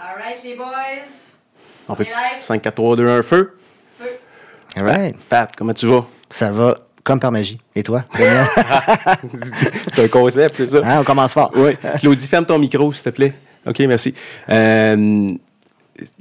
[0.00, 1.34] All right, les boys.
[1.88, 2.40] On peut est live.
[2.40, 3.58] 5, 4, 3, 2, 1, feu?
[4.76, 5.16] All right.
[5.28, 6.06] Pat, comment tu vas?
[6.30, 7.58] Ça va comme par magie.
[7.74, 8.04] Et toi?
[9.92, 10.80] C'est un concept, c'est ça?
[10.84, 11.50] Hein, on commence fort.
[11.56, 11.72] Oui.
[11.98, 13.32] Claudie, ferme ton micro, s'il te plaît.
[13.66, 14.14] OK, merci.
[14.50, 15.28] Euh,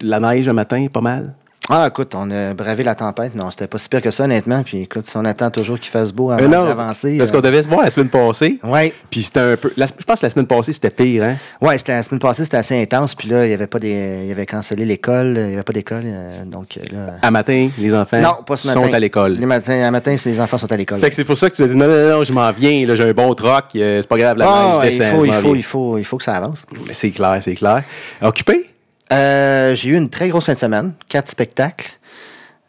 [0.02, 1.36] la neige un matin, pas mal?
[1.70, 3.36] Ah, écoute, on a bravé la tempête.
[3.36, 4.64] Non, c'était pas si pire que ça, honnêtement.
[4.64, 7.18] Puis écoute, si on attend toujours qu'il fasse beau Euh, avant d'avancer.
[7.18, 8.58] parce euh, qu'on devait se voir la semaine passée.
[8.64, 8.94] Ouais.
[9.10, 9.72] Puis c'était un peu.
[9.76, 11.36] la- je pense que la semaine passée, c'était pire, hein?
[11.78, 13.16] C'était la semaine passée, c'était assez intense.
[13.16, 14.20] Puis là, il y avait pas des.
[14.24, 15.34] Il y avait cancellé l'école.
[15.36, 16.04] Il n'y avait pas d'école.
[16.06, 17.14] euh, donc euh, là.
[17.22, 18.82] À matin, les enfants Non, pas ce matin.
[18.88, 19.34] sont à l'école.
[19.34, 21.00] Les matins, à matin, c'est les enfants sont à l'école.
[21.00, 22.86] Fait que c'est pour ça que tu m'as dit non, non, non, je m'en viens,
[22.88, 25.34] là, j'ai un bon troc, euh, c'est pas grave, la neige il descend, faut, il
[25.34, 26.66] faut, il faut, il faut que ça avance.
[26.88, 27.84] Mais C'est clair, c'est clair.
[28.22, 28.70] Occupé?
[29.14, 31.92] Euh, j'ai eu une très grosse fin de semaine, quatre spectacles,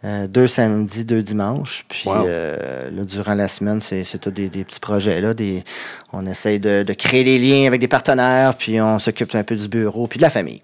[0.05, 1.85] euh, deux samedis, deux dimanches.
[1.89, 2.27] Puis Wow.
[2.27, 5.21] euh, là, durant la semaine, c'est c'est tout des, des petits projets.
[5.21, 5.65] Là, des,
[6.13, 9.57] on essaye de, de créer des liens avec des partenaires, puis on s'occupe un peu
[9.57, 10.63] du bureau, puis de la famille.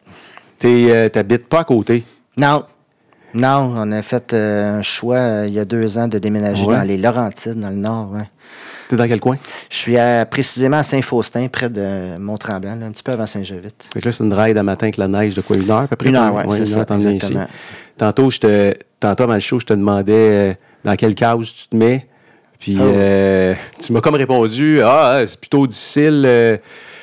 [0.61, 2.05] T'es, euh, T'habites pas à côté?
[2.37, 2.65] Non.
[3.37, 6.77] Non, on a fait euh, un choix il y a deux ans de déménager Ouais.
[6.77, 8.13] dans les Laurentides, dans le nord.
[8.13, 8.31] ouais.
[8.89, 9.39] T'es dans quel coin?
[9.71, 13.85] Je suis à- précisément à Saint-Faustin, près de Mont-Tremblant, un petit peu avant Saint-Jovite.
[13.93, 15.57] Fait que là, c'est une ride à matin avec la neige de quoi?
[15.57, 16.09] Une heure à peu près?
[16.11, 17.37] Une heure, ouais, c'est ça, ici.
[17.97, 21.69] Tantôt, je te, tantôt, avant le show, je te demandais euh, dans quelle case tu
[21.69, 22.07] te mets.
[22.59, 22.85] Puis Oh.
[22.85, 26.25] euh, tu m'as comme répondu Ah, c'est plutôt difficile.
[26.27, 26.57] euh,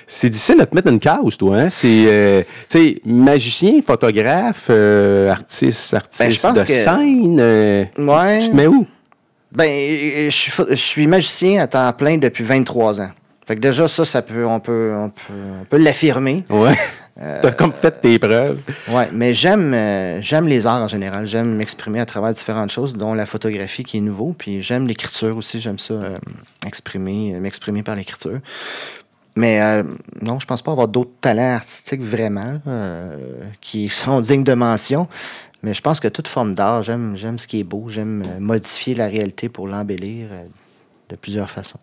[0.08, 1.56] c'est difficile de te mettre dans une case, toi.
[1.58, 1.70] Hein?
[1.70, 7.38] C'est, euh, tu sais, magicien, photographe, euh, artiste, artiste Ben, de que- scène.
[7.40, 8.40] euh, Ouais.
[8.40, 8.86] Tu te mets où?
[9.52, 13.12] Ben, je suis, pho- je suis magicien à temps plein depuis 23 ans.
[13.46, 16.44] Fait que déjà, ça, ça peut, on peut, on peut, on peut l'affirmer.
[16.50, 16.76] Ouais.
[17.20, 18.60] Euh, T'as comme fait tes preuves.
[18.90, 21.26] Ouais, mais j'aime, euh, j'aime les arts en général.
[21.26, 24.34] J'aime m'exprimer à travers différentes choses, dont la photographie qui est nouveau.
[24.38, 25.60] Puis j'aime l'écriture aussi.
[25.60, 26.18] J'aime ça, euh,
[26.66, 28.40] exprimer, m'exprimer par l'écriture.
[29.36, 29.82] Mais
[30.22, 32.60] non, je pense pas avoir d'autres talents artistiques vraiment
[33.62, 35.08] qui sont dignes de mention.
[35.64, 37.86] Mais je pense que toute forme d'art, j'aime, j'aime ce qui est beau.
[37.88, 40.44] J'aime euh, modifier la réalité pour l'embellir euh,
[41.10, 41.80] de plusieurs façons.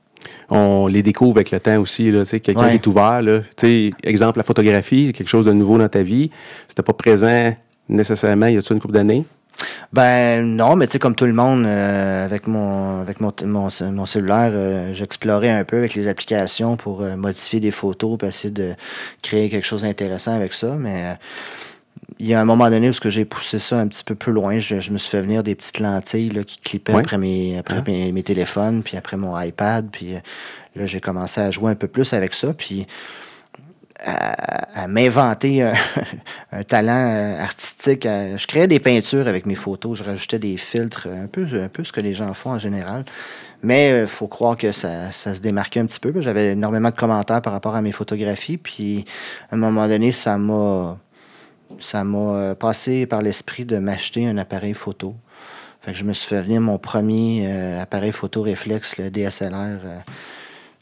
[0.51, 2.13] on les découvre avec le temps aussi.
[2.43, 2.75] Quelqu'un Ouais.
[2.75, 3.23] est ouvert.
[3.23, 3.41] Là,
[4.03, 6.31] exemple, la photographie, c'est quelque chose de nouveau dans ta vie.
[6.67, 7.53] C'était pas présent
[7.89, 9.25] nécessairement il y a une couple d'années?
[9.93, 13.69] Ben non, mais tu sais, comme tout le monde, euh, avec mon avec mon, mon,
[13.91, 18.29] mon cellulaire, euh, j'explorais un peu avec les applications pour euh, modifier des photos, puis
[18.29, 18.75] essayer de
[19.23, 20.77] créer quelque chose d'intéressant avec ça.
[20.79, 21.17] Mais
[22.19, 24.15] il y a un moment donné où ce que j'ai poussé ça un petit peu
[24.15, 27.19] plus loin, je, je me suis fait venir des petites lentilles là, qui clippaient après,
[27.19, 29.89] mes, après mes, mes téléphones, puis après mon iPad.
[29.93, 30.21] Puis euh,
[30.77, 32.53] là, j'ai commencé à jouer un peu plus avec ça.
[32.55, 32.87] Puis
[34.05, 35.73] à, à m'inventer un,
[36.53, 38.07] un talent euh, artistique.
[38.07, 41.69] à- je créais des peintures avec mes photos, je rajoutais des filtres, un peu, un
[41.69, 43.05] peu ce que les gens font en général.
[43.63, 46.13] Mais il faut croire que ça, ça se démarquait un petit peu.
[46.21, 48.57] J'avais énormément de commentaires par rapport à mes photographies.
[48.57, 49.05] Puis
[49.51, 50.97] à un moment donné, ça m'a
[51.79, 55.15] ça m'a euh, passé par l'esprit de m'acheter un appareil photo.
[55.83, 59.55] Fait que je me suis fait venir mon premier euh, appareil photo réflexe, le DSLR.
[59.55, 59.99] euh,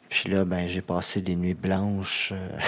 [0.08, 2.58] puis là, ben, j'ai passé des nuits blanches euh,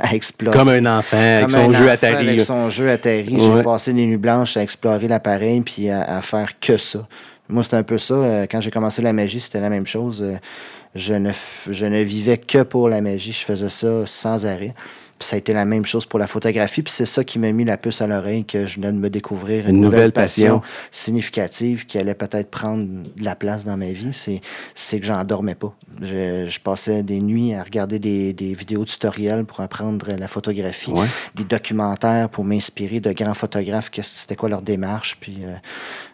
[0.02, 0.56] à explorer.
[0.56, 2.28] Comme un enfant avec Comme son un jeu enfant Atari.
[2.28, 2.44] Avec là.
[2.44, 2.86] son jeu.
[2.86, 3.00] Ouais.
[3.04, 7.06] J'ai passé des nuits blanches à explorer l'appareil puis à, à faire que ça.
[7.48, 8.46] Moi, c'était un peu ça.
[8.50, 10.24] Quand j'ai commencé la magie, c'était la même chose.
[10.96, 11.30] Je ne,
[11.70, 13.32] je ne vivais que pour la magie.
[13.32, 14.74] Je faisais ça sans arrêt.
[15.18, 16.82] Puis ça a été la même chose pour la photographie.
[16.82, 19.08] Puis c'est ça qui m'a mis la puce à l'oreille que je venais de me
[19.08, 20.72] découvrir une, Une nouvelle nouvelle passion, passion.
[20.90, 24.10] significative qui allait peut-être prendre de la place dans ma vie.
[24.12, 24.40] C'est,
[24.74, 25.74] c'est que j'en dormais pas.
[26.02, 30.90] Je, je passais des nuits à regarder des, des vidéos tutoriels pour apprendre la photographie,
[30.90, 31.06] Ouais.
[31.34, 35.16] des documentaires pour m'inspirer de grands photographes, c'était quoi leur démarche.
[35.20, 35.54] Puis, euh,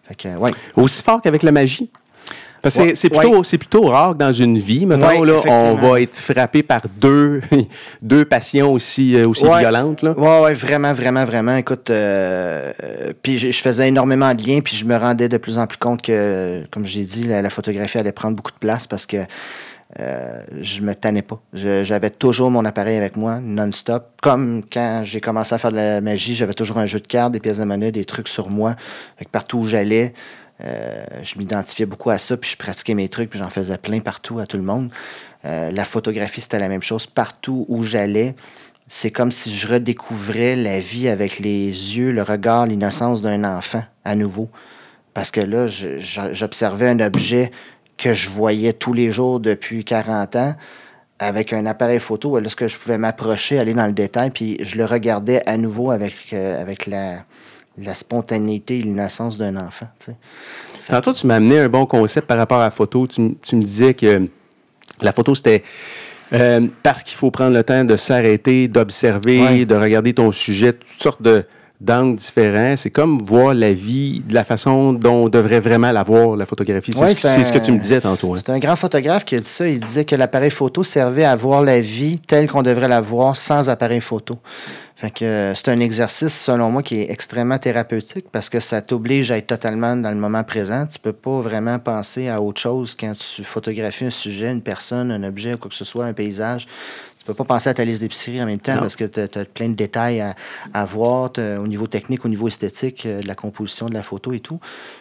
[0.04, 0.50] fait que, ouais.
[0.76, 1.90] Aussi fort qu'avec la magie.
[2.62, 3.58] Parce que Ouais, c'est- plutôt, ouais.
[3.58, 7.40] plutôt rare que dans une vie, mettons, Ouais, là, on va être frappé par deux,
[8.02, 10.02] deux passions aussi, euh, aussi violentes.
[10.02, 10.12] Là.
[10.12, 11.56] Ouais, vraiment, vraiment, vraiment.
[11.56, 15.36] Écoute, euh, euh, puis je je faisais énormément de liens, puis je me rendais de
[15.38, 18.58] plus en plus compte que, comme j'ai dit, la, la photographie allait prendre beaucoup de
[18.58, 19.18] place parce que
[20.00, 21.38] euh, je me tannais pas.
[21.52, 24.04] J'avais toujours mon appareil avec moi, non-stop.
[24.22, 27.32] Comme quand j'ai commencé à faire de la magie, j'avais toujours un jeu de cartes,
[27.32, 28.74] des pièces de monnaie, des trucs sur moi.
[29.18, 30.14] Fait que partout où j'allais,
[30.64, 34.00] euh, je m'identifiais beaucoup à ça, puis je pratiquais mes trucs, puis j'en faisais plein
[34.00, 34.90] partout à tout le monde.
[35.44, 37.06] Euh, la photographie, c'était la même chose.
[37.06, 38.34] Partout où j'allais,
[38.86, 43.82] c'est comme si je redécouvrais la vie avec les yeux, le regard, l'innocence d'un enfant
[44.04, 44.48] à nouveau.
[45.14, 47.50] Parce que là, j'observais un objet
[47.98, 50.54] que je voyais tous les jours depuis 40 ans
[51.18, 52.38] avec un appareil photo.
[52.38, 55.56] Là, ce que je pouvais m'approcher, aller dans le détail, puis je le regardais à
[55.56, 57.24] nouveau avec, euh, avec la,
[57.78, 59.86] la spontanéité et l'innocence d'un enfant.
[59.98, 60.16] tu sais.
[60.88, 63.06] Tantôt, tu m'as amené un bon concept par rapport à la photo.
[63.06, 64.28] Tu, tu me disais que
[65.00, 65.62] la photo, c'était
[66.34, 69.66] Euh, parce qu'il faut prendre le temps de s'arrêter, d'observer, Ouais.
[69.66, 71.44] de regarder ton sujet, toutes sortes de
[71.82, 72.76] d'angles différents.
[72.76, 76.46] C'est comme voir la vie de la façon dont on devrait vraiment la voir, la
[76.46, 76.92] photographie.
[76.92, 78.34] C'est Ouais, ce, que- ce tu me disais tantôt.
[78.34, 78.38] hein.
[78.38, 79.68] C'est un grand photographe qui a dit ça.
[79.68, 83.36] Il disait que l'appareil photo servait à voir la vie telle qu'on devrait la voir
[83.36, 84.38] sans appareil photo.
[84.94, 88.80] Fait que euh, c'est un exercice, selon moi, qui est extrêmement thérapeutique parce que ça
[88.82, 90.86] t'oblige à être totalement dans le moment présent.
[90.86, 95.10] Tu peux pas vraiment penser à autre chose quand tu photographies un sujet, une personne,
[95.10, 96.68] un objet, quoi que ce soit, un paysage.
[97.22, 98.80] Tu peux pas penser à ta liste d'épicerie en même temps Non.
[98.80, 100.34] parce que tu as, plein de détails à,
[100.74, 104.32] à voir au niveau technique, au niveau esthétique, euh, de la composition de la photo
[104.32, 104.58] et tout.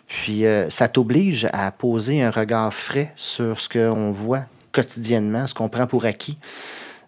[0.08, 5.56] Puis euh, ça t'oblige à poser un regard frais sur ce qu'on voit quotidiennement, ce
[5.56, 6.38] qu'on prend pour acquis.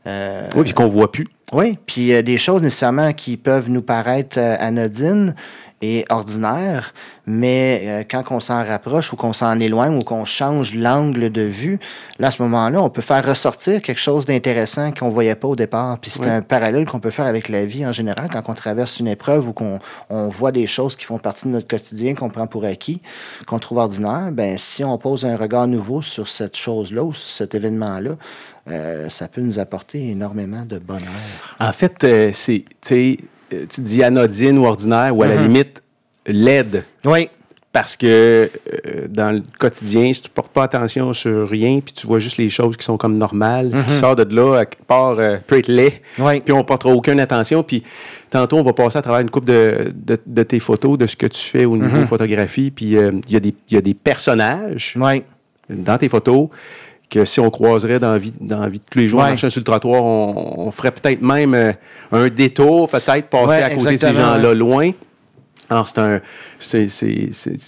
[0.08, 1.28] Euh, Oui, puis qu'on voit plus.
[1.52, 5.36] oui, puis euh, des choses nécessairement qui peuvent nous paraître anodines
[5.84, 6.92] et ordinaires,
[7.26, 11.42] mais euh, quand on s'en rapproche ou qu'on s'en éloigne ou qu'on change l'angle de
[11.42, 11.80] vue,
[12.20, 15.48] là, à ce moment-là, on peut faire ressortir quelque chose d'intéressant qu'on ne voyait pas
[15.48, 16.00] au départ.
[16.00, 19.00] Puis c'est un parallèle qu'on peut faire avec la vie en général quand on traverse
[19.00, 19.80] une épreuve ou qu'on
[20.10, 23.02] on voit des choses qui font partie de notre quotidien, qu'on prend pour acquis,
[23.48, 24.30] qu'on trouve ordinaire.
[24.32, 28.12] Ben, si on pose un regard nouveau sur cette chose-là ou sur cet événement-là,
[28.70, 31.10] euh, ça peut nous apporter énormément de bonheur.
[31.60, 33.18] En fait, euh, c'est, tu
[33.54, 35.83] euh, tu dis anodine ou ordinaire, ou à la limite,
[36.28, 36.84] laide.
[37.06, 37.30] Oui,
[37.72, 42.06] Parce que euh, dans le quotidien, si tu portes pas attention sur rien, puis tu
[42.06, 44.86] vois juste les choses qui sont comme normales, ce qui sort de là, à quelque
[44.86, 46.40] part, euh, peut être laid, Oui.
[46.42, 47.64] puis on portera aucune attention.
[47.64, 47.82] Puis
[48.30, 51.16] tantôt, on va passer à travers une coupe de, de, de tes photos, de ce
[51.16, 52.70] que tu fais au niveau photographie.
[52.70, 55.24] Puis euh, il y, a des- il y a des personnages oui,
[55.70, 56.50] dans tes photos
[57.10, 59.24] que si on croiserait dans la vie, dans la vie de tous les jours, en
[59.24, 59.30] Ouais.
[59.30, 61.72] marchant sur le trottoir, on, on ferait peut-être même euh,
[62.12, 64.92] un détour, peut-être passer Ouais, à côté de ces gens-là loin.
[65.70, 66.20] Alors, c'est un,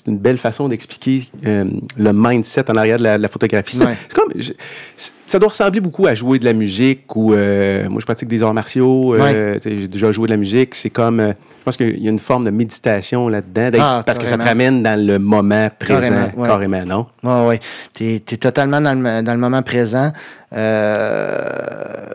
[0.08, 1.66] une belle façon d'expliquer euh,
[1.98, 3.78] le mindset en arrière de la, de la photographie.
[3.78, 3.96] C'est, Ouais.
[4.08, 4.52] c'est comme, je-
[5.28, 8.44] ça doit ressembler beaucoup à jouer de la musique ou, euh, moi, je pratique des
[8.44, 9.16] arts martiaux.
[9.16, 10.76] euh, j'ai déjà joué de la musique.
[10.76, 14.26] C'est comme, je pense qu'il y a une forme de méditation là-dedans, Ah, parce que
[14.26, 16.48] ça te ramène dans le moment présent, Carrément, ouais.
[16.48, 17.06] carrément, non?
[17.24, 17.60] oui, oui.
[17.94, 20.12] Tu es, totalement dans le, dans le moment présent.
[20.54, 22.06] Euh,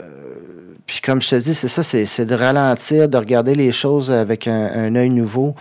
[0.91, 4.49] puis comme je te dis, c'est ça, c'est de ralentir, de regarder les choses avec
[4.49, 5.55] un, un œil nouveau.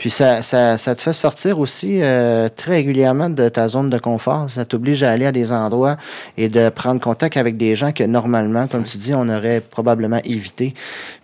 [0.00, 3.98] Puis ça, ça, ça te fait sortir aussi euh, très régulièrement de ta zone de
[3.98, 4.48] confort.
[4.48, 5.98] Ça t'oblige à aller à des endroits
[6.38, 10.18] et de prendre contact avec des gens que normalement, comme tu dis, on aurait probablement
[10.24, 10.72] évité.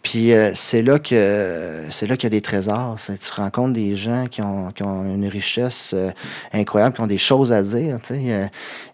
[0.02, 2.96] Puis euh, c'est là que c'est là qu'il y a des trésors.
[3.06, 6.10] Tu rencontres des gens qui ont, qui ont une richesse euh,
[6.52, 7.98] incroyable, qui ont des choses à dire.
[8.02, 8.20] tu sais.
[8.20, 8.48] Il y a-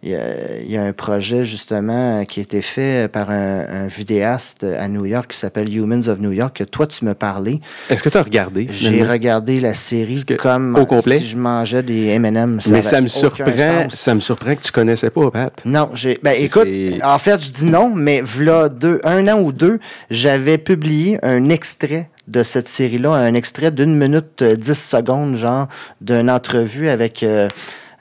[0.05, 0.21] il y, a,
[0.65, 4.89] il y a un projet justement qui a été fait par un, un vidéaste à
[4.89, 7.61] New York qui s'appelle Humans of New York, que toi tu me parlais.
[7.91, 8.67] Est-ce que tu as regardé?
[8.71, 11.19] J'ai regardé la série que- comme au complet?
[11.19, 12.61] si je mangeais des M&M.
[12.71, 13.95] Mais ça me surprend, sens.
[13.95, 15.63] ça me surprend que tu connaissais pas, Pat.
[15.65, 16.19] Non, j'ai.
[16.23, 16.69] Ben écoute,
[17.03, 19.79] en fait, je dis non, mais v'là deux, un an ou deux,
[20.11, 25.67] j'avais publié un extrait de cette série-là, un extrait d'une minute euh, dix secondes, genre,
[26.01, 27.23] d'une entrevue avec.
[27.23, 27.49] euh,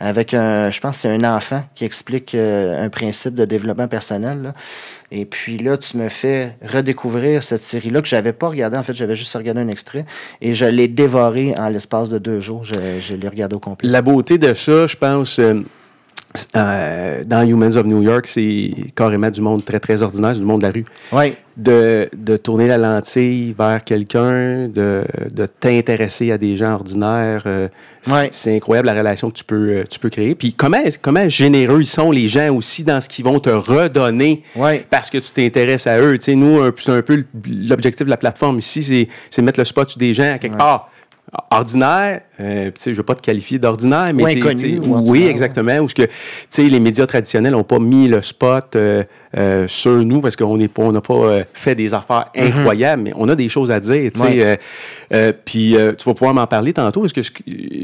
[0.04, 4.42] avec un, je pense c'est un enfant qui explique euh, un principe de développement personnel.
[4.42, 4.54] là.
[5.12, 8.78] Et puis là, tu me fais redécouvrir cette série-là que j'avais pas regardée.
[8.78, 10.06] En fait, j'avais juste regardé un extrait
[10.40, 12.64] et je l'ai dévoré en l'espace de deux jours.
[12.64, 13.90] Je, l'ai regardé au complet.
[13.90, 15.62] La beauté de ça, je pense, euh,
[16.56, 20.62] euh, dans Humans of New York, c'est carrément du monde très, très ordinaire, du monde
[20.62, 20.86] de la rue.
[21.12, 27.44] Oui, De, de tourner la lentille vers quelqu'un, de, de t'intéresser à des gens ordinaires.
[27.46, 27.68] euh,
[28.32, 30.34] c'est- incroyable la relation que tu peux, euh, tu peux créer.
[30.36, 34.42] Puis comment, comment généreux ils sont, les gens aussi, dans ce qu'ils vont te redonner
[34.90, 36.18] parce que tu t'intéresses à eux.
[36.18, 39.90] Tu sais, nous, c'est un peu l'objectif de la plateforme ici, c'est- mettre le spot
[39.90, 40.90] sur des gens à quelque part.
[41.50, 45.78] Ordinaire, euh, je veux pas te qualifier d'ordinaire, mais Ou inconnu, ou ordinaire, oui, exactement.
[45.80, 49.04] Ou ce que, les médias traditionnels n'ont pas mis le spot euh,
[49.38, 53.14] euh, sur nous parce qu'on n'est pas, on n'a pas fait des affaires incroyables, mais
[53.16, 54.12] on a des choses à dire.
[54.20, 54.60] Ouais.
[55.46, 57.32] puis tu vas pouvoir m'en parler tantôt parce que je,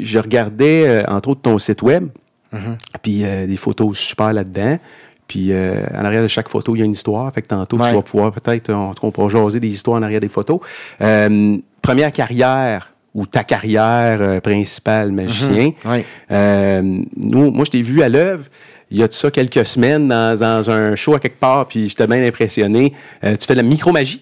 [0.02, 2.08] je regardais entre autres ton site web,
[2.54, 2.78] Mm-hmm.
[3.02, 4.80] puis des photos super là-dedans.
[5.28, 7.32] Puis euh, en arrière de chaque photo, il y a une histoire.
[7.34, 7.90] Fait que tantôt, Ouais.
[7.90, 10.60] tu vas pouvoir peut-être, on, on pourra jaser des histoires en arrière des photos.
[11.02, 15.72] Euh, première carrière ou ta carrière euh, principale magicien.
[15.86, 16.06] Ouais.
[16.32, 16.82] Euh,
[17.16, 18.46] nous, moi, je t'ai vu à l'œuvre.
[18.90, 21.90] Il y a de ça quelques semaines dans, dans un show à quelque part, puis
[21.90, 22.94] j'étais bien impressionné.
[23.24, 24.22] Euh, tu fais de la micromagie?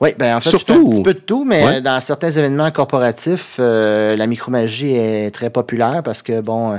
[0.00, 1.80] Oui, ben en fait, Surtout- je fais un petit peu de tout, mais Ouais.
[1.80, 6.78] dans certains événements corporatifs, euh, la micromagie est très populaire parce que, bon,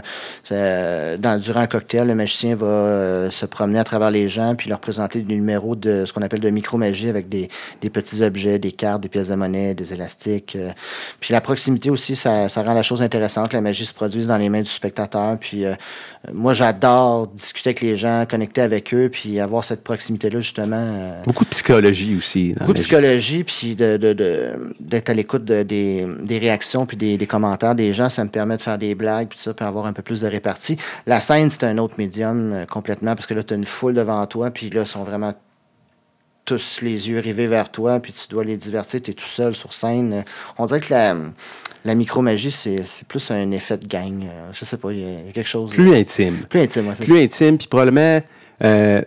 [0.51, 4.55] euh, dans, durant un cocktail, le magicien va euh, se promener à travers les gens
[4.55, 7.49] puis leur présenter des numéros de ce qu'on appelle de micromagie avec des,
[7.81, 10.55] des petits objets, des cartes, des pièces de monnaie, des élastiques.
[10.55, 10.69] euh.
[11.19, 13.53] Puis la proximité aussi, ça, ça rend la chose intéressante.
[13.53, 15.37] La magie se produise dans les mains du spectateur.
[15.39, 15.63] Puis
[16.33, 21.21] moi, j'adore discuter avec les gens, connecter avec eux, puis avoir cette proximité-là, justement.
[21.25, 22.53] Beaucoup de psychologie aussi.
[22.53, 26.85] dans beaucoup de psychologie, puis de, de- de- d'être à l'écoute de- des, des réactions,
[26.85, 28.09] puis des, des commentaires des gens.
[28.09, 30.27] Ça me permet de faire des blagues, puis ça, puis avoir un peu plus de
[30.27, 30.77] répartie.
[31.05, 33.93] La scène, c'est un autre médium euh, complètement, parce que là, tu as une foule
[33.93, 35.33] devant toi, puis là, ils sont vraiment
[36.45, 39.55] tous les yeux rivés vers toi, puis tu dois les divertir, tu es tout seul
[39.55, 40.13] sur scène.
[40.13, 40.21] Euh,
[40.57, 41.15] On dirait que la,
[41.85, 44.23] la micromagie, c'est, c'est plus un effet de gang.
[44.23, 45.71] Euh, Je sais pas, il y, a il y a quelque chose...
[45.73, 46.39] Plus intime.
[46.49, 48.21] plus intime, ouais, c'est Plus intime, puis probablement,
[48.63, 49.01] euh,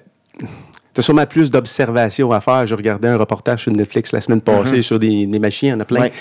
[0.97, 2.67] tu as sûrement plus d'observations à faire.
[2.67, 5.75] Je regardais un reportage sur Netflix la semaine passée sur des, des machines, il y
[5.75, 6.01] en a plein.
[6.01, 6.13] Ouais.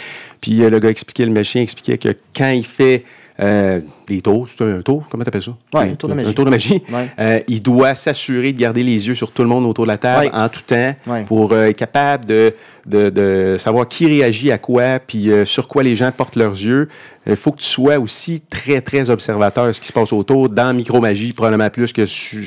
[0.41, 3.05] Puis euh, le gars expliquait, le machin expliquait que quand il fait
[3.39, 5.51] euh, des tours, c'est un tour, comment t'appelles ça?
[5.73, 6.29] Ouais, Un- un tour de magie.
[6.29, 6.81] Un tour de magie.
[6.91, 7.09] Ouais.
[7.19, 9.97] Euh, il doit s'assurer de garder les yeux sur tout le monde autour de la
[9.97, 10.31] table Ouais.
[10.33, 11.23] en tout temps Ouais.
[11.23, 12.53] pour euh, être capable de,
[12.85, 16.87] de, de savoir qui réagit à quoi, puis sur quoi les gens portent leurs yeux.
[17.27, 20.47] Il faut que tu sois aussi très, très observateur de ce qui se passe autour,
[20.49, 22.45] dans Micromagie, probablement plus que du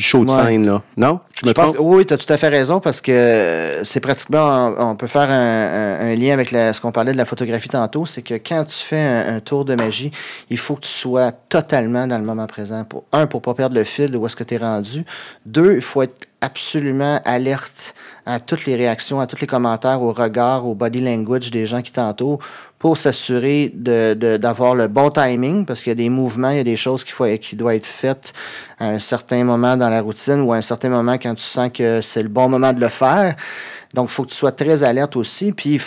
[0.00, 0.66] show de scène.
[0.66, 0.82] Là.
[0.96, 1.18] Non?
[1.44, 4.74] Je pense que oui, tu as tout à fait raison parce que euh, c'est pratiquement,
[4.78, 7.24] on, on peut faire un, un- un lien avec la- ce qu'on parlait de la
[7.24, 10.12] photographie tantôt, c'est que quand tu fais un, un tour de magie,
[10.50, 12.84] il faut que tu sois totalement dans le moment présent.
[12.84, 15.04] Pour, un, pour pas perdre le fil de où est-ce que tu es rendu.
[15.46, 20.12] Deux, il faut être absolument alerte à toutes les réactions, à tous les commentaires, au
[20.12, 22.38] regard, au body language des gens qui t'entourent
[22.78, 26.56] pour s'assurer de- de- d'avoir le bon timing parce qu'il y a des mouvements, il
[26.56, 28.32] y a des choses qu'il faut, qui doivent être faites
[28.78, 31.70] à un certain moment dans la routine ou à un certain moment quand tu sens
[31.72, 33.34] que c'est le bon moment de le faire.
[33.94, 35.52] Donc, il faut que tu sois très alerte aussi.
[35.52, 35.80] Puis,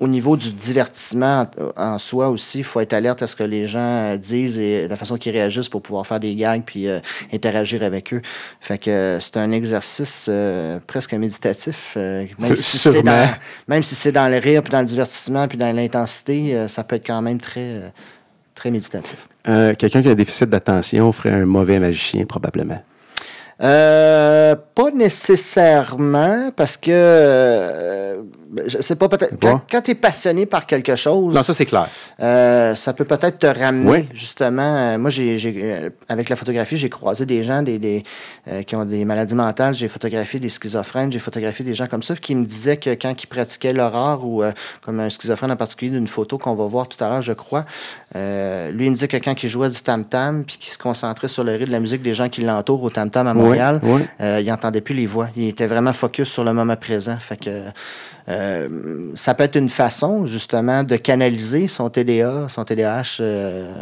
[0.00, 3.42] au niveau du divertissement en, en soi aussi, il faut être alerte à ce que
[3.42, 6.86] les gens euh, disent et la façon qu'ils réagissent pour pouvoir faire des gags puis
[6.88, 7.00] euh,
[7.32, 8.22] interagir avec eux.
[8.60, 11.94] Fait que euh, c'est un exercice euh, presque méditatif.
[11.96, 13.28] euh, même, si c'est dans,
[13.66, 16.84] même si c'est dans le rire, puis dans le divertissement, puis dans l'intensité, euh, ça
[16.84, 17.88] peut être quand même très, euh,
[18.54, 19.28] très méditatif.
[19.48, 22.82] Euh, Quelqu'un qui a un déficit d'attention ferait un mauvais magicien, probablement.
[23.60, 28.22] Euh, pas nécessairement, parce que euh,
[28.66, 29.36] je sais pas, peut-être.
[29.38, 29.62] Pas?
[29.70, 31.88] Quand, tu es passionné par quelque chose, Non, ça, c'est clair.
[32.20, 34.08] euh, ça peut peut-être te ramener, Oui.
[34.14, 34.62] justement.
[34.76, 38.02] Euh, moi, j'ai, j'ai, euh, avec la photographie, j'ai croisé des gens des, des,
[38.48, 39.74] euh, qui ont des maladies mentales.
[39.74, 43.22] J'ai photographié des schizophrènes, j'ai photographié des gens comme ça qui me disaient que quand
[43.22, 44.52] ils pratiquaient l'horreur, ou euh,
[44.82, 47.64] comme un schizophrène en particulier d'une photo qu'on va voir tout à l'heure, je crois,
[48.16, 51.28] euh, lui, il me disait que quand il jouait du tam-tam, puis qu'il se concentrait
[51.28, 54.02] sur le rythme de la musique des gens qui l'entourent au tam-tam à Montréal, oui.
[54.20, 55.28] euh, il entendait plus les voix.
[55.36, 57.16] Il était vraiment focus sur le moment présent.
[57.20, 57.64] Fait que
[58.28, 58.68] euh,
[59.14, 63.18] ça peut être une façon, justement, de canaliser son TDA, son TDAH.
[63.20, 63.72] euh,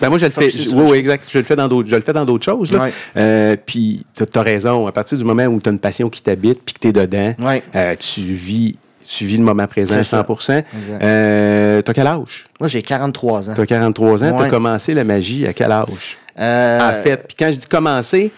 [0.00, 0.48] Ben moi, je le fais.
[0.48, 1.24] je- oui, exact.
[1.30, 2.70] Je le fais dans d'autres, je le fais dans d'autres choses.
[3.16, 4.86] Euh, puis, tu as raison.
[4.86, 6.92] À partir du moment où tu as une passion qui t'habite puis que tu es
[6.92, 7.62] dedans, Ouais.
[7.76, 10.24] euh, tu, vis, tu vis le moment présent à C'est ça.
[10.26, 11.02] 100 Exact.
[11.04, 12.46] euh, Tu as quel âge?
[12.60, 13.54] Moi, j'ai 43 ans.
[13.54, 14.28] Tu as 43 ans.
[14.28, 14.48] Tu as Ouais.
[14.50, 16.18] commencé la magie à quel âge?
[16.40, 18.30] Euh, En fait, puis quand je dis commencer,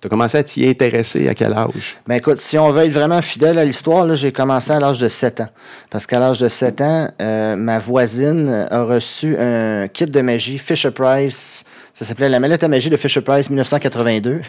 [0.00, 1.96] tu as commencé à t'y intéresser à quel âge?
[2.06, 5.08] Ben écoute, si on veut être vraiment fidèle à l'histoire, j'ai commencé à l'âge de
[5.08, 5.48] 7 ans.
[5.90, 10.58] Parce qu'à l'âge de 7 ans, euh, ma voisine a reçu un kit de magie
[10.58, 11.64] Fisher Price.
[11.98, 14.42] Ça s'appelait la mallette à magie de Fisher Price 1982.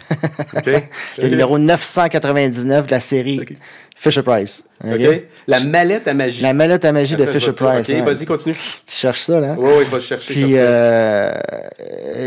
[1.18, 3.40] le numéro 999 de la série
[3.96, 4.64] Fisher Price.
[5.48, 6.42] La mallette à magie.
[6.42, 7.90] La mallette à magie de Fisher Price.
[7.90, 8.04] OK, hein.
[8.04, 8.54] vas-y, continue.
[8.54, 9.56] Tu cherches ça, là?
[9.58, 10.32] Oui, oui, vais chercher.
[10.32, 11.32] Puis, euh,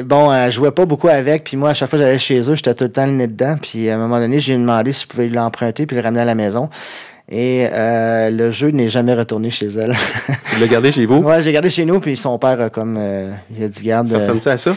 [0.03, 1.46] bon, elle jouait pas beaucoup avec.
[1.46, 3.27] Puis moi, à chaque fois que j'allais chez eux, j'étais tout le temps le nez
[3.27, 3.56] dedans.
[3.62, 6.25] Puis à un moment donné, j'ai demandé si je pouvais l'emprunter puis le ramener à
[6.25, 6.68] la maison.
[7.32, 9.96] Et euh, le jeu n'est jamais retourné chez elle.
[10.50, 11.20] Tu l'as gardé chez vous?
[11.20, 12.01] ouais, j'ai gardé chez nous.
[12.01, 14.10] Puis son père, a comme, euh, il a dit, garde.
[14.10, 14.75] Ça ressemble-tu à ça?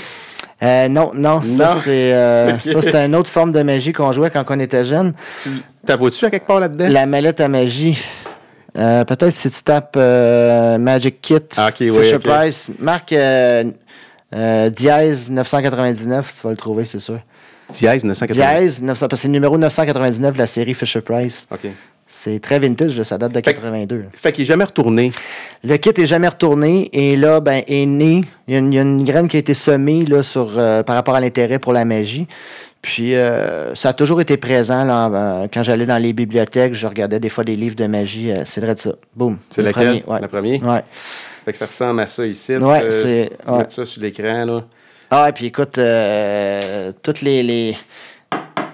[0.62, 2.56] Euh, non, non, ça, c'est euh,
[3.06, 5.12] une autre forme de magie qu'on jouait quand on était jeune.
[5.84, 6.88] T'as vois-tu à quelque part là-dedans?
[6.88, 8.02] La mallette à magie.
[8.78, 12.18] Euh, Peut-être si tu tapes Magic Kit, Ah, oui, Fisher.
[12.18, 13.14] Price, marque
[14.32, 17.20] dièse 999, tu vas le trouver, c'est sûr.
[17.70, 18.34] Dièse 990.
[18.34, 21.46] Dièse, 900, parce que c'est le numéro 999 de la série Fisher Price.
[21.50, 21.66] OK.
[22.08, 24.04] C'est très vintage, ça date de Fait que- 82.
[24.14, 25.10] Fait qu'il est jamais retourné.
[25.64, 28.20] Le kit est jamais retourné et là, ben, est né.
[28.46, 30.52] Il y a une, il y a une graine qui a été semée là, sur,
[30.56, 32.28] euh, par rapport à l'intérêt pour la magie.
[32.80, 34.84] Puis euh, ça a toujours été présent.
[34.84, 38.30] Là, euh, quand j'allais dans les bibliothèques, je regardais des fois des livres de magie.
[38.44, 38.92] c'est vrai de ça.
[39.16, 39.38] Boum.
[39.50, 40.20] C'est Le premier, ouais.
[40.20, 40.60] Le premier?
[40.62, 40.84] Ouais.
[41.44, 42.56] Fait que ça ressemble à ça ici.
[42.56, 43.58] Ouais, c'est- ouais.
[43.58, 44.64] Mettre ça sur l'écran, là.
[45.10, 45.78] Ah, et puis écoute,
[47.02, 47.76] toutes les, les,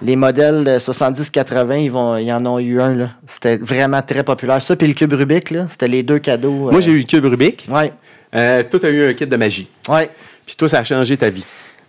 [0.03, 2.93] les modèles de 70-80, ils, vont, ils en ont eu un.
[2.95, 3.09] là.
[3.25, 4.61] C'était vraiment très populaire.
[4.61, 6.69] Ça, puis le cube Rubik, là, c'était les deux cadeaux.
[6.71, 7.65] Moi, j'ai eu le cube Rubik.
[7.69, 7.91] Oui,
[8.35, 9.67] Euh, toi, tu as eu un kit de magie.
[9.89, 10.01] oui.
[10.45, 11.45] Puis toi, ça a changé ta vie.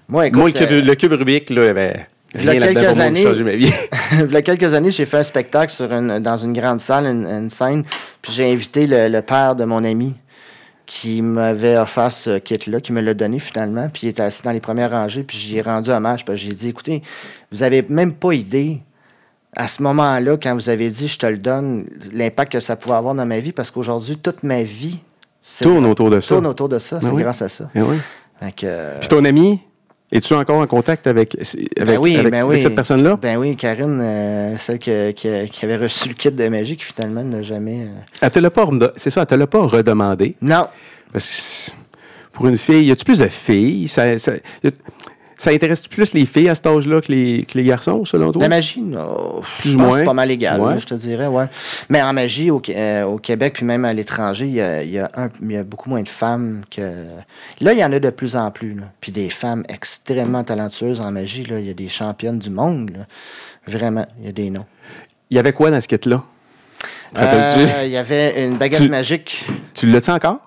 [0.09, 1.93] Moi, écoute, Moi, le cube, euh, le cube Rubik, là, ben,
[2.37, 3.73] il y a quelques années- ma vie.
[4.13, 7.07] il y a quelques années, j'ai fait un spectacle sur une- dans une grande salle,
[7.07, 7.83] une, une scène,
[8.23, 10.15] puis j'ai invité le, le père de mon ami
[10.87, 14.51] qui m'avait offert ce kit-là, qui me l'a donné finalement, puis il était assis dans
[14.53, 17.03] les premières rangées, puis j'y ai rendu hommage, puis j'ai dit, écoutez,
[17.51, 18.81] vous avez même pas idée,
[19.57, 22.97] à ce moment-là, quand vous avez dit, je te le donne, l'impact que ça pouvait
[22.97, 24.99] avoir dans ma vie, parce qu'aujourd'hui, toute ma vie
[25.41, 26.29] c'est- Tourne autour de ça.
[26.35, 27.23] tourne autour de ça, Ben c'est oui.
[27.23, 27.71] grâce à ça.
[27.75, 27.97] Eh oui.
[28.57, 29.61] Que, euh, Puis ton ami,
[30.13, 32.63] es-tu encore en contact avec, avec, Ben oui, avec- ben avec oui.
[32.63, 33.17] cette personne-là?
[33.21, 36.85] Ben oui, Karine, euh, celle que- qui, qui avait reçu le kit de magie, qui
[36.85, 37.83] finalement n'a jamais.
[37.85, 40.37] euh, Elle te l'a pas, c'est ça, elle te l'a pas redemandé?
[40.41, 40.69] Non.
[41.13, 43.89] Parce que pour une fille, y a-tu plus de filles?
[43.89, 44.33] Ça, ça,
[44.63, 44.71] y a-
[45.37, 48.43] ça intéresse plus les filles à cet âge-là que les, que les garçons, selon toi?
[48.43, 49.99] La magie, je pense moins.
[49.99, 50.79] c'est pas mal égal, Ouais.
[50.79, 51.47] je te dirais, ouais.
[51.89, 54.91] Mais en magie, au, euh, au Québec, puis même à l'étranger, il y a, il
[54.91, 57.05] y a un- il y a beaucoup moins de femmes que.
[57.61, 58.75] Là, il y en a de plus en plus.
[58.75, 58.85] Là.
[59.01, 61.45] Puis des femmes extrêmement talentueuses en magie.
[61.45, 61.59] Là.
[61.61, 62.91] Il y a des championnes du monde.
[62.97, 63.05] là.
[63.67, 64.67] Vraiment, il y a des noms.
[65.31, 66.23] Il y avait quoi dans ce kit-là?
[67.19, 69.45] Euh, il y avait une baguette Tu- magique.
[69.73, 70.39] Tu l'as-tu encore?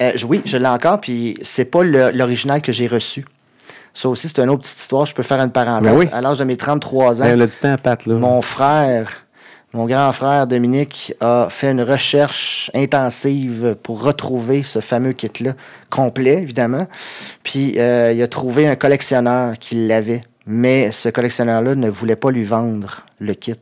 [0.00, 3.24] Euh, oui, je l'ai encore, puis c'est pas l'original que j'ai reçu.
[3.94, 5.04] Ça aussi, c'est une autre petite histoire.
[5.06, 5.90] Je peux faire une parenthèse.
[5.92, 6.08] Ben oui.
[6.12, 8.14] À l'âge de mes 33 ans, Ben, temps Pat, là.
[8.14, 9.26] mon frère,
[9.74, 15.52] mon grand frère Dominique, a fait une recherche intensive pour retrouver ce fameux kit-là,
[15.90, 16.86] complet, évidemment.
[17.42, 22.30] Puis euh, il a trouvé un collectionneur qui l'avait, mais ce collectionneur-là ne voulait pas
[22.30, 23.54] lui vendre le kit.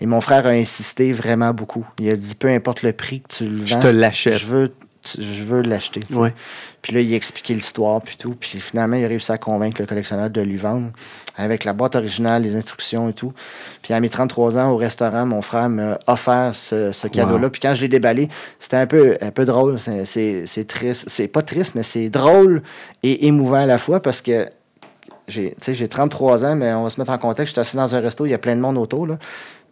[0.00, 1.86] Et mon frère a insisté vraiment beaucoup.
[2.00, 4.36] Il a dit peu importe le prix que tu le vends, Je te l'achète.
[4.36, 4.72] Je veux,
[5.18, 6.00] je veux l'acheter.
[6.12, 6.32] Ouais.
[6.82, 8.34] Puis là, il a expliqué l'histoire, puis tout.
[8.38, 10.90] Puis finalement, il a réussi à convaincre le collectionneur de lui vendre
[11.36, 13.32] avec la boîte originale, les instructions et tout.
[13.82, 17.44] Puis à mes 33 ans, au restaurant, mon frère m'a offert ce, ce cadeau-là.
[17.44, 17.50] Wow.
[17.50, 19.78] Puis quand je l'ai déballé, c'était un peu, un peu drôle.
[19.80, 21.04] C'est- C'est c'est triste.
[21.08, 22.62] C'est pas triste, mais c'est drôle
[23.02, 24.48] et émouvant à la fois parce que
[25.28, 25.54] j'ai
[25.88, 27.48] 33 ans, mais on va se mettre en contexte.
[27.56, 29.06] Je suis assis dans un resto, il y a plein de monde autour.
[29.08, 29.18] Là.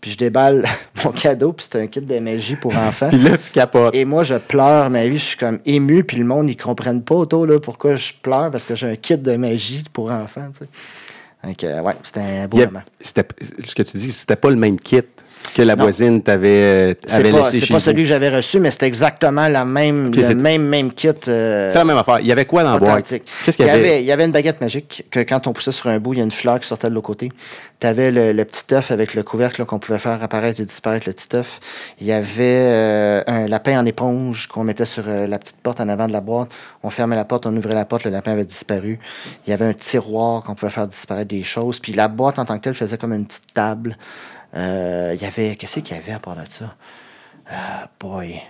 [0.05, 0.67] Puis je déballe
[1.05, 3.09] mon cadeau, puis c'est un kit de magie pour enfants.
[3.09, 3.95] Puis là, tu capotes.
[3.95, 7.01] Et moi, je pleure ma vie, je suis comme ému, puis le monde, ils comprennent
[7.03, 10.51] pas autour là, pourquoi je pleure, parce que j'ai un kit de magie pour enfants,
[10.53, 10.69] tu sais.
[11.43, 12.83] Donc, euh, ouais, c'était un beau a- moment.
[13.01, 13.27] c'était-
[13.65, 15.01] ce que tu dis, c'était pas le même kit
[15.55, 15.85] que la Non.
[15.85, 17.85] voisine t'avait euh, C'est avait pas, laissé c'est chez pas vous.
[17.85, 21.09] celui que j'avais reçu, mais c'était exactement la même, le c'est- même, même kit.
[21.29, 22.19] euh, C'est la même affaire.
[22.21, 23.05] Il y avait quoi dans la boîte?
[23.45, 24.01] Qu'est-ce qu'il y il, y avait?
[24.03, 26.23] il y avait une baguette magique que quand on poussait sur un bout, il y
[26.23, 27.31] a une fleur qui sortait de l'autre côté.
[27.81, 31.07] Tu avais le, le petit œuf avec le couvercle qu'on pouvait faire apparaître et disparaître
[31.09, 31.61] le petit œuf.
[32.01, 35.81] Il y avait euh, un lapin en éponge qu'on mettait sur euh, la petite porte
[35.81, 36.49] en avant de la boîte.
[36.83, 38.99] On fermait la porte, on ouvrait la porte, le lapin avait disparu.
[39.47, 41.79] Il y avait un tiroir qu'on pouvait faire disparaître des choses.
[41.79, 43.97] Puis la boîte en tant que telle faisait comme une petite table.
[44.57, 45.57] Euh, il y avait.
[45.57, 46.75] Qu'est-ce qu'il y avait à part de ça?
[47.51, 48.41] Ah, boy.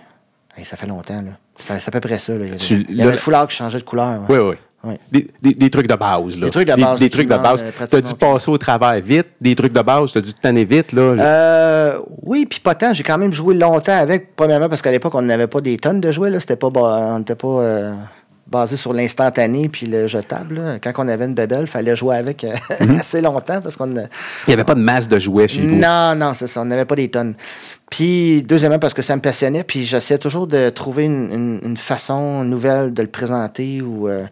[0.57, 1.31] Hey, ça fait longtemps, là.
[1.59, 2.33] C'est à peu près ça.
[2.33, 2.39] Là.
[2.41, 4.21] Il y avait, Tu- il y avait là- le foulard qui changeait de couleur.
[4.29, 4.37] ouais.
[4.39, 4.97] Oui, oui.
[5.11, 6.45] Des, des- des trucs de base, là.
[6.45, 7.63] Des trucs de base, Des, trucs de base.
[7.63, 9.25] euh, Tu as dû passer au travers vite.
[9.41, 11.01] Des trucs de base, tu as dû te tanner vite, là.
[11.01, 12.93] Euh, oui, puis pas tant.
[12.93, 16.01] J'ai quand même joué longtemps avec, premièrement parce qu'à l'époque, on n'avait pas des tonnes
[16.01, 16.29] de jouets.
[16.29, 16.39] Là.
[16.39, 17.93] C'était pas, on n'était pas euh,
[18.47, 20.55] basé sur l'instantané puis le jetable.
[20.55, 20.79] là.
[20.79, 22.95] Quand on avait une bébelle, il fallait jouer avec euh, Mhm.
[22.99, 24.07] assez longtemps parce qu'on Il
[24.47, 25.75] n'y avait pas de masse de jouets chez vous.
[25.75, 26.61] Non, non, c'est ça.
[26.61, 27.33] On n'avait pas des tonnes.
[27.89, 29.63] Puis, deuxièmement, parce que ça me passionnait.
[29.63, 33.81] Puis, j'essayais toujours de trouver une, une- une façon nouvelle de le présenter.
[33.81, 34.25] ou euh,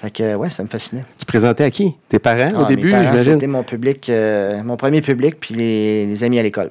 [0.00, 1.04] Fait que, ouais, ça me fascinait.
[1.18, 1.94] Tu présentais à qui?
[2.10, 3.32] Tes parents Ah, au début, mes parents, j'imagine?
[3.34, 6.70] C'était mon public, euh, mon premier public, puis les, les amis à l'école.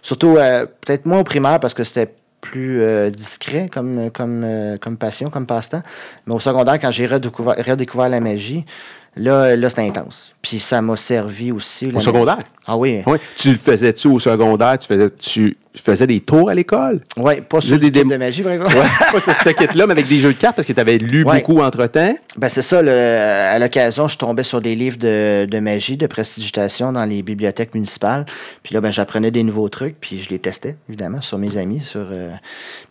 [0.00, 0.34] Surtout,
[0.80, 5.30] peut-être moins au primaire parce que c'était plus euh, discret comme, comme, euh, comme passion,
[5.30, 5.82] comme passe-temps.
[6.26, 8.66] Mais au secondaire, quand j'ai redécouvert, redécouvert la magie,
[9.16, 10.34] là, là c'était intense.
[10.42, 11.90] Puis ça m'a servi aussi.
[11.94, 12.36] Au secondaire?
[12.36, 12.48] magie.
[12.66, 13.02] Ah oui.
[13.06, 13.18] Oui.
[13.36, 14.76] Tu le faisais-tu au secondaire?
[14.76, 15.08] Tu faisais,
[15.74, 17.00] tu faisais des tours à l'école?
[17.16, 18.12] Oui, pas sur des démos.
[18.12, 18.74] de magie, par exemple.
[18.76, 20.98] Ouais, pas sur cette kit-là, mais avec des jeux de cartes parce que tu avais
[20.98, 21.38] lu Ouais.
[21.40, 22.14] beaucoup entre-temps.
[22.36, 26.06] Ben c'est ça, le- à l'occasion, je tombais sur des livres de, de magie, de
[26.06, 28.26] prestidigitation dans les bibliothèques municipales.
[28.62, 31.80] Puis là, ben, j'apprenais des nouveaux trucs, puis je les testais, évidemment, sur mes amis.
[31.80, 32.30] Sur, euh,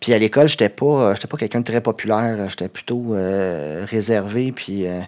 [0.00, 4.52] Puis à l'école, j'étais pas, j'étais pas quelqu'un de très populaire, j'étais plutôt euh, réservé,
[4.52, 4.86] puis...
[4.86, 5.00] euh, euh,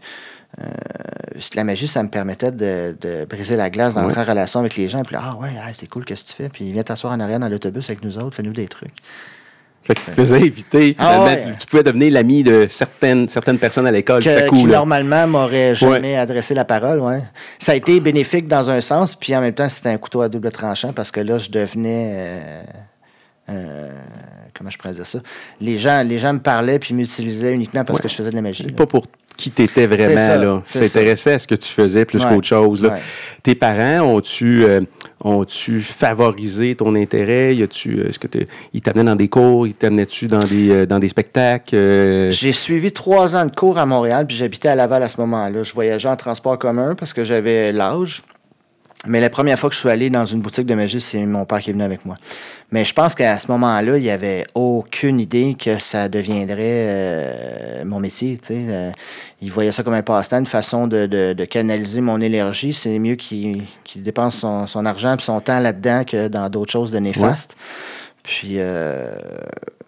[1.54, 4.88] la magie, ça me permettait de, de briser la glace, d'entrer en relation avec les
[4.88, 5.02] gens.
[5.02, 6.48] Puis là, ah ouais, ah, c'est cool, qu'est-ce que tu fais?
[6.48, 8.94] Puis viens t'asseoir en arrière dans l'autobus avec nous autres, fais-nous des trucs.
[9.82, 10.96] Fait que tu te faisais éviter.
[10.98, 11.54] Ah ouais.
[11.58, 14.22] tu pouvais devenir l'ami de certaines, certaines personnes à l'école.
[14.24, 14.78] que- qui là.
[14.78, 17.00] normalement m'aurait jamais adressé la parole.
[17.00, 17.20] Ouais.
[17.58, 20.30] Ça a été bénéfique dans un sens, puis en même temps, c'était un couteau à
[20.30, 22.12] double tranchant parce que là, je devenais.
[22.14, 22.62] euh,
[23.50, 23.90] euh,
[24.56, 25.18] comment je pourrais dire ça?
[25.60, 28.40] Les gens, les gens me parlaient puis m'utilisaient uniquement parce que je faisais de la
[28.42, 28.62] magie.
[28.62, 28.72] là.
[28.74, 29.06] Pas pour
[29.36, 30.36] qui t'étais vraiment.
[30.36, 30.62] là.
[30.64, 30.98] c'est Ça ça.
[31.00, 32.28] intéressait à ce que tu faisais plus Ouais.
[32.34, 32.82] qu'autre chose.
[32.82, 32.90] Là.
[32.90, 33.00] Ouais.
[33.42, 34.80] Tes parents ont-tu euh,
[35.22, 37.54] ont-tu favorisé ton intérêt?
[37.58, 38.28] Euh, est-ce que
[38.72, 39.66] ils t'amenaient dans des cours?
[39.66, 41.74] Ils t'amenaient-tu dans des, euh, dans des spectacles?
[41.74, 45.20] Euh, J'ai suivi trois ans de cours à Montréal, puis j'habitais à Laval à ce
[45.20, 45.62] moment-là.
[45.62, 48.22] Je voyageais en transport commun parce que j'avais l'âge.
[49.06, 51.44] Mais la première fois que je suis allé dans une boutique de magie, c'est mon
[51.44, 52.16] père qui est venu avec moi.
[52.74, 57.84] Mais je pense qu'à ce moment-là, il n'y avait aucune idée que ça deviendrait euh,
[57.84, 58.36] mon métier.
[58.36, 58.64] tu sais.
[58.68, 58.90] Euh,
[59.40, 62.74] il voyait ça comme un passe-temps, une façon de, de- de canaliser mon énergie.
[62.74, 63.62] C'est mieux qu'il
[63.94, 67.56] dépense son, son argent et son temps là-dedans que dans d'autres choses de néfastes.
[68.24, 69.14] Puis, euh,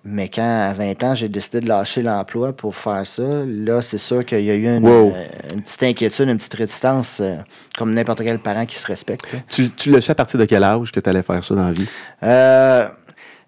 [0.08, 3.98] mais quand, à 20 ans, j'ai décidé de lâcher l'emploi pour faire ça, là, c'est
[3.98, 5.12] sûr qu'il y a eu une, Wow.
[5.14, 7.36] euh, une petite inquiétude, une petite réticence, euh,
[7.76, 9.34] comme n'importe quel parent qui se respecte.
[9.48, 11.66] tu, tu le sais à partir de quel âge que tu allais faire ça dans
[11.66, 11.86] la vie?
[12.22, 12.86] Euh,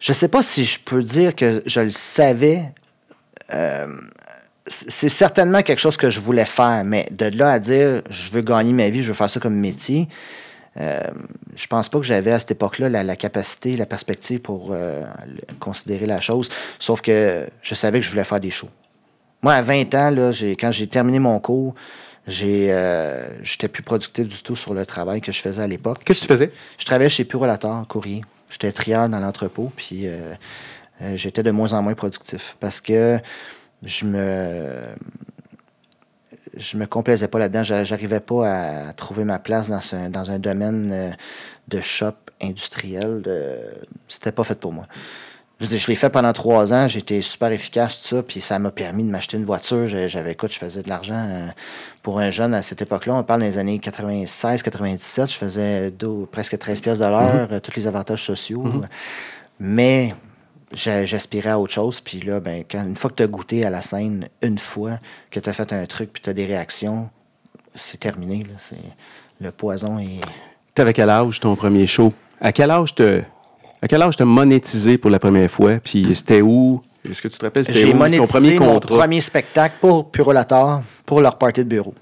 [0.01, 2.63] je sais pas si je peux dire que je le savais.
[3.55, 3.87] Euh,
[4.67, 8.43] c'est certainement quelque chose que je voulais faire, mais de là à dire je veux
[8.43, 10.09] gagner ma vie, je veux faire ça comme métier,
[10.81, 11.01] euh,
[11.57, 15.05] je pense pas que j'avais à cette époque-là la, la capacité, la perspective pour euh,
[15.59, 16.51] considérer la chose.
[16.79, 18.71] Sauf que je savais que je voulais faire des shows.
[19.43, 21.75] Moi, à 20 ans, là, quand j'ai terminé mon cours,
[22.43, 25.99] euh, j'étais plus productif du tout sur le travail que je faisais à l'époque.
[26.05, 26.53] Qu'est-ce que tu faisais?
[26.77, 28.23] Je travaillais chez Purolator, courrier.
[28.51, 30.07] J'étais trieur dans l'entrepôt, puis
[31.15, 33.19] j'étais de moins en moins productif parce que
[33.83, 34.73] je me
[36.59, 37.63] je me complaisais pas là-dedans.
[37.65, 41.11] J'a- J'arrivais pas à trouver ma place dans, ce- dans un domaine euh,
[41.69, 43.23] de shop industriel.
[43.23, 43.59] De...
[44.09, 44.87] C'était pas fait pour moi.
[45.61, 48.41] Je veux dire, je l'ai fait pendant trois ans, j'étais super efficace, tout ça, puis
[48.41, 49.89] ça m'a permis de m'acheter une voiture.
[49.89, 51.49] J'avais, écoute, je faisais de l'argent euh,
[52.03, 53.15] pour un jeune à cette époque-là.
[53.15, 55.29] On parle des années 96, 97.
[55.33, 55.93] Je faisais
[56.31, 58.63] presque 13 pièces de l'heure, euh, tous les avantages sociaux.
[59.59, 60.15] Mais j'a-
[60.73, 62.01] j'aspirais à autre chose.
[62.01, 64.99] Puis là, ben, quand, une fois que tu as goûté à la scène, une fois
[65.31, 67.09] que tu as fait un truc, puis tu as des réactions,
[67.75, 68.41] c'est terminé.
[68.41, 68.55] là.
[68.59, 68.77] C'est,
[69.41, 70.21] le poison est.
[70.75, 72.13] T'avais quel âge ton premier show?
[72.41, 73.23] À quel âge te,
[73.83, 75.79] à quel âge t'as monétisé pour la première fois?
[75.83, 76.83] Puis c'était où?
[77.09, 77.97] Est-ce que tu te rappelles c'était J'ai où?
[77.97, 78.97] monétisé ton premier mon contrat?
[78.99, 81.95] premier spectacle pour Purolator, pour leur party de bureau.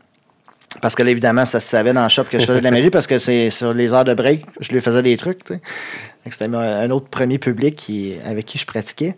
[0.83, 2.71] Parce que là, évidemment, ça se savait dans le shop que je faisais de la
[2.71, 5.43] magie parce que c'est sur les heures de break, je lui faisais des trucs.
[5.45, 5.61] tu sais.
[5.61, 9.17] Fait que C'était un autre premier public qui, avec qui je pratiquais.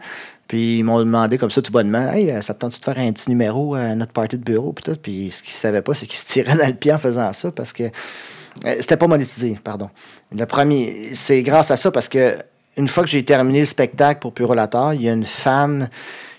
[0.49, 2.99] Puis ils m'ont demandé comme ça tout bonnement Hey, euh, ça te tente de faire
[2.99, 4.73] un petit numéro à notre party de bureau?
[4.73, 4.99] Puis, tout.
[5.01, 7.33] Puis ce qu'ils ne savaient pas, c'est qu'ils se tiraient dans le pied en faisant
[7.33, 9.91] ça parce que euh, c'était pas monétisé, pardon.
[10.35, 12.37] Le premier, c'est grâce à ça parce que
[12.77, 15.89] une fois que j'ai terminé le spectacle pour Purolator, il y a une femme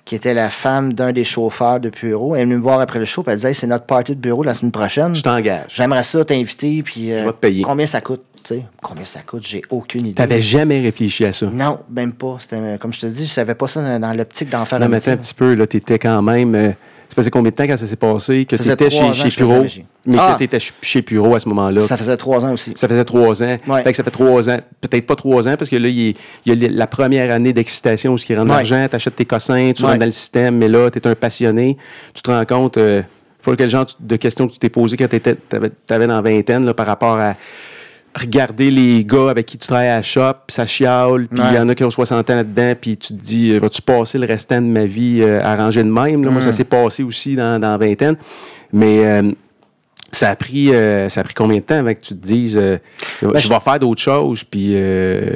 [0.10, 2.34] qui était la femme d'un des chauffeurs de Puro.
[2.34, 4.16] Elle est venue me voir après le show, puis elle disait Hey, c'est notre party
[4.16, 5.14] de bureau la semaine prochaine.
[5.14, 5.66] Je t'engage.
[5.70, 7.62] J'aimerais ça t'inviter, puis euh, On va te payer.
[7.62, 8.66] combien ça coûte tu sais?
[8.82, 9.46] Combien ça coûte?
[9.46, 10.16] J'ai aucune idée.
[10.16, 11.46] T'avais jamais réfléchi à ça?
[11.46, 12.38] Non, même pas.
[12.40, 14.88] C'était, euh, comme je te dis, je savais pas ça dans, l'optique d'en faire Non,
[14.88, 16.56] un mais un petit peu, là, t'étais quand même.
[16.56, 16.72] euh,
[17.10, 19.66] ça faisait combien de temps quand ça s'est passé que t'étais trois chez, que Puro,
[20.06, 20.34] mais Ah!
[20.34, 21.82] que t'étais ch- chez Puro à ce moment-là?
[21.82, 22.72] Ça faisait trois ans aussi.
[22.76, 23.58] Ça faisait trois ans.
[23.68, 23.84] Ouais.
[23.84, 24.60] Fait que ça fait trois ans.
[24.80, 28.18] Peut-être pas trois ans, parce que là, il y a, la première année d'excitation où
[28.18, 28.58] ce qui rentre de Ouais.
[28.58, 29.88] l'argent, tu achètes tes cossins, tu Ouais.
[29.90, 31.76] rentres dans le système, mais là, tu es un passionné.
[32.14, 33.02] Tu te rends compte, euh,
[33.42, 35.16] faut quel genre de questions tu t'es posé quand tu
[35.90, 37.36] avais dans la vingtaine là, par rapport à
[38.16, 41.60] regarder les gars avec qui tu travailles à la shop, ça chiale, puis il y
[41.60, 44.26] en a qui ont 60 ans là-dedans, puis tu te dis, euh, vas-tu passer le
[44.26, 46.24] restant de ma vie euh, à ranger de même?
[46.24, 46.32] Là?
[46.32, 46.44] Moi, Mm.
[46.44, 48.16] ça s'est passé aussi dans, dans la vingtaine.
[48.74, 49.32] Mais euh,
[50.12, 52.58] ça a pris euh, ça a pris combien de temps avant que tu te dises
[52.58, 52.78] euh,
[53.22, 55.30] je Ben, je- vais faire d'autres choses puis euh,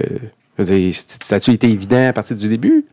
[0.59, 2.85] ça a-tu été évident à partir du début?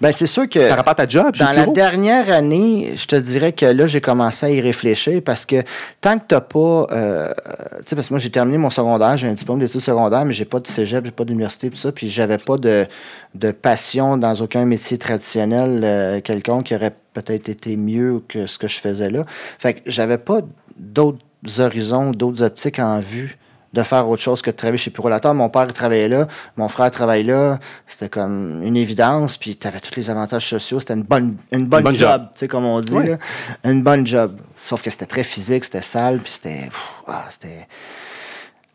[0.00, 0.68] Ben, c'est sûr que.
[0.68, 4.00] Par rapport à ta job, Dans la dernière année, je te dirais que là, j'ai
[4.00, 5.62] commencé à y réfléchir parce que
[6.00, 6.86] tant que tu n'as pas.
[6.92, 7.32] euh,
[7.78, 10.32] tu sais, parce que moi, j'ai terminé mon secondaire, j'ai un diplôme d'études secondaires, mais
[10.32, 12.86] j'ai pas de cégep, j'ai pas d'université, tout ça, puis j'avais pas de,
[13.34, 18.58] de passion dans aucun métier traditionnel euh, quelconque qui aurait peut-être été mieux que ce
[18.58, 19.24] que je faisais là.
[19.58, 20.40] Fait que j'avais pas
[20.76, 21.18] d'autres
[21.58, 23.38] horizons, d'autres optiques en vue
[23.74, 25.34] de faire autre chose que de travailler chez Purolator.
[25.34, 27.58] Mon père il travaillait là, mon frère travaille là.
[27.86, 29.36] C'était comme une évidence.
[29.36, 30.80] Puis tu avais tous les avantages sociaux.
[30.80, 32.22] C'était une bonne, une bonne, bonne job, job.
[32.32, 32.92] tu sais, comme on dit.
[32.94, 33.18] Là.
[33.64, 34.36] Une bonne job.
[34.56, 36.70] Sauf que c'était très physique, c'était sale, puis c'était...
[37.06, 37.66] ah, c'était...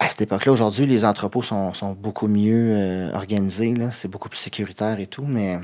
[0.02, 3.74] À cette époque-là, aujourd'hui, les entrepôts sont, sont beaucoup mieux euh, organisés.
[3.92, 5.56] C'est beaucoup plus sécuritaire et tout, mais...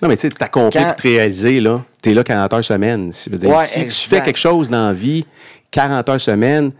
[0.00, 3.10] Non, mais tu sais, t'accomplis Quand- te réaliser, là, t'es là 40 heures semaine.
[3.10, 5.24] Dire, Ouais, si tu fais quelque chose dans la vie,
[5.70, 6.72] 40 heures semaine,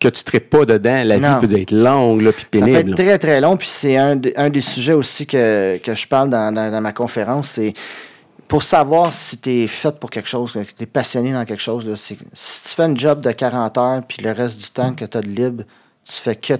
[0.00, 1.38] que tu ne pas dedans, la Non.
[1.40, 2.90] vie peut être longue, là, puis Ça peut pénible.
[2.92, 3.56] être très, très long.
[3.56, 6.80] Puis c'est un, de- un des sujets aussi que, que je parle dans, dans- dans
[6.80, 7.50] ma conférence.
[7.50, 7.74] C'est
[8.48, 11.62] pour savoir si tu es fait pour quelque chose, que tu es passionné dans quelque
[11.62, 11.86] chose.
[11.86, 15.04] là, si tu fais un job de 40 heures, puis le reste du temps que
[15.04, 15.64] tu as de libre,
[16.04, 16.54] tu fais que,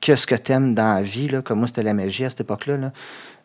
[0.00, 1.28] que ce que tu aimes dans la vie.
[1.28, 2.76] Là, comme moi, c'était la magie à cette époque-là.
[2.76, 2.92] là.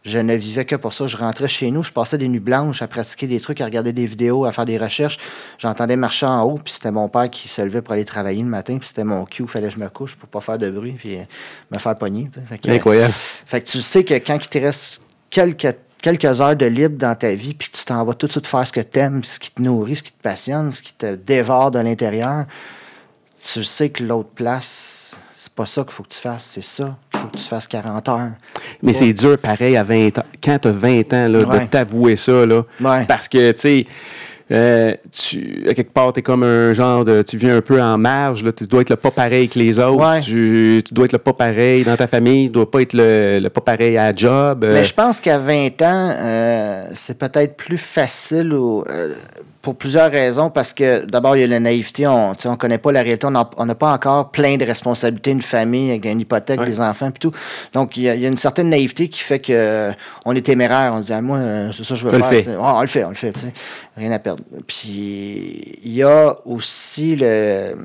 [0.04, 1.06] Je ne vivais que pour ça.
[1.06, 3.94] Je rentrais chez nous, je passais des nuits blanches à pratiquer des trucs, à regarder
[3.94, 5.20] des vidéos, à faire des recherches.
[5.60, 8.50] J'entendais marcher en haut, puis c'était mon père qui se levait pour aller travailler le
[8.50, 10.70] matin, puis c'était mon cue, il fallait que je me couche pour pas faire de
[10.70, 11.24] bruit, puis euh,
[11.70, 12.30] me faire pogner.
[12.50, 13.14] Fait Incroyable.
[13.14, 17.16] fait que tu sais que quand il te reste quelques quelques heures de libre dans
[17.16, 19.24] ta vie, puis que tu t'en vas tout de suite faire ce que tu aimes,
[19.24, 22.46] ce qui te nourrit, ce qui te passionne, ce qui te dévore de l'intérieur,
[23.44, 26.96] tu sais que l'autre place, c'est pas ça qu'il faut que tu fasses, c'est ça
[27.12, 28.30] qu'il faut que tu fasses 40 heures.
[28.84, 32.16] Mais c'est dur, pareil, à 20 ans, quand tu as 20 ans, là, de t'avouer
[32.16, 32.46] ça.
[32.46, 32.64] Là,
[33.08, 33.86] Parce que, tu sais,
[34.52, 37.24] euh, tu, à quelque part, tu es comme un genre de.
[37.24, 39.80] Tu viens un peu en marge, là, tu dois être le pas pareil que les
[39.80, 40.20] autres.
[40.20, 43.62] Tu, dois être le pas pareil dans ta famille, tu dois pas être le, pas
[43.62, 44.64] pareil à job.
[44.64, 44.76] Euh.
[44.76, 48.84] Mais je pense qu'à 20 ans, euh, c'est peut-être plus facile ou,
[49.62, 52.92] pour plusieurs raisons, parce que d'abord, il y a la naïveté, on ne connaît pas
[52.92, 56.82] la réalité, on n'a pas encore plein de responsabilités, une famille avec une hypothèque, des
[56.82, 57.32] enfants, et tout.
[57.74, 59.92] Donc, il y, a, une certaine naïveté qui fait que euh,
[60.26, 62.60] on est téméraire, on se dit, ah, moi, euh, c'est ça que je veux faire.
[62.62, 63.34] Ah, on le fait, on le fait,
[63.96, 64.44] rien à perdre.
[64.66, 67.76] Puis, il y a aussi le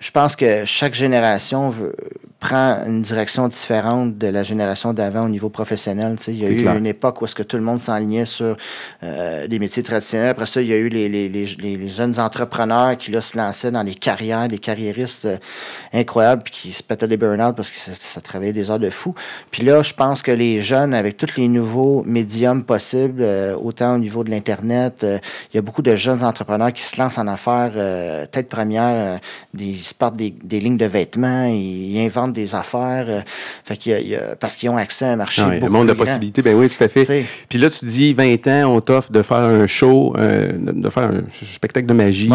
[0.00, 1.94] je pense que chaque génération veut,
[2.40, 6.16] prend une direction différente de la génération d'avant au niveau professionnel.
[6.28, 8.56] il y a eu une époque où est-ce que tout le monde s'enlignait sur
[9.02, 10.28] euh, des métiers traditionnels.
[10.28, 13.36] Après ça, il y a eu les, les, les, les jeunes entrepreneurs qui là, se
[13.36, 15.36] lançaient dans les carrières, des carriéristes euh,
[15.92, 18.90] incroyables, puis qui se pétaient des burn-out parce que ça, ça, travaillait des heures de
[18.90, 19.16] fou.
[19.50, 23.96] Puis là, je pense que les jeunes, avec tous les nouveaux médiums possibles, euh, autant
[23.96, 27.26] au niveau de l'Internet, il y a beaucoup de jeunes entrepreneurs qui se lancent en
[27.26, 27.72] affaires
[28.30, 29.18] tête première,
[29.54, 33.06] des, se partent des, des lignes de vêtements, ils, ils inventent des affaires.
[33.08, 33.20] Euh,
[33.64, 33.78] fait
[34.40, 35.42] parce qu'ils ont accès à un marché.
[35.44, 37.24] Ah le monde de possibilités, ben oui, tout à fait.
[37.48, 41.04] Puis là, tu dis 20 ans, on t'offre de faire un show, euh, de faire
[41.04, 42.30] un spectacle de magie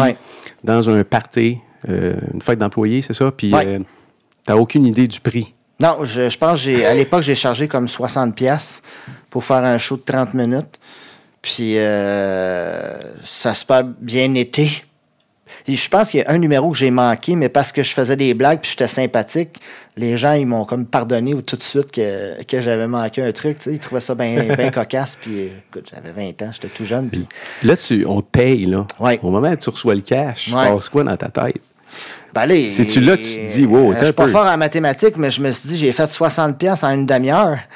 [0.62, 3.30] dans un party, euh, une fête d'employés, c'est ça?
[3.30, 3.84] Puis tu
[4.48, 5.54] n'as aucune idée du prix.
[5.80, 8.82] Non, je, je pense à l'époque, j'ai chargé comme 60 pièces
[9.30, 10.78] pour faire un show de 30 minutes.
[11.42, 14.84] Puis ça se passe bien été
[15.66, 18.16] je pense qu'il y a un numéro que j'ai manqué, mais parce que je faisais
[18.16, 19.60] des blagues puis j'étais sympathique,
[19.96, 23.56] les gens, ils m'ont comme pardonné tout de suite que, que j'avais manqué un truc.
[23.66, 25.16] Ils trouvaient ça bien cocasse.
[25.16, 27.08] Puis, écoute, j'avais 20 ans, j'étais tout jeune.
[27.08, 27.26] Puis...
[27.62, 28.66] Là, tu, on te paye.
[28.66, 28.86] Là.
[29.22, 31.60] Au moment où tu reçois le cash, tu passe quoi dans ta tête?
[32.34, 35.16] Ben C'est-tu là que tu te dis, wow, euh, Je suis pas fort en mathématiques,
[35.16, 37.58] mais je me suis dit, j'ai fait 60 pièces en une demi-heure.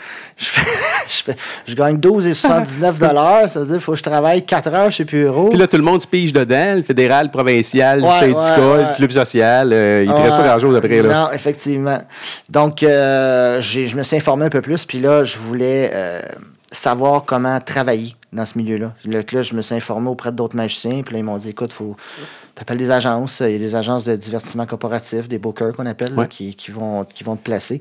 [1.09, 1.33] Je,
[1.67, 3.49] je, gagne 12 et 79 dollars.
[3.49, 5.49] Ça veut dire qu'il faut que je travaille 4 heures chez Puro.
[5.49, 9.11] Puis là, tout le monde se pige dedans, le fédéral, provincial, le syndicat, le club
[9.11, 9.73] social.
[9.73, 11.03] Euh, il ne te reste pas grand-chose après.
[11.03, 11.23] Là.
[11.23, 11.99] Non, effectivement.
[12.51, 14.85] Donc, euh, je me suis informé un peu plus.
[14.85, 15.91] Puis là, je voulais
[16.71, 18.93] savoir comment travailler dans ce milieu-là.
[19.07, 21.03] Là, je me suis informé auprès d'autres magiciens.
[21.03, 21.97] Puis là, ils m'ont dit, écoute, il faut
[22.59, 23.41] tu appelles des agences.
[23.41, 27.23] Il y a des agences de divertissement corporatif, des bookers qu'on appelle, qui, vont, qui
[27.23, 27.79] vont te placer.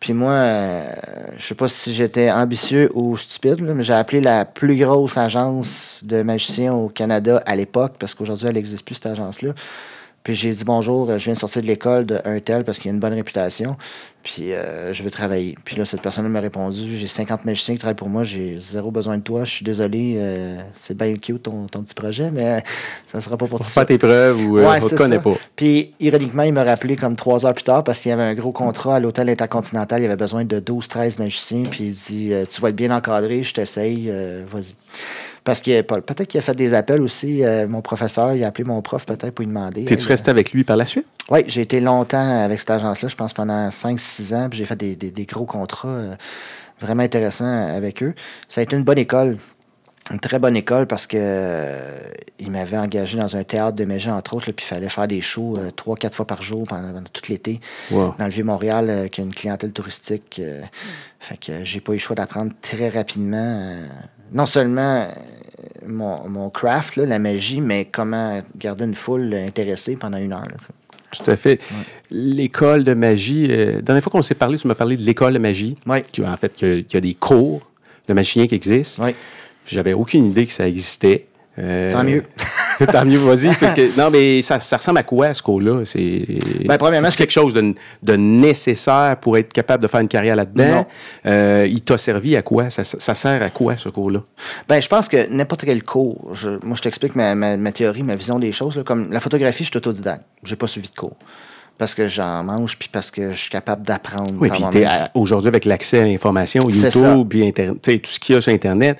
[0.00, 0.92] Puis moi, euh,
[1.36, 6.00] je sais pas si j'étais ambitieux ou stupide, mais j'ai appelé la plus grosse agence
[6.02, 9.54] de magiciens au Canada à l'époque, parce qu'aujourd'hui, elle n'existe plus, cette agence-là.
[10.28, 12.90] Puis j'ai dit bonjour, je viens de sortir de l'école de un tel parce qu'il
[12.90, 13.78] a une bonne réputation.
[14.22, 15.56] Puis euh, je veux travailler.
[15.64, 18.90] Puis là, cette personne m'a répondu J'ai 50 magiciens qui travaillent pour moi, j'ai zéro
[18.90, 19.46] besoin de toi.
[19.46, 22.62] Je suis désolé, euh, c'est bien cute ton, ton, petit projet, mais
[23.06, 23.68] ça ne sera pas pour toi.
[23.74, 25.32] Pas tes preuves ou euh, on te connaît pas.
[25.56, 28.34] Puis ironiquement, il m'a rappelé comme trois heures plus tard parce qu'il y avait un
[28.34, 30.02] gros contrat à l'hôtel Intercontinental.
[30.02, 31.62] Il avait besoin de 12-13 magiciens.
[31.70, 34.12] Puis il dit Tu vas être bien encadré, je t'essaye,
[34.46, 34.74] vas-y.
[35.48, 37.42] Parce que peut-être qu'il a fait des appels aussi.
[37.42, 39.86] Euh, mon professeur, il a appelé mon prof peut-être pour lui demander.
[39.86, 41.06] T'es-tu resté avec lui par la suite?
[41.30, 44.48] Oui, j'ai été longtemps avec cette agence-là, je pense pendant 5-6 ans.
[44.50, 46.14] Puis j'ai fait des, gros contrats euh,
[46.82, 48.14] vraiment intéressants avec eux.
[48.46, 49.38] Ça a été une bonne école.
[50.10, 51.98] Une très bonne école parce que euh,
[52.38, 55.22] il m'avait engagé dans un théâtre de Méjean, entre autres, puis il fallait faire des
[55.22, 57.58] shows trois, quatre fois par jour pendant, tout l'été
[57.90, 60.42] dans le Vieux-Montréal, qui a une clientèle touristique.
[61.20, 63.78] fait que j'ai pas eu le choix d'apprendre très rapidement
[64.32, 65.10] non seulement euh,
[65.86, 70.46] mon, mon craft, la magie, mais comment garder une foule intéressée pendant une heure.
[71.10, 71.60] Tout à fait.
[72.10, 75.32] L'école de magie, euh, la dernière fois qu'on s'est parlé, tu m'as parlé de l'école
[75.32, 75.76] de magie.
[75.86, 76.02] Oui.
[76.12, 77.62] Qui, en fait, qu'il y a des cours
[78.08, 79.04] de magicien qui existent.
[79.66, 81.26] J'avais aucune idée que ça existait.
[81.58, 82.22] Euh, Tant mieux.
[82.92, 83.48] Tant mieux, vas-y.
[83.96, 85.82] non, mais ça, ça, ressemble à quoi, ce cours-là?
[85.84, 86.24] C'est
[86.64, 90.86] ben, premièrement, quelque chose de, de, nécessaire pour être capable de faire une carrière là-dedans?
[91.26, 92.70] Euh, il t'a servi à quoi?
[92.70, 94.22] Ça, ça, sert à quoi, ce cours-là?
[94.68, 98.14] Ben, je pense que n'importe quel cours, moi, je t'explique ma, ma, ma, théorie, ma
[98.14, 98.76] vision des choses.
[98.76, 100.24] Là, comme la photographie, je suis autodidacte.
[100.44, 101.16] J'ai pas suivi de cours
[101.78, 104.34] parce que j'en mange, puis parce que je suis capable d'apprendre.
[104.38, 108.40] Oui, puis aujourd'hui, avec l'accès à l'information, YouTube, puis Internet, tout ce qu'il y a
[108.40, 108.98] sur Internet,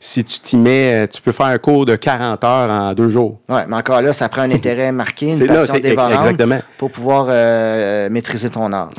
[0.00, 3.10] si tu t'y mets, euh, tu peux faire un cours de 40 heures en deux
[3.10, 3.38] jours.
[3.48, 6.36] Oui, mais encore là, ça prend un intérêt marqué, une passion dévorante
[6.78, 8.90] pour pouvoir euh, maîtriser ton art.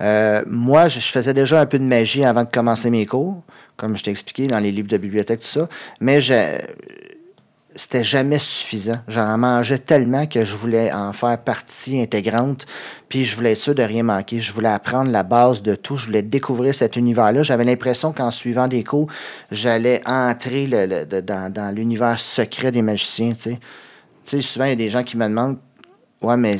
[0.00, 3.42] Euh, moi, je, faisais déjà un peu de magie avant de commencer mes cours,
[3.76, 5.68] comme je t'ai expliqué dans les livres de bibliothèque, tout ça.
[6.00, 6.20] Mais
[7.74, 8.98] c'était jamais suffisant.
[9.08, 12.66] J'en mangeais tellement que je voulais en faire partie intégrante,
[13.08, 14.40] puis je voulais être sûr de rien manquer.
[14.40, 15.96] Je voulais apprendre la base de tout.
[15.96, 17.42] Je voulais découvrir cet univers-là.
[17.42, 19.08] J'avais l'impression qu'en suivant des cours,
[19.50, 23.32] j'allais entrer dans, dans l'univers secret des magiciens.
[23.32, 23.58] Tu
[24.24, 25.58] sais, souvent, il y a des gens qui me demandent
[26.22, 26.58] Ouais, mais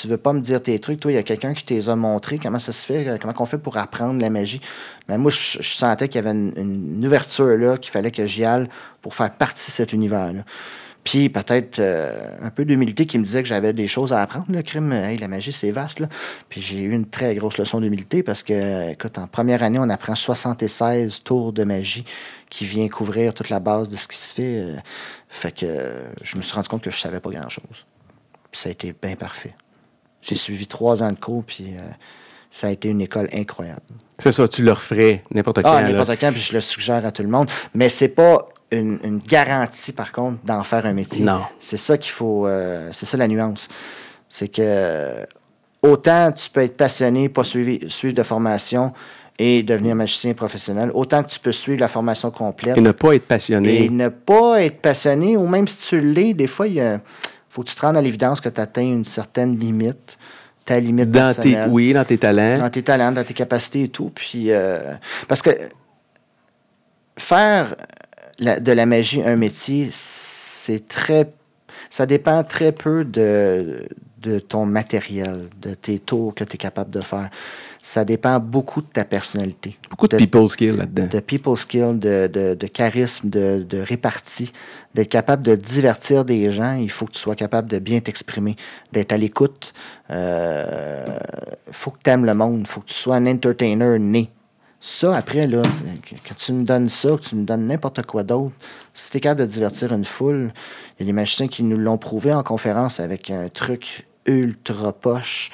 [0.00, 1.96] tu veux pas me dire tes trucs, toi, il y a quelqu'un qui te a
[1.96, 2.38] montré.
[2.38, 3.18] Comment ça se fait?
[3.20, 4.60] Comment on fait pour apprendre la magie?
[5.08, 8.68] Mais moi, je, sentais qu'il y avait une, ouverture là, qu'il fallait que j'y aille
[9.02, 10.42] pour faire partie de cet univers-là.
[11.04, 14.46] Puis peut-être euh, un peu d'humilité qui me disait que j'avais des choses à apprendre.
[14.48, 16.02] Le crime, hey, la magie, c'est vaste.
[16.48, 19.88] Puis j'ai eu une très grosse leçon d'humilité parce que, écoute, en première année, on
[19.88, 22.04] apprend 76 tours de magie
[22.50, 24.60] qui vient couvrir toute la base de ce qui se fait.
[24.60, 24.76] Euh,
[25.28, 25.66] fait que
[26.22, 27.86] je me suis rendu compte que je savais pas grand-chose
[28.52, 29.54] ça a été bien parfait.
[30.20, 31.80] J'ai suivi trois ans de cours, puis euh,
[32.50, 33.80] ça a été une école incroyable.
[34.18, 35.70] C'est ça, tu le referais n'importe quand.
[35.72, 37.48] Ah, n'importe quand, puis je le suggère à tout le monde.
[37.74, 41.24] Mais c'est pas une, garantie, par contre, d'en faire un métier.
[41.24, 41.42] Non.
[41.58, 42.46] C'est ça qu'il faut.
[42.46, 43.68] Euh, c'est ça la nuance.
[44.28, 45.24] C'est que
[45.82, 48.92] autant tu peux être passionné, pas suivre, suivre de formation
[49.38, 52.76] et devenir magicien professionnel, autant que tu peux suivre la formation complète.
[52.76, 53.84] Et ne pas être passionné.
[53.84, 57.00] Et ne pas être passionné, ou même si tu l'es, des fois, il y a
[57.58, 60.16] faut que tu te rendes à l'évidence que tu atteins une certaine limite,
[60.64, 62.58] ta limite dans tes, Oui, dans tes talents.
[62.58, 64.12] Dans tes talents, dans tes capacités et tout.
[64.14, 64.94] Puis, euh,
[65.26, 65.50] parce que
[67.16, 67.74] faire
[68.38, 71.32] de la magie un métier, c'est très.
[71.90, 76.90] Ça dépend très peu de, de ton matériel, de tes tours que tu es capable
[76.90, 77.28] de faire
[77.80, 79.78] ça dépend beaucoup de ta personnalité.
[79.90, 81.06] Beaucoup de, people skill là-dedans.
[81.10, 84.52] De people skill, de, charisme, de, de répartie,
[84.94, 86.74] d'être capable de divertir des gens.
[86.74, 88.56] Il faut que tu sois capable de bien t'exprimer,
[88.92, 89.72] d'être à l'écoute.
[90.08, 91.18] Il euh,
[91.70, 92.60] faut que tu aimes le monde.
[92.60, 94.30] Il faut que tu sois un entertainer né.
[94.80, 95.62] Ça, après, là,
[96.22, 98.54] que tu me donnes ça, que tu me donnes n'importe quoi d'autre,
[98.92, 100.52] si tu es capable de divertir une foule,
[100.98, 104.92] il y a des magiciens qui nous l'ont prouvé en conférence avec un truc ultra
[104.92, 105.50] poche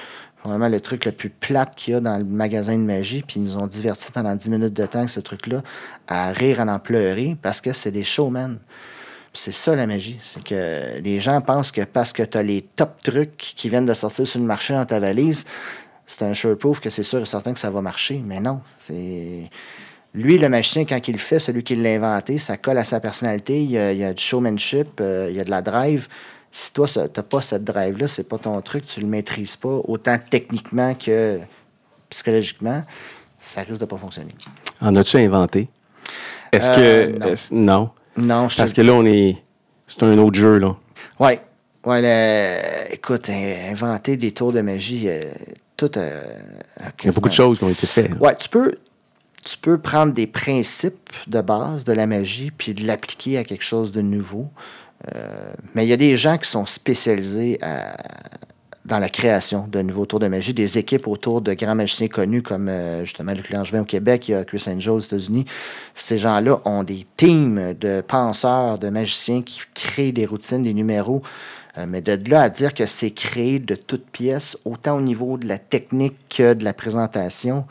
[0.49, 3.23] vraiment le truc le plus plate qu'il y a dans le magasin de magie.
[3.27, 5.63] Puis ils nous ont divertis pendant 10 minutes de temps avec ce truc-là,
[6.07, 8.59] à rire, à en pleurer, parce que c'est des showmen.
[9.33, 10.19] c'est ça la magie.
[10.23, 13.87] C'est que les gens pensent que parce que tu as les top trucs qui viennent
[13.87, 15.47] de sortir sur le marché dans ta valise,
[16.07, 18.23] c'est un sure proof que c'est sûr et certain que ça va marcher.
[18.27, 18.61] Mais non.
[18.79, 19.51] C'est.
[20.15, 23.01] Lui, le magicien, quand il le fait, celui qui l'a inventé, ça colle à sa
[23.01, 23.61] personnalité.
[23.61, 26.07] Il y a, du showmanship, euh, il y a de la drive
[26.57, 29.81] si toi, tu n'as pas cette drive-là, c'est pas ton truc, tu le maîtrises pas,
[29.89, 31.41] autant techniquement que
[32.09, 32.85] psychologiquement,
[33.41, 34.37] ça risque de pas fonctionner.
[34.81, 35.69] En as-tu inventé?
[36.53, 37.27] Est-ce que.
[37.27, 37.91] Euh, non.
[38.17, 38.49] non.
[38.49, 39.43] je Parce que là, on est.
[39.89, 40.77] C'est un autre jeu, là.
[41.19, 41.33] Oui.
[41.85, 45.33] Ouais, écoute, inventer des tours de magie, euh,
[45.77, 45.99] tout.
[45.99, 46.23] Euh,
[47.01, 48.13] Il y a beaucoup de choses qui ont été faites.
[48.21, 48.77] Oui, tu peux,
[49.45, 53.65] tu peux prendre des principes de base de la magie puis de l'appliquer à quelque
[53.65, 54.51] chose de nouveau.
[55.15, 57.59] Euh, mais il y a des gens qui sont spécialisés
[58.85, 62.43] dans la création de nouveaux tours de magie, des équipes autour de grands magiciens connus
[62.43, 65.47] comme euh, justement Luc Langevin au Québec, il y a Chris Angel aux États-Unis.
[65.95, 71.23] Ces gens-là ont des teams de penseurs, de magiciens qui créent des routines, des numéros.
[71.79, 75.39] Euh, mais de là à dire que c'est créé de toutes pièces, autant au niveau
[75.39, 77.67] de la technique que de la présentation,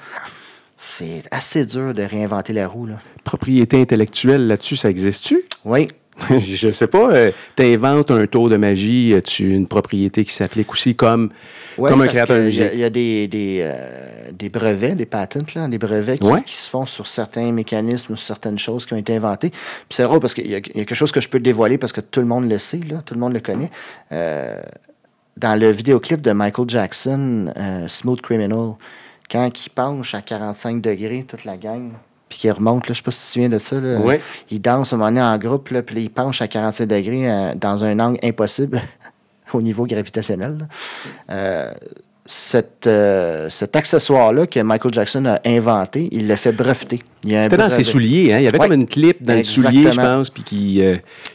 [0.78, 2.88] c'est assez dur de réinventer la roue.
[2.88, 2.96] Là.
[3.24, 5.44] Propriété intellectuelle là-dessus, ça existe-tu?
[5.64, 5.88] Oui,
[6.40, 10.72] je sais pas, euh, tu inventes un tour de magie, tu une propriété qui s'applique
[10.72, 11.30] aussi comme,
[11.76, 15.78] comme un créateur Il y, a des, des, euh, des, brevets, des patents, là, des
[15.78, 19.50] brevets qui, se font sur certains mécanismes ou certaines choses qui ont été inventées.
[19.50, 22.02] Puis c'est drôle parce qu'il y, a quelque chose que je peux dévoiler parce que
[22.02, 23.72] tout le monde le sait, là, tout le monde le connaît.
[24.12, 24.62] Euh,
[25.38, 27.52] dans le vidéoclip de Michael Jackson,
[27.88, 28.74] Smooth Criminal,
[29.32, 31.94] quand il penche à 45 degrés, toute la gang,
[32.34, 32.88] puis qui remonte.
[32.88, 33.80] Là, je sais pas si tu te souviens de ça.
[33.80, 34.00] Là.
[34.02, 34.16] Oui.
[34.50, 37.54] Il danse un moment donné en groupe, là, puis il penche à 47 degrés euh,
[37.56, 38.82] dans un angle impossible
[39.54, 40.68] au niveau gravitationnel.
[41.30, 41.72] Euh,
[42.88, 47.04] euh, cet accessoire-là que Michael Jackson a inventé, il l'a fait breveter.
[47.24, 48.34] C'était dans ses souliers.
[48.34, 48.40] Hein?
[48.40, 50.82] Il y avait comme une clip dans le soulier, je pense, puis qui,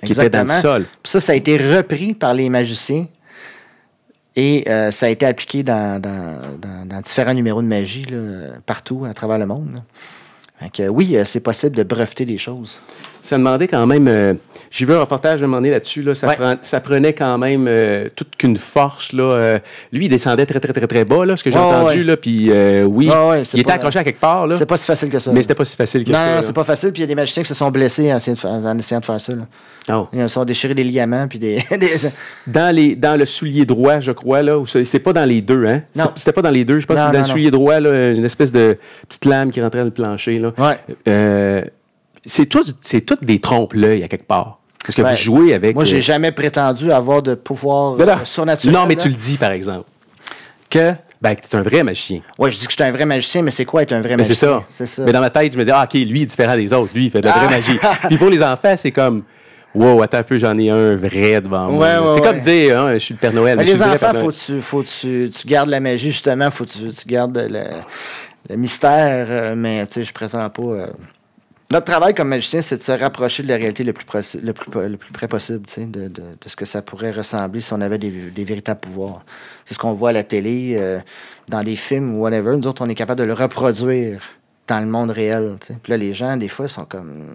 [0.04, 0.86] qui était dans le sol.
[1.02, 3.06] Puis ça, ça a été repris par les magiciens
[4.34, 6.40] et ça a été appliqué dans, dans,
[6.86, 9.82] dans, différents numéros de magie là, partout à travers le monde
[10.90, 12.80] oui, euh, c'est possible de breveter des choses.
[13.20, 14.06] Ça demandait quand même.
[14.08, 14.34] euh,
[14.70, 16.02] J'ai vu un reportage de un moment donné là-dessus.
[16.02, 16.36] Là, ça, Ouais.
[16.36, 19.12] prend- ça prenait quand même euh, toute qu'une force.
[19.14, 19.58] Là, euh,
[19.92, 21.98] lui, il descendait très, très, très, très bas, là, ce que j'ai entendu.
[21.98, 22.02] ouais.
[22.04, 22.50] Là, puis
[22.84, 24.46] oui, ouais, il était pas- accroché à quelque part.
[24.46, 25.32] Là, C'est pas si facile que ça.
[25.32, 26.34] mais c'était pas si facile que non, ça.
[26.36, 26.92] non, c'est pas facile.
[26.92, 28.78] Puis il y a des magiciens qui se sont blessés en essayant de, fa- en
[28.78, 29.32] essayant de faire ça.
[29.34, 29.46] là.
[29.90, 30.06] Oh.
[30.12, 31.26] Ils se sont déchirés des ligaments.
[31.28, 31.58] Puis des,
[32.46, 35.82] Dans, les, dans le soulier droit, je crois, là, c'est pas dans les deux, hein?
[35.96, 36.10] Non.
[36.14, 36.78] C'était pas dans les deux.
[36.78, 37.32] Je pense que c'est dans non, le non.
[37.32, 38.76] soulier droit, là, une espèce de
[39.08, 40.38] petite lame qui rentrait dans le plancher.
[40.38, 40.52] Là.
[42.28, 44.58] C'est tout, c'est toutes des trompe-l'œil à quelque part.
[44.84, 45.74] Parce que Ben, vous jouez avec.
[45.74, 48.74] Moi, j'ai euh, jamais prétendu avoir de pouvoir euh, surnaturel.
[48.74, 49.02] Non, mais là.
[49.02, 49.88] tu le dis, par exemple.
[50.70, 50.92] Que?
[51.20, 52.20] Ben, que tu es un vrai magicien.
[52.38, 54.16] Ouais, je dis que je suis un vrai magicien, mais c'est quoi être un vrai
[54.16, 54.60] Mais c'est magicien?
[54.60, 54.64] ça.
[54.68, 55.02] C'est ça.
[55.04, 56.92] Mais dans ma tête, je me dis, ah, OK, lui, il est différent des autres.
[56.94, 57.50] Lui, il fait de la vraie Ah.
[57.50, 57.78] magie.
[58.08, 59.24] Puis pour les enfants, c'est comme,
[59.74, 61.84] wow, attends un peu, j'en ai un vrai devant moi.
[61.86, 62.26] Ouais, ouais, c'est ouais.
[62.28, 63.56] comme dire, hein, je suis le Père Noël.
[63.58, 66.50] Mais les enfants, faut tu, faut tu, tu gardes la magie, justement.
[66.50, 67.62] Faut que tu, tu gardes le,
[68.48, 69.26] le mystère.
[69.28, 70.62] euh, mais, tu sais, je prétends pas.
[70.62, 70.86] euh.
[71.70, 74.06] Notre travail comme magicien, c'est de se rapprocher de la réalité le plus,
[74.42, 77.74] le plus, le plus près possible, de, de, de ce que ça pourrait ressembler si
[77.74, 79.22] on avait des, des véritables pouvoirs.
[79.66, 80.98] C'est ce qu'on voit à la télé, euh,
[81.48, 82.56] dans les films ou whatever.
[82.56, 84.22] Nous autres, on est capable de le reproduire
[84.66, 85.56] dans le monde réel.
[85.82, 87.26] Puis là, les gens, des fois, sont comme.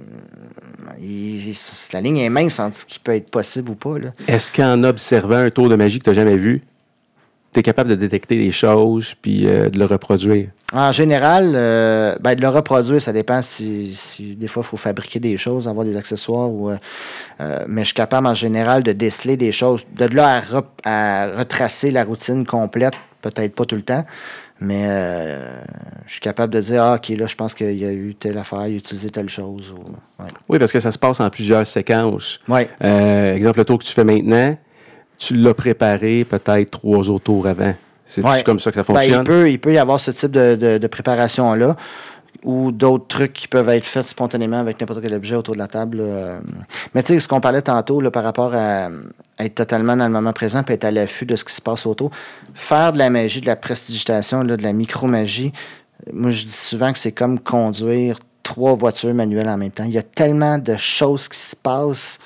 [0.99, 1.57] ils- ils-
[1.93, 3.95] la ligne est mince entre ce qui peut être possible ou pas.
[4.27, 6.63] Est-ce qu'en observant un tour de magie que tu n'as jamais vu,
[7.53, 10.49] tu es capable de détecter des choses puis euh, de le reproduire?
[10.73, 14.77] En général, euh, ben, de le reproduire, ça dépend si, si des fois il faut
[14.77, 16.49] fabriquer des choses, avoir des accessoires.
[16.49, 19.85] Ou, euh, mais je suis capable en général de déceler des choses.
[19.95, 24.03] De là à, re- à retracer la routine complète, peut-être pas tout le temps.
[24.59, 25.61] Mais euh,
[26.07, 28.37] je suis capable de dire, ah, OK, là, je pense qu'il y a eu telle
[28.37, 29.73] affaire, il a utilisé telle chose.
[29.77, 30.29] Ou, ouais.
[30.47, 32.39] Oui, parce que ça se passe en plusieurs séquences.
[32.49, 34.57] Euh, exemple, le tour que tu fais maintenant,
[35.17, 37.73] tu l'as préparé peut-être trois autres tours avant.
[38.05, 38.43] C'est Ouais.
[38.43, 39.23] comme ça que ça Ben, il, fonctionne?
[39.23, 41.75] peut, il peut y avoir ce type de, de- de préparation-là
[42.43, 45.67] ou d'autres trucs qui peuvent être faits spontanément avec n'importe quel objet autour de la
[45.67, 45.97] table.
[45.99, 46.03] là.
[46.03, 46.39] Euh,
[46.93, 48.87] Mais tu sais, ce qu'on parlait tantôt là, par rapport à,
[49.37, 51.61] à être totalement dans le moment présent et être à l'affût de ce qui se
[51.61, 52.11] passe autour,
[52.53, 55.53] faire de la magie, de la prestidigitation, là, de la micromagie,
[56.11, 59.85] moi je dis souvent que c'est comme conduire trois voitures manuelles en même temps.
[59.85, 62.19] Il y a tellement de choses qui se passent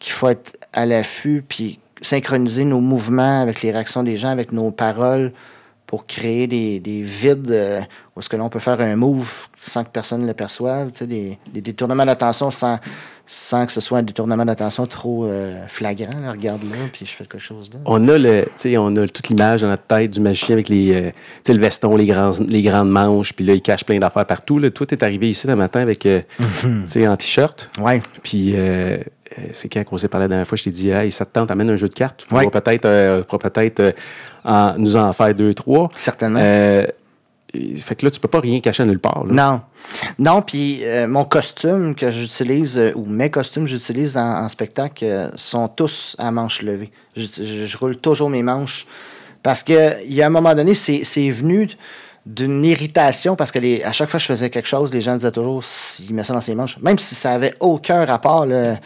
[0.00, 4.52] qu'il faut être à l'affût puis synchroniser nos mouvements avec les réactions des gens, avec
[4.52, 5.32] nos paroles
[5.92, 7.82] pour créer des, des vides euh,
[8.16, 11.38] où est-ce que l'on peut faire un move sans que personne ne le perçoive, des,
[11.52, 12.78] des détournements d'attention sans,
[13.26, 16.18] sans que ce soit un détournement d'attention trop euh, flagrant.
[16.18, 16.32] là.
[16.32, 17.80] regarde là, puis je fais quelque chose là.
[17.84, 18.46] On a le,
[18.78, 21.10] on a toute l'image dans notre tête du magicien avec les, euh,
[21.46, 24.58] le veston, les, grands, les grandes manches, puis là, il cache plein d'affaires partout.
[24.58, 24.70] Là.
[24.70, 26.22] Toi, t'es arrivé ici un matin avec, tu
[26.86, 27.70] sais, en t-shirt.
[27.82, 28.00] Ouais.
[28.22, 28.54] Puis,
[29.52, 31.50] c'est quand qu'on s'est parlé la dernière fois, je t'ai dit, hey, ça te tente,
[31.50, 32.24] amène un jeu de cartes.
[32.28, 32.44] Tu Ouais.
[32.44, 33.80] pourras peut-être euh, peut-être
[34.46, 35.90] euh, nous en faire deux, trois.
[35.94, 36.40] Certainement.
[36.42, 36.86] Euh,
[37.76, 39.24] fait que là, tu peux pas rien cacher nulle part.
[39.26, 39.32] là.
[39.32, 39.60] Non.
[40.18, 44.48] Non, puis euh, mon costume que j'utilise, euh, ou mes costumes que j'utilise en, en
[44.48, 46.90] spectacle, euh, sont tous à manches levées.
[47.14, 48.86] Je, je- je roule toujours mes manches.
[49.42, 51.68] Parce que il y a un moment donné, c'est c'est venu
[52.24, 55.16] d'une irritation parce que les, à chaque fois que je faisais quelque chose, les gens
[55.16, 55.62] disaient toujours
[56.08, 56.78] il met ça dans ses manches.
[56.80, 58.76] Même si ça avait aucun rapport, là,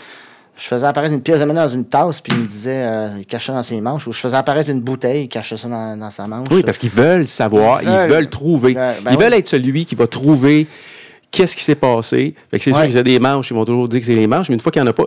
[0.57, 3.09] je faisais apparaître une pièce de monnaie dans une tasse, puis il me disait euh,
[3.19, 4.07] il cachait dans ses manches.
[4.07, 6.47] Ou je faisais apparaître une bouteille, il cachait ça dans, dans sa manche.
[6.51, 8.75] Oui, parce qu'ils veulent savoir, Ils ils veulent, trouver.
[8.75, 10.67] Ben, ben ils veulent être celui qui va trouver
[11.31, 12.35] qu'est-ce qui s'est passé.
[12.51, 14.27] Fait que c'est sûr qu'ils ont des manches, ils vont toujours dire que c'est les
[14.27, 15.07] manches, mais une fois qu'il n'y en a pas,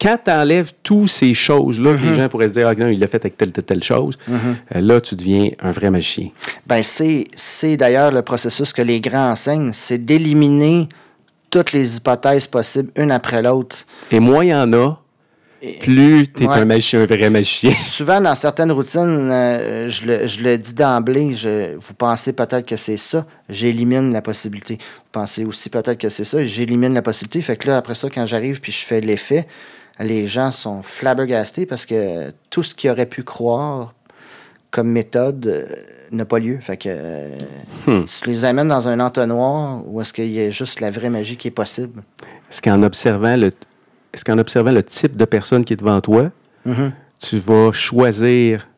[0.00, 2.98] quand tu enlèves toutes ces choses-là, que les gens pourraient se dire, ah non, il
[2.98, 6.28] l'a fait avec telle, telle, telle chose, euh, là, tu deviens un vrai magicien.
[6.66, 10.88] Ben, c'est, c'est d'ailleurs le processus que les grands enseignent, c'est d'éliminer
[11.50, 13.76] toutes les hypothèses possibles, une après l'autre.
[14.10, 15.00] Et moins il y en a,
[15.80, 16.54] plus tu es Ouais.
[16.54, 17.72] un magicien, un vrai magicien.
[17.90, 22.66] Souvent, dans certaines routines, euh, je, le, je le dis d'emblée, je- vous pensez peut-être
[22.66, 24.78] que c'est ça, j'élimine la possibilité.
[24.78, 27.40] Vous pensez aussi peut-être que c'est ça, j'élimine la possibilité.
[27.42, 29.46] Fait que là, après ça, quand j'arrive puis je fais l'effet,
[29.98, 33.94] les gens sont flabbergastés parce que tout ce qu'ils auraient pu croire
[34.70, 35.66] comme méthode euh,
[36.12, 36.58] n'a pas lieu.
[36.60, 37.28] Fait que euh,
[37.86, 41.36] tu les amènes dans un entonnoir où est-ce qu'il y a juste la vraie magie
[41.36, 42.02] qui est possible.
[42.50, 43.52] Est-ce qu'en observant le,
[44.12, 46.30] est-ce qu'en observant le type de personne qui est devant toi,
[46.64, 46.92] Mhm.
[47.20, 48.68] tu vas choisir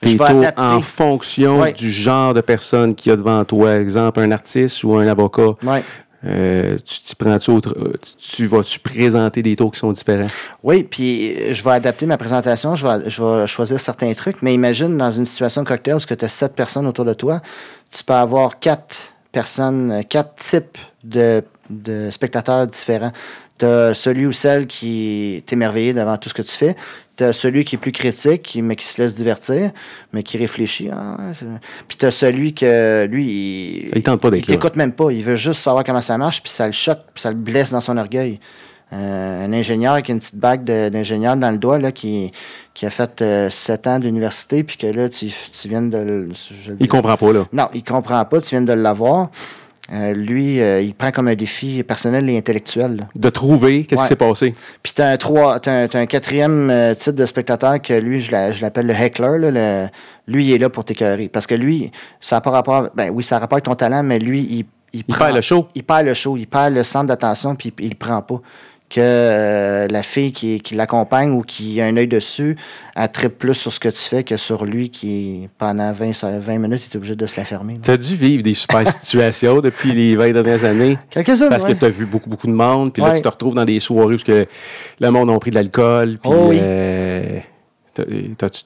[0.00, 3.76] tes tours en fonction du genre de personne qu'il y a devant toi.
[3.76, 5.52] Exemple, un artiste ou un avocat.
[5.62, 5.82] Ouais.
[6.26, 7.58] Euh, tu prends-tu euh,
[8.00, 10.28] tu, tu vas-tu présenter des tours qui sont différents?
[10.62, 14.40] Oui, puis euh, je vais adapter ma présentation, je vais, je vais choisir certains trucs,
[14.40, 17.42] mais imagine dans une situation de cocktail où tu as sept personnes autour de toi,
[17.90, 18.96] tu peux avoir quatre
[19.32, 23.12] personnes, quatre types de, de spectateurs différents.
[23.58, 26.74] Tu as celui ou celle qui est émerveillé devant tout ce que tu fais.
[27.16, 29.70] Tu as celui qui est plus critique, mais qui se laisse divertir,
[30.12, 30.90] mais qui réfléchit.
[31.38, 31.46] C'est-
[31.86, 35.10] puis tu as celui que, lui, il, Il tente pas il t'écoute même pas.
[35.12, 37.70] Il veut juste savoir comment ça marche, puis ça le choque, puis ça le blesse
[37.70, 38.40] dans son orgueil.
[38.92, 42.30] un ingénieur avec une petite bague d'ingénieur dans le doigt là, qui,
[42.74, 46.28] qui a fait euh, sept ans d'université, puis que là, tu, tu viens de.
[46.32, 47.46] Je il comprend pas, là.
[47.52, 49.30] Non, il comprend pas, tu viens de l'avoir.
[49.92, 53.00] Euh, lui, euh, il prend comme un défi personnel et intellectuel.
[53.14, 54.54] De trouver qu'est-ce qui s'est passé.
[54.82, 58.32] Puis tu as, as, un quatrième euh, type de spectateur que lui, je
[58.62, 59.50] l'appelle le heckler.
[59.50, 59.90] Là,
[60.26, 61.28] lui, il est là pour t'écœurer.
[61.28, 62.88] Parce que lui, ça n'a pas rapport.
[62.94, 64.64] Ben oui, ça a rapport avec ton talent, mais lui, il,
[64.94, 65.68] il, il perd le show.
[65.74, 66.36] Il perd le show.
[66.38, 68.40] Il perd le centre d'attention, puis il ne le prend pas
[68.94, 72.56] que euh, la fille qui, l'accompagne ou qui a un œil dessus,
[73.12, 76.82] tripe plus sur ce que tu fais que sur lui qui, pendant 20, 20 minutes,
[76.92, 77.76] est obligé de se la fermer.
[77.82, 80.96] Tu as dû vivre des super situations depuis les 20 dernières années.
[81.10, 82.92] Quelques-unes, Parce que tu as vu beaucoup, beaucoup de monde.
[82.92, 84.46] Puis là, tu te retrouves dans des soirées où que
[85.00, 86.18] le monde a pris de l'alcool.
[86.22, 87.40] Puis, oh euh,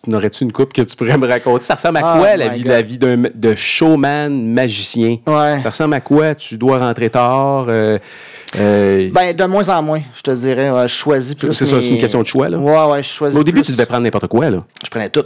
[0.07, 1.65] N'aurais-tu une coupe que tu pourrais me raconter?
[1.65, 5.19] Ça ressemble à oh quoi la, vie, la vie d'un de showman magicien?
[5.27, 6.35] Ça ressemble à quoi?
[6.35, 7.67] Tu dois rentrer tard?
[7.69, 7.99] Euh,
[8.59, 10.71] euh, ben, de moins en moins, je te dirais.
[10.83, 11.53] je choisis plus.
[11.53, 12.59] C'est ça, c'est une question de choix, là.
[12.59, 13.39] Ouais, ouais, je choisis.
[13.39, 14.65] au début, tu devais prendre n'importe quoi, là.
[14.85, 15.25] Je prenais tout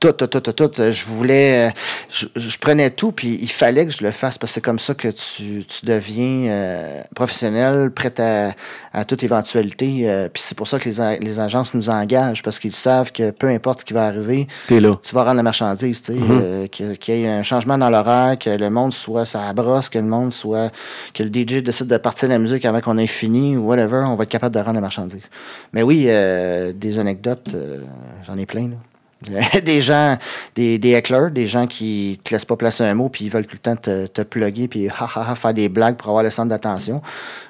[0.00, 1.72] tout, tout, tout, tout, Je voulais.
[2.08, 4.94] Je, prenais tout, puis il fallait que je le fasse parce que c'est comme ça
[4.94, 8.52] que tu, tu deviens euh, professionnel, prêt à,
[8.94, 10.08] à toute éventualité.
[10.08, 13.30] Euh, puis c'est pour ça que les, les, agences nous engagent parce qu'ils savent que
[13.30, 14.98] peu importe ce qui va arriver, là.
[15.02, 16.00] tu vas rendre la marchandise.
[16.00, 16.68] tu sais, mm-hmm.
[16.80, 19.98] euh, qu'il y ait un changement dans l'horaire, que le monde soit ça brosse, que
[19.98, 20.72] le monde soit.
[21.12, 24.14] que le DJ décide de partir la musique avant qu'on ait fini ou whatever, on
[24.14, 25.28] va être capable de rendre la marchandise.
[25.74, 27.50] Mais oui, des anecdotes,
[28.26, 28.68] j'en ai plein.
[28.68, 28.76] Là.
[29.64, 30.16] des gens,
[30.54, 33.46] des, des hecklers, des gens qui te laissent pas placer un mot, puis ils veulent
[33.46, 36.22] tout le temps te, te plugger, puis ha, ha, ha, faire des blagues pour avoir
[36.22, 37.02] le centre d'attention.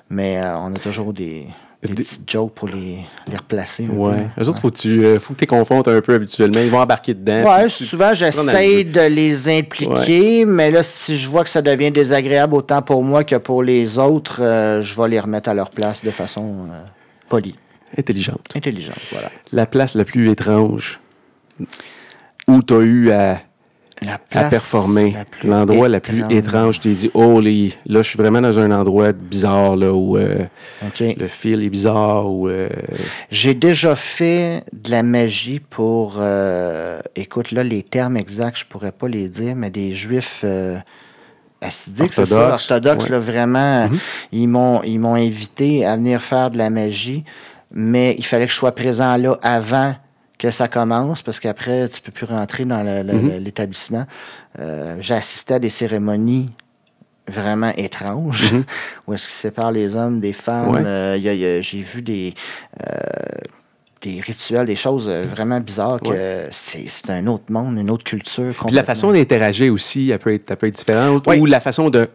[0.09, 1.47] Mais euh, on a toujours des,
[1.81, 2.99] des, petites jokes pour les,
[3.29, 3.87] les replacer.
[3.87, 4.27] Ouais.
[4.41, 6.61] Eux autres, faut, tu, euh, faut que tu les confrontes un peu habituellement.
[6.61, 7.45] Ils vont embarquer dedans.
[7.45, 12.55] Ouais, souvent, j'essaie de les impliquer, mais là, si je vois que ça devient désagréable
[12.55, 16.05] autant pour moi que pour les autres, euh, je vais les remettre à leur place
[16.05, 16.67] de façon
[17.29, 17.55] polie.
[17.97, 18.47] Intelligente.
[18.57, 19.31] Intelligente, voilà.
[19.53, 21.01] La place la plus étrange
[22.49, 23.41] où tu as eu à,
[24.31, 26.81] performer, l'endroit le plus étrange.
[26.81, 30.45] Tu t'es dit, oh, là, je suis vraiment dans un endroit bizarre, là, où euh,
[31.01, 32.27] le fil est bizarre.
[32.29, 32.69] Euh,
[33.31, 38.93] J'ai déjà fait de la magie pour, euh, écoute, là, les termes exacts, je pourrais
[38.93, 40.45] pas les dire, mais des juifs
[41.61, 43.99] acidiques, c'est ça, orthodoxes, vraiment, mhm.
[44.33, 47.23] ils m'ont ils m'ont invité à venir faire de la magie,
[47.71, 49.95] mais il fallait que je sois présent là avant
[50.41, 53.45] que ça commence, parce qu'après, tu peux plus rentrer dans mhm.
[53.45, 54.07] l'établissement.
[54.59, 56.49] Euh, j'ai assisté à des cérémonies
[57.29, 58.65] vraiment étranges, mhm.
[59.07, 60.83] où est-ce qu'ils séparent les hommes des femmes.
[60.83, 62.33] Euh, j'ai vu des,
[62.81, 62.97] euh,
[64.01, 68.67] des rituels, des choses vraiment bizarres, que c'est un autre monde, une autre culture.
[68.73, 72.09] la façon d'interagir aussi, elle peut être, peut être différente, ou la façon de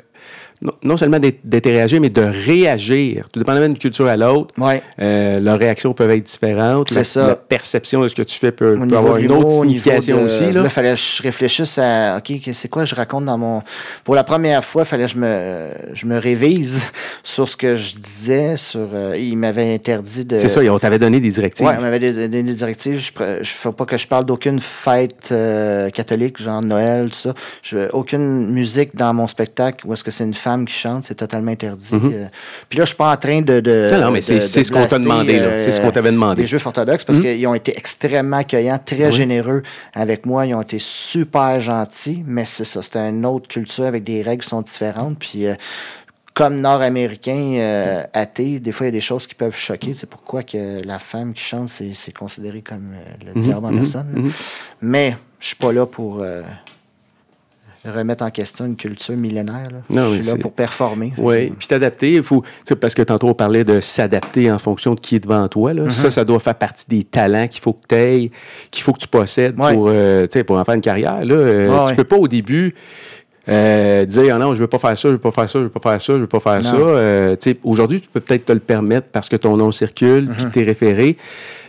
[0.83, 3.25] non, seulement d'interagir, mais de réagir.
[3.31, 4.53] Tout dépendamment d'une culture à l'autre,
[4.99, 6.91] euh, leurs réactions peuvent être différentes.
[6.91, 7.27] La, ça.
[7.27, 10.51] la perception de ce que tu fais peut, avoir une autre signification aussi.
[10.51, 13.61] Là, il fallait que je réfléchisse à OK, c'est quoi je raconte dans mon.
[14.03, 16.87] Pour la première fois, il fallait que je me, je me révise
[17.23, 18.55] sur ce que je disais.
[18.57, 20.37] Sur, euh, il m'avait interdit de.
[20.37, 21.67] C'est ça, on t'avait donné des directives.
[21.67, 22.99] Oui, il m'avait donné des directives.
[22.99, 27.33] Je ne faut pas que je parle d'aucune fête euh, catholique, genre Noël, tout ça.
[27.61, 30.33] Je, aucune musique dans mon spectacle où est-ce que c'est une
[30.65, 31.95] qui chante, c'est totalement interdit.
[31.95, 32.11] Mhm.
[32.13, 32.25] Euh.
[32.69, 33.89] puis là, je suis pas en train de.
[33.91, 35.59] non, non, mais c'est ce qu'on t'a demandé, là.
[35.59, 36.41] C'est ce qu'on t'avait demandé.
[36.41, 37.25] Les Juifs orthodoxes, parce mhm.
[37.25, 40.45] qu'ils ont été extrêmement accueillants, très généreux avec moi.
[40.45, 42.81] Ils ont été super gentils, mais c'est ça.
[42.83, 45.17] C'était une autre culture avec des règles qui sont différentes.
[45.19, 45.47] Puis.
[45.47, 45.55] Euh,
[46.33, 49.93] comme nord-américain euh, athée, des fois, il y a des choses qui peuvent choquer.
[49.95, 52.91] C'est pourquoi que la femme qui chante, c'est considéré comme
[53.25, 53.41] le mhm.
[53.41, 54.29] diable en personne.
[54.81, 56.21] Mais je suis pas là pour
[57.91, 59.67] remettre en question une culture millénaire.
[59.89, 61.13] je suis là pour performer.
[61.17, 62.43] Oui, puis t'adapter, il faut,
[62.79, 65.73] parce que tantôt on parlait de s'adapter en fonction de qui est devant toi.
[65.73, 65.89] Là.
[65.89, 66.11] Ça, mm-hmm.
[66.11, 68.31] ça doit faire partie des talents qu'il faut que tu aies,
[68.71, 71.23] qu'il faut que tu possèdes pour, euh, pour en faire une carrière.
[71.25, 71.35] Là.
[71.35, 72.75] Euh, tu peux pas au début
[73.47, 75.63] euh, dire ah non, je veux pas faire ça, je veux pas faire ça, je
[75.65, 77.55] veux pas faire ça, je veux pas faire ça.
[77.63, 80.51] Aujourd'hui, tu peux peut-être te le permettre parce que ton nom circule, puis mm-hmm.
[80.51, 81.17] tu es référé.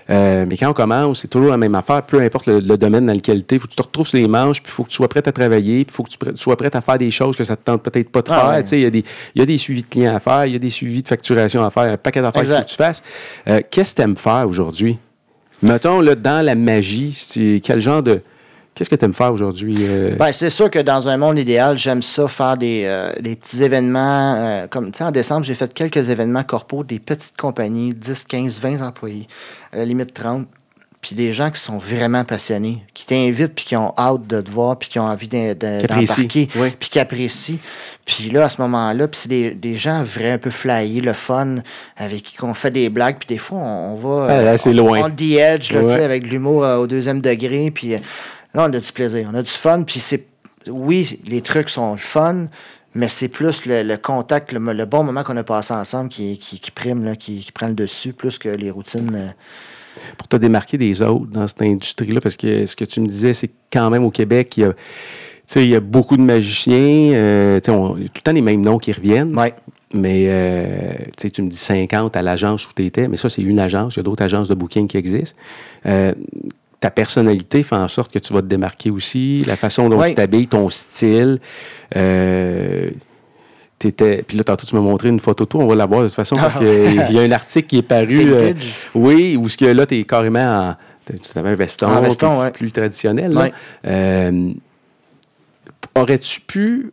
[0.08, 3.12] Euh, mais quand on commence, c'est toujours la même affaire, peu importe le, domaine dans
[3.12, 3.56] lequel tu es.
[3.56, 5.08] Il faut que tu te retrouves sur les manches, puis il faut que tu sois
[5.08, 7.44] prêt à travailler, puis il faut que tu sois prêt à faire des choses que
[7.44, 8.78] ça ne te tente peut-être pas de ah faire.
[8.78, 9.04] Il y, a des,
[9.34, 11.64] y a des suivis de clients à faire, il y a des suivis de facturation
[11.64, 13.02] à faire, un paquet d'affaires qu'il faut que tu fasses.
[13.48, 14.98] Euh, qu'est-ce que tu aimes faire aujourd'hui?
[15.62, 18.20] Mettons, là, dans la magie, c'est quel genre de
[18.76, 19.74] Qu'est-ce que tu aimes faire aujourd'hui?
[19.80, 20.16] Euh?
[20.16, 24.34] Ben, c'est sûr que dans un monde idéal, j'aime ça faire des, euh, petits événements.
[24.36, 28.24] Euh, comme, tu sais, en décembre, j'ai fait quelques événements corpo, des petites compagnies, 10,
[28.24, 29.28] 15, 20 employés,
[29.72, 30.46] à la limite 30.
[31.00, 34.50] puis des gens qui sont vraiment passionnés, qui t'invitent, puis qui ont hâte de te
[34.50, 36.70] voir, puis qui ont envie d'embarquer, oui.
[36.78, 37.58] puis qui apprécient.
[38.04, 41.12] Puis là, à ce moment-là, puis c'est des, des gens vrais, un peu flyés, le
[41.12, 41.56] fun,
[41.96, 44.26] avec qui on fait des blagues, puis des fois, on, on va...
[44.34, 45.00] Ah, là, c'est on- loin.
[45.04, 46.02] On the edge, là, Ouais.
[46.02, 47.94] avec de l'humour au deuxième degré, puis
[48.56, 50.26] là, on a du plaisir, on a du fun, puis c'est...
[50.68, 52.46] Oui, les trucs sont le fun,
[52.94, 56.38] mais c'est plus le, le contact, le, le bon moment qu'on a passé ensemble qui,
[56.38, 59.14] qui, qui prime, là, qui, qui prend le dessus, plus que les routines...
[59.14, 59.28] euh,
[60.18, 63.32] pour te démarquer des autres dans cette industrie-là, parce que ce que tu me disais,
[63.32, 64.74] c'est quand même au Québec, il y a,
[65.56, 67.12] il y a beaucoup de magiciens.
[67.14, 69.34] euh, on- il y a tout le temps les mêmes noms qui reviennent.
[69.38, 69.54] Ouais.
[69.94, 73.58] Mais euh, tu me dis 50 à l'agence où tu étais, mais ça, c'est une
[73.60, 73.94] agence.
[73.94, 75.36] Il y a d'autres agences de booking qui existent.
[75.86, 76.12] Euh,
[76.86, 80.10] ta personnalité fait en sorte que tu vas te démarquer aussi, la façon dont Ouais.
[80.10, 81.40] tu t'habilles, ton style.
[81.96, 82.90] Euh,
[83.80, 85.64] t'étais- Puis là, tantôt, tu m'as montré une photo de toi.
[85.64, 87.82] On va la voir de toute façon, parce qu'il y a un article qui est
[87.82, 88.32] paru.
[88.32, 88.52] euh,
[88.94, 90.38] oui, où ce que là, tu es carrément
[90.70, 90.76] en.
[91.06, 92.50] Tu avais un veston, En veston, plus, ouais.
[92.52, 93.32] plus traditionnel.
[93.32, 93.40] là.
[93.42, 93.52] Ouais.
[93.88, 94.52] Euh,
[95.96, 96.92] aurais-tu pu.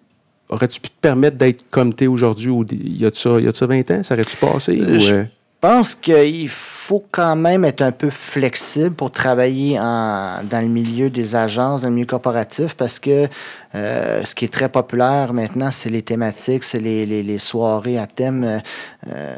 [0.49, 3.35] Aurais-tu pu te permettre d'être comme tu es aujourd'hui ou il y a de ça,
[3.39, 4.01] il y a de ça 20 ans?
[4.03, 4.79] Ça aurait-tu passé?
[4.81, 5.15] ou, euh, Je
[5.63, 11.09] pense qu'il faut quand même être un peu flexible pour travailler en- dans le milieu
[11.09, 13.29] des agences, dans le milieu corporatif, parce que
[13.73, 18.07] euh, ce qui est très populaire maintenant, c'est les thématiques, c'est les, les- soirées à
[18.07, 18.43] thème.
[18.43, 18.59] euh,
[19.07, 19.35] euh,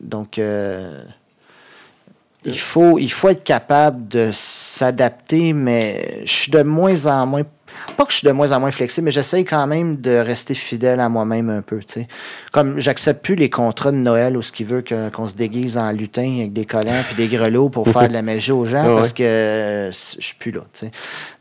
[0.00, 0.40] donc,
[2.44, 7.42] il, faut, il faut être capable de s'adapter, mais je suis de moins en moins.
[7.96, 10.54] Pas que je suis de moins en moins flexible, mais j'essaye quand même de rester
[10.54, 11.80] fidèle à moi-même un peu.
[12.52, 15.76] Comme j'accepte plus les contrats de Noël où ce qui veut que- qu'on se déguise
[15.78, 18.82] en lutin avec des collants puis des grelots pour faire de la magie aux gens
[18.84, 18.96] Ah ouais.
[18.96, 20.62] parce que euh, je suis plus là.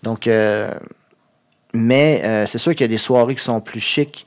[0.03, 0.69] Donc, euh,
[1.73, 4.25] mais euh, c'est sûr qu'il y a des soirées qui sont plus chics.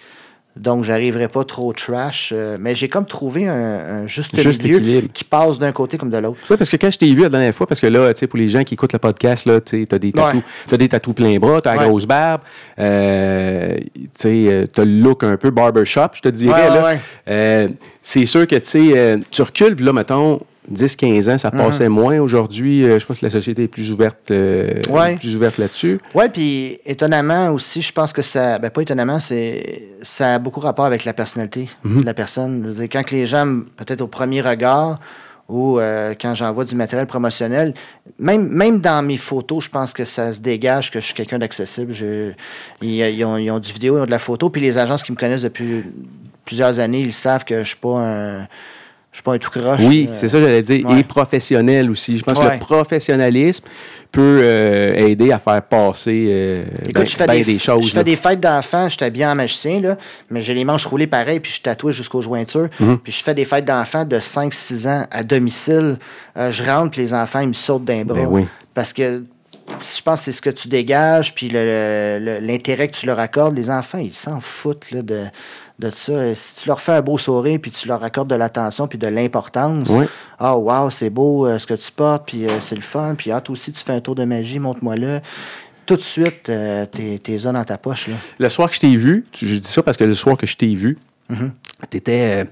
[0.59, 2.33] Donc, j'arriverai pas trop trash.
[2.35, 3.55] euh, mais j'ai comme trouvé un,
[4.03, 5.09] un juste, Juste milieu équilibre.
[5.13, 6.39] qui passe d'un côté comme de l'autre.
[6.51, 8.27] Oui, parce que quand je t'ai vu la dernière fois, parce que là, tu sais,
[8.27, 10.43] pour les gens qui écoutent le podcast, là, tu as des tatous, Ouais.
[10.67, 11.89] t'as des tatous plein bras, t'as la Ouais.
[11.89, 12.41] grosse barbe,
[12.79, 16.95] euh, tu sais, euh, t'as le look un peu barbershop, je te dirais, Ouais, là.
[17.29, 17.69] Euh,
[18.03, 20.41] c'est sûr que, tu sais, tu recules, là, mettons,
[20.73, 22.19] 10-15 ans, ça passait moins.
[22.19, 25.17] Aujourd'hui, euh, je pense que la société est plus ouverte, euh, Ouais.
[25.17, 25.99] plus ouverte là-dessus.
[26.15, 28.59] Oui, puis étonnamment aussi, je pense que ça.
[28.59, 32.61] Ben, pas étonnamment, c'est ça a beaucoup rapport avec la personnalité de la personne.
[32.65, 33.47] Je veux dire, quand que les gens,
[33.77, 35.01] peut-être au premier regard,
[35.49, 37.73] ou euh, quand j'envoie du matériel promotionnel,
[38.19, 41.39] même, même dans mes photos, je pense que ça se dégage que je suis quelqu'un
[41.39, 41.95] d'accessible.
[42.83, 45.03] Ils, ils ont, ils ont du vidéo, ils ont de la photo, puis les agences
[45.03, 45.85] qui me connaissent depuis
[46.45, 48.47] plusieurs années, ils savent que je suis pas un.
[49.19, 49.81] Je suis pas un tout croche.
[49.83, 50.87] Oui, Euh, c'est ça que j'allais dire.
[50.89, 51.01] ouais.
[51.01, 52.19] Et professionnel aussi.
[52.19, 53.65] Je pense que le professionnalisme
[54.13, 57.83] peut euh, aider à faire passer euh, Écoute, ben- je fais, ben des, choses.
[57.89, 58.01] je là.
[58.01, 59.97] fais des fêtes d'enfants, je suis habillé en magicien, là,
[60.31, 62.69] mais j'ai les manches roulées pareil, puis je suis tatoué jusqu'aux jointures.
[62.79, 62.99] Mhm.
[62.99, 65.97] Puis je fais des fêtes d'enfants de 5-6 ans à domicile.
[66.37, 68.21] Euh, je rentre, puis les enfants, ils me sautent d'un bras.
[68.21, 68.47] Ben oui.
[68.73, 69.25] Parce que
[69.81, 73.55] je pense que c'est ce que tu dégages, puis l'intérêt que tu leur accordes.
[73.57, 75.25] Les enfants, ils s'en foutent là, de,
[75.79, 76.13] de ça.
[76.13, 78.99] Euh, Si tu leur fais un beau sourire, puis tu leur accordes de l'attention, puis
[78.99, 80.07] de l'importance, Oui.
[80.39, 83.31] ah, wow, c'est beau euh, ce que tu portes, puis euh, c'est le fun, puis
[83.33, 85.21] ah, toi aussi, tu fais un tour de magie, montre-moi là.
[85.87, 88.09] Tout de suite, euh, t'es ça dans ta poche.
[88.09, 88.15] Là.
[88.39, 90.57] Le soir que je t'ai vu, je dis ça parce que le soir que je
[90.57, 90.99] t'ai vu,
[91.31, 91.51] Mm-hmm.
[91.91, 92.47] t'étais,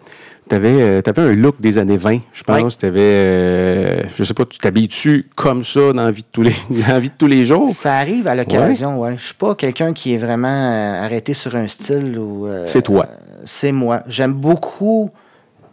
[0.49, 2.79] t'avais, euh, t'avais un look des années 20, je pense.
[2.79, 6.53] T'avais, euh, je sais pas, tu t'habilles-tu comme ça dans la vie de tous les,
[6.71, 7.71] dans la vie de tous les jours?
[7.71, 9.15] Ça arrive à l'occasion, ouais.
[9.19, 12.47] Je suis pas quelqu'un qui est vraiment euh, arrêté sur un style ou.
[12.47, 13.07] euh, C'est toi.
[13.45, 14.03] c'est moi.
[14.07, 15.11] J'aime beaucoup,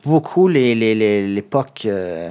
[0.06, 2.30] beaucoup les, les- les- l'époque, euh,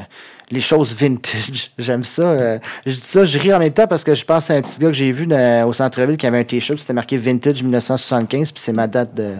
[0.52, 1.70] les choses vintage.
[1.78, 2.22] J'aime ça.
[2.22, 4.62] euh, je dis ça, je ris en même temps parce que je pense à un
[4.62, 7.62] petit gars que j'ai vu dans- au centre-ville qui avait un t-shirt, c'était marqué vintage
[7.62, 9.34] 1975, puis c'est ma date de,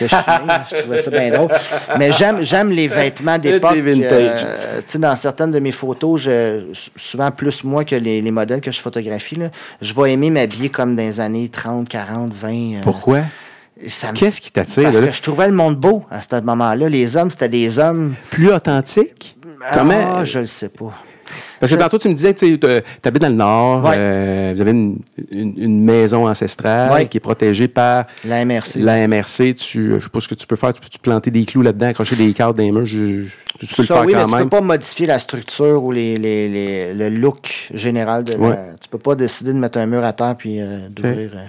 [0.00, 0.54] que je suis né.
[0.70, 1.50] Je trouvais ça bien drôle.
[1.98, 3.76] Mais j'aime, j'aime les vêtements d'époque.
[3.76, 6.62] Euh, tu sais, dans certaines de mes photos, je,
[6.96, 9.50] souvent plus moi que les, les modèles que je photographie, là,
[9.82, 12.48] je vais aimer m'habiller comme dans les années 30, 40, 20.
[12.48, 13.20] euh, Pourquoi?
[14.14, 14.84] Qu'est-ce qui t'attire?
[14.84, 15.06] Parce là?
[15.08, 16.88] que je trouvais le monde beau à ce moment-là.
[16.88, 18.14] Les hommes, c'était des hommes.
[18.30, 19.33] Plus authentique?
[19.72, 20.14] Comment?
[20.16, 20.92] Ah, je le sais pas.
[21.58, 22.44] Parce que tantôt, tu me disais, tu
[23.02, 23.94] habites dans le Nord, Ouais.
[23.96, 24.98] euh, vous avez une,
[25.30, 27.06] une- une maison ancestrale Ouais.
[27.06, 28.76] qui est protégée par La MRC.
[28.78, 29.54] la MRC.
[29.54, 30.74] Tu, je sais pas ce que tu peux faire.
[30.74, 32.84] Tu peux planter des clous là-dedans, accrocher des cadres dans les murs?
[32.84, 35.82] Je- je- tu peux Ça, le faire oui, mais tu peux pas modifier la structure
[35.82, 38.58] ou les, les- les- le look général de la- Ouais.
[38.82, 41.30] Tu peux pas décider de mettre un mur à terre puis euh, d'ouvrir.
[41.34, 41.44] euh,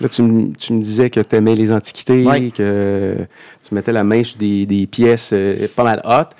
[0.00, 2.22] Là, tu, me- tu disais que tu aimais les antiquités,
[2.54, 3.16] que
[3.66, 6.30] tu mettais la main sur des, des pièces euh, pas mal hautes.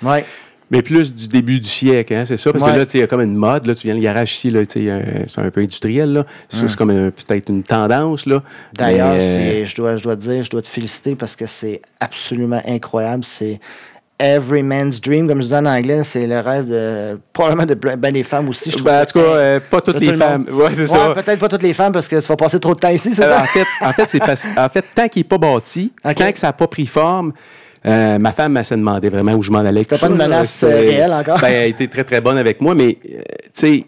[0.69, 2.51] Mais plus du début du siècle, hein, c'est ça?
[2.51, 2.71] Parce Ouais.
[2.73, 3.65] que là, il y a comme une mode.
[3.67, 6.13] Là, tu viens le garage ici, là, euh, c'est un peu industriel.
[6.13, 6.25] Là.
[6.49, 8.25] Ça, c'est comme un- peut-être une tendance.
[8.25, 8.43] Là.
[8.73, 11.45] D'ailleurs, euh, c'est- je dois, je dois te dire, je dois te féliciter parce que
[11.47, 13.23] c'est absolument incroyable.
[13.23, 13.59] C'est
[14.19, 18.11] every man's dream, comme je dis en anglais, c'est le rêve de probablement de ben
[18.11, 18.71] des femmes aussi.
[18.71, 20.45] Je trouve Ben, en tout cas, euh, pas toutes les femmes.
[20.51, 21.11] Ouais, c'est Ouais, ça.
[21.13, 23.23] peut-être pas toutes les femmes parce que tu vas passer trop de temps ici, c'est
[23.23, 23.43] Euh, ça?
[23.43, 26.39] en fait, en fait, c'est parce- en fait, tant qu'il n'est pas bâti, tant que
[26.39, 27.31] ça n'a pas pris forme,
[27.87, 29.83] euh, ma femme se demandait vraiment où je m'en allais.
[29.83, 31.39] C'était pas une menace, euh, réelle encore?
[31.39, 33.21] Ben, elle a été très, très bonne avec moi, mais, euh,
[33.53, 33.85] tu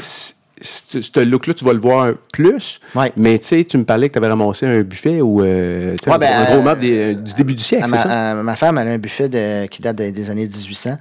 [0.00, 2.80] sais, ce look-là, tu vas le voir plus.
[2.94, 3.12] Ouais.
[3.16, 6.12] Mais, tu sais, tu me parlais que tu avais ramassé un buffet ou euh, Ouais,
[6.12, 8.34] un, ben, un gros euh, meuble des- du début du siècle, c'est ma, ça?
[8.36, 10.96] ma femme, elle a un buffet de- qui date des, des années 1800.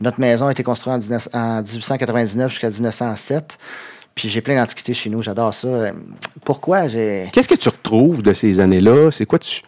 [0.00, 3.58] Notre maison a été construite en, 19 en 1899 jusqu'à 1907.
[4.14, 5.68] Puis j'ai plein d'antiquités chez nous, j'adore ça.
[6.44, 7.28] Pourquoi j'ai.
[7.32, 9.10] Qu'est-ce que tu retrouves de ces années-là?
[9.10, 9.62] C'est quoi tu.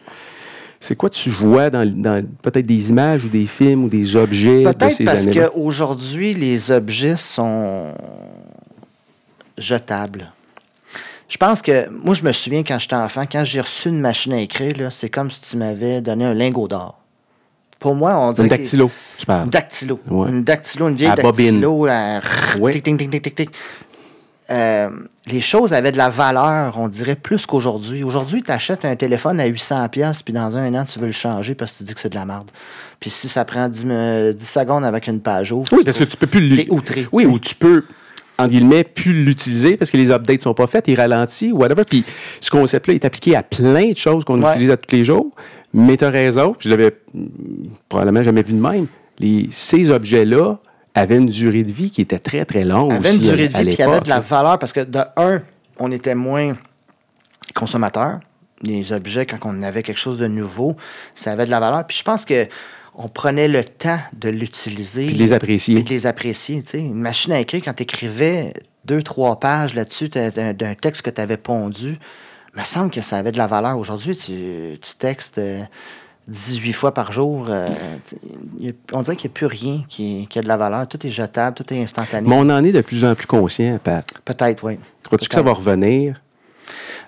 [0.79, 4.63] C'est quoi tu vois dans, dans peut-être des images ou des films ou des objets
[4.63, 7.93] de Peut-être ces parce qu'aujourd'hui, les objets sont
[9.57, 10.31] jetables.
[11.29, 14.33] Je pense que, moi, je me souviens quand j'étais enfant, quand j'ai reçu une machine
[14.33, 16.99] à écrire, là, c'est comme si tu m'avais donné un lingot d'or.
[17.79, 18.45] Pour moi, on dirait.
[18.47, 19.43] Une que- dactylo, tu parles.
[19.45, 19.99] Une dactylo.
[20.09, 20.29] Ouais.
[20.29, 21.45] Une dactylo, une vieille À bobine.
[21.59, 21.85] dactylo.
[21.87, 22.21] à-
[22.59, 22.71] Ouais.
[22.71, 23.49] Tic, tic, tic.
[24.49, 24.89] Euh,
[25.25, 28.03] les choses avaient de la valeur, on dirait, plus qu'aujourd'hui.
[28.03, 31.11] Aujourd'hui, tu achètes un téléphone à 800$, pièces puis dans un an, tu veux le
[31.11, 32.49] changer parce que tu dis que c'est de la merde.
[33.01, 36.05] Puis si ça prend 10, me- 10 secondes avec une page ouvre, Oui, parce que
[36.05, 36.71] tu peux plus l'utiliser.
[36.71, 37.07] outré.
[37.11, 37.83] Oui, ou tu peux,
[38.37, 41.83] en guillemets, plus l'utiliser parce que les updates sont pas faites, il ralentit, whatever.
[41.83, 42.05] Puis
[42.39, 44.49] ce concept-là est appliqué à plein de choses qu'on Ouais.
[44.51, 45.31] utilise à tous les jours.
[45.73, 46.95] Mais tu as raison, je l'avais
[47.89, 48.87] probablement jamais vu de même.
[49.19, 50.59] Les, ces objets-là
[50.97, 52.91] avaient une durée de vie qui était très, très longue.
[52.93, 54.73] avait une aussi à- durée de vie, puis il y avait de la valeur parce
[54.73, 55.41] que de un,
[55.79, 56.55] on était moins
[57.53, 58.19] consommateurs.
[58.63, 60.75] Les objets, quand on avait quelque chose de nouveau,
[61.13, 61.85] ça avait de la valeur.
[61.85, 62.47] Puis je pense que
[62.95, 65.05] on prenait le temps de l'utiliser.
[65.05, 65.75] Puis de les apprécier.
[65.75, 66.63] Puis de les apprécier.
[66.73, 68.53] Une machine à écrire, quand tu écrivais
[68.85, 71.99] deux, trois pages là-dessus d'un texte que tu avais pondu,
[72.55, 73.77] il me semble que ça avait de la valeur.
[73.77, 75.61] Aujourd'hui, tu, tu textes euh,
[76.27, 77.47] 18 fois par jour.
[77.49, 77.67] euh,
[78.93, 80.87] on dirait qu'il n'y a plus rien qui, qui a de la valeur.
[80.87, 82.27] Tout est jetable, tout est instantané.
[82.27, 84.05] Mais on en est de plus en plus conscient, Pat.
[84.25, 84.77] Peut-être, oui.
[85.05, 86.21] Crois-tu que ça va revenir?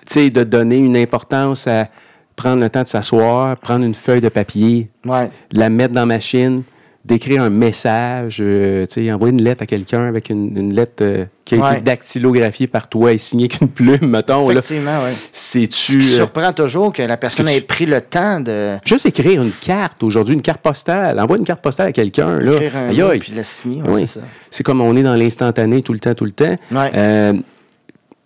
[0.06, 1.88] Tu sais, de donner une importance à
[2.34, 5.30] prendre le temps de s'asseoir, prendre une feuille de papier, Ouais.
[5.52, 6.62] la mettre dans la machine,
[7.04, 11.02] d'écrire un message, euh, tu sais, envoyer une lettre à quelqu'un avec une, une lettre
[11.02, 11.72] euh, qui a Ouais.
[11.72, 14.50] été dactylographiée par toi et signée avec une plume, mettons.
[14.50, 15.12] Effectivement, oui.
[15.14, 15.28] Ce
[15.60, 15.98] C'est-tu.
[15.98, 19.42] qui euh, surprend toujours que la personne tu- ait pris le temps de juste écrire
[19.42, 21.18] une carte aujourd'hui, une carte postale.
[21.18, 22.38] Envoie une carte postale à quelqu'un.
[22.38, 22.52] là.
[22.52, 23.18] écrire un Aïe, aïe.
[23.18, 23.82] puis le signer.
[23.82, 24.00] ouais, Oui.
[24.00, 24.26] c'est ça.
[24.50, 26.56] C'est comme on est dans l'instantané tout le temps, tout le temps.
[26.70, 26.90] Ouais.
[26.94, 27.32] Euh,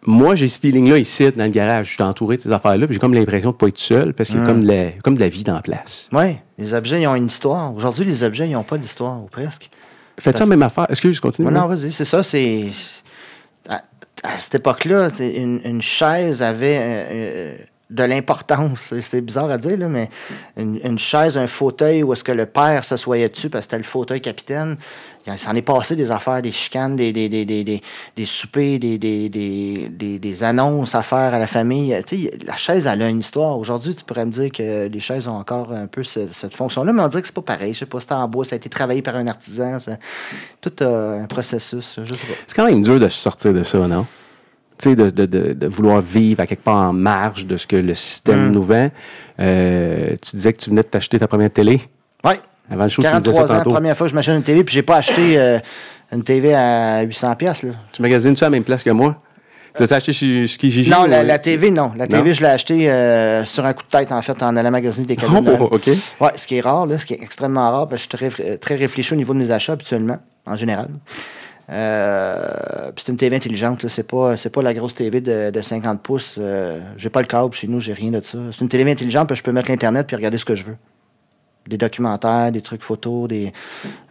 [0.06, 1.88] moi, j'ai ce feeling-là ici, dans le garage.
[1.90, 4.12] Je suis entouré de ces affaires-là, puis j'ai comme l'impression de ne pas être seul
[4.14, 6.08] parce qu'il y a comme de, la, comme de la vie dans la place.
[6.12, 7.74] Oui, les objets, ils ont une histoire.
[7.74, 9.70] Aujourd'hui, les objets, ils n'ont pas d'histoire, ou presque.
[10.18, 10.86] Faites ça Parce- même affaire?
[10.88, 11.50] Est-ce que je continue?
[11.50, 12.66] Non, vas-y, c'est ça, c'est.
[13.68, 13.82] À,
[14.22, 17.56] à cette époque-là, une, une chaise avait euh, euh,
[17.90, 18.80] de l'importance.
[18.80, 20.08] C'est- C'est bizarre à dire, là, mais
[20.56, 23.78] une, une chaise, un fauteuil où est-ce que le père s'assoyait dessus parce que c'était
[23.78, 24.76] le fauteuil capitaine.
[25.26, 28.98] Il s'en est passé des affaires, des chicanes, des, des, des, des, des, soupers, des,
[28.98, 31.96] des, des, des, annonces à faire à la famille.
[32.06, 33.58] Tu sais, la chaise, elle a une histoire.
[33.58, 36.92] Aujourd'hui, tu pourrais me dire que les chaises ont encore un peu ce- cette fonction-là,
[36.92, 37.72] mais on dirait que c'est pas pareil.
[37.72, 39.78] Je sais pas, c'est en bois, ça a été travaillé par un artisan.
[39.78, 39.96] ça-
[40.60, 41.98] tout un processus.
[42.04, 42.34] Je sais pas.
[42.46, 44.06] C'est quand même dur de sortir de ça, non?
[44.84, 47.94] De, de, de, de vouloir vivre à quelque part en marge de ce que le
[47.94, 48.52] système Mm.
[48.52, 48.90] nous vend.
[49.40, 51.80] Euh, tu disais que tu venais de t'acheter ta première télé.
[52.24, 52.34] Oui.
[52.70, 53.70] Avant le show, tu me disais 43 ça ans, tantôt.
[53.70, 55.58] première fois que je m'achète une télé, puis j'ai pas acheté euh,
[56.12, 57.72] une TV à 800 pièces là.
[57.92, 59.20] Tu magasines-tu à la même place que moi?
[59.76, 60.88] Tu l'as acheté chez, chez Kijiji?
[60.88, 61.90] Non, la, la TV, non.
[61.96, 62.18] La Non?
[62.18, 65.04] TV, je l'ai acheté euh, sur un coup de tête, en fait, en allant magasiner
[65.06, 65.40] des cadeaux.
[65.40, 65.58] de Noël.
[65.62, 65.88] Oh, OK.
[66.20, 68.32] Ouais, ce qui est rare, là, ce qui est extrêmement rare, parce que je suis
[68.34, 70.88] très, très réfléchi au niveau de mes achats habituellement, en général.
[71.70, 72.46] Euh,
[72.94, 75.60] puis c'est une TV intelligente, là, c'est pas, c'est pas la grosse TV de, de
[75.60, 76.36] 50 pouces.
[76.38, 78.38] Euh, j'ai pas le câble chez nous, j'ai rien de ça.
[78.52, 80.76] C'est une TV intelligente, puis je peux mettre l'Internet puis regarder ce que je veux.
[81.66, 83.52] Des documentaires, des trucs photos, des.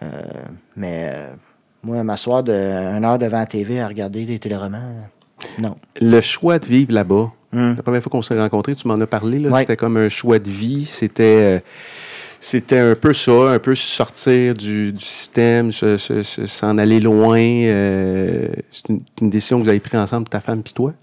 [0.02, 0.06] euh,
[0.76, 1.28] mais euh,
[1.84, 4.82] moi, m'asseoir une heure devant la TV à regarder des téléromans,
[5.60, 5.76] non.
[6.02, 7.32] Le choix de vivre là-bas.
[7.52, 7.74] Hmm.
[7.78, 9.38] La première fois qu'on s'est rencontrés, tu m'en as parlé.
[9.40, 9.60] là, Ouais.
[9.60, 10.86] C'était comme un choix de vie.
[10.86, 11.60] C'était, euh,
[12.40, 17.00] c'était un peu ça, un peu sortir du, du système, se- se- se- s'en aller
[17.00, 17.38] loin.
[17.40, 20.94] euh, c'est une, une décision que vous avez prise ensemble, ta femme et toi?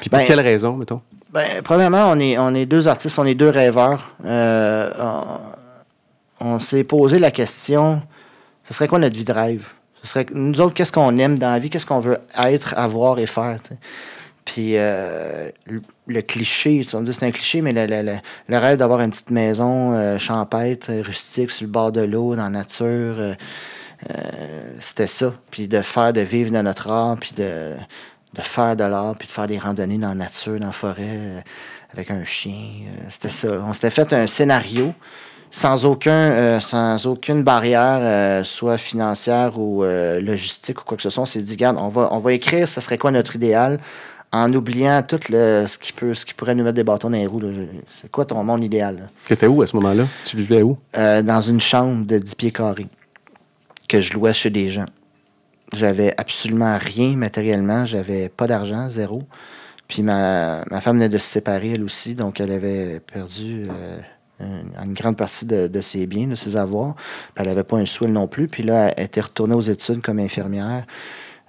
[0.00, 1.00] Puis pour Ben, quelle raison, mettons?
[1.32, 4.16] Ben, premièrement, on est, on est deux artistes, on est deux rêveurs.
[4.24, 5.24] Euh, on
[6.40, 8.02] on s'est posé la question,
[8.64, 9.68] ce serait quoi notre vie de rêve?
[10.02, 11.70] Ce serait, nous autres, qu'est-ce qu'on aime dans la vie?
[11.70, 13.58] Qu'est-ce qu'on veut être, avoir et faire?
[14.44, 15.50] Puis euh,
[16.06, 18.18] le, cliché, tu me dire c'est un cliché, mais le, le-
[18.48, 22.36] le- rêve d'avoir une petite maison euh, champêtre, euh, rustique, sur le bord de l'eau,
[22.36, 23.16] dans la nature,
[24.80, 25.32] c'était ça.
[25.50, 27.74] Puis de faire, de vivre de notre art, puis de,
[28.34, 31.42] de faire de l'art, puis de faire des randonnées dans la nature, dans la forêt,
[31.90, 32.58] avec un chien.
[33.08, 33.48] c'était ça.
[33.66, 34.92] On s'était fait un scénario.
[35.54, 41.02] Sans, aucun, euh, sans aucune barrière, euh, soit financière ou euh, logistique ou quoi que
[41.02, 41.22] ce soit.
[41.22, 43.78] On s'est dit, regarde, on va, on va écrire ce serait quoi notre idéal
[44.32, 47.16] en oubliant tout le, ce, qui peut, ce qui pourrait nous mettre des bâtons dans
[47.16, 47.40] les roues.
[47.88, 49.08] C'est quoi ton monde idéal?
[49.26, 50.08] Tu étais où à ce moment-là?
[50.24, 50.76] Tu vivais où?
[50.92, 52.88] dans une chambre de 10 pieds carrés
[53.88, 54.86] que je louais chez des gens.
[55.72, 57.84] J'avais absolument rien matériellement.
[57.84, 59.22] J'avais pas d'argent, zéro.
[59.86, 62.16] Puis ma, ma femme venait de se séparer, elle aussi.
[62.16, 63.98] Donc, elle avait perdu euh,
[64.40, 66.94] une, une grande partie de, de ses biens, de ses avoirs.
[66.96, 68.48] Puis elle n'avait pas un sou elle non plus.
[68.48, 70.84] Puis là, elle était retournée aux études comme infirmière.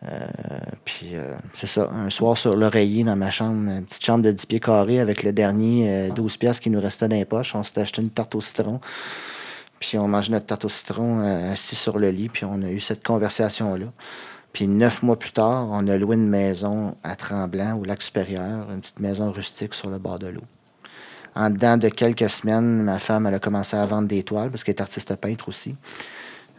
[0.03, 0.19] Euh,
[0.83, 4.31] puis euh, c'est ça, un soir sur l'oreiller dans ma chambre, une petite chambre de
[4.31, 7.55] 10 pieds carrés avec le dernier euh, 12 pièces qui nous restait dans les poches.
[7.55, 8.79] On s'était acheté une tarte au citron.
[9.79, 12.69] Puis on mangeait notre tarte au citron euh, assis sur le lit, puis on a
[12.69, 13.87] eu cette conversation-là.
[14.53, 18.71] Puis neuf mois plus tard, on a loué une maison à Tremblant, au lac supérieur,
[18.71, 20.43] une petite maison rustique sur le bord de l'eau.
[21.35, 24.63] En dedans de quelques semaines, ma femme, elle a commencé à vendre des toiles, parce
[24.63, 25.75] qu'elle est artiste peintre aussi.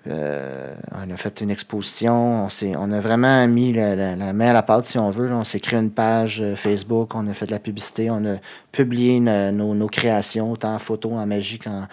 [0.08, 2.44] Euh, on a fait une exposition.
[2.44, 2.48] On,
[2.78, 5.32] on a vraiment mis la, main à la pâte, si on veut.
[5.32, 8.36] On s'est créé une page euh, Facebook, on a fait de la publicité, on a
[8.70, 11.88] publié no- nos, nos créations, autant en photo, en magie, qu'en-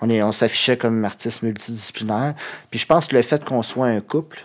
[0.00, 2.34] on, est, on s'affichait comme artiste multidisciplinaire.
[2.70, 4.44] Puis je pense que le fait qu'on soit un couple,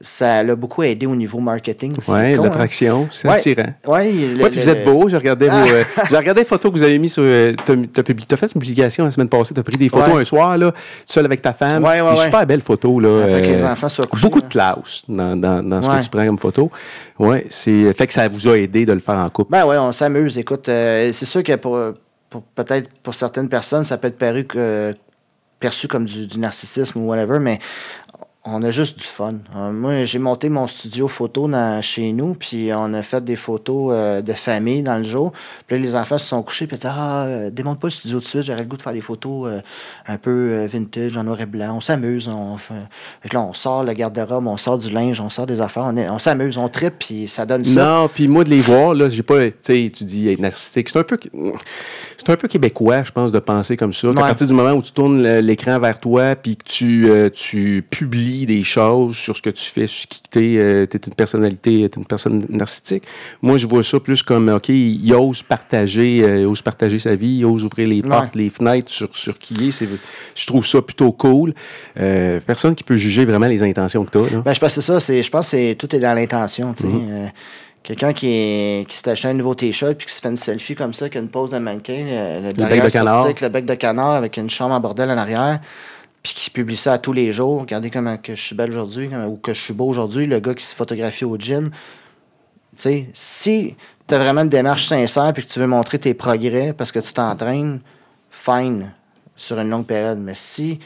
[0.00, 1.96] ça l'a beaucoup aidé au niveau marketing.
[2.06, 2.40] Oui, hein?
[2.42, 3.34] l'attraction, c'est Ouais.
[3.36, 3.66] attirant.
[3.86, 5.08] Ouais, le- Oui, puis vous êtes beau.
[5.08, 7.24] J'ai regardé, vos, euh, j'ai regardé les photos que vous avez mis sur.
[7.26, 7.52] euh,
[8.04, 9.54] publié- t'as fait une publication la semaine passée.
[9.54, 10.20] Tu as pris des photos Ouais.
[10.20, 10.72] un soir, là,
[11.04, 11.82] seul avec ta femme.
[11.82, 12.24] Ouais, ouais, Des ouais.
[12.26, 13.02] super belles photos.
[13.02, 15.88] Là, Après que les euh, enfants soient couchés, Beaucoup de classe dans, dans, dans ce
[15.88, 15.98] Ouais.
[15.98, 16.70] que tu prends comme photo.
[17.18, 19.50] Oui, c'est fait que ça vous a aidé de le faire en couple.
[19.52, 20.38] Ben ouais, on s'amuse.
[20.38, 21.76] Écoute, euh, c'est sûr que pour,
[22.30, 24.94] pour- peut-être pour certaines personnes, ça peut être paru que-
[25.60, 27.58] perçu comme du, du narcissisme ou whatever, mais
[28.50, 29.34] on a juste du fun.
[29.56, 33.36] Euh, moi, j'ai monté mon studio photo dans- chez nous, puis on a fait des
[33.36, 35.32] photos euh, de famille dans le jour.
[35.66, 37.92] Puis là, les enfants se sont couchés, puis ils disaient Ah, euh, démonte pas le
[37.92, 39.60] studio tout de suite, j'aurais le goût de faire des photos euh,
[40.06, 41.74] un peu vintage, en noir et blanc.
[41.76, 42.28] On s'amuse.
[42.28, 42.74] On, fait...
[43.22, 45.84] fait que là, on sort le garde-robe, on sort du linge, on sort des affaires,
[45.86, 47.84] on, est- on s'amuse, on tripe, puis ça donne ça.
[48.02, 50.88] Non, puis moi de les voir, là, j'ai pas, tu sais, tu dis être narcissique.
[50.88, 51.18] C'est un peu,
[52.16, 54.08] c'est un peu québécois, je pense, de penser comme ça.
[54.08, 54.14] Ouais.
[54.14, 58.64] partir du moment où tu tournes l'écran vers toi, puis que tu, tu publies des
[58.64, 62.06] choses sur ce que tu fais, sur qui t'es, euh, t'es une personnalité, t'es une
[62.06, 63.04] personne narcissique.
[63.42, 67.14] Moi, je vois ça plus comme, ok, il ose partager, euh, il ose partager sa
[67.14, 69.84] vie, il ose ouvrir les portes, les fenêtres sur sur qui il est.
[70.34, 71.54] Je trouve ça plutôt cool.
[71.98, 74.40] Euh, personne qui peut juger vraiment les intentions que tu as.
[74.40, 75.00] Ben, je pense que c'est ça.
[75.00, 76.74] C'est, je pense que c'est, tout est dans l'intention.
[76.74, 76.88] tu sais.
[76.88, 77.26] Euh,
[77.82, 80.74] quelqu'un qui, est, qui s'est acheté un nouveau t-shirt puis qui se fait une selfie
[80.74, 83.24] comme ça, qui a une pose de mannequin, le, bec de canard.
[83.24, 85.60] avec le bec de canard avec une chambre en bordel en arrière,
[86.34, 87.60] puis qui publie ça à tous les jours.
[87.62, 90.26] Regardez comment que je suis belle aujourd'hui ou que je suis beau aujourd'hui.
[90.26, 91.70] Le gars qui se photographie au gym.
[92.76, 93.74] Tu sais, si
[94.06, 96.98] tu as vraiment une démarche sincère puis que tu veux montrer tes progrès parce que
[96.98, 97.80] tu t'entraînes,
[98.30, 98.92] fine,
[99.34, 100.18] sur une longue période.
[100.18, 100.78] Mais si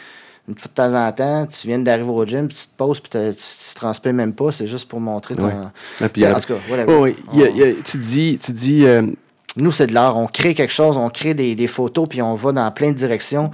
[0.48, 3.00] une fois de temps en temps, tu viens d'arriver au gym, puis tu te poses,
[3.00, 5.46] puis tu, tu transpires même pas, c'est juste pour montrer ton.
[5.46, 6.08] Ouais.
[6.12, 6.60] Puis, euh, en tout cas,
[7.00, 7.16] oui.
[7.32, 9.02] Y a- y a- tu dis, tu dis euh,
[9.56, 10.16] Nous, c'est de l'art.
[10.16, 12.96] On crée quelque chose, on crée des, des photos, puis on va dans plein de
[12.96, 13.50] directions.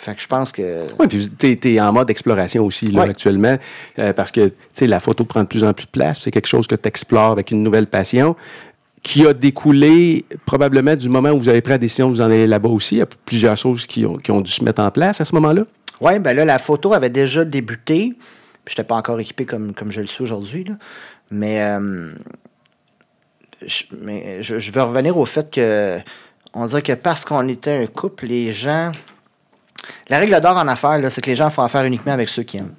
[0.00, 0.86] Fait que je pense que.
[0.98, 3.10] Oui, puis tu es, en mode exploration aussi là, Ouais.
[3.10, 3.58] actuellement,
[3.98, 6.20] euh, parce que tu sais, la photo prend de plus en plus de place.
[6.22, 8.34] C'est quelque chose que tu explores avec une nouvelle passion
[9.02, 12.26] qui a découlé probablement du moment où vous avez pris la décision de vous en
[12.26, 12.94] aller là-bas aussi.
[12.96, 15.24] Il y a plusieurs choses qui ont, qui ont dû se mettre en place à
[15.26, 15.64] ce moment-là.
[16.00, 18.14] Oui, ben là, la photo avait déjà débuté.
[18.66, 20.64] Je n'étais pas encore équipé comme, comme je le suis aujourd'hui.
[20.64, 20.74] là.
[21.30, 22.12] Mais, euh,
[23.66, 25.98] je, mais je, je veux revenir au fait que
[26.54, 28.92] on dirait que parce qu'on était un couple, les gens.
[30.08, 32.58] La règle d'or en affaires, c'est que les gens font affaire uniquement avec ceux qui
[32.58, 32.74] aiment.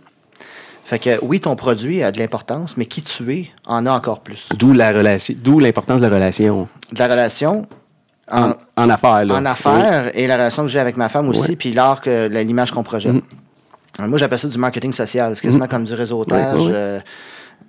[0.83, 4.19] Fait que oui, ton produit a de l'importance, mais qui tu es en a encore
[4.21, 4.49] plus.
[4.57, 7.67] D'où la relation, d'où l'importance de la relation De la relation
[8.29, 8.53] en,
[8.89, 9.25] affaires.
[9.25, 9.35] Là.
[9.35, 12.71] en affaires et la relation que j'ai avec ma femme aussi, puis l'art que l'image
[12.71, 13.15] qu'on projette.
[13.97, 15.35] Alors, Moi, j'appelle ça du marketing social.
[15.35, 16.59] C'est quasiment comme du réseautage.
[16.71, 16.99] Euh,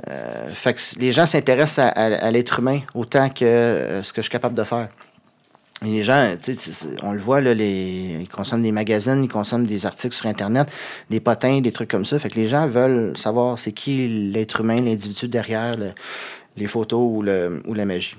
[0.09, 4.13] euh, fait que les gens s'intéressent à, à- à l'être humain autant que euh, ce
[4.13, 4.89] que je suis capable de faire.
[5.85, 8.71] Et les gens, tu sais, c'est- c'est- on le voit, là, les, ils consomment des
[8.73, 10.69] magazines, ils consomment des articles sur Internet,
[11.11, 12.19] des potins, des trucs comme ça.
[12.21, 15.93] Fait que les gens veulent savoir c'est qui l'être humain, l'individu derrière le-
[16.57, 18.17] les photos ou, le, ou la magie.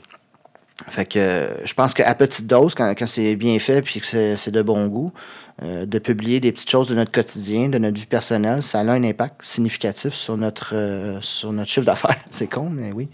[0.90, 4.36] Fait que euh, je pense qu'à petite dose, quand, quand c'est bien fait puis que
[4.36, 5.14] c'est de bon goût,
[5.62, 8.84] euh, de publier des petites choses de notre quotidien, de notre vie personnelle, ça a
[8.92, 12.18] un impact significatif sur notre, euh, sur notre chiffre d'affaires.
[12.32, 13.08] C'est con, mais oui.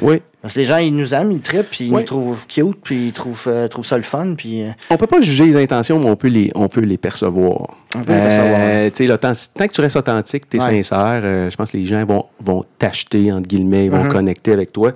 [0.00, 0.22] Oui.
[0.40, 1.98] Parce que les gens, ils nous aiment, ils trippent, puis ils Oui.
[2.00, 4.64] nous trouvent cute, puis ils trouvent, euh, trouvent ça le fun, puis...
[4.88, 7.76] On peut pas juger les intentions, mais on peut les, on peut les percevoir.
[7.94, 9.18] On peut les percevoir,
[9.54, 10.82] tant que tu restes authentique, tu es Ouais.
[10.82, 14.12] sincère, je pense que les gens vont, vont t'acheter, entre guillemets, ils vont Mhm.
[14.12, 14.92] connecter avec toi.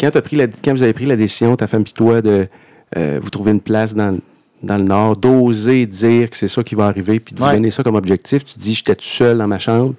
[0.00, 2.48] Quand, t'as pris la, quand vous avez pris la décision, ta femme et toi, de
[2.96, 4.16] vous trouver une place dans,
[4.62, 7.52] dans le Nord, d'oser dire que c'est ça qui va arriver, puis de Ouais.
[7.52, 8.44] donner ça comme objectif.
[8.44, 9.94] Tu dis, j'étais tout seul dans ma chambre.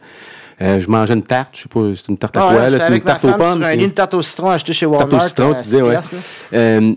[0.62, 2.96] Euh, je mangeais une tarte, je sais pas, c'est une tarte à Ah, quoi, C'est
[2.96, 3.60] une tarte aux pommes.
[3.60, 5.24] sur un c'est- lit de tarte au citron acheté chez Tarte Walmart.
[5.24, 5.90] au citron, tu disais, 6 ouais.
[5.92, 6.16] piastres,
[6.52, 6.58] là.
[6.60, 6.96] Euh,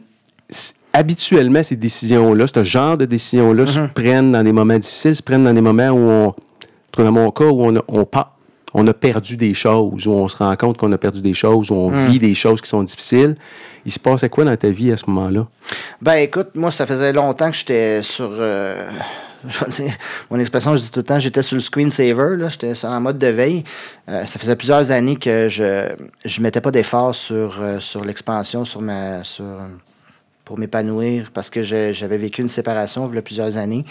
[0.92, 3.88] habituellement, ces décisions-là, ce genre de décisions-là, se Mhm.
[3.90, 7.04] prennent dans des moments difficiles, se prennent dans des moments où on, en tout cas
[7.04, 8.34] dans mon cas, où on a, on, pa-
[8.74, 11.70] on a perdu des choses, où on se rend compte qu'on a perdu des choses,
[11.70, 12.08] où on Mhm.
[12.10, 13.36] vit des choses qui sont difficiles.
[13.84, 15.46] Il se passait quoi dans ta vie à ce moment-là?
[16.00, 18.30] Ben écoute, moi, ça faisait longtemps que j'étais sur.
[18.32, 18.90] euh,
[19.48, 19.92] je vais dire,
[20.30, 23.18] mon expression, je dis tout le temps, j'étais sur le screensaver, là, j'étais en mode
[23.18, 23.64] de veille.
[24.08, 25.88] Euh, ça faisait plusieurs années que je
[26.24, 29.24] je mettais pas d'efforts sur, euh, sur l'expansion, sur ma.
[29.24, 29.44] Sur,
[30.44, 33.84] pour m'épanouir, parce que j'avais vécu une séparation il y a plusieurs années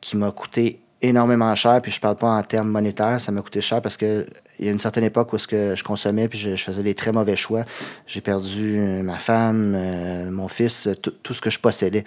[0.00, 3.60] qui m'a coûté énormément cher, puis je parle pas en termes monétaires, ça m'a coûté
[3.60, 4.26] cher parce que
[4.58, 6.94] il y a une certaine époque où est-ce que je consommais puis je, faisais des
[6.94, 7.64] très mauvais choix.
[8.06, 12.04] J'ai perdu euh, ma femme, euh, mon fils, euh, tout, ce que je possédais.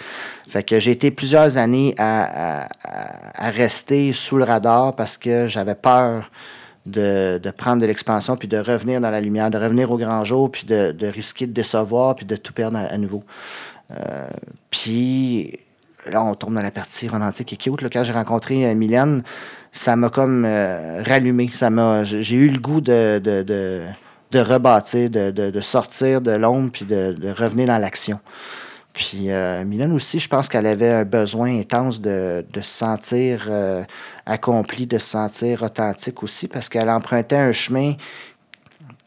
[0.48, 2.68] Fait que j'ai été plusieurs années à,
[3.38, 6.32] rester sous le radar parce que j'avais peur
[6.86, 10.24] de, de prendre de l'expansion puis de revenir dans la lumière, de revenir au grand
[10.24, 13.24] jour puis de, de risquer de décevoir puis de tout perdre à, nouveau.
[14.72, 15.60] Puis
[16.06, 17.82] là, on tombe dans la partie romantique et cute.
[17.82, 19.24] Là, quand j'ai rencontré euh, Mylène,
[19.72, 21.50] ça m'a comme euh, rallumé.
[21.54, 23.44] Ça m'a, j'ai eu le goût de, de,
[24.32, 28.20] de, rebâtir, de, sortir de l'ombre puis de, revenir dans l'action.
[28.94, 33.46] Puis euh, Mylène aussi, je pense qu'elle avait un besoin intense de, de se sentir
[33.48, 33.84] euh,
[34.26, 37.94] accomplie, de se sentir authentique aussi, parce qu'elle empruntait un chemin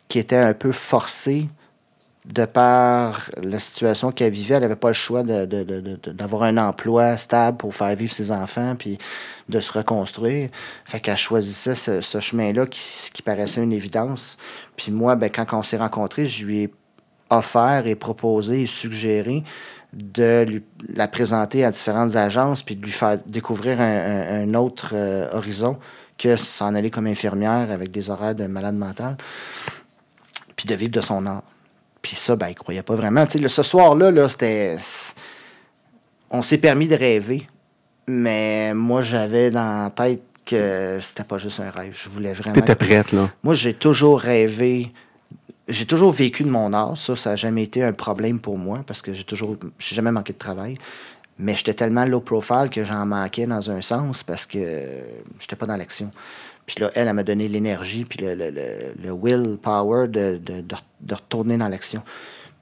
[0.09, 1.49] qui était un peu forcé
[2.25, 4.55] de par la situation qu'elle vivait.
[4.55, 8.99] Elle n'avait pas le choix d'avoir un emploi stable pour faire vivre ses enfants, puis
[9.49, 10.49] de se reconstruire.
[10.85, 14.39] Fait qu'elle choisissait ce, chemin-là qui, qui paraissait une évidence.
[14.77, 16.75] Puis moi, ben, quand on s'est rencontrés, je lui ai
[17.31, 19.43] offert et proposé et suggéré
[19.93, 20.63] de
[20.95, 25.79] la présenter à différentes agences puis de lui faire découvrir un autre euh, horizon
[26.17, 29.17] que s'en aller comme infirmière avec des horaires de malade mental
[30.57, 31.43] puis de vivre de son art.
[32.03, 33.25] Puis ça, ben, il croyait pas vraiment.
[33.29, 34.77] Ce soir-là, là, c'était...
[36.31, 37.47] On s'est permis de rêver,
[38.09, 41.97] mais moi, j'avais dans la tête que c'était pas juste un rêve.
[41.97, 42.55] Je voulais vraiment...
[42.55, 43.31] T'étais prête, là.
[43.43, 44.93] Moi, j'ai toujours rêvé.
[45.69, 46.97] J'ai toujours vécu de mon art.
[46.97, 49.57] Ça, ça n'a jamais été un problème pour moi parce que j'ai toujours.
[49.79, 50.77] J'ai jamais manqué de travail.
[51.39, 54.59] Mais j'étais tellement low profile que j'en manquais dans un sens parce que
[55.39, 56.11] j'étais pas dans l'action.
[56.67, 58.63] Puis là, elle, elle m'a donné l'énergie puis le, le, le,
[59.03, 62.03] le willpower de, de, de, de retourner dans l'action.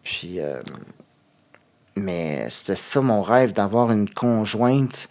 [0.03, 0.40] Puis.
[0.40, 0.59] euh,
[1.96, 5.09] mais c'était ça mon rêve, d'avoir une conjointe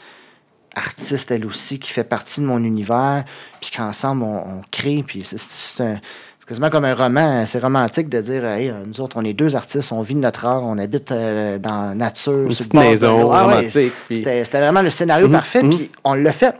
[0.76, 3.26] artiste elle aussi qui fait partie de mon univers,
[3.60, 6.00] puis qu'ensemble on, on crée, puis c'est- un-
[6.48, 9.56] quasiment comme un roman, c'est romantique de dire, hey, euh, nous autres on est deux
[9.56, 13.32] artistes, on vit de notre art, on habite euh, dans la nature, Une petite maison.
[13.32, 15.76] Ah ouais, romantique, puis- C'était c'était vraiment le scénario Mhm, parfait, mhm.
[15.76, 16.56] puis on l'a fait.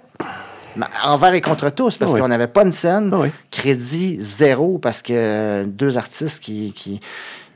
[1.04, 3.18] Envers et contre tous, parce Ah qu'on n'avait pas une scène, Ah
[3.52, 7.00] crédit zéro, parce que deux artistes qui, qui,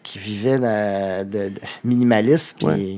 [0.02, 1.52] qui vivaient de, de-
[2.64, 2.98] Ouais.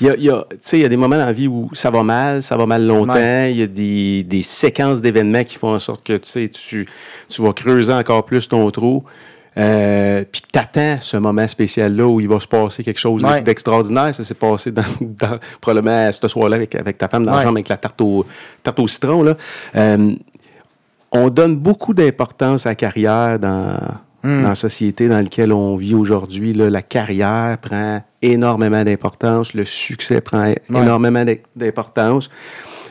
[0.00, 1.32] Il y a, il y a- tu sais, il y a des moments dans la
[1.32, 3.14] vie où ça va mal, ça va mal longtemps.
[3.14, 3.52] Ouais.
[3.52, 6.86] Il y a des, des séquences d'événements qui font en sorte que tu,
[7.28, 9.04] tu vas creuser encore plus ton trou.
[9.58, 13.40] Euh, puis que t'attends ce moment spécial-là où il va se passer quelque chose Ouais.
[13.42, 14.14] d'extraordinaire.
[14.14, 17.42] Ça s'est passé dans, dans- probablement ce soir-là avec, avec ta femme dans la Ouais.
[17.44, 18.26] chambre avec la tarte au,
[18.62, 19.22] tarte au citron.
[19.22, 19.34] Là.
[19.76, 20.14] Euh,
[21.12, 23.78] on donne beaucoup d'importance à la carrière dans,
[24.22, 24.42] Hmm.
[24.42, 26.52] dans la société dans laquelle on vit aujourd'hui.
[26.52, 32.28] La carrière prend énormément d'importance, le succès prend énormément d'im- d'importance.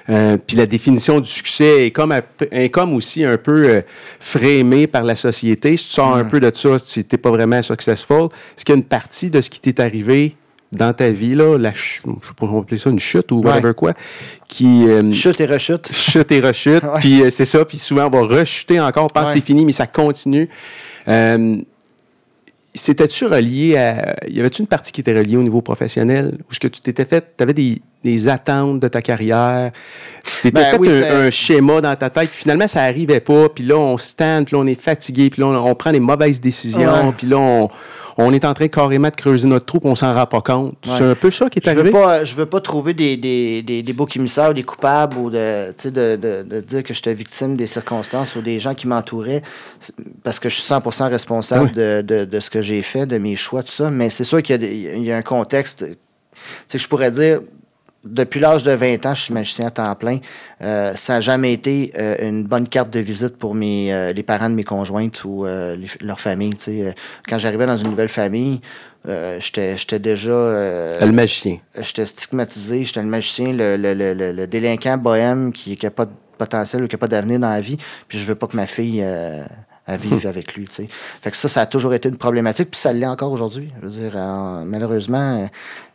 [0.10, 2.14] Euh, puis la définition du succès est comme,
[2.52, 3.82] est aussi un peu euh,
[4.20, 5.76] frémée par la société.
[5.78, 8.74] Si tu sors un peu de ça, si tu n'es pas vraiment successful, est-ce qu'il
[8.74, 10.36] y a une partie de ce qui t'est arrivé
[10.72, 13.32] dans ta vie, là, la ch- je sais pas comment on appeler ça, une chute
[13.32, 13.74] ou whatever Ouais.
[13.74, 13.94] quoi,
[14.48, 14.86] qui...
[14.88, 15.90] euh, chute et rechute.
[15.94, 16.84] chute et rechute.
[16.84, 17.00] Ouais.
[17.00, 17.64] Puis euh, c'est ça.
[17.66, 19.36] Puis souvent, on va rechuter encore, on pense Ouais.
[19.36, 20.50] c'est fini, mais ça continue.
[21.08, 21.58] Euh,
[22.74, 24.16] C'était-tu relié à.
[24.28, 26.38] Y avait-tu une partie qui était reliée au niveau professionnel?
[26.40, 27.24] Ou est-ce que tu t'étais fait.
[27.38, 29.72] Tu avais des, des attentes de ta carrière?
[30.42, 33.50] Tu Ben fait oui, un, schéma dans ta tête, puis finalement, ça n'arrivait pas.
[33.50, 36.00] Puis là, on stand, puis là, on est fatigué, puis là, on, on prend des
[36.00, 37.70] mauvaises décisions, puis là, on,
[38.18, 40.76] on est en train carrément de creuser notre trou, on s'en rend pas compte.
[40.88, 40.94] Ouais.
[40.98, 41.92] C'est un peu ça qui est Je veux arrivé?
[41.92, 45.30] pas, je veux pas trouver des, des, des, des boucs émissaires ou des coupables ou
[45.30, 49.42] de, de, de, de dire que j'étais victime des circonstances ou des gens qui m'entouraient
[50.24, 53.36] parce que je suis 100% responsable de, de, de ce que j'ai fait, de mes
[53.36, 53.90] choix, tout ça.
[53.92, 55.86] Mais c'est sûr qu'il y a un contexte.
[55.86, 55.98] Tu
[56.68, 57.42] sais, je pourrais dire,
[58.06, 60.20] depuis l'âge de 20 ans, je suis magicien à temps plein.
[60.62, 64.24] Euh, ça n'a jamais été euh, une bonne carte de visite pour mes, euh, les
[64.24, 66.54] parents de mes conjointes ou euh, les- leur famille.
[66.56, 66.82] tu sais.
[66.88, 66.92] Euh,
[67.28, 68.62] Quand j'arrivais dans une nouvelle famille,
[69.08, 70.32] euh, j'étais déjà...
[70.32, 71.58] euh, Le magicien.
[71.80, 76.12] j'étais stigmatisé, j'étais le magicien, le, le, le, le- délinquant bohème qui n'a pas de
[76.38, 77.78] potentiel ou qui n'a pas d'avenir dans la vie.
[78.08, 79.44] Puis je veux pas que ma fille euh,
[79.88, 80.66] elle vive avec lui.
[80.68, 80.88] tu sais.
[81.22, 83.72] Fait que ça, ça a toujours été une problématique, puis ça l'est encore aujourd'hui.
[83.82, 85.48] Je veux dire, euh, malheureusement,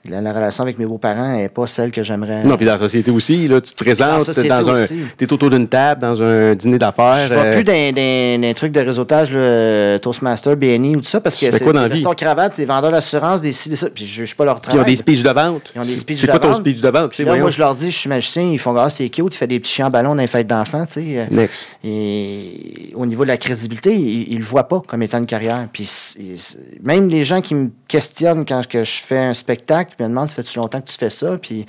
[0.08, 2.42] la, la relation avec mes beaux-parents n'est pas celle que j'aimerais.
[2.44, 4.86] Non, puis dans la société aussi, là, tu te Dans présentes dans un.
[4.86, 7.18] Tu es autour d'une table, dans un dîner d'affaires.
[7.28, 11.00] Je vais euh, plus dans, dans, dans un truc de réseautage, là, Toastmaster, BNI ou
[11.02, 11.94] tout ça, parce que c'est dans des vie?
[11.96, 13.90] veston cravate, des vendeurs d'assurance, des ci, des ça.
[13.90, 14.92] Puis je juge pas leur Puis ils ont travail.
[14.92, 15.72] des speeches de vente.
[15.76, 16.60] Ils ont des speeches C'est de quoi ton vente.
[16.60, 17.18] speech de vente?
[17.18, 19.46] là, moi, je leur dis, je suis magicien, ils font, ah, c'est cute, il fait
[19.46, 21.02] des petits chiens en ballon dans les fêtes d'enfants, tu sais.
[21.18, 21.68] euh, Next.
[21.84, 25.66] Et au niveau de la crédibilité, ils ne le voient pas comme étant une carrière.
[25.72, 29.89] Puis c'est- c'est- même les gens qui me questionnent quand que je fais un spectacle,
[29.98, 31.38] me demandent, ça fait-tu longtemps que tu fais ça?
[31.38, 31.66] Puis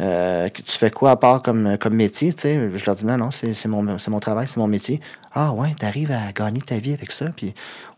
[0.00, 2.32] euh, que tu fais quoi à part comme, comme métier?
[2.32, 2.70] Tu sais?
[2.74, 5.00] Je leur dis, non, non, c'est c'est mon, c'est mon travail, c'est mon métier.
[5.32, 7.26] Ah ouais, tu arrives à gagner ta vie avec ça?
[7.36, 7.54] Puis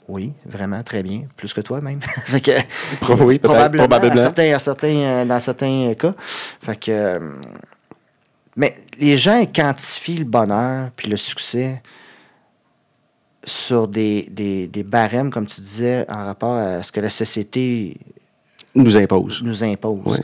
[0.09, 1.23] oui, vraiment, très bien.
[1.37, 2.01] Plus que toi même.
[2.27, 2.53] Fait que,
[3.25, 4.15] Oui, probablement, probablement.
[4.15, 6.15] à certains, à certains, dans certains cas.
[6.61, 7.37] Fait que, euh,
[8.57, 11.83] mais les gens quantifient le bonheur puis le succès
[13.45, 17.97] sur des, des, des barèmes, comme tu disais, en rapport à ce que la société
[18.77, 19.43] Nous impose.
[19.43, 20.21] nous impose.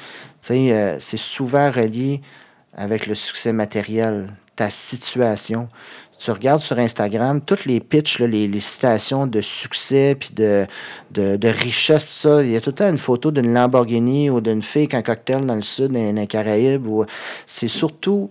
[0.51, 2.21] Euh, c'est souvent relié
[2.75, 5.69] avec le succès matériel, ta situation.
[6.19, 10.67] Tu regardes sur Instagram, toutes les pitchs, là, les, les citations de succès puis de,
[11.11, 14.31] de, de richesse, tout ça, il y a tout le temps une photo d'une Lamborghini
[14.31, 16.87] ou d'une fille qui a un cocktail dans le sud, dans, dans les Caraïbes.
[16.87, 17.05] ou-
[17.47, 18.31] C'est surtout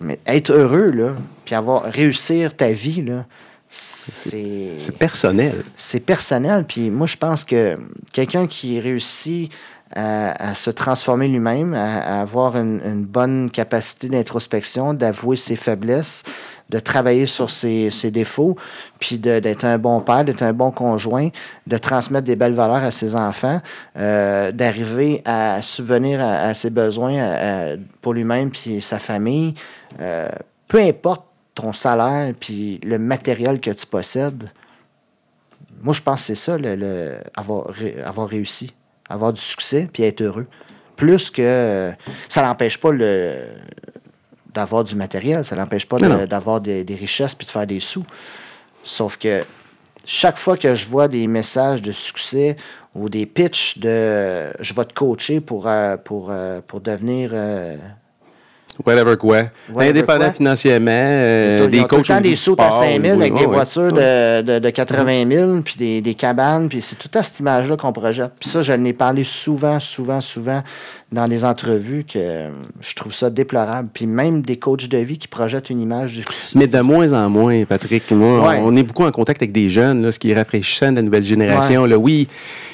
[0.00, 1.12] mais être heureux, là,
[1.44, 3.26] puis avoir réussir ta vie, là,
[3.70, 5.64] c'est C'est personnel.
[5.76, 6.64] c'est personnel.
[6.66, 7.78] Puis moi, je pense que
[8.12, 9.50] quelqu'un qui réussit
[9.94, 15.56] à, à se transformer lui-même, à, à avoir une, une bonne capacité d'introspection, d'avouer ses
[15.56, 16.22] faiblesses,
[16.68, 18.56] de travailler sur ses, ses défauts,
[19.00, 21.30] puis d'être un bon père, d'être un bon conjoint,
[21.66, 23.60] de transmettre des belles valeurs à ses enfants,
[23.98, 29.54] euh, d'arriver à subvenir à, à ses besoins à- à- pour lui-même puis sa famille.
[30.00, 30.28] Euh,
[30.68, 31.24] peu importe
[31.60, 34.50] ton salaire puis le matériel que tu possèdes,
[35.82, 38.72] moi, je pense que c'est ça, le, le- avoir, ré- avoir réussi,
[39.08, 40.46] avoir du succès, puis être heureux.
[40.96, 41.90] Plus que
[42.28, 43.36] ça n'empêche pas le
[44.52, 47.80] d'avoir du matériel, ça n'empêche pas de- d'avoir des, des richesses puis de faire des
[47.80, 48.04] sous.
[48.82, 49.40] Sauf que
[50.04, 52.56] chaque fois que je vois des messages de succès
[52.94, 57.76] ou des pitchs de je vais te coacher pour, euh, pour, euh, pour devenir euh,
[58.86, 59.42] Whatever quoi.
[59.72, 60.30] Whatever Indépendant quoi.
[60.32, 63.32] financièrement, euh, des tout le coachs temps des sous à sport, 5 000 oui, avec
[63.34, 63.52] oui, des oui.
[63.54, 67.40] voitures de, de, de 80 000, puis des, des cabanes, puis c'est tout à cette
[67.40, 68.32] image-là qu'on projette.
[68.40, 70.62] Puis ça, je n'ai parlé souvent, souvent, souvent
[71.12, 72.18] dans des entrevues que
[72.80, 73.88] je trouve ça déplorable.
[73.92, 76.22] Puis même des coachs de vie qui projettent une image du
[76.54, 78.10] Mais de moins en moins, Patrick.
[78.12, 78.60] Moi, Ouais.
[78.62, 81.02] on est beaucoup en contact avec des jeunes, là, ce qui est rafraîchissant de la
[81.02, 81.84] nouvelle génération.
[81.84, 82.28] Là, oui,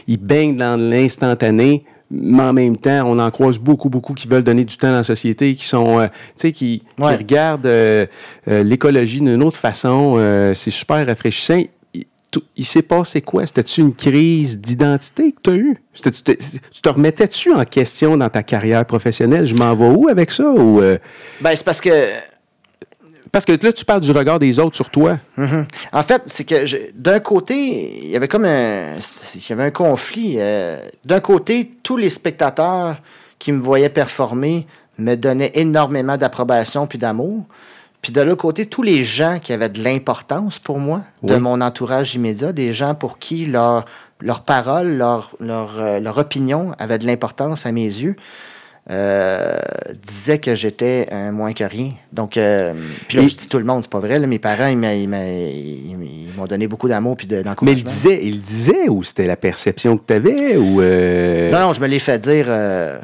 [0.07, 4.45] ils baignent dans l'instantané, mais en même temps, on en croise beaucoup, beaucoup qui veulent
[4.45, 8.07] donner du temps dans la société, qui sont, euh, tu sais, qui, regardent euh,
[8.49, 10.17] euh, l'écologie d'une autre façon.
[10.55, 11.63] C'est super rafraîchissant.
[11.95, 12.05] Il,
[12.57, 13.47] il s'est passé quoi?
[13.47, 15.83] C'était-tu une crise d'identité que tu as eue?
[15.95, 19.47] Tu te, tu te remettais-tu en question dans ta carrière professionnelle?
[19.47, 20.51] Je m'en vais où avec ça?
[20.51, 20.81] Ou,
[21.41, 21.91] Ben, c'est parce que
[23.37, 25.19] parce que là, tu parles du regard des autres sur toi.
[25.93, 28.95] En fait, c'est que d'un côté, il y avait comme un,
[29.35, 30.37] il y avait un conflit.
[30.39, 32.97] euh, d'un côté, tous les spectateurs
[33.39, 34.67] qui me voyaient performer
[34.97, 37.45] me donnaient énormément d'approbation puis d'amour.
[38.01, 41.61] Puis de l'autre côté, tous les gens qui avaient de l'importance pour moi, de mon
[41.61, 43.85] entourage immédiat, des gens pour qui leur,
[44.19, 48.17] leur parole, leur, leur, euh, leur opinion avait de l'importance à mes yeux,
[48.91, 49.59] euh,
[50.05, 51.93] disaient que j'étais un moins que rien.
[52.13, 52.73] Donc, euh,
[53.09, 54.19] puis là, Et- je dis tout le monde, c'est pas vrai.
[54.19, 55.09] là, mes parents, ils,
[56.37, 57.79] m'ont donné beaucoup d'amour puis de- Mais d'encouragement.
[57.79, 61.73] il disait, il disait ou c'était la perception que tu avais ou euh, Non, non,
[61.73, 62.99] je me l'ai fait dire euh,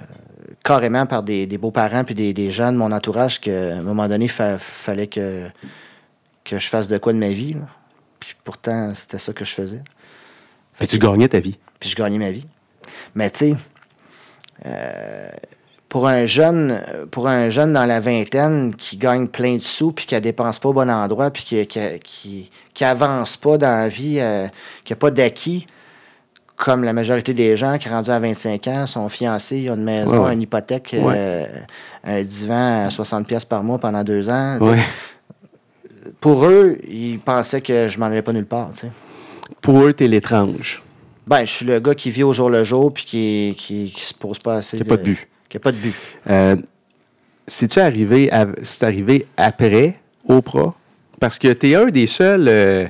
[0.63, 4.07] carrément par des, des beaux-parents puis des, des gens de mon entourage qu'à un moment
[4.07, 5.47] donné, il fallait que,
[6.45, 7.55] que je fasse de quoi de ma vie.
[7.55, 7.67] là.
[8.21, 9.81] Puis pourtant, c'était ça que je faisais.
[10.79, 11.59] puis tu gagnais ta vie.
[11.81, 12.47] Puis je gagnais ma vie.
[13.17, 13.55] Mais tu sais,
[14.67, 15.29] euh,
[15.93, 16.81] pour un jeune,
[17.11, 20.59] pour un jeune dans la vingtaine qui gagne plein de sous puis qui ne dépense
[20.59, 24.47] pas au bon endroit puis qui, qui, qui, qui avance pas dans la vie, euh,
[24.87, 25.67] qui n'a pas d'acquis,
[26.57, 29.85] comme la majorité des gens qui, rendus à 25 ans, sont fiancés, ils ont une
[29.85, 31.13] maison, Ouais, une hypothèque, Ouais.
[31.15, 31.47] euh,
[32.05, 34.57] un divan à 60 pièces par mois pendant deux ans.
[34.63, 34.71] tu.
[34.71, 34.79] Ouais.
[36.21, 38.71] Pour eux, ils pensaient que je m'en allais pas nulle part.
[38.73, 38.87] tu.
[39.61, 40.83] Pour eux, t'es l'étrange.
[41.27, 44.03] Ben, je suis le gars qui vit au jour le jour puis qui, qui, qui
[44.03, 44.79] se pose pas assez.
[44.79, 45.29] Qui a pas de but.
[45.53, 45.95] Qui a pas de but.
[46.31, 46.57] Euh,
[47.47, 48.31] c'est-tu arrivé,
[48.63, 49.97] c'est arrivé après
[50.27, 50.75] Oprah?
[51.21, 52.47] Parce que tu es un des seuls.
[52.49, 52.87] Euh,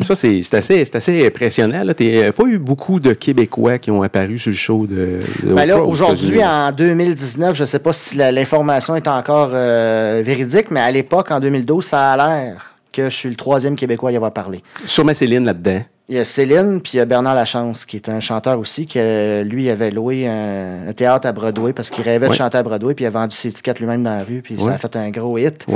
[0.00, 1.82] ça, c'est assez, assez impressionnant.
[1.94, 5.20] Tu n'as pas eu beaucoup de Québécois qui ont apparu sur le show de.
[5.44, 10.80] Ben aujourd'hui, en 2019, je ne sais pas si l'information est encore euh, véridique, mais
[10.80, 14.16] à l'époque, en 2012, ça a l'air que je suis le troisième Québécois à y
[14.16, 14.62] avoir parlé.
[14.86, 15.82] Sûrement Céline là-dedans.
[16.10, 18.86] Il y a Céline, puis il y a Bernard Lachance, qui est un chanteur aussi,
[18.86, 18.98] qui,
[19.44, 23.04] lui, avait loué un, théâtre à Broadway parce qu'il rêvait de chanter à Broadway, puis
[23.04, 25.36] il a vendu ses étiquettes lui-même dans la rue, puis ça a fait un gros
[25.36, 25.66] hit.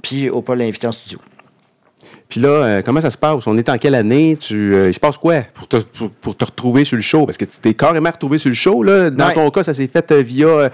[0.00, 1.18] Puis Oprah l'a invité en studio.
[2.28, 3.46] Puis là, euh, comment ça se passe?
[3.46, 4.36] On est en quelle année?
[4.40, 5.76] Tu, euh, il se passe quoi pour te,
[6.20, 7.26] pour, te, retrouver sur le show?
[7.26, 8.82] Parce que tu t'es carrément retrouvé sur le show.
[8.82, 9.10] Là.
[9.10, 10.70] Dans ton cas, ça s'est fait euh, via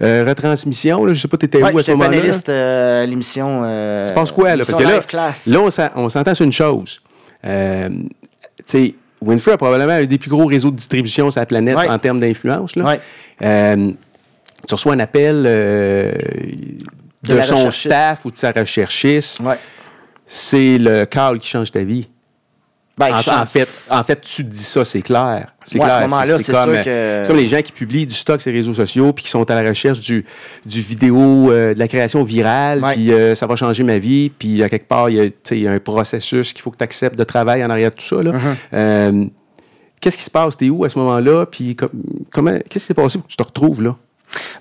[0.00, 1.04] retransmission.
[1.04, 1.14] Là.
[1.14, 2.10] Je sais pas, tu étais où à ce moment-là?
[2.10, 3.62] panéliste à l'émission.
[3.62, 4.56] Il se passe quoi?
[4.56, 4.64] Là?
[4.64, 7.00] Parce que là, là on s'entend sur une chose.
[8.66, 11.76] Tu sais, Winfrey a probablement un des plus gros réseaux de distribution sur la planète
[11.76, 12.72] en termes d'influence.
[12.72, 12.82] tu
[14.74, 15.42] reçois un appel
[17.22, 19.40] de, son staff ou de sa recherchiste.
[20.26, 22.08] C'est le Carl qui change ta vie.
[22.98, 25.48] Ben, en, fait, en fait, tu dis ça, c'est clair.
[25.64, 25.96] C'est clair.
[25.96, 27.26] À ce moment-là, c'est comme, que...
[27.26, 29.62] comme les gens qui publient du stock sur les réseaux sociaux puis qui sont à
[29.62, 30.26] la recherche du,
[30.66, 34.62] du vidéo, euh, de la création virale, puis euh, ça va changer ma vie, puis
[34.62, 37.64] à quelque part, il y, a, un processus qu'il faut que tu acceptes de travail
[37.64, 38.16] en arrière de tout ça.
[38.16, 38.38] Uh-huh.
[38.74, 39.24] Euh,
[39.98, 40.58] qu'est-ce qui se passe?
[40.58, 41.46] T'es où à ce moment-là?
[41.46, 41.74] Puis
[42.30, 43.96] comment, qu'est-ce qui s'est passé pour que tu te retrouves là?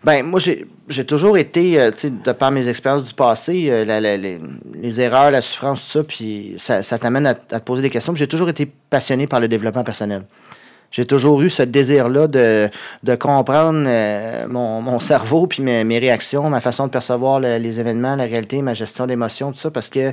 [0.03, 4.18] Ben moi, j'ai toujours été, euh, de par mes expériences du passé, euh,
[4.81, 8.15] les, erreurs, la souffrance, tout ça, puis ça, t'amène à, te poser des questions.
[8.15, 10.23] J'ai toujours été passionné par le développement personnel.
[10.89, 12.69] J'ai toujours eu ce désir-là de,
[13.15, 18.61] comprendre euh, mon, cerveau, puis mes, réactions, ma façon de percevoir les événements, la réalité,
[18.61, 20.11] ma gestion d'émotions, tout ça, parce que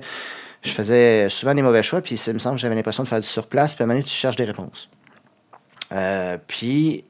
[0.63, 3.21] je faisais souvent des mauvais choix, puis il me semble que j'avais l'impression de faire
[3.21, 4.89] du surplace, puis à un moment donné, tu cherches des réponses.
[6.47, 7.05] puis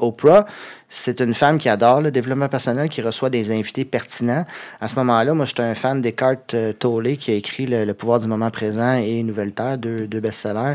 [0.00, 0.46] Oprah,
[0.92, 4.44] c'est une femme qui adore le développement personnel, qui reçoit des invités pertinents.
[4.80, 8.18] À ce moment-là, moi, j'étais un fan d'Eckhart euh, Tolle, qui a écrit le, pouvoir
[8.18, 10.74] du moment présent et Nouvelle Terre, deux, best-sellers.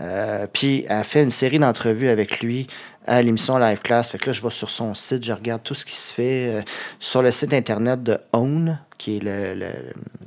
[0.00, 2.66] Euh, puis, elle a fait une série d'entrevues avec lui
[3.06, 4.10] à l'émission Live Class.
[4.10, 6.50] Fait que là, je vais sur son site, je regarde tout ce qui se fait
[6.52, 6.62] euh,
[7.00, 9.66] sur le site internet de Own, qui est le,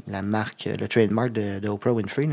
[0.07, 2.27] la marque, le trademark de, Oprah Winfrey.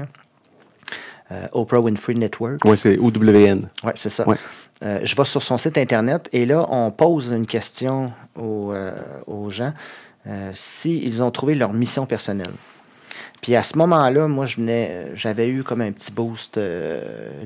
[1.53, 2.61] Oprah Winfrey Network.
[2.65, 3.69] Oui, c'est OWN.
[3.83, 4.25] Oui, c'est ça.
[4.85, 8.93] Euh, je vais sur son site Internet et là, on pose une question aux, euh,
[9.49, 9.73] gens
[10.27, 12.53] euh, s'ils ont trouvé leur mission personnelle.
[13.41, 16.59] Puis à ce moment-là, moi, je venais, j'avais eu comme un petit boost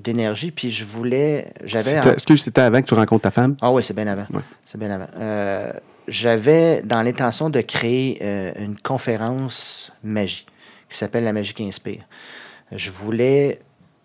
[0.05, 1.97] d'énergie, puis je voulais, j'avais.
[1.97, 3.57] Est-ce que c'était avant que tu rencontres ta femme?
[3.61, 4.27] Ah oui, c'est bien avant.
[4.65, 5.09] C'est bien avant.
[6.07, 8.23] j'avais dans l'intention de créer
[8.61, 10.47] une conférence magie
[10.89, 12.03] qui s'appelle la magie qui inspire.
[12.71, 13.59] Je voulais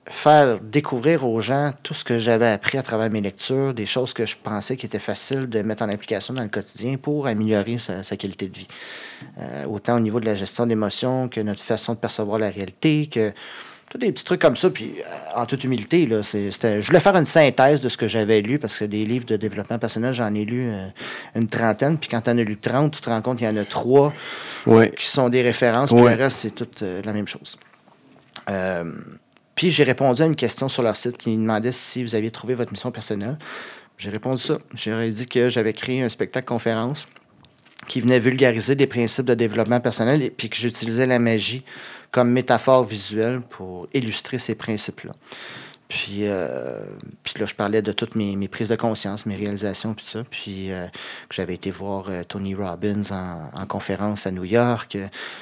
[0.06, 4.14] faire découvrir aux gens tout ce que j'avais appris à travers mes lectures, des choses
[4.14, 7.78] que je pensais qui étaient faciles de mettre en application dans le quotidien pour améliorer
[7.78, 8.68] sa, qualité de vie.
[9.40, 13.08] Euh, autant au niveau de la gestion d'émotions que notre façon de percevoir la réalité,
[13.08, 13.32] que
[13.90, 14.70] tous des petits trucs comme ça.
[14.70, 18.42] Puis, euh, en toute humilité, là, je voulais faire une synthèse de ce que j'avais
[18.42, 20.88] lu parce que des livres de développement personnel, j'en ai lu euh,
[21.36, 21.98] une trentaine.
[21.98, 23.64] Puis quand tu en as lu 30, tu te rends compte qu'il y en a
[23.64, 24.12] trois
[24.98, 25.94] qui sont des références.
[25.94, 26.68] Puis le reste, c'est tout
[27.06, 27.58] la même chose.
[29.56, 32.32] Puis j'ai répondu à une question sur leur site qui me demandait si vous aviez
[32.32, 33.38] trouvé votre mission personnelle.
[33.98, 34.58] J'ai répondu ça.
[34.74, 37.08] J'aurais dit que j'avais créé un spectacle conférence
[37.88, 41.64] qui venait vulgariser des principes de développement personnel et puis que j'utilisais la magie
[42.12, 45.12] comme métaphore visuelle pour illustrer ces principes-là.
[45.94, 46.80] Puis, euh,
[47.22, 50.24] puis là, je parlais de toutes mes, mes, prises de conscience, mes réalisations, puis ça.
[50.28, 50.88] Puis euh,
[51.30, 54.98] que j'avais été voir euh, Tony Robbins en, en, conférence à New York.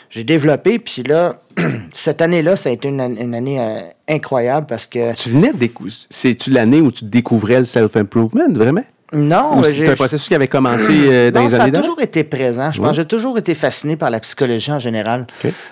[0.10, 1.38] J'ai développé, puis là,
[1.94, 5.14] cette année-là, ça a été une, une année incroyable parce que...
[5.15, 5.69] Tu venais de
[6.10, 8.84] C'est-tu l'année où tu découvrais le self-improvement, vraiment?
[9.14, 9.64] Non.
[9.64, 12.73] C'est un processus qui avait commencé dans les années Ça a toujours été présent.
[12.73, 15.28] Je pense j'ai toujours été fasciné par la psychologie en général.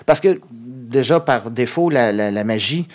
[0.06, 2.88] Parce que, déjà, par défaut, la, la, la magie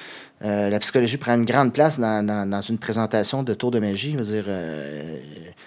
[0.44, 4.12] euh, la psychologie prend une grande place dans, une présentation de tour de magie.
[4.14, 5.18] Je veux dire, euh,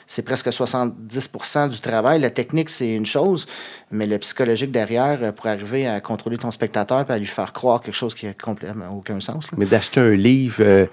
[0.07, 2.21] c'est presque 70% du travail.
[2.21, 3.47] La technique, c'est une chose,
[3.91, 7.53] mais le psychologique derrière, euh, pour arriver à contrôler ton spectateur et à lui faire
[7.53, 9.49] croire quelque chose qui n'a complètement aucun sens.
[9.57, 10.89] Mais d'acheter un livre,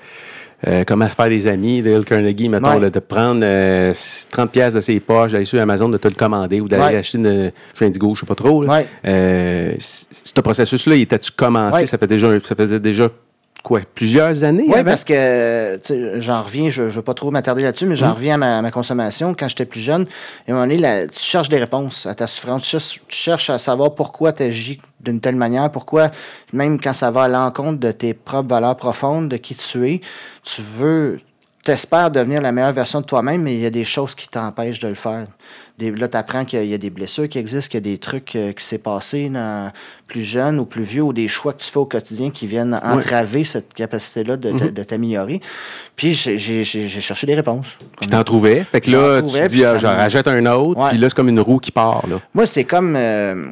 [0.88, 3.46] Comment se faire des amis, Dale Carnegie, mettons, de prendre
[4.32, 7.20] 30 pièces de ses poches, d'aller sur Amazon, de te le commander ou d'aller acheter
[7.20, 7.52] une, une
[7.88, 8.66] Indigo, je ne sais pas trop.
[9.04, 11.86] ce processus-là, il était-tu commencé?
[11.86, 13.12] Ça, fait déjà, ça faisait déjà
[13.66, 14.68] quoi, plusieurs années?
[14.68, 15.80] Oui, parce que
[16.20, 18.14] j'en reviens, je ne veux pas trop m'attarder là-dessus, mais j'en mmh.
[18.14, 19.36] reviens à ma, consommation.
[19.38, 20.06] Quand j'étais plus jeune,
[20.48, 22.62] à un moment donné, tu cherches des réponses à ta souffrance.
[22.62, 22.78] Tu
[23.10, 26.12] cherches, à savoir pourquoi tu agis d'une telle manière, pourquoi,
[26.54, 30.02] même quand ça va à l'encontre de tes propres valeurs profondes, de qui tu es,
[30.44, 31.20] tu veux
[31.72, 34.80] espères devenir la meilleure version de toi-même, mais il y a des choses qui t'empêchent
[34.80, 35.28] de le faire.
[35.78, 37.98] Des, là, tu apprends qu'il y a des blessures qui existent, qu'il y a des
[37.98, 39.72] trucs euh, qui s'est passé dans,
[40.08, 42.80] plus jeune ou plus vieux, ou des choix que tu fais au quotidien qui viennent
[42.82, 44.70] entraver cette capacité-là de, Mhm.
[44.72, 45.42] de t'améliorer.
[45.98, 47.76] Puis j'ai- cherché des réponses.
[48.00, 48.64] Puis t'en trouvais.
[48.72, 51.28] Fait que là, trouvais, tu dis, ah, j'en rajoute un autre, puis là, c'est comme
[51.30, 52.22] une roue qui part, là.
[52.34, 53.50] Moi, c'est comme euh,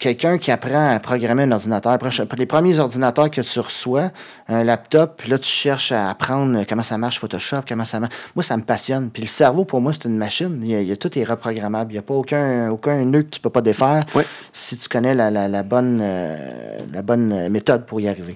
[0.00, 1.96] quelqu'un qui apprend à programmer un ordinateur.
[2.36, 4.10] Les premiers ordinateurs que tu reçois,
[4.48, 8.14] un laptop, puis là, tu cherches à apprendre comment ça marche Photoshop, comment ça marche.
[8.34, 9.10] Moi, ça me passionne.
[9.10, 10.58] Puis le cerveau, pour moi, c'est une machine.
[10.62, 11.92] Il y a, il y a- tout est reprogrammable.
[11.92, 14.04] Il n'y a pas aucun, aucun nœud que tu peux pas défaire
[14.52, 18.34] si tu connais la, la- la bonne, euh, la bonne méthode pour y arriver.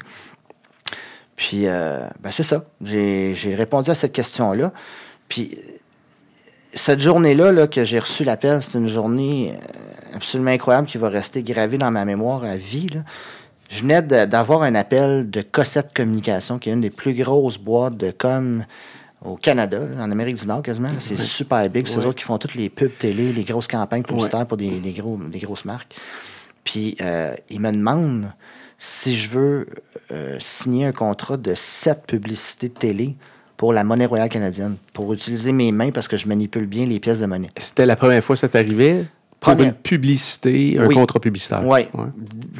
[1.35, 2.62] Puis, euh, ben, c'est ça.
[2.82, 4.70] J'ai j'ai répondu à cette question-là.
[5.28, 5.59] Puis,
[6.74, 11.09] cette journée-là là, que j'ai reçu l'appel, c'est une journée euh, absolument incroyable qui va
[11.09, 12.89] rester gravée dans ma mémoire à vie.
[12.89, 13.01] là.
[13.69, 17.97] Je venais d'avoir un appel de Cossette Communication, qui est une des plus grosses boîtes
[17.97, 18.65] de com
[19.24, 20.91] au Canada, là, en Amérique du Nord quasiment.
[20.99, 21.86] C'est super big.
[21.86, 24.81] C'est eux autres qui font toutes les pubs télé, les grosses campagnes publicitaires pour des,
[24.81, 25.97] des gros, des grosses marques.
[26.62, 28.32] Puis euh, ils me demandent
[28.78, 29.66] si je veux
[30.12, 33.16] euh, signer un contrat de sept publicités de télé
[33.57, 37.01] pour la monnaie royale canadienne, pour utiliser mes mains parce que je manipule bien les
[37.01, 37.51] pièces de monnaie.
[37.57, 39.07] C'était la première fois que ça t'arrivait?
[39.45, 39.69] Pour Première.
[39.69, 40.95] une publicité, un Oui.
[40.95, 41.61] contrat publicitaire.
[41.66, 41.81] Oui.
[41.95, 42.07] Ouais.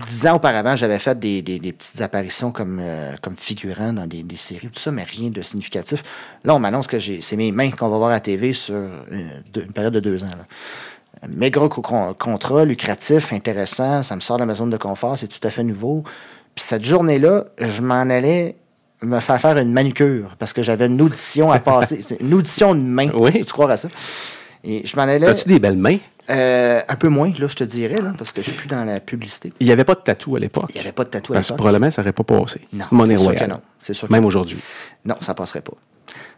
[0.06, 4.06] Dix ans auparavant, j'avais fait des, des- des petites apparitions comme, euh, comme figurant dans
[4.06, 6.02] des, des séries, tout ça, mais rien de significatif.
[6.44, 8.89] Là, on m'annonce que c'est mes mains qu'on va voir à la TV sur euh,
[9.56, 10.28] une période de deux ans.
[10.36, 10.47] là.
[11.28, 15.16] Mes gros co- con- contrats, lucratifs, intéressants, ça me sort de ma zone de confort,
[15.16, 16.02] c'est tout à fait nouveau.
[16.55, 18.56] Puis cette journée-là, je m'en allais
[19.02, 22.01] me faire faire une manucure parce que j'avais une audition à passer.
[22.20, 23.11] Une audition de main.
[23.15, 23.31] Oui.
[23.32, 23.89] Peux-tu croire à ça?
[24.62, 25.27] Et je m'en allais.
[25.27, 25.98] As-tu des belles mains?
[26.30, 28.84] Euh, un peu moins, là, je te dirais, là, parce que je suis plus dans
[28.84, 29.52] la publicité.
[29.60, 30.70] Il n'y avait pas de tatou à l'époque.
[30.70, 31.59] Il n'y avait pas de tatou à Parce que l'époque.
[31.64, 32.60] probablement, ça n'aurait pas passé.
[32.72, 33.46] Non, Monnaie c'est sûr royale.
[33.46, 33.60] que non.
[33.78, 34.59] C'est sûr que Même aujourd'hui.
[35.05, 35.74] Non, ça passerait pas.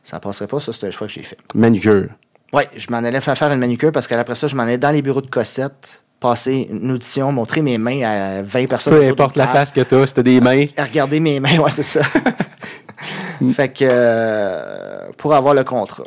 [0.03, 1.39] Ça passerait pas, ça, c'est un choix que j'ai fait.
[1.55, 2.07] Manucure.
[2.53, 4.91] Oui, je m'en allais faire faire une manucure parce qu'après ça, je m'en allais dans
[4.91, 8.95] les bureaux de Cossette, passer une audition, montrer mes mains à 20 personnes.
[8.95, 10.67] Peu importe la face que tu as, c'était des mains.
[10.77, 12.03] À regarder mes mains, ouais, c'est ça.
[13.53, 16.05] fait que euh, pour avoir le contrat.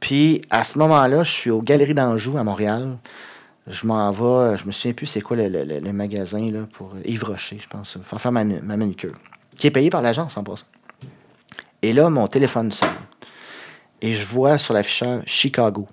[0.00, 2.98] Puis à ce moment-là, je suis aux Galeries d'Anjou à Montréal.
[3.66, 7.58] Je m'en vais, je me souviens plus c'est quoi le, magasin là, pour Yves Rocher,
[7.60, 9.16] je pense, faire faire ma, ma manucure,
[9.56, 10.66] qui est payé par l'agence en passant.
[11.82, 12.88] Et là, mon téléphone sonne.
[14.00, 15.88] Et je vois sur l'afficheur Chicago.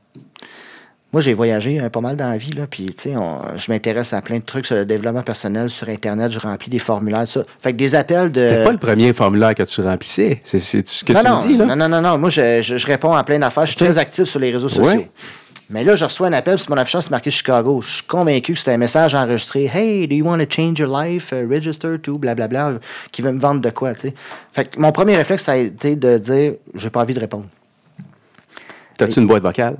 [1.13, 3.71] Moi, j'ai voyagé euh, pas mal dans la vie, là, puis, tu sais, on- je
[3.71, 7.25] m'intéresse à plein de trucs sur le développement personnel, sur Internet, je remplis des formulaires,
[7.25, 7.43] tout ça.
[7.61, 8.39] Fait que des appels de...
[8.39, 10.41] C'était pas le premier formulaire que tu remplissais.
[10.43, 11.65] C'est ce que non, tu non, me dis, là?
[11.67, 12.17] non, non, non, non.
[12.17, 13.65] Moi, je, je- je réponds à plein d'affaires.
[13.67, 14.85] Je suis très actif sur les réseaux sociaux.
[15.01, 15.11] Ouais.
[15.69, 17.79] Mais là, je reçois un appel, sur mon affichage, c'est marqué Chicago.
[17.81, 19.65] Je suis convaincu que c'était un message enregistré.
[19.73, 21.31] Hey, do you want to change your life?
[21.31, 22.73] Uh, register to blablabla,
[23.11, 24.13] qui veut me vendre de quoi, tu sais.
[24.51, 27.45] Fait que mon premier réflexe, ça a été de dire, j'ai pas envie de répondre.
[28.97, 29.77] T'as-tu une boîte vocale?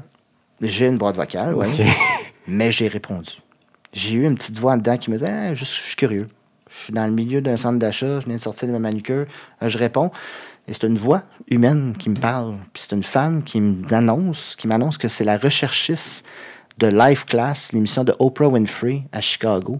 [0.64, 1.68] J'ai une boîte vocale, oui.
[2.48, 3.31] Mais j'ai répondu.
[3.91, 6.27] J'ai eu une petite voix en dedans qui me disait Ah, je, suis curieux.
[6.69, 9.26] Je suis dans le milieu d'un centre d'achat, je viens de sortir de ma manucure.
[9.61, 10.11] Euh, je réponds.
[10.68, 12.56] Et c'est une voix humaine qui me parle.
[12.72, 16.26] Puis c'est une femme qui m'annonce, qui m'annonce que c'est la recherchiste
[16.80, 19.80] de Life Class, l'émission de Oprah Winfrey à Chicago,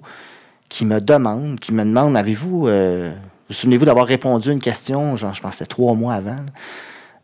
[0.70, 2.68] qui me demande, qui me demande Avez-vous.
[2.68, 3.14] euh,
[3.50, 6.36] vous souvenez-vous d'avoir répondu à une question, genre, je pense que c'était trois mois avant.
[6.36, 6.46] là.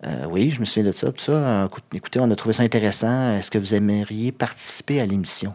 [0.06, 1.12] Euh, oui, je me souviens de ça.
[1.12, 3.34] Puis ça, euh, écoute- écoutez, on a trouvé ça intéressant.
[3.36, 5.54] Est-ce que vous aimeriez participer à l'émission?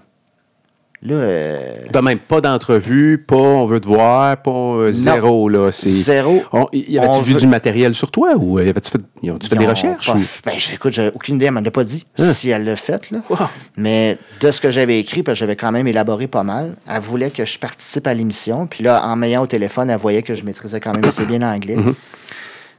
[1.02, 5.70] Là, euh, T'as même pas d'entrevue, pas on veut te voir, pas euh, zéro, là.
[5.70, 5.90] C'est...
[5.90, 6.42] Zéro.
[6.50, 9.30] On- y avait-tu On vu veut- du matériel sur toi ou y avait-tu fait, y
[9.30, 10.06] ont-tu fait ils des recherches?
[10.06, 12.32] pas ou- Ben, écoute, j'ai aucune idée, elle m'en a pas dit Hein?
[12.32, 13.10] si elle l'a fait.
[13.10, 13.18] Là.
[13.28, 13.36] Wow.
[13.76, 17.00] Mais de ce que j'avais écrit, parce que j'avais quand même élaboré pas mal, elle
[17.02, 18.66] voulait que je participe à l'émission.
[18.66, 21.38] Puis là, en m'ayant au téléphone, elle voyait que je maîtrisais quand même assez bien
[21.40, 21.76] l'anglais.
[21.76, 21.94] Mm-hmm.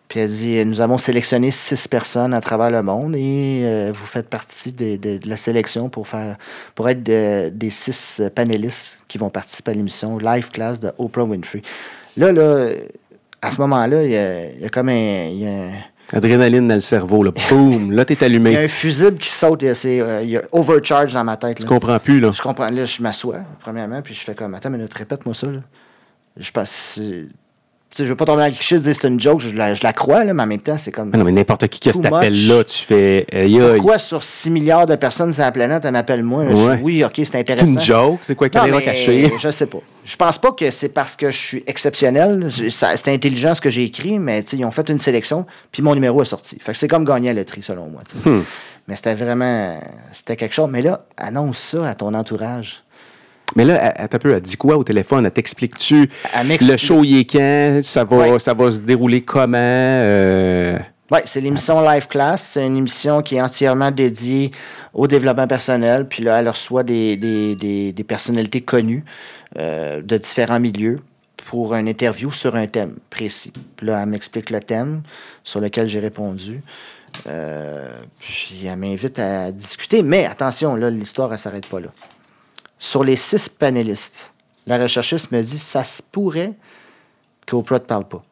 [0.08, 4.06] Puis elle dit Nous avons sélectionné six personnes à travers le monde et euh, vous
[4.06, 6.38] faites partie de, de- de la sélection pour faire
[6.76, 10.92] pour être de- des six euh, panélistes qui vont participer à l'émission Live Class de
[10.98, 11.62] Oprah Winfrey.
[12.18, 12.68] Là, là,
[13.42, 14.94] à ce moment-là, il y a, il y a comme un.
[14.94, 15.72] y a un-
[16.14, 17.32] Adrénaline dans le cerveau, là.
[17.50, 17.92] Boum!
[17.92, 18.58] Là, t'es il y a allumé.
[18.58, 21.58] un fusible qui saute, il y euh, y a overcharge dans ma tête.
[21.58, 21.70] Tu là.
[21.70, 22.30] comprends plus, là.
[22.32, 22.70] Je comprends.
[22.70, 25.48] Là, je m'assois, premièrement, puis je fais comme, attends, mais répète-moi ça.
[25.48, 25.60] Là.
[26.38, 27.00] Je pense.
[27.96, 29.74] C'est- je veux pas tomber dans le cliché de dire c'est une joke, je la,
[29.74, 31.12] je la crois, là, mais en même temps, c'est comme.
[31.16, 33.26] Non, mais n'importe qui qui a cet appel-là, tu fais.
[33.76, 36.44] Pourquoi sur 6 milliards de personnes sur la planète, elle m'appelle moi?
[36.44, 36.54] là?
[36.54, 36.80] Ouais.
[36.82, 37.68] oui, ok, c'est C'est intéressant.
[37.68, 38.20] une joke?
[38.24, 39.32] C'est quoi, caméra cachée?
[39.40, 39.80] Je sais pas.
[40.04, 42.48] Je pense pas que c'est parce que je suis exceptionnel.
[42.70, 46.22] C'est intelligent ce que j'ai écrit, mais ils ont fait une sélection, puis mon numéro
[46.22, 46.58] est sorti.
[46.62, 48.02] Fait que c'est comme gagner à la loterie, selon moi.
[48.24, 48.42] Hmm.
[48.88, 49.80] Mais c'était vraiment.
[50.14, 50.70] C'était quelque chose.
[50.72, 52.84] Mais là, annonce ça à ton entourage.
[53.56, 55.26] Mais là, elle, elle elle dit quoi au téléphone?
[55.26, 56.10] Elle t'explique-tu
[56.62, 57.80] le show, il est quand?
[57.84, 58.40] Ça va, Ouais.
[58.40, 59.58] ça va se dérouler comment?
[59.58, 60.78] Euh,
[61.12, 62.42] Oui, c'est l'émission Live Class.
[62.54, 64.50] C'est une émission qui est entièrement dédiée
[64.94, 66.08] au développement personnel.
[66.08, 69.04] Puis là, elle reçoit des, des, des, des personnalités connues
[69.60, 71.00] euh, de différents milieux
[71.46, 73.54] pour une interview sur un thème précis.
[73.78, 75.04] Puis là, elle m'explique le thème
[75.44, 76.62] sur lequel j'ai répondu.
[77.28, 77.88] Euh,
[78.20, 80.02] puis elle m'invite à discuter.
[80.02, 81.90] Mais attention, là, l'histoire, elle ne s'arrête pas là.
[82.78, 84.32] Sur les six panélistes,
[84.68, 86.54] la recherchiste me dit ça se pourrait
[87.46, 88.24] qu'Oprah ne te parle pas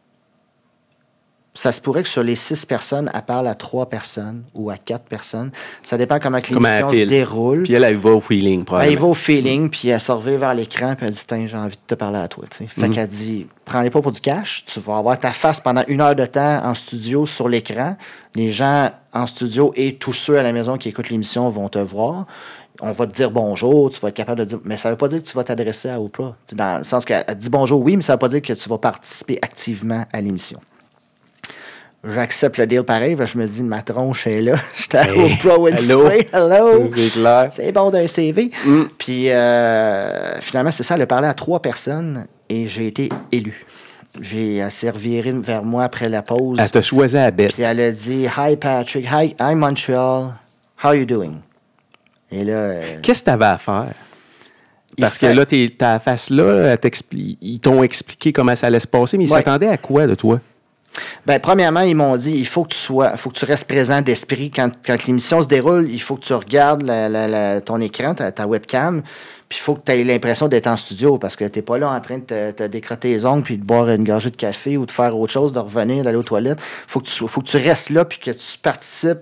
[1.56, 4.78] ça se pourrait que sur les six personnes, elle parle à trois personnes ou à
[4.78, 5.52] quatre personnes.
[5.84, 7.64] Ça dépend comment l'émission se déroule.
[7.64, 8.92] Puis elle, elle va au feeling, probablement.
[8.92, 11.76] Elle va au feeling, puis elle se vers l'écran, puis elle dit Tiens, j'ai envie
[11.76, 12.46] de te parler à toi.
[12.50, 12.90] Fait mhm.
[12.90, 14.64] qu'elle dit Prends-les pas pour du cash.
[14.66, 17.98] Tu vas avoir ta face pendant une heure de temps en studio sur l'écran.
[18.36, 21.78] Les gens en studio et tous ceux à la maison qui écoutent l'émission vont te
[21.78, 22.26] voir
[22.82, 24.60] on va te dire bonjour, tu vas être capable de dire.
[24.64, 26.36] Mais ça ne veut pas dire que tu vas t'adresser à Oprah.
[26.54, 28.70] Dans le sens qu'elle dit bonjour, oui, mais ça ne veut pas dire que tu
[28.70, 30.60] vas participer activement à l'émission
[32.04, 33.16] j'accepte le deal pareil.
[33.24, 34.56] je me dis, ma tronche est là.
[34.76, 36.10] J'étais au Pro hello?
[36.10, 36.86] hello.
[36.94, 37.50] C'est clair.
[37.52, 38.50] C'est bon d'un CV.
[38.66, 38.84] Mm.
[38.98, 40.96] Puis euh, finalement, c'est ça.
[40.96, 43.66] Elle a parlé à trois personnes et j'ai été élu.
[44.22, 46.60] J'ai servi vers moi après la pause.
[46.60, 47.54] Elle t'a choisi à bête.
[47.54, 50.36] Puis elle a dit Hi Patrick, hi, hi Montreal,
[50.84, 51.38] how are you doing?
[52.34, 52.54] Et là.
[52.54, 53.94] Euh, Qu'est-ce que tu avais à faire?
[55.00, 55.46] Parce que là,
[55.78, 56.76] ta face là,
[57.42, 60.40] ils t'ont expliqué comment ça allait se passer, mais ils s'attendaient à quoi de toi?
[61.26, 64.02] Ben, premièrement, ils m'ont dit il faut que tu sois, faut que tu restes présent
[64.02, 65.90] d'esprit quand, quand l'émission se déroule.
[65.90, 66.86] Il faut que tu regardes
[67.66, 69.02] ton écran, ta, webcam.
[69.50, 71.78] Puis il faut que tu aies l'impression d'être en studio parce que tu n'es pas
[71.78, 74.78] là en train de te, décroter les ongles puis de boire une gorgée de café
[74.78, 76.62] ou de faire autre chose, de revenir, d'aller aux toilettes.
[76.88, 79.20] Faut que tu, faut que tu restes là puis que tu participes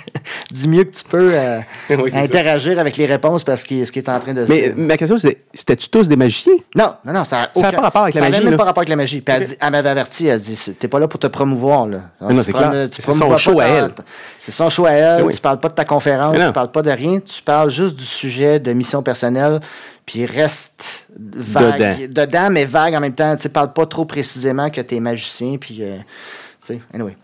[0.52, 1.60] du mieux que tu peux euh,
[2.12, 4.96] interagir avec les réponses parce que ce qui est en train de se Mais ma
[4.96, 6.54] question, c'est c'était-tu tous des magiciens?
[6.74, 7.24] Non, non, non.
[7.24, 8.32] Ça n'a pas rapport avec la magie.
[8.34, 9.20] Ça n'a même pas rapport avec la magie.
[9.20, 11.86] Puis elle, m'avait averti, elle dit t'es pas là pour te promouvoir.
[11.86, 12.00] Là.
[12.20, 12.72] non, c'est clair.
[12.90, 13.90] C'est son show à elle.
[14.38, 15.26] C'est son show à elle.
[15.32, 17.20] Tu parles pas de ta conférence, tu parles pas de rien.
[17.20, 19.60] Tu parles juste du sujet de mission personnelle
[20.06, 22.12] puis reste vague.
[22.12, 22.50] Dedans.
[22.50, 23.36] mais vague en même temps.
[23.36, 25.78] Tu parles pas trop précisément que tu es magicien, puis...
[25.80, 25.96] Euh,
[26.64, 27.16] tu sais, anyway.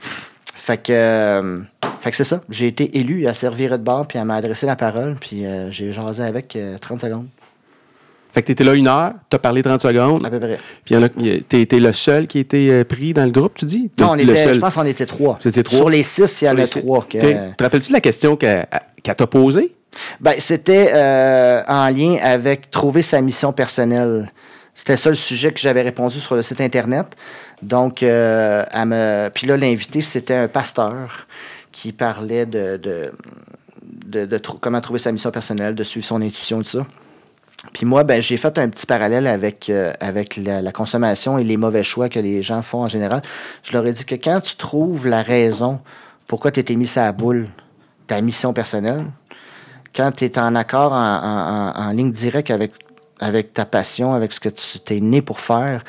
[0.57, 1.61] Fait que, euh,
[2.01, 2.41] fait que c'est ça.
[2.49, 5.71] J'ai été élu à servir de bord, puis elle m'a adressé la parole, puis euh,
[5.71, 7.27] j'ai jasé avec 30 euh, secondes.
[8.33, 10.25] Fait que tu étais là une heure, tu as parlé 30 secondes.
[10.25, 10.59] À peu près.
[10.85, 10.95] Puis
[11.49, 13.91] tu étais le seul qui était pris dans le groupe, tu dis?
[13.99, 15.39] Non, on était, je pense qu'on était trois.
[15.41, 15.79] C'était trois?
[15.79, 17.07] Sur les six, il y en a trois.
[17.09, 17.19] Que...
[17.19, 18.67] Te rappelles-tu la question qu'elle
[19.03, 19.75] t'a posée?
[20.21, 20.93] Ben, c'était
[21.69, 24.31] en lien avec trouver sa mission personnelle.
[24.79, 27.07] C'était ça le sujet que j'avais répondu sur le site Internet.
[27.63, 29.29] Donc, euh, me...
[29.29, 31.27] puis là, l'invité, c'était un pasteur
[31.79, 36.87] qui parlait de, de, comment trouver sa mission personnelle, de suivre son intuition, tout ça.
[37.73, 41.57] Puis moi, ben, j'ai fait un petit parallèle avec, euh, avec la, consommation et les
[41.57, 43.23] mauvais choix que les gens font en général.
[43.63, 45.79] Je leur ai dit que quand tu trouves la raison
[46.27, 47.49] pourquoi tu étais mis à la boule,
[48.09, 49.05] ta mission personnelle,
[49.95, 52.73] quand tu es en accord en, en, ligne directe avec,
[53.21, 55.85] avec ta passion, avec ce que tu t'es né pour faire,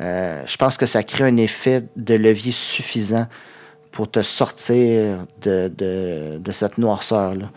[0.00, 3.26] euh, je pense que ça crée un effet de levier suffisant
[3.90, 7.50] pour te sortir de, cette noirceur-là.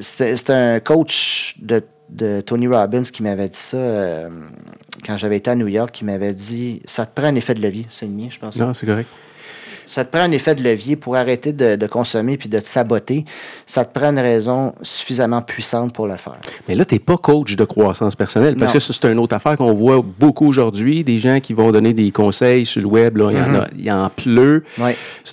[0.00, 4.28] c'est un coach de, de, Tony Robbins qui m'avait dit ça euh,
[5.04, 7.62] quand j'avais été à New York, qui m'avait dit Ça te prend un effet de
[7.62, 7.86] levier.
[7.90, 8.56] C'est le mien, je pense.
[8.56, 9.08] Non, c'est correct
[9.86, 13.24] ça te prend un effet de levier pour arrêter de, consommer puis de te saboter.
[13.66, 16.38] Ça te prend une raison suffisamment puissante pour le faire.
[16.68, 19.56] Mais là, tu n'es pas coach de croissance personnelle parce que c'est une autre affaire
[19.56, 21.04] qu'on voit beaucoup aujourd'hui.
[21.04, 23.66] Des gens qui vont donner des conseils sur le web, là, il, y en a,
[23.76, 24.64] il y en pleut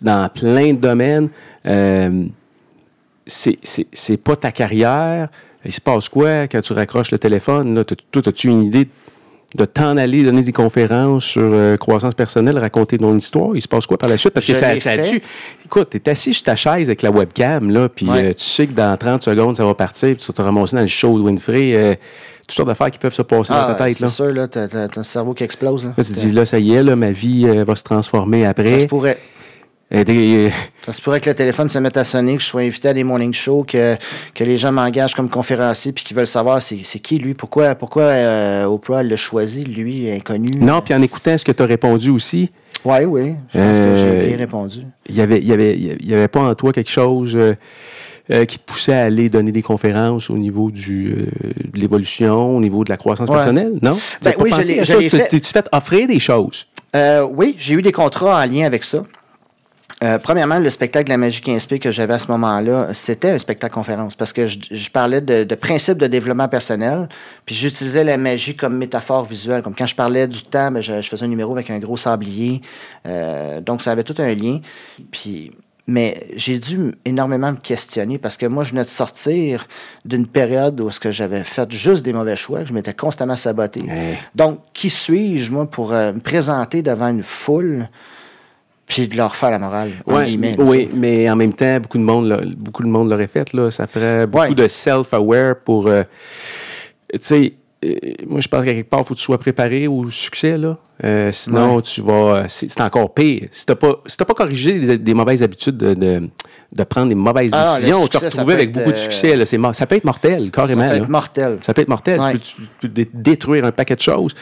[0.02, 1.30] dans plein de domaines.
[1.66, 2.26] Euh,
[3.28, 5.30] c'est pas ta carrière.
[5.66, 7.76] Il se passe quoi quand tu raccroches le téléphone?
[7.76, 8.88] Là, toi, as-tu une idée
[9.56, 13.56] de t'en aller donner des conférences sur euh, croissance personnelle, raconter ton histoire.
[13.56, 14.34] Il se passe quoi par la suite?
[14.34, 15.22] Parce que ça, ça tu
[15.66, 18.74] Écoute, t'es assis sur ta chaise avec la webcam, là, puis euh, tu sais que
[18.74, 21.24] dans 30 secondes, ça va partir, puis tu vas te ramasser dans le show de
[21.24, 21.76] Winfrey.
[21.76, 21.96] Euh,
[22.48, 23.98] toutes sortes d'affaires qui peuvent se passer dans ta ah, tête.
[23.98, 25.86] C'est sûr, là, t'as, un cerveau qui explose.
[25.86, 25.94] Là.
[25.96, 28.66] tu te dis, là, ça y est, là, ma vie va se transformer après.
[28.66, 29.20] Ça se pourrait.
[29.92, 30.50] Euh,
[30.86, 32.94] ça se pourrait que le téléphone se mette à sonner, que je sois invité à
[32.94, 33.96] des morning shows, que,
[34.36, 38.04] que les gens m'engagent comme conférencier puis qu'ils veulent savoir c'est, qui lui, pourquoi, pourquoi
[38.04, 40.52] euh, Oprah l'a choisi, lui, inconnu?
[40.60, 42.52] Non, puis en écoutant ce que tu as répondu aussi?
[42.86, 44.80] Oui, oui, je pense que j'ai bien répondu.
[45.10, 48.64] Il n'y avait, y avait, y avait pas en toi quelque chose euh, qui te
[48.64, 51.28] poussait à aller donner des conférences au niveau du,
[51.74, 53.98] de l'évolution, au niveau de la croissance personnelle, non?
[54.24, 55.28] Ben, oui, je l'ai, fait.
[55.30, 56.68] Tu, tu fais offrir des choses?
[57.32, 59.04] oui, j'ai eu des contrats en lien avec ça.
[60.02, 63.40] Euh, premièrement, le spectacle de la magie 15P que j'avais à ce moment-là, c'était un
[63.40, 67.10] spectacle conférence parce que je, je parlais de, de principes de développement personnel,
[67.46, 69.62] puis j'utilisais la magie comme métaphore visuelle.
[69.62, 71.98] Comme quand je parlais du temps, ben, je, je faisais un numéro avec un gros
[71.98, 72.62] sablier.
[73.06, 74.60] Euh, donc, ça avait tout un lien.
[75.12, 75.52] Puis,
[75.86, 79.68] mais j'ai dû énormément me questionner parce que moi, je venais de sortir
[80.06, 83.36] d'une période où ce que j'avais fait juste des mauvais choix, que je m'étais constamment
[83.36, 83.82] saboté.
[83.82, 84.18] Hey.
[84.36, 87.90] Donc, qui suis-je, moi, pour euh, me présenter devant une foule
[88.90, 90.26] puis de leur faire la morale, Ouais,
[90.58, 93.54] oui, tu mais en même temps, beaucoup de monde, beaucoup de monde l'aurait fait.
[93.54, 93.70] Là.
[93.72, 94.56] Ça prend beaucoup Ouais.
[94.56, 95.88] de self-aware pour.
[95.88, 96.04] euh,
[97.14, 97.54] tu sais,
[97.86, 97.94] euh,
[98.28, 100.58] moi, je pense qu'à quelque part, il faut que tu sois préparé au succès.
[100.58, 100.78] Là.
[101.06, 101.82] Euh, sinon, Ouais.
[101.84, 102.44] tu vas.
[102.50, 103.48] C'est encore pire.
[103.52, 106.28] Si tu n'as pas, si t'as pas corrigé des, des mauvaises habitudes de, de,
[106.74, 108.98] de prendre des mauvaises Ah, décisions, tu te succès, ça retrouver peut avec beaucoup de
[108.98, 109.36] succès.
[109.38, 109.46] Là.
[109.74, 110.82] Ça peut être mortel, carrément.
[110.82, 111.02] Ça peut là.
[111.04, 111.58] être mortel.
[111.62, 112.20] Ça peut être mortel.
[112.20, 114.34] Tu, peux, tu peux dé- détruire un paquet de choses.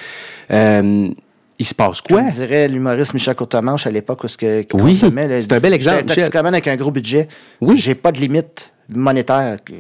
[1.58, 2.22] Euh, il se passe quoi?
[2.22, 5.98] Comme dirait l'humoriste Michel Courtemanche à l'époque où ce que Oui, c'est un bel exemple,
[6.00, 7.28] un toxicomane avec un gros budget.
[7.62, 7.78] Oui.
[7.78, 9.58] J'ai pas de limite monétaire.
[9.72, 9.74] Euh,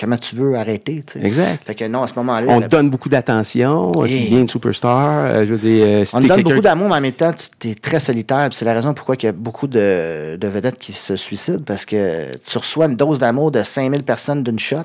[0.00, 1.04] Comment tu veux arrêter?
[1.06, 1.24] tu?
[1.24, 1.64] Exact.
[1.66, 2.46] Fait que non, à ce moment-là.
[2.52, 5.26] On te donne beaucoup d'attention, tu Et- deviens une superstar.
[5.26, 7.32] euh, je veux dire, euh, si On te donne beaucoup d'amour, mais en même temps,
[7.60, 8.48] tu es très solitaire.
[8.52, 11.84] C'est la raison pourquoi il y a beaucoup de, de vedettes qui se suicident, parce
[11.84, 14.78] que tu reçois une dose d'amour de 5000 personnes d'une shot.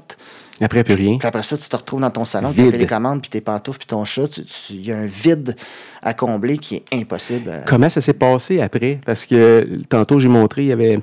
[0.62, 1.18] Après, plus rien.
[1.18, 2.66] Puis après ça, tu te retrouves dans ton salon, Vide.
[2.68, 4.40] ta télécommande, puis tes pantoufles, puis ton chat.
[4.70, 5.56] Il y a un vide
[6.02, 7.50] à combler qui est impossible.
[7.50, 9.00] euh, Comment ça s'est passé après?
[9.06, 11.00] Parce que euh, tantôt, j'ai montré, il y avait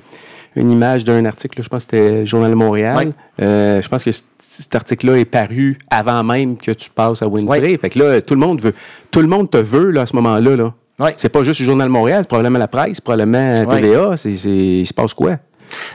[0.55, 3.13] une image d'un article, là, je pense que c'était Journal de Montréal.
[3.41, 7.77] Euh, je pense que cet article-là est paru avant même que tu passes à Winfrey.
[7.77, 8.73] Fait que là, tout le monde veut,
[9.11, 10.55] tout le monde te veut là, à ce moment-là.
[10.55, 10.73] Là.
[10.99, 11.13] Ouais.
[11.17, 13.81] C'est pas juste le Journal de Montréal, c'est probablement la presse, probablement Ouais.
[13.81, 14.15] TVA.
[14.17, 15.37] C'est, c'est- il se passe quoi?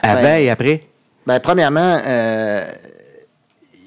[0.03, 0.81] Avant Ben, et après?
[1.27, 2.65] Ben, premièrement, euh,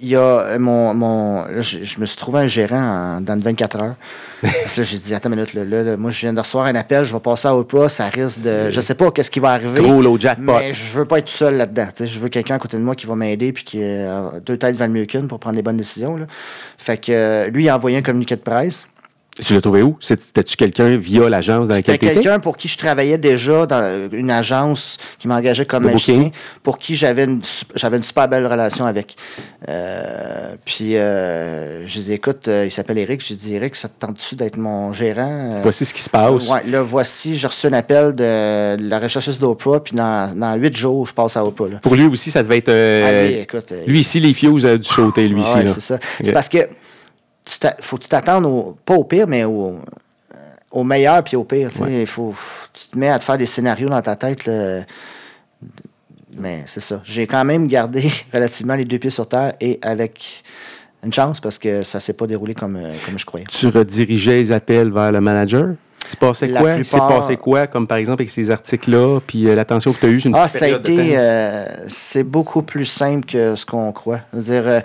[0.01, 0.93] il y a euh, mon.
[0.93, 3.95] mon là, je, je me suis trouvé un gérant en- dans le 24 heures.
[4.41, 6.39] Parce que là, j'ai dit, attends une minute, là, là, là, moi, je viens de
[6.39, 8.69] recevoir un appel, je vais passer à Oprah, ça risque de.
[8.69, 9.81] Je sais pas qu'est-ce qui va arriver.
[9.81, 10.53] Gros lot jackpot.
[10.59, 11.87] Mais je veux pas être tout seul là-dedans.
[11.87, 12.07] tu sais.
[12.07, 14.75] Je veux quelqu'un à côté de moi qui va m'aider puis qui a deux têtes
[14.75, 16.15] valent mieux qu'une pour prendre les bonnes décisions.
[16.15, 16.25] Là.
[16.77, 18.87] Fait que euh, lui, il a envoyé un communiqué de presse.
[19.45, 19.95] Tu l'as trouvé où?
[19.99, 24.31] C'était-tu quelqu'un via l'agence dans laquelle tu quelqu'un pour qui je travaillais déjà dans une
[24.31, 26.31] agence qui m'engageait comme magicien, booking.
[26.63, 27.41] pour qui j'avais une,
[27.75, 29.15] j'avais une super belle relation avec.
[29.67, 33.23] Euh, puis, euh, je dis, écoute, euh, il s'appelle Eric.
[33.25, 35.51] J'ai dit, Eric, ça te tente-tu d'être mon gérant?
[35.53, 36.49] Euh, Voici ce qui se passe.
[36.49, 41.05] Ouais, là, voici, j'ai reçu un appel de la recherchiste d'Oprah, puis dans, huit jours,
[41.07, 41.67] je passe à Oprah.
[41.69, 41.77] Là.
[41.81, 42.69] Pour lui aussi, ça devait être.
[42.69, 44.33] euh, Ah, lui, écoute, lui ici, les
[44.65, 45.55] a dû sauter, lui ici.
[45.55, 45.71] Ouais, là.
[45.73, 45.99] c'est ça.
[46.23, 46.67] C'est parce que
[47.81, 49.79] faut que tu t'attendes au, pas au pire, mais au,
[50.71, 51.69] au meilleur puis au pire.
[52.05, 52.33] faut,
[52.73, 54.45] tu te mets à te faire des scénarios dans ta tête.
[54.45, 54.81] là.
[56.37, 57.01] Mais c'est ça.
[57.03, 60.43] J'ai quand même gardé relativement les deux pieds sur terre et avec
[61.03, 63.45] une chance parce que ça s'est pas déroulé comme, comme je croyais.
[63.49, 65.69] Tu redirigeais les appels vers le manager?
[66.07, 66.83] C'est passé La quoi?
[66.83, 70.09] C'est passé quoi, comme par exemple avec ces articles-là, puis euh, l'attention que tu as
[70.09, 71.17] eue, c'est une Ah, ça a été.
[71.17, 74.21] euh, c'est beaucoup plus simple que ce qu'on croit.
[74.33, 74.79] C'est-à-dire, euh,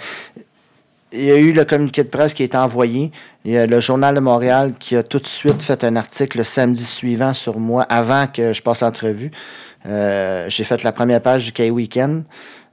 [1.14, 3.10] il y a eu le communiqué de presse qui a été envoyé.
[3.44, 6.38] Il y a le Journal de Montréal qui a tout de suite fait un article
[6.38, 9.30] le samedi suivant sur moi avant que je passe l'entrevue.
[9.86, 12.24] Euh, j'ai fait la première page du K-Weekend.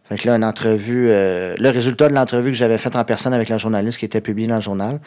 [0.10, 3.34] Fait que là, une entrevue, euh, le résultat de l'entrevue que j'avais faite en personne
[3.34, 5.00] avec la journaliste qui était publié dans le journal.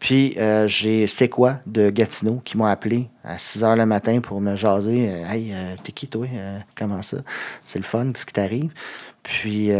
[0.00, 4.20] Puis euh, j'ai C'est quoi de Gatineau qui m'ont appelé à 6 h le matin
[4.20, 5.10] pour me jaser.
[5.10, 6.26] Euh, hey, euh, t'es qui toi?
[6.34, 7.18] Euh, comment ça?
[7.64, 8.72] C'est le fun, ce qui t'arrive?
[9.22, 9.70] Puis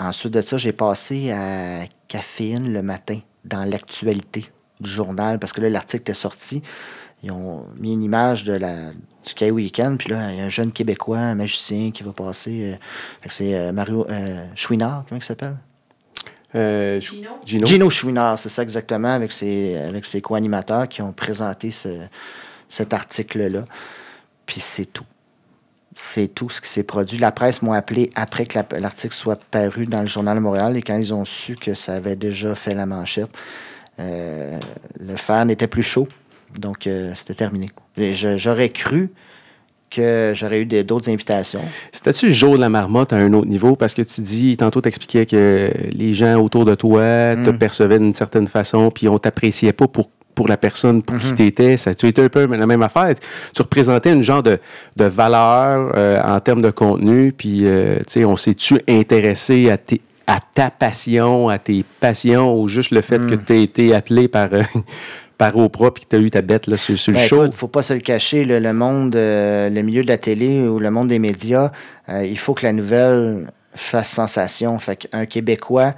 [0.00, 4.50] ensuite de ça, j'ai passé à Caféine le matin dans l'actualité
[4.80, 6.62] du journal parce que là, l'article est sorti.
[7.22, 9.98] Ils ont mis une image de la, du K-Weekend.
[9.98, 12.74] Puis là, il y a un jeune Québécois, un magicien qui va passer.
[12.74, 15.56] euh, c'est euh, Mario euh, Chouinard, comment il s'appelle?
[16.54, 17.30] Euh, Gino?
[17.44, 17.66] Gino.
[17.66, 21.88] Gino Chouinard, c'est ça exactement, avec ses, avec ses co-animateurs qui ont présenté ce,
[22.68, 23.64] cet article-là.
[24.46, 25.04] Puis c'est tout.
[26.00, 27.18] C'est tout ce qui s'est produit.
[27.18, 30.76] La presse m'a appelé après que la- l'article soit paru dans le Journal de Montréal
[30.76, 33.30] et quand ils ont su que ça avait déjà fait la manchette,
[33.98, 34.56] euh,
[35.00, 36.06] le fer n'était plus chaud.
[36.56, 37.66] Donc, euh, c'était terminé.
[38.36, 39.10] J'aurais cru
[39.90, 41.62] que j'aurais eu d'autres invitations.
[41.90, 43.74] C'était-tu le jour de la marmotte à un autre niveau?
[43.74, 47.00] Parce que tu dis, tantôt, t'expliquais que les gens autour de toi
[47.34, 47.58] te Mm.
[47.58, 51.76] percevaient d'une certaine façon, puis on t'appréciait pas pour, pour la personne pour qui t'étais.
[51.76, 53.12] Ça, tu étais un peu la même affaire.
[53.52, 54.60] Tu représentais une genre de,
[54.96, 59.76] de valeur euh, en termes de contenu, puis, euh, tu sais, on s'est-tu intéressé à
[59.78, 63.94] tes à ta passion, à tes passions, ou juste le fait que tu as été
[63.94, 64.62] appelé par, euh,
[65.38, 67.42] par Oprah puis que tu as eu ta bête là, sur, sur le Ben, show?
[67.42, 70.68] écoute, faut pas se le cacher, le, le monde, euh, le milieu de la télé
[70.68, 71.72] ou le monde des médias,
[72.10, 74.78] euh, il faut que la nouvelle fasse sensation.
[74.78, 75.94] Fait qu'un Québécois,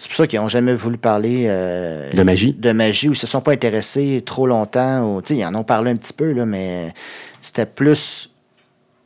[0.00, 2.54] c'est pour ça qu'ils n'ont jamais voulu parler euh, De magie.
[2.54, 5.02] De magie, ou ils se sont pas intéressés trop longtemps.
[5.04, 6.94] Ou, ils en ont parlé un petit peu, là, mais
[7.42, 8.30] c'était plus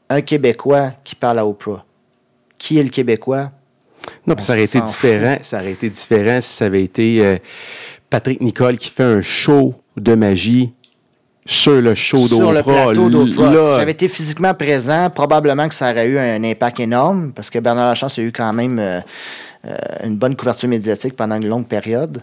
[0.08, 1.84] un Québécois qui parle à Oprah.
[2.58, 3.50] Qui est le Québécois?
[4.24, 5.36] Non, puis ça aurait été différent.
[5.42, 7.38] Ça aurait été différent si ça avait été euh,
[8.08, 10.72] Patrick Nicole qui fait un show de magie
[11.44, 12.36] sur le show d'Oprah.
[12.36, 13.50] Sur le plateau d'Oprah.
[13.50, 17.58] Si j'avais été physiquement présent, probablement que ça aurait eu un impact énorme parce que
[17.58, 19.00] Bernard Lachance a eu quand même euh,
[20.02, 22.22] une bonne couverture médiatique pendant une longue période.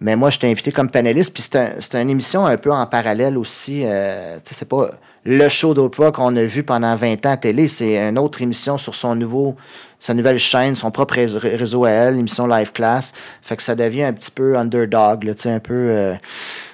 [0.00, 3.84] Mais moi, j'étais invité comme panéliste, puis c'était une émission un peu en parallèle aussi.
[3.84, 4.90] Euh, sais, c'est pas
[5.24, 8.76] le show d'Oprah qu'on a vu pendant 20 ans à télé, c'est une autre émission
[8.76, 9.56] sur son nouveau,
[9.98, 13.14] sa nouvelle chaîne, son propre réseau à elle, l'émission Live Class.
[13.40, 15.72] Fait que ça devient un petit peu underdog, là, tu sais, un peu.
[15.72, 16.14] Euh,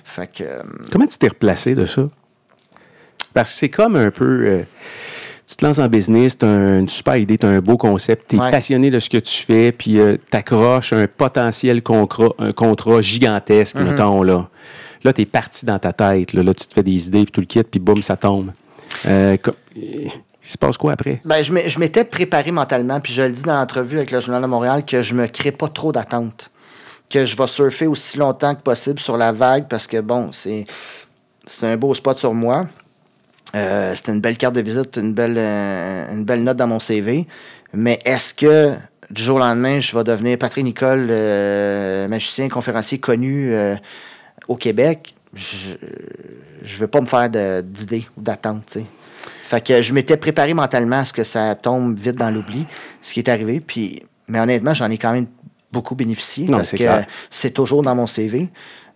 [0.03, 0.43] fait que.
[0.43, 2.09] Euh, Comment tu t'es replacé de ça?
[3.33, 4.63] Parce que c'est comme un peu
[5.51, 8.31] tu te lances en business, tu as une super idée, tu as un beau concept,
[8.31, 12.29] tu es passionné de ce que tu fais, puis euh, tu accroches un potentiel contrat,
[12.39, 14.49] un contrat gigantesque, mm là.
[15.03, 16.35] Là, tu es parti dans ta tête.
[16.35, 18.53] Là, tu te fais des idées, puis tout le kit, puis boum, ça tombe.
[19.07, 19.37] Euh,
[19.75, 20.11] il
[20.43, 21.21] se passe quoi après?
[21.25, 24.47] Ben, je m'étais préparé mentalement, puis je le dis dans l'entrevue avec le Journal de
[24.47, 26.51] Montréal, que je me crée pas trop d'attente.
[27.09, 30.67] Que je vais surfer aussi longtemps que possible sur la vague, parce que, bon, c'est
[31.63, 32.69] un beau spot sur moi.
[33.55, 36.79] Euh, c'était une belle carte de visite, une belle, euh, une belle note dans mon
[36.79, 37.27] CV.
[37.73, 38.75] Mais est-ce que
[39.11, 43.53] du jour au lendemain, je vais devenir Patrick Nicole, euh, magicien, conférencier connu
[44.49, 45.15] au Québec?
[45.35, 45.75] Je
[46.63, 47.29] ne veux pas me faire
[47.63, 48.79] d'idées ou d'attentes.
[49.43, 52.67] Fait que je m'étais préparé mentalement à ce que ça tombe vite dans l'oubli,
[53.03, 53.61] ce qui est arrivé.
[53.61, 55.27] Puis, mais honnêtement, j'en ai quand même
[55.73, 56.85] beaucoup bénéficié parce que
[57.31, 58.49] c'est toujours dans mon CV.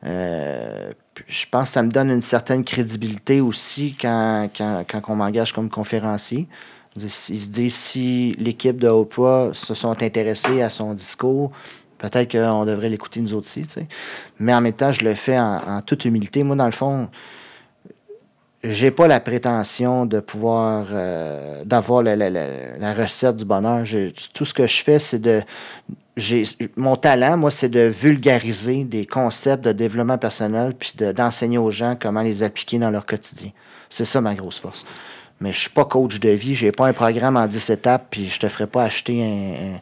[0.04, 0.90] Euh,
[1.26, 5.52] je pense que ça me donne une certaine crédibilité aussi quand, quand, quand on m'engage
[5.52, 6.48] comme conférencier.
[6.96, 11.50] Ils se disent si l'équipe de Oprah se sont intéressés à son discours,
[11.98, 13.66] peut-être qu'on devrait l'écouter nous aussi.
[14.38, 16.44] Mais en même temps, je le fais en, toute humilité.
[16.44, 17.08] Moi, dans le fond,
[18.64, 23.84] j'ai pas la prétention de pouvoir euh, d'avoir la, la, recette du bonheur.
[24.32, 25.42] tout ce que je fais, c'est de
[26.76, 31.96] mon talent, moi, c'est de vulgariser des concepts de développement personnel puis d'enseigner aux gens
[32.00, 33.50] comment les appliquer dans leur quotidien.
[33.90, 34.86] C'est ça ma grosse force.
[35.40, 38.26] Mais je suis pas coach de vie, j'ai pas un programme en 10 étapes puis
[38.28, 39.76] je te ferai pas acheter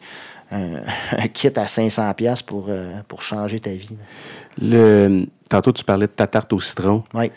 [0.50, 3.96] un, kit à 500 pièces pour, euh, pour changer ta vie.
[4.60, 7.04] Le, tantôt, tu parlais de ta tarte au citron.
[7.14, 7.30] Oui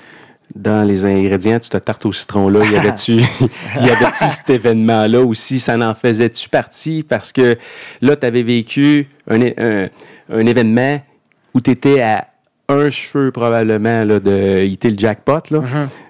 [0.55, 3.13] dans les ingrédients de cette tarte au citron-là, y avait-tu
[3.81, 5.59] y avait cet événement-là aussi?
[5.59, 7.03] Ça en faisait-tu partie?
[7.03, 7.57] Parce que
[8.01, 9.39] là, tu avais vécu un,
[10.29, 11.01] un, événement
[11.53, 12.27] où tu étais à
[12.69, 15.41] un cheveu probablement là, de hitter le jackpot.
[15.51, 15.61] Là.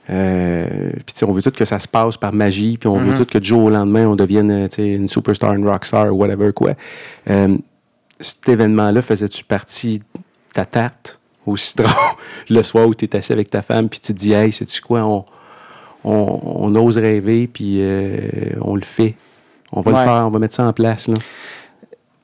[0.10, 3.18] Euh, puis on veut tout que ça se passe par magie, puis on veut mm-hmm.
[3.18, 6.54] tout que du jour au lendemain, on devienne euh, une superstar, une rockstar, ou whatever
[6.54, 6.74] quoi.
[7.30, 7.58] Euh,
[8.20, 10.06] cet événement-là faisait-tu partie de
[10.54, 11.20] ta tarte?
[11.46, 11.90] Au citron
[12.50, 14.82] le soir où tu es assis avec ta femme, puis tu te dis, hey, sais-tu
[14.82, 15.26] quoi, on,
[16.04, 18.20] on, ose rêver, puis euh,
[18.62, 19.16] on le fait.
[19.72, 21.08] On va le faire, on va mettre ça en place.
[21.08, 21.16] Là.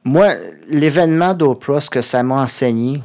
[0.03, 0.35] Moi,
[0.69, 3.01] l'événement d'Oprah, ce que ça m'a enseigné,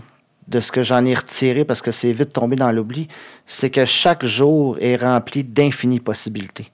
[0.48, 3.08] de ce que j'en ai retiré, parce que c'est vite tombé dans l'oubli,
[3.46, 6.70] c'est que chaque jour est rempli d'infinies possibilités.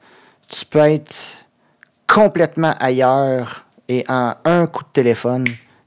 [0.49, 1.15] Tu peux être
[2.07, 5.45] complètement ailleurs et en un coup de téléphone,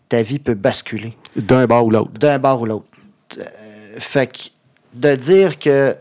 [0.10, 1.16] ta vie peut basculer.
[1.36, 2.12] D'un bar ou l'autre.
[2.14, 2.86] D'un bar ou l'autre.
[3.38, 4.40] Euh, fait que
[4.94, 5.96] de dire que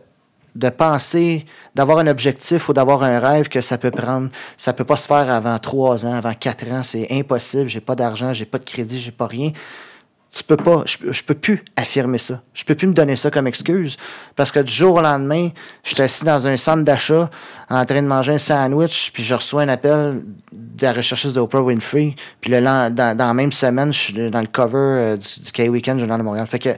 [0.55, 4.85] de penser, d'avoir un objectif ou d'avoir un rêve que ça peut prendre, ça peut
[4.85, 8.44] pas se faire avant trois ans, avant quatre ans, c'est impossible, j'ai pas d'argent, j'ai
[8.44, 9.51] pas de crédit, j'ai pas rien.
[10.32, 12.43] Tu peux pas, je, peux plus affirmer ça.
[12.55, 13.97] Je peux plus me donner ça comme excuse
[14.35, 15.51] parce que du jour au lendemain,
[15.85, 17.31] je suis assis dans un centre d'achat
[17.70, 21.62] en train de manger un sandwich, puis je reçois un appel de la recherchiste d'Oprah
[21.62, 25.40] Winfrey, puis le, dans, dans la même semaine, je suis dans le cover euh, du,
[25.40, 26.48] du K-Weekend Journal de Montréal.
[26.48, 26.70] Fait que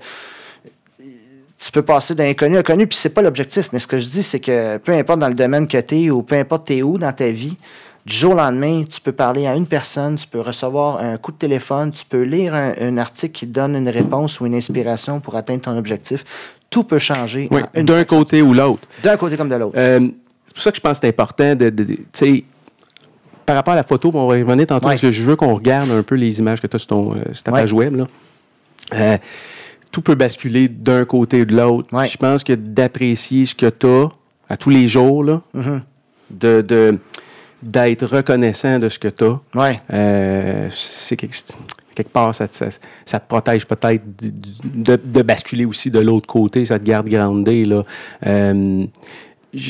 [1.58, 3.70] tu peux passer d'inconnu à connu, puis c'est pas l'objectif.
[3.72, 6.10] Mais ce que je dis, c'est que peu importe dans le domaine que tu es
[6.10, 7.56] ou peu importe t'es où dans ta vie,
[8.04, 11.32] du jour au lendemain, tu peux parler à une personne, tu peux recevoir un coup
[11.32, 15.34] de téléphone, tu peux lire un, article qui donne une réponse ou une inspiration pour
[15.34, 16.24] atteindre ton objectif.
[16.70, 17.48] Tout peut changer.
[17.74, 18.86] d'un côté ou l'autre.
[19.02, 19.74] D'un côté comme de l'autre.
[19.76, 20.08] Euh,
[20.44, 22.44] c'est pour ça que je pense que c'est important de, tu sais,
[23.44, 25.90] par rapport à la photo, on va revenir tantôt, parce que je veux qu'on regarde
[25.90, 27.96] un peu les images que tu as sur, ton, euh, ta page web.
[27.96, 28.04] Là.
[28.94, 29.18] Euh,
[29.97, 31.89] tout peut basculer d'un côté ou de l'autre.
[32.05, 34.10] Je pense que d'apprécier ce que tu as
[34.47, 35.81] à tous les jours, là, mm-hmm.
[36.32, 36.98] de,
[37.62, 39.40] d'être reconnaissant de ce que tu as,
[39.94, 41.35] euh, c'est quelque,
[41.94, 44.05] quelque part, ça, ça, te protège peut-être
[44.74, 47.64] de, basculer aussi de l'autre côté, ça te garde grandé.
[47.64, 47.82] Là.
[48.27, 48.85] Euh,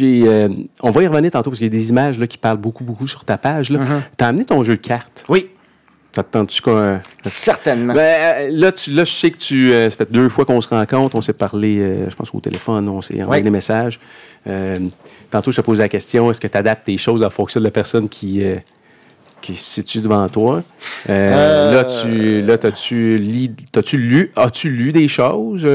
[0.03, 0.49] euh,
[0.83, 2.83] on va y revenir tantôt parce qu'il y a des images là, qui parlent beaucoup,
[2.83, 3.71] beaucoup sur ta page.
[3.71, 4.01] Mm-hmm.
[4.19, 5.25] Tu as amené ton jeu de cartes.
[5.29, 5.51] Oui
[6.17, 6.63] Ça te tente-tu.
[7.23, 7.93] Certainement.
[7.93, 9.71] Ben, euh, là, tu, là, je sais que tu.
[9.71, 11.15] euh, ça fait deux fois qu'on se rencontre.
[11.15, 12.89] On s'est parlé, euh, je pense, au téléphone.
[12.89, 13.45] On s'est envoyé Oui.
[13.45, 14.01] des messages.
[14.47, 14.77] Euh,
[15.31, 17.65] tantôt, je te posais la question est-ce que tu adaptes tes choses en fonction de
[17.67, 18.43] la personne qui,
[19.43, 20.63] qui se situe devant toi?
[21.07, 22.57] Là, tu, là,
[23.19, 23.55] li-
[23.99, 25.69] lu, as-tu lu des choses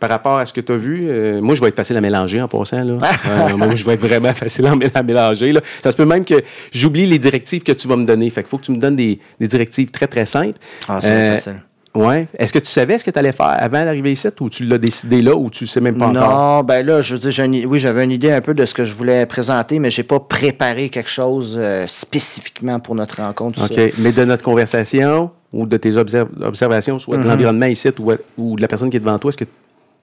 [0.00, 2.00] par rapport à ce que tu as vu Euh, Moi, je vais être facile à
[2.00, 2.82] mélanger en passant.
[2.82, 2.94] Là.
[3.30, 5.52] Euh, moi, je vais être vraiment facile à, mé- à mélanger.
[5.52, 5.60] Là.
[5.84, 8.28] Ça se peut même que j'oublie les directives que tu vas me donner.
[8.30, 10.58] Fait qu'il faut que tu me donnes des, des directives très, très simples.
[10.88, 11.62] Ah, c'est Euh, facile.
[11.92, 12.28] Ouais.
[12.38, 14.78] Est-ce que tu savais ce que tu allais faire avant d'arriver ici ou tu l'as
[14.78, 16.62] décidé là ou tu sais même pas non, encore?
[16.64, 18.84] ben là, je veux dire, une oui, j'avais une idée un peu de ce que
[18.84, 23.64] je voulais présenter, mais j'ai pas préparé quelque chose euh, spécifiquement pour notre rencontre.
[23.64, 23.72] OK.
[23.74, 23.80] ça.
[23.98, 28.54] Mais de notre conversation ou de tes observ- observations, soit de l'environnement ici ou, ou
[28.54, 29.50] de la personne qui est devant toi, est-ce que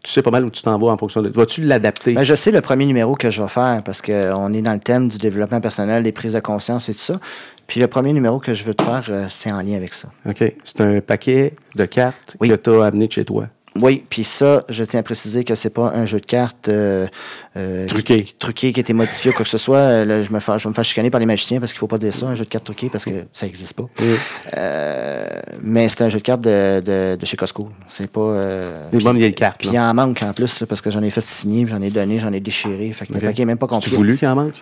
[0.04, 1.30] tu sais pas mal où tu t'en vas en fonction de.
[1.30, 2.14] Vas-tu l'adapter?
[2.14, 4.80] Ben, je sais le premier numéro que je vais faire parce qu'on est dans le
[4.80, 7.20] thème du développement personnel, des prises de conscience et tout ça.
[7.68, 10.08] Puis le premier numéro que je veux te faire, euh, c'est en lien avec ça.
[10.30, 10.42] OK.
[10.64, 12.48] C'est un paquet de cartes Oui.
[12.50, 13.48] que tu as amené de chez toi.
[13.82, 17.08] Oui, puis ça, je tiens à préciser que c'est pas un jeu de cartes euh,
[17.56, 18.24] euh, Truqué.
[18.24, 19.78] qui- truqué qui a été modifié ou quoi que ce soit.
[19.78, 21.80] Euh, là, je, me fais, je vais me faire chicaner par les magiciens parce qu'il
[21.80, 23.86] faut pas dire ça, un jeu de cartes truqué, parce que ça n'existe pas.
[24.58, 25.28] Euh,
[25.62, 27.70] mais c'est un jeu de cartes de, de, de chez Costco.
[27.88, 28.20] C'est pas.
[28.22, 29.60] euh, Des puis- bonnes vieilles cartes.
[29.60, 29.90] Puis il là.
[29.90, 32.34] en manque en plus, là, parce que j'en ai fait signer, j'en ai donné, j'en
[32.34, 32.92] ai déchiré.
[32.94, 33.22] Fait que OK.
[33.22, 33.96] le paquet est même pas complet.
[33.96, 34.54] voulu qu'il en manque?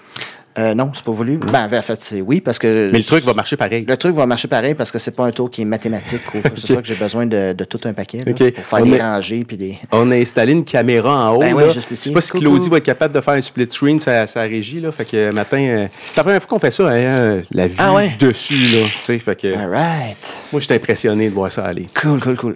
[0.57, 1.37] Euh, non, c'est pas voulu.
[1.37, 2.89] Ben, en fait, c'est oui, parce que.
[2.91, 3.83] Mais le truc va marcher pareil.
[3.87, 6.37] Le truc va marcher pareil parce que c'est pas un tour qui est mathématique ou
[6.55, 8.95] ce soit que j'ai besoin de, de tout un paquet là, pour faire On des
[8.95, 9.77] est- rangées puis des.
[9.91, 11.39] On a installé une caméra en haut.
[11.39, 11.69] Ben.
[11.69, 12.43] Je sais pas si Coucou.
[12.45, 14.79] Claudie va être capable de faire un split screen sa, sa régie.
[14.79, 14.91] Là.
[14.93, 17.75] Fait que euh, matin, euh, c'est la première fois qu'on fait ça, hein, la vue
[17.77, 18.07] Ah ouais?
[18.07, 18.53] du dessus.
[18.55, 20.17] Là, tu sais, fait que, All right.
[20.53, 21.87] moi, je suis impressionné de voir ça aller.
[22.01, 22.55] Cool, cool, cool.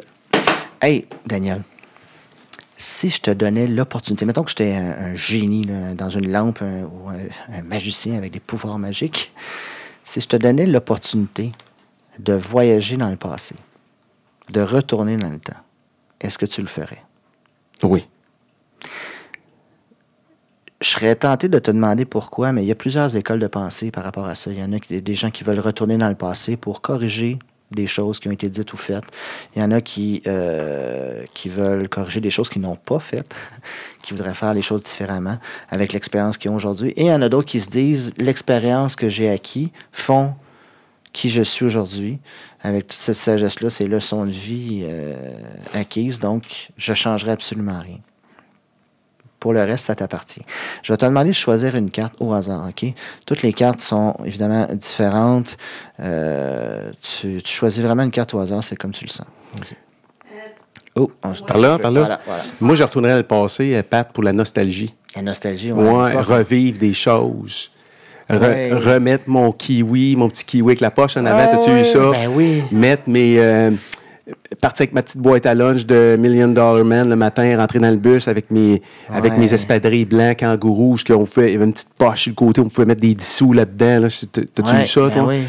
[0.82, 1.64] Hey, Daniel,
[2.82, 6.62] si je te donnais l'opportunité, mettons que j'étais un, un génie là, dans une lampe
[6.62, 7.18] un- ou un,
[7.54, 9.34] un magicien avec des pouvoirs magiques,
[10.06, 11.52] si je te donnais l'opportunité
[12.20, 13.56] de voyager dans le passé,
[14.52, 15.58] de retourner dans le temps,
[16.22, 17.04] est-ce que tu le ferais?
[17.84, 18.08] Oui.
[20.82, 23.92] Je serais tenté de te demander pourquoi, mais il y a plusieurs écoles de pensée
[23.92, 24.50] par rapport à ça.
[24.52, 27.38] Il y en a qui- des gens qui veulent retourner dans le passé pour corriger
[27.72, 29.06] des choses qui ont été dites ou faites.
[29.56, 33.36] Il y en a qui, euh, qui veulent corriger des choses qu'ils n'ont pas faites,
[34.02, 35.38] qui voudraient faire les choses différemment
[35.70, 36.92] avec l'expérience qu'ils ont aujourd'hui.
[36.92, 40.34] Et il y en a d'autres qui se disent l'expérience que j'ai acquis font
[41.12, 42.20] qui je suis aujourd'hui,
[42.62, 45.34] avec toute cette sagesse-là, ces leçons de vie euh,
[45.74, 46.20] acquises.
[46.20, 48.00] Donc, je ne changerai absolument rien.
[49.40, 50.42] Pour le reste, ça t'appartient.
[50.84, 52.94] Je vais te demander de choisir une carte au hasard, OK?
[53.26, 55.56] Toutes les cartes sont évidemment différentes.
[56.02, 59.28] Euh, tu, tu choisis vraiment une carte au hasard, c'est comme tu le sens.
[59.58, 59.76] Vas-y.
[60.96, 62.00] Oh, on se Par là, par là.
[62.02, 62.44] Voilà, voilà.
[62.60, 64.94] Moi, je retournerais le passé, euh, Pat, pour la nostalgie.
[65.16, 66.18] La nostalgie, Ouais, ouais.
[66.20, 67.72] Revivre des choses.
[68.30, 68.74] Re- Ouais.
[68.74, 71.48] remettre mon kiwi, mon petit kiwi avec la poche en avant.
[71.50, 72.12] T'as-tu Ouais, eu ça?
[72.12, 72.64] ben oui.
[72.72, 73.40] Mettre mes.
[73.40, 73.72] euh,
[74.62, 77.90] partir avec ma petite boîte à lunch de Million Dollar Man le matin, rentrer dans
[77.90, 81.50] le bus avec mes, avec mes espadrilles blancs kangourous, qu'on fait.
[81.50, 84.02] Il y avait une petite poche sur le côté, on pouvait mettre des dissous là-dedans.
[84.02, 84.08] Là.
[84.32, 85.26] T'as-tu Ouais, eu ça, ben toi?
[85.28, 85.40] oui.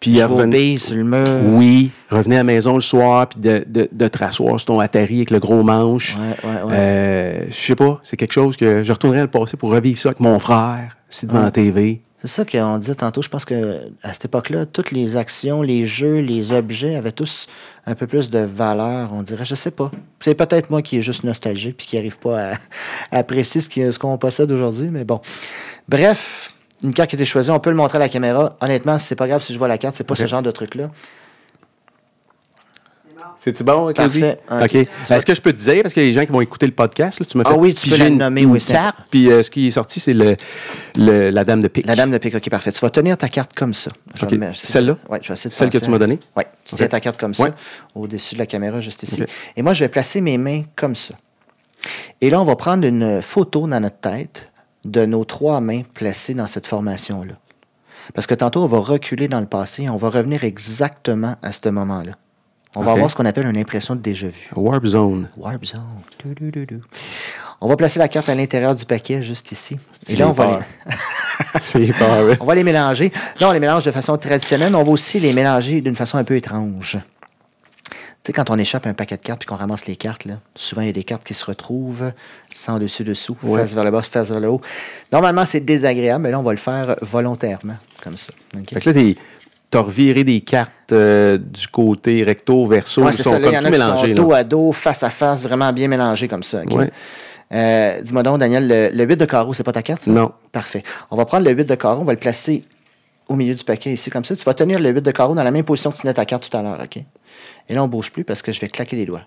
[0.00, 0.18] Puis
[0.48, 1.26] billes sur le mur.
[1.44, 4.80] Oui, revenir à la maison le soir, puis de, de, de te rasseoir sur ton
[4.80, 6.16] Atari avec le gros manche.
[6.16, 6.72] Ouais, ouais, ouais.
[6.74, 10.00] Euh, je sais pas, c'est quelque chose que je retournerais à le passé pour revivre
[10.00, 12.00] ça avec mon frère, si devant la TV.
[12.22, 13.22] C'est ça qu'on disait tantôt.
[13.22, 17.46] Je pense que à cette époque-là, toutes les actions, les jeux, les objets avaient tous
[17.86, 19.46] un peu plus de valeur, on dirait.
[19.46, 19.90] Je sais pas.
[20.20, 22.52] C'est peut-être moi qui est juste nostalgique puis qui n'arrive pas à,
[23.10, 25.20] à apprécier ce qu'on possède aujourd'hui, mais bon.
[25.88, 26.52] Bref,
[26.82, 28.56] une carte qui a été choisie, on peut le montrer à la caméra.
[28.60, 30.90] Honnêtement, c'est pas grave si je vois la carte, c'est pas ce genre de truc-là.
[33.42, 34.20] C'est-tu bon, Claudie?
[34.20, 34.38] Parfait.
[34.50, 34.86] OK.
[35.06, 35.10] Ok.
[35.10, 37.18] Est-ce que je peux te dire, parce que les gens qui vont écouter le podcast,
[37.20, 39.30] là, tu m'as Ah fait oui, tu peux la nommer, une oui, c'est carte, puis
[39.30, 40.36] euh, ce qui est sorti, c'est le,
[40.98, 41.86] le- la dame de pique.
[41.86, 42.70] La dame de pique, ok, parfait.
[42.70, 43.90] Tu vas tenir ta carte comme ça.
[44.30, 44.96] Me Celle-là?
[45.08, 46.18] Oui, je vais essayer de Celle que tu m'as donnée?
[46.36, 47.52] Oui, tu tiens ta carte comme ça, Ouais.
[47.94, 49.22] au-dessus de la caméra, juste ici.
[49.56, 51.14] Et moi, je vais placer mes mains comme ça.
[52.20, 54.50] Et là, on va prendre une photo dans notre tête
[54.84, 57.32] de nos trois mains placées dans cette formation-là.
[58.12, 61.70] Parce que tantôt, on va reculer dans le passé, on va revenir exactement à ce
[61.70, 62.12] moment-là.
[62.76, 64.48] On va avoir ce qu'on appelle une impression de déjà-vu.
[64.54, 65.28] Warp Zone.
[65.36, 65.80] Warp Zone.
[66.24, 66.80] Du, du, du, du.
[67.60, 69.76] On va placer la carte à l'intérieur du paquet, juste ici.
[70.08, 70.60] Et là, on va,
[71.74, 73.12] les, peur, on va les mélanger.
[73.40, 76.16] Là, on les mélange de façon traditionnelle, mais on va aussi les mélanger d'une façon
[76.16, 76.98] un peu étrange.
[78.22, 80.34] Tu sais, quand on échappe un paquet de cartes puis qu'on ramasse les cartes, là,
[80.54, 82.12] souvent il y a des cartes qui se retrouvent
[82.54, 84.60] sans dessus-dessous, face vers le bas, face vers le haut.
[85.10, 88.32] Normalement, c'est désagréable, mais là, on va le faire volontairement, comme ça.
[88.54, 89.12] Fait que là,
[89.70, 93.02] t'as reviré des cartes euh, du côté recto, verso.
[93.02, 93.38] Ouais, ils sont ça.
[93.38, 96.28] Là, comme y tout qui sont dos à dos, face à face, vraiment bien mélangés
[96.28, 96.62] comme ça.
[96.64, 96.90] Ouais.
[97.52, 100.10] Euh, Dis-moi donc, Daniel, le, le 8 de carreau, c'est pas ta carte, ça?
[100.10, 100.32] Non.
[100.52, 100.82] Parfait.
[101.10, 102.64] On va prendre le 8 de carreau, on va le placer
[103.28, 104.34] au milieu du paquet, ici, comme ça.
[104.34, 106.24] Tu vas tenir le 8 de carreau dans la même position que tu tenais ta
[106.24, 106.96] carte tout à l'heure, OK?
[107.68, 109.22] Et là, on ne bouge plus parce que je vais claquer les doigts.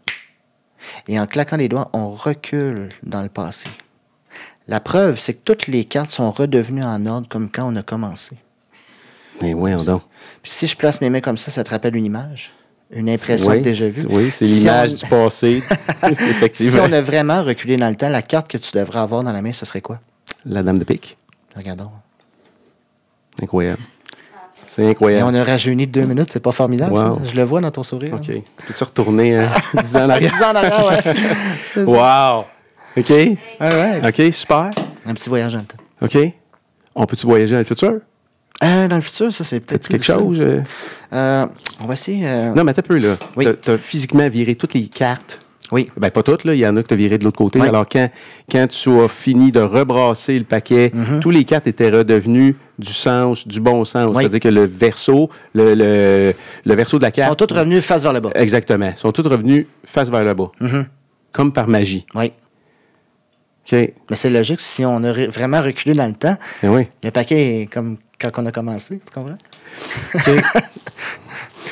[1.07, 3.69] Et en claquant les doigts, on recule dans le passé.
[4.67, 7.81] La preuve, c'est que toutes les cartes sont redevenues en ordre comme quand on a
[7.81, 8.35] commencé.
[9.41, 10.01] Mais oui, on donc.
[10.43, 12.51] Puis si je place mes mains comme ça, ça te rappelle une image?
[12.91, 14.05] Une impression Oui, déjà vue?
[14.09, 15.63] Oui, c'est Si l'image on- du passé.
[16.03, 16.83] Si Effectivement.
[16.85, 19.41] on a vraiment reculé dans le temps, la carte que tu devrais avoir dans la
[19.41, 19.99] main, ce serait quoi?
[20.45, 21.17] La dame de pique.
[21.55, 21.89] Regardons.
[23.41, 23.81] Incroyable.
[24.63, 25.29] C'est Et incroyable.
[25.29, 26.99] on a rajeuni de deux minutes, c'est pas formidable, Wow.
[27.23, 27.31] ça?
[27.31, 28.13] Je le vois dans ton sourire.
[28.13, 28.27] OK.
[28.67, 29.45] Peux-tu retourner euh,
[29.81, 30.31] 10 ans en arrière?
[30.33, 31.83] 10 ans en arrière, ouais.
[31.83, 32.45] Wow!
[32.95, 33.09] OK.
[33.09, 34.01] Ouais.
[34.07, 34.69] OK, super.
[35.05, 35.77] Un petit voyage dans le temps.
[36.01, 36.17] OK.
[36.95, 37.93] On peut-tu voyager dans le futur?
[38.63, 39.87] Euh, dans le futur, ça, c'est peut-être.
[39.87, 40.39] Quelque chose?
[40.41, 40.61] euh?
[41.13, 41.45] Euh,
[41.81, 42.25] on va essayer.
[42.55, 43.17] Non, mais un peu, là.
[43.35, 43.45] Oui.
[43.45, 45.39] T'as- T'as physiquement viré toutes les cartes?
[45.71, 45.85] Oui.
[45.97, 46.53] Ben, pas toutes, là.
[46.53, 47.59] Il y en a que tu as viré de l'autre côté.
[47.59, 47.67] Oui.
[47.67, 48.09] Alors, quand,
[48.51, 51.19] quand tu as fini de rebrasser le paquet, Mhm.
[51.19, 54.11] tous les cartes étaient redevenues du sens, du bon sens.
[54.13, 54.21] Oui.
[54.23, 56.33] C'est-à-dire que le verso, le, le,
[56.65, 57.47] le verso de la Ils sont carte.
[57.47, 58.29] tous revenus face vers le bas.
[58.35, 58.91] Exactement.
[58.95, 60.51] Ils sont tous revenus face vers le bas.
[60.59, 60.85] Mhm.
[61.31, 62.05] Comme par magie.
[62.13, 62.31] Oui.
[63.65, 63.71] OK.
[63.71, 66.87] Mais c'est logique, si on a vraiment reculé dans le temps, Ben oui.
[67.03, 67.97] le paquet est comme
[68.31, 69.37] quand on a commencé, tu comprends?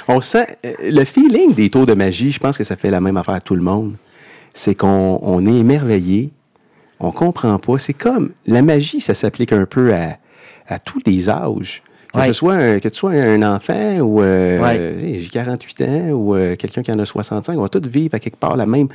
[0.08, 0.48] On sent.
[0.66, 3.36] euh, Le feeling des tours de magie, je pense que ça fait la même affaire
[3.36, 3.96] à tout le monde.
[4.54, 6.32] C'est qu'on on est émerveillé,
[7.00, 7.78] on comprend pas.
[7.78, 8.32] C'est comme.
[8.48, 10.18] La magie, ça s'applique un peu à,
[10.68, 11.84] à tous les âges.
[12.14, 12.28] Que, Ouais.
[12.28, 14.22] ce soit un, que tu sois un enfant ou.
[14.22, 14.78] euh, Ouais.
[14.78, 18.16] euh, J'ai 48 ans ou euh, quelqu'un qui en a 65, on va tous vivre
[18.16, 18.90] à quelque part la même,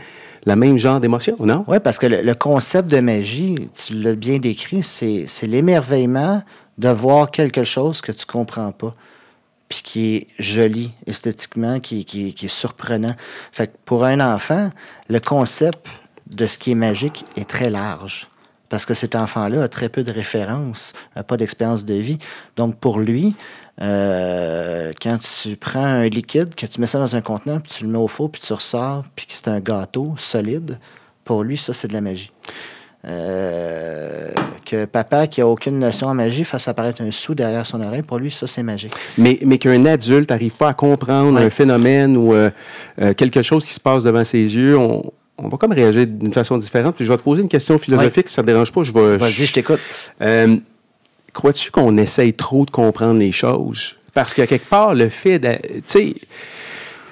[0.45, 1.65] la même genre d'émotion, non?
[1.67, 6.43] Oui, parce que le, le concept de magie, tu l'as bien décrit, c'est l'émerveillement
[6.79, 8.95] de voir quelque chose que tu comprends pas,
[9.69, 13.15] puis qui est joli esthétiquement, qui, qui, qui est surprenant.
[13.53, 14.71] Fait pour un enfant,
[15.09, 15.87] le concept
[16.27, 18.29] de ce qui est magique est très large.
[18.69, 22.19] Parce que cet enfant-là a très peu de références, n'a pas d'expérience de vie.
[22.57, 23.37] Donc, pour lui,
[23.81, 27.85] euh, quand tu prends un liquide, que tu mets ça dans un contenant, puis tu
[27.85, 30.79] le mets au four, puis tu ressors, puis que c'est un gâteau solide,
[31.25, 32.33] pour lui, ça, c'est de la magie.
[33.05, 34.29] Euh,
[34.65, 38.03] que papa, qui a aucune notion en magie, fasse apparaître un sou derrière son oreille,
[38.03, 38.93] pour lui, ça, c'est magique.
[39.17, 41.45] Mais, mais qu'un adulte n'arrive pas à comprendre Ouais.
[41.47, 42.51] un phénomène ou euh,
[43.01, 46.33] euh, quelque chose qui se passe devant ses yeux, on, on va comme réagir d'une
[46.33, 46.97] façon différente.
[46.97, 48.83] Puis je vais te poser une question philosophique, si ça ne te dérange pas.
[48.83, 49.81] Je vais, Vas-y, je t'écoute.
[51.33, 53.95] Crois-tu qu'on essaye trop de comprendre les choses?
[54.15, 55.55] Parce que quelque part, le fait de.
[55.87, 56.15] Tu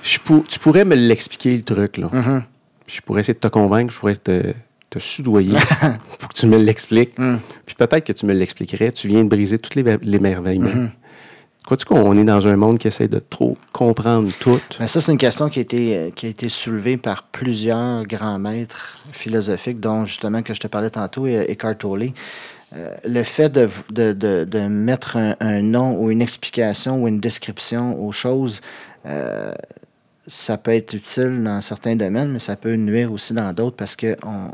[0.03, 2.09] sais, pour- tu pourrais me l'expliquer, le truc, là.
[2.13, 2.43] Mm-hmm.
[2.87, 4.55] Je pourrais essayer de te convaincre, je pourrais te,
[4.95, 5.57] te soudoyer
[6.19, 7.19] pour que tu me l'expliques.
[7.19, 7.37] Mm.
[7.67, 8.93] Puis peut-être que tu me l'expliquerais.
[8.93, 10.69] Tu viens de briser tous les l'émerveillement.
[10.69, 10.91] Mm-hmm.
[11.65, 14.61] Crois-tu qu'on est dans un monde qui essaie de trop comprendre tout?
[14.81, 18.05] Mais ça, c'est une question qui a, été, euh, qui a été soulevée par plusieurs
[18.05, 22.11] grands maîtres philosophiques, dont justement que je te parlais tantôt, et- Eckhart Tolle.
[22.77, 27.09] Euh, le fait de, de, de- de mettre un, un nom ou une explication ou
[27.09, 28.61] une description aux choses,
[29.07, 29.53] euh,
[30.27, 33.95] ça peut être utile dans certains domaines, mais ça peut nuire aussi dans d'autres parce
[33.97, 34.51] qu'on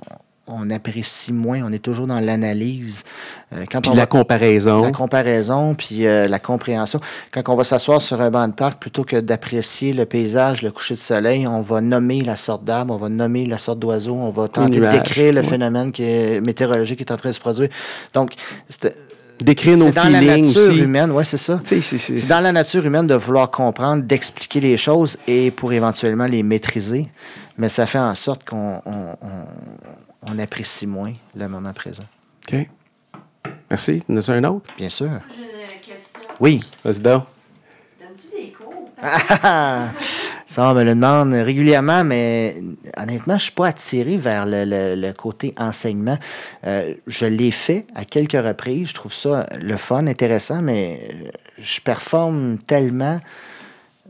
[0.53, 3.05] on apprécie moins, on est toujours dans l'analyse.
[3.53, 4.83] Euh, quand Puis on la va- comparaison.
[4.83, 7.01] la comparaison, puis euh, la compréhension.
[7.33, 10.71] Quand on va s'asseoir sur un banc de parc, plutôt que d'apprécier le paysage, le
[10.71, 14.15] coucher de soleil, on va nommer la sorte d'arbre, on va nommer la sorte d'oiseau,
[14.15, 15.47] on va tenter de décrire le ouais.
[15.47, 17.69] phénomène qui est météorologique qui est en train de se produire.
[18.15, 18.33] Donc,
[18.69, 18.95] c'est
[19.41, 20.81] Décrire nos c'est dans la nature aussi.
[20.81, 21.59] humaine, oui, c'est ça.
[21.65, 26.43] C'est- dans la nature humaine de vouloir comprendre, d'expliquer les choses et pour éventuellement les
[26.43, 27.09] maîtriser.
[27.57, 32.05] Mais ça fait en sorte qu'on on- on- on apprécie moins le moment présent.
[32.53, 32.69] OK.
[33.71, 34.03] Merci.
[34.17, 34.73] As un autre?
[34.77, 35.11] Bien sûr.
[35.35, 36.21] J'ai une question.
[36.41, 36.61] Oui.
[36.85, 37.25] Vas-y donc.
[38.01, 38.91] Donnes-tu des cours?
[40.47, 42.57] Ça, on me le demande régulièrement, mais
[42.97, 46.19] honnêtement, je ne suis pas attiré vers le, le- le côté enseignement.
[46.67, 48.89] Euh, je l'ai fait à quelques reprises.
[48.89, 51.15] Je trouve ça le fun, intéressant, mais
[51.59, 53.21] je performe tellement.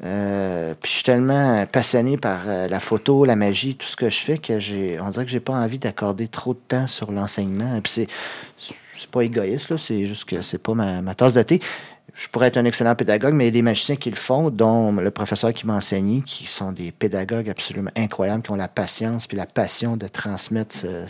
[0.05, 4.09] Euh, puis je suis tellement passionné par euh, la photo, la magie, tout ce que
[4.09, 7.13] je fais que j'ai, on dirait que j'ai pas envie d'accorder trop de temps sur
[7.13, 7.81] l'enseignement.
[7.83, 8.07] Puis c'est,
[8.99, 11.61] c'est pas égoïste là, c'est juste que c'est pas ma, ma tasse de thé.
[12.15, 14.51] Je pourrais être un excellent pédagogue, mais il y a des magiciens qui le font,
[14.51, 18.67] dont le professeur qui m'a enseigné, qui sont des pédagogues absolument incroyables, qui ont la
[18.69, 21.05] patience puis la passion de transmettre ce-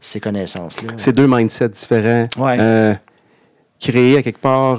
[0.00, 0.92] ces connaissances-là.
[0.96, 2.28] C'est deux mindsets différents.
[2.36, 2.56] Ouais.
[2.60, 2.94] Euh,
[3.80, 4.78] créer à quelque part,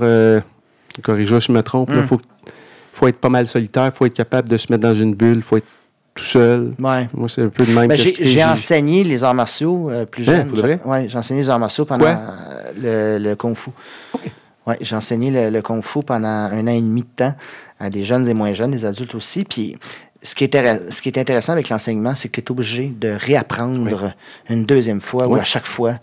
[1.04, 2.08] corrige-moi je me trompe, il Mm.
[2.08, 2.22] faut,
[3.00, 5.38] faut être pas mal solitaire, il faut être capable de se mettre dans une bulle,
[5.38, 5.66] il faut être
[6.16, 6.74] tout seul.
[6.80, 7.08] Ouais.
[7.14, 10.46] Moi, c'est un peu de même Ben, j'ai, enseigné les arts martiaux euh, plus Hein,
[10.54, 10.80] jeune.
[10.86, 12.06] Oui, j'ai enseigné les arts martiaux pendant
[12.78, 13.70] le, le Kung Fu.
[14.68, 17.34] Ouais, j'ai enseigné le, le Kung Fu pendant un an et demi de temps
[17.80, 19.46] à des jeunes et moins jeunes, des adultes aussi.
[19.46, 19.78] Puis
[20.22, 22.94] ce qui est, intér- ce qui est intéressant avec l'enseignement, c'est que tu es obligé
[23.00, 24.12] de réapprendre
[24.50, 25.40] une deuxième fois ou Ouais.
[25.40, 25.94] à chaque fois.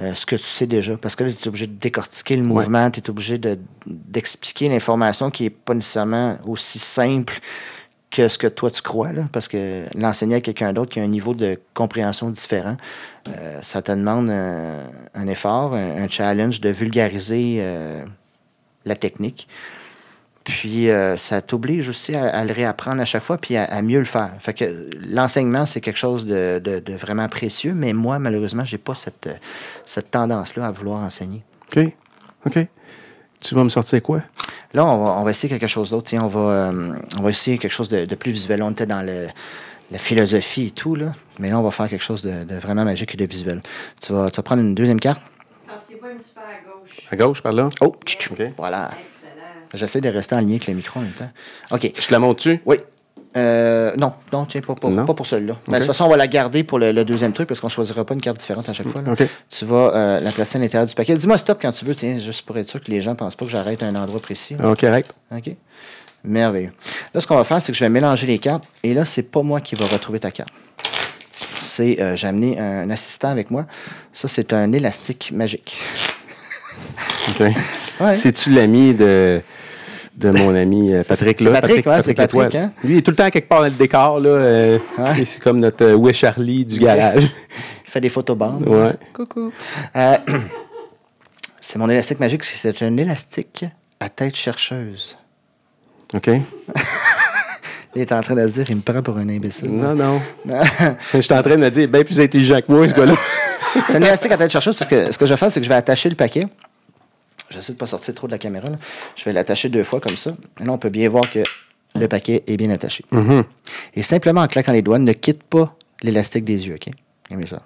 [0.00, 0.96] Euh, ce que tu sais déjà.
[0.96, 4.68] Parce que là, tu es obligé de décortiquer le mouvement, tu es obligé de- d'expliquer
[4.68, 7.40] l'information qui n'est pas nécessairement aussi simple
[8.10, 11.02] que ce que toi tu crois, là, parce que l'enseigner à quelqu'un d'autre qui a
[11.02, 12.76] un niveau de compréhension différent,
[13.28, 18.02] euh, ça te demande un effort, un, un challenge de vulgariser euh,
[18.86, 19.46] la technique.
[20.48, 23.82] Puis euh, ça t'oblige aussi à, à le réapprendre à chaque fois, puis à, à
[23.82, 24.32] mieux le faire.
[24.40, 28.78] Fait que l'enseignement, c'est quelque chose de, de- de vraiment précieux, mais moi, malheureusement, j'ai
[28.78, 29.28] pas cette,
[29.84, 31.42] cette tendance-là à vouloir enseigner.
[31.76, 31.84] OK.
[32.46, 32.66] OK.
[33.40, 34.22] Tu vas me sortir quoi?
[34.74, 36.06] Là, on va, on va essayer quelque chose d'autre.
[36.08, 38.62] Tiens, On va, euh, on va essayer quelque chose de, de plus visuel.
[38.62, 39.28] On était dans le-
[39.90, 41.12] la philosophie et tout, là.
[41.38, 43.62] mais là, on va faire quelque chose de, de vraiment magique et de visuel.
[44.02, 45.20] Tu vas, tu vas prendre une deuxième carte.
[45.66, 46.96] Pensez-vous un petit peu à gauche.
[47.10, 47.68] À gauche, par là?
[47.80, 47.94] Oh.
[48.38, 48.54] Yes.
[48.56, 48.90] voilà.
[48.92, 49.17] Excellent.
[49.74, 51.30] J'essaie de rester en lien avec le micro en même temps.
[51.70, 51.92] OK.
[51.98, 52.60] Je te la montre-tu?
[52.66, 52.76] Oui.
[53.36, 55.04] Euh, non, non, tiens, pas, pas, Non?
[55.04, 55.58] pas pour celui-là.
[55.68, 57.66] Mais De toute façon, on va la garder pour le, le deuxième truc parce qu'on
[57.66, 59.02] ne choisira pas une carte différente à chaque fois.
[59.02, 59.12] là.
[59.12, 59.22] OK.
[59.50, 61.14] Tu vas euh, la placer à l'intérieur du paquet.
[61.16, 63.36] Dis-moi stop quand tu veux, tiens, juste pour être sûr que les gens ne pensent
[63.36, 64.56] pas que j'arrête à un endroit précis.
[64.58, 64.70] là.
[64.70, 65.12] OK, correct.
[65.30, 65.50] OK?
[66.24, 66.72] Merveilleux.
[67.14, 68.64] Là, ce qu'on va faire, c'est que je vais mélanger les cartes.
[68.82, 70.50] Et là, c'est pas moi qui va retrouver ta carte.
[71.60, 73.66] C'est, euh, j'ai amené un assistant avec moi.
[74.12, 75.78] Ça, c'est un élastique magique.
[78.00, 78.14] Ouais.
[78.14, 79.40] C'est-tu l'ami de,
[80.16, 81.60] de mon ami euh, Patrick, c'est là?
[81.60, 82.62] Patrick, ouais, c'est Patrick, Latoile.
[82.64, 82.72] hein?
[82.84, 84.28] Lui, il est tout le temps quelque part dans le décor, là.
[84.30, 85.04] euh, Ouais.
[85.16, 87.24] c'est- C'est comme notre euh, Où est Charlie du garage.
[87.24, 87.30] Il
[87.90, 88.66] fait des photobandes.
[88.68, 88.92] Ouais.
[89.12, 89.52] Coucou.
[89.96, 90.16] Euh,
[91.60, 92.44] c'est mon élastique magique.
[92.44, 93.64] C'est un élastique
[94.00, 95.16] à tête chercheuse.
[96.14, 96.30] OK?
[97.94, 99.70] Il est en train de se dire, il me prend pour un imbécile.
[99.70, 100.20] Non, non.
[101.14, 103.14] Je suis en train de me dire, bien plus intelligent que moi, ce gars-là.
[103.88, 105.64] C'est un élastique à tête chercheuse parce que ce que je vais faire, c'est que
[105.64, 106.46] je vais attacher le paquet.
[107.50, 108.68] J'essaie de ne pas sortir trop de la caméra.
[108.68, 108.76] là.
[109.16, 110.36] Je vais l'attacher deux fois comme ça.
[110.60, 111.40] Et là, on peut bien voir que
[111.98, 113.04] le paquet est bien attaché.
[113.94, 116.74] Et simplement en claquant les doigts, ne quitte pas l'élastique des yeux.
[116.74, 116.92] OK?
[117.30, 117.62] Aimez ça.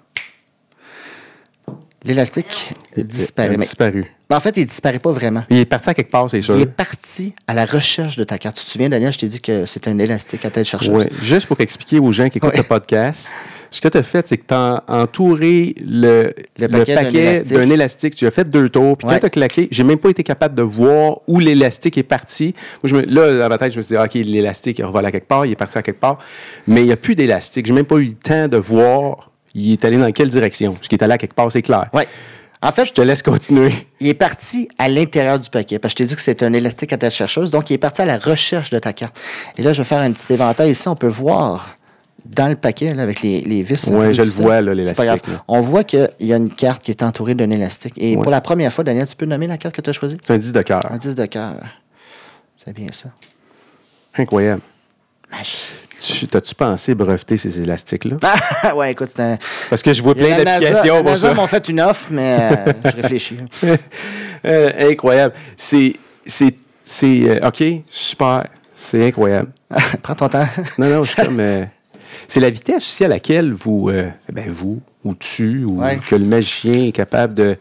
[2.03, 3.55] L'élastique disparaît.
[3.57, 4.05] Disparu.
[4.33, 5.43] Mais en fait, il disparaît pas vraiment.
[5.51, 6.55] Il est parti à quelque part, c'est sûr.
[6.55, 8.57] Il est parti à la recherche de ta carte.
[8.57, 10.89] Tu te souviens, Daniel, je t'ai dit que c'est un élastique à tête chercheuse.
[10.89, 11.07] Ouais.
[11.21, 12.57] Juste pour expliquer aux gens qui écoutent Ouais.
[12.57, 13.31] le podcast,
[13.69, 16.33] ce que tu as fait, c'est que tu as entouré le,
[16.67, 18.15] paquet paquet, d'un élastique.
[18.15, 18.97] Tu as fait deux tours.
[18.97, 19.13] Puis Ouais.
[19.13, 22.55] quand tu as claqué, j'ai même pas été capable de voir où l'élastique est parti.
[22.83, 25.05] Moi, je me- là, dans ma tête, je me suis dit, OK, l'élastique, il revole
[25.05, 26.17] à quelque part, il est parti à quelque part.
[26.65, 27.67] Mais il n'y a plus d'élastique.
[27.67, 30.75] J'ai même pas eu le temps de voir il est allé dans quelle direction.
[30.81, 31.87] Ce qui est allé à quelque part, c'est clair.
[31.93, 32.07] Ouais.
[32.63, 33.73] En fait, Je te laisse continuer.
[33.99, 35.79] il est parti à l'intérieur du paquet.
[35.79, 37.51] Parce que je t'ai dit que c'est un élastique à tête chercheuse.
[37.51, 39.15] Donc, il est parti à la recherche de ta carte.
[39.57, 40.87] Et là, je vais faire un petit éventail ici.
[40.87, 41.77] On peut voir
[42.25, 43.89] dans le paquet, là, avec les, les vis.
[43.89, 45.23] Peu je le vois, l'élastique.
[45.49, 47.93] On voit qu'il y a une carte qui est entourée d'un élastique.
[47.97, 48.21] Et Ouais.
[48.21, 50.17] pour la première fois, Daniel, tu peux nommer la carte que tu as choisie?
[50.21, 50.87] C'est un 10 de cœur.
[50.89, 51.55] Un 10 de cœur.
[52.63, 53.09] C'est bien ça.
[54.17, 54.61] Incroyable.
[55.99, 58.17] Tu- T'as-tu pensé breveter ces élastiques-là?
[58.63, 59.37] Ah, ouais, écoute, c'est un.
[59.69, 61.33] Parce que je vois plein d'applications pour NASA ça.
[61.33, 62.37] m'ont fait une offre, mais
[62.67, 63.37] euh, je réfléchis.
[64.45, 65.33] Euh, incroyable.
[65.55, 65.93] C'est.
[66.25, 66.55] C'est.
[66.83, 67.21] C'est.
[67.41, 68.45] euh, OK, super.
[68.75, 69.49] C'est incroyable.
[70.03, 70.47] Prends ton temps.
[70.77, 71.41] Non, non, je comme.
[72.27, 73.89] c'est la vitesse aussi à laquelle vous.
[74.31, 75.99] ben, vous, ou tu, ou Ouais.
[76.09, 77.57] que le magicien est capable de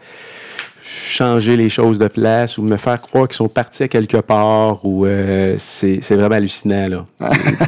[0.92, 4.84] changer les choses de place ou me faire croire qu'ils sont partis à quelque part
[4.84, 7.04] ou euh, c'est vraiment hallucinant là.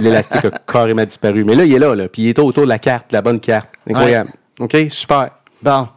[0.01, 1.45] L'élastique a carrément disparu.
[1.45, 2.09] Mais là, il est là, là.
[2.09, 3.71] Puis il est autour de la carte, la bonne carte.
[3.89, 4.31] Incroyable.
[4.61, 5.31] OK, super.
[5.63, 5.89] Bon.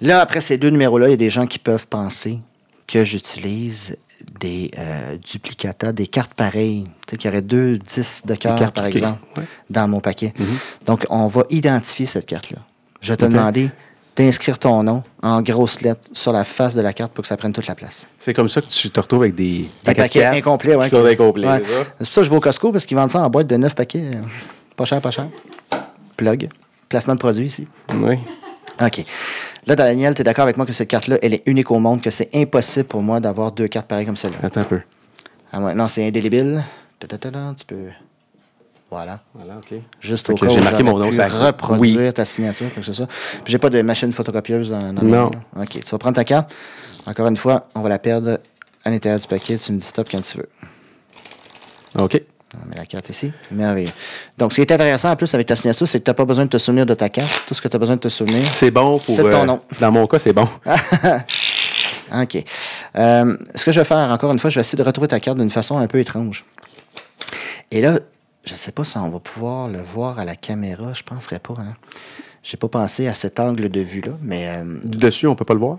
[0.00, 2.38] Là, après ces deux numéros-là, il y a des gens qui peuvent penser
[2.86, 3.96] que j'utilise
[4.40, 6.84] des euh, duplicata, des cartes pareilles.
[7.06, 9.44] Tu sais, qu'il y aurait deux 10 de cœur, cartes par exemple, ouais.
[9.68, 10.32] dans mon paquet.
[10.86, 12.58] Donc, on va identifier cette carte-là.
[13.00, 13.30] Je vais te OK.
[13.30, 13.70] demander
[14.16, 17.36] d'inscrire ton nom en grosses lettres sur la face de la carte pour que ça
[17.36, 18.08] prenne toute la place.
[18.18, 20.84] C'est comme ça que tu te retrouves avec des, Des paquets incomplets, ouais.
[20.84, 21.62] qui sont incomplets, ouais.
[21.64, 23.56] c'est pour ça que je vais au Costco parce qu'ils vendent ça en boîte de
[23.56, 24.02] 9 paquets.
[24.14, 24.22] euh,
[24.76, 25.26] Pas cher, pas cher.
[26.16, 26.48] Plug.
[26.88, 27.66] Placement de produit ici.
[27.94, 28.16] Oui.
[28.82, 29.04] OK.
[29.66, 32.00] Là, Daniel, tu es d'accord avec moi que cette carte-là, elle est unique au monde,
[32.02, 34.38] que c'est impossible pour moi d'avoir deux cartes pareilles comme celle-là.
[34.42, 34.80] Attends un peu.
[35.52, 36.62] Ah ouais, non, c'est indélébile.
[36.98, 37.06] Tu
[37.66, 37.76] peux.
[38.90, 39.20] Voilà.
[39.34, 39.78] Voilà, OK.
[40.00, 42.12] Juste au Ok, cas où j'ai marqué mon nom, ça- reproduire Oui.
[42.12, 43.06] ta signature, quoi que ce soit.
[43.44, 45.30] Puis j'ai pas de machine photocopieuse dans, dans Non.
[45.56, 45.68] OK.
[45.70, 46.50] Tu vas prendre ta carte.
[47.06, 48.38] Encore une fois, on va la perdre
[48.84, 49.56] à l'intérieur du paquet.
[49.58, 50.48] Tu me dis stop quand tu veux.
[51.98, 52.20] OK.
[52.52, 53.32] On met la carte ici.
[53.52, 53.90] Merveilleux.
[54.36, 56.24] Donc, ce qui est intéressant en plus avec ta signature, c'est que tu n'as pas
[56.24, 57.44] besoin de te souvenir de ta carte.
[57.46, 58.44] Tout ce que tu as besoin de te souvenir.
[58.44, 59.14] C'est bon pour.
[59.14, 59.60] C'est ton euh, nom.
[59.78, 60.48] Dans mon cas, c'est bon.
[62.12, 62.44] OK.
[62.96, 65.20] Euh, ce que je vais faire, encore une fois, je vais essayer de retrouver ta
[65.20, 66.44] carte d'une façon un peu étrange.
[67.70, 68.00] Et là,
[68.44, 70.92] je ne sais pas si on va pouvoir le voir à la caméra.
[70.94, 71.54] Je ne penserais pas.
[71.58, 71.74] Hein?
[72.42, 75.44] Je n'ai pas pensé à cet angle de vue-là, mais euh, Du dessus, on peut
[75.44, 75.78] pas le voir?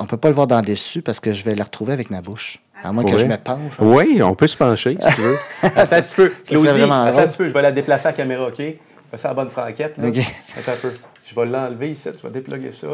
[0.00, 1.92] on ne peut pas le voir dans le dessus parce que je vais le retrouver
[1.92, 2.60] avec ma bouche.
[2.82, 3.74] À moins que je me penche.
[3.78, 3.84] hein.
[3.84, 5.36] Oui, on peut se pencher, si tu veux.
[5.62, 6.28] Attends un petit peu.
[6.46, 7.46] Claudie, attends un petit peu.
[7.46, 8.56] Je vais la déplacer à la caméra, OK?
[8.56, 8.76] Fais
[9.16, 9.96] ça à la bonne franquette.
[9.98, 10.08] là.
[10.08, 10.16] OK.
[10.58, 10.92] Attends un peu.
[11.24, 12.08] Je vais l'enlever ici.
[12.20, 12.88] Je vais déploguer ça.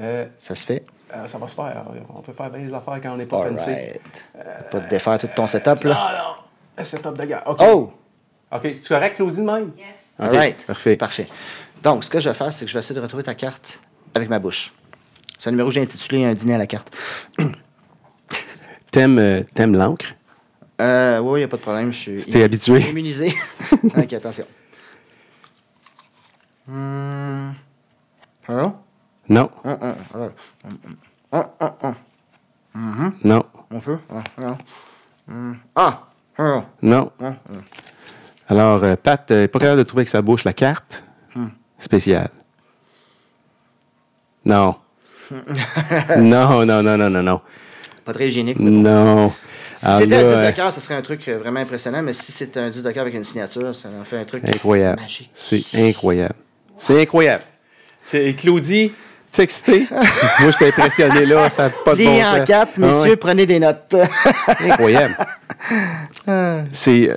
[0.00, 0.84] Euh, Ça se fait.
[1.14, 1.84] euh, ça va se faire.
[2.16, 3.68] On peut faire bien les affaires quand on n'est pas fancy.
[3.70, 4.70] Alright.
[4.70, 5.94] Pas de défaire tout ton setup, là.
[5.98, 6.34] Ah non!
[6.78, 7.42] Le setup de gars.
[7.46, 7.58] OK.
[7.60, 7.92] Oh!
[8.50, 9.72] OK, c'est correct, Claudine, même?
[9.76, 10.14] Yes.
[10.18, 10.66] OK, Alright.
[10.66, 10.96] parfait.
[10.96, 11.26] Parfait.
[11.82, 13.80] Donc, ce que je vais faire, c'est que je vais essayer de retrouver ta carte
[14.14, 14.72] avec ma bouche.
[15.38, 16.90] C'est un numéro que j'ai intitulé Un dîner à la carte.
[18.90, 20.06] T'aimes, euh, t'aimes l'encre?
[20.80, 21.92] Euh, oui, il n'y a pas de problème.
[21.92, 22.80] Je suis T'es habitué?
[22.88, 23.34] immunisé.
[23.84, 24.46] ok, attention.
[26.66, 27.50] Hmm.
[28.48, 28.72] Allô?
[29.28, 29.50] Non.
[29.64, 30.30] Hum, hum, alors.
[30.64, 30.78] Hum,
[31.32, 31.94] hum, hum,
[32.74, 33.12] hum.
[33.24, 33.42] Non.
[33.70, 33.98] On peut?
[34.10, 34.58] Ah, non.
[35.28, 35.56] Hum.
[35.76, 36.08] Ah!
[36.38, 36.64] Ah!
[36.80, 37.12] Non.
[37.20, 37.34] Ah,
[38.48, 41.04] Alors, euh, Pat n'est pas capable de trouver avec sa bouche la carte
[41.78, 42.30] spéciale.
[44.44, 44.76] Non.
[46.18, 47.40] non, non, non, non, non, non.
[48.04, 48.58] Pas très hygiénique.
[48.58, 49.32] Non.
[49.76, 52.12] Si c'était un 10 euh, de cœur, ça serait un truc euh, vraiment impressionnant, mais
[52.12, 55.00] si c'est un 10 de cœur avec une signature, ça en fait un truc Incroyable.
[55.00, 55.30] magique.
[55.34, 56.34] C'est incroyable.
[56.76, 57.44] C'est incroyable.
[58.02, 58.92] C'est Claudie,
[59.30, 59.86] tu excité?
[60.40, 63.60] Moi, j'étais impressionné là, ça n'a pas de bon en Ah messieurs, ouais, prenez des
[63.60, 63.94] notes.
[64.64, 65.16] incroyable.
[66.72, 67.16] C'est.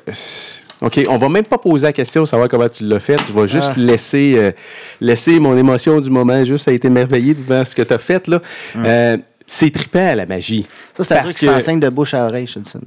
[0.82, 3.18] OK, on va même pas poser la question, savoir comment tu l'as fait.
[3.28, 3.80] Je vais juste Ah.
[3.80, 4.52] laisser, euh,
[5.00, 8.28] laisser mon émotion du moment, juste à être émerveillé devant ce que tu as fait.
[8.28, 8.42] là.
[8.78, 10.66] Euh, c'est trippant, la magie.
[10.94, 12.70] Ça, c'est un Parce truc qui que- s'enseigne de bouche à oreille, je te dis
[12.72, 12.80] ça.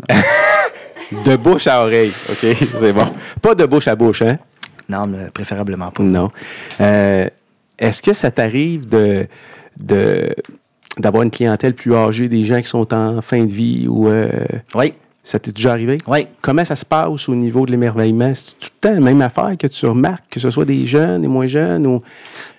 [1.24, 2.38] De bouche à oreille, OK,
[2.78, 3.04] c'est bon.
[3.40, 4.38] Pas de bouche à bouche, hein?
[4.88, 6.02] non, mais préférablement pas.
[6.02, 6.30] Non.
[6.80, 7.26] Euh,
[7.78, 9.26] Est-ce que ça t'arrive de,
[9.82, 10.34] de,
[10.98, 14.28] d'avoir une clientèle plus âgée, des gens qui sont en fin de vie ou euh,
[14.74, 14.94] Oui,
[15.26, 15.98] ça t'est déjà arrivé?
[16.06, 16.26] oui.
[16.42, 18.32] Comment ça se passe au niveau de l'émerveillement?
[18.34, 21.22] C'est tout le temps la même affaire que tu remarques, que ce soit des jeunes,
[21.22, 22.02] des moins jeunes ou?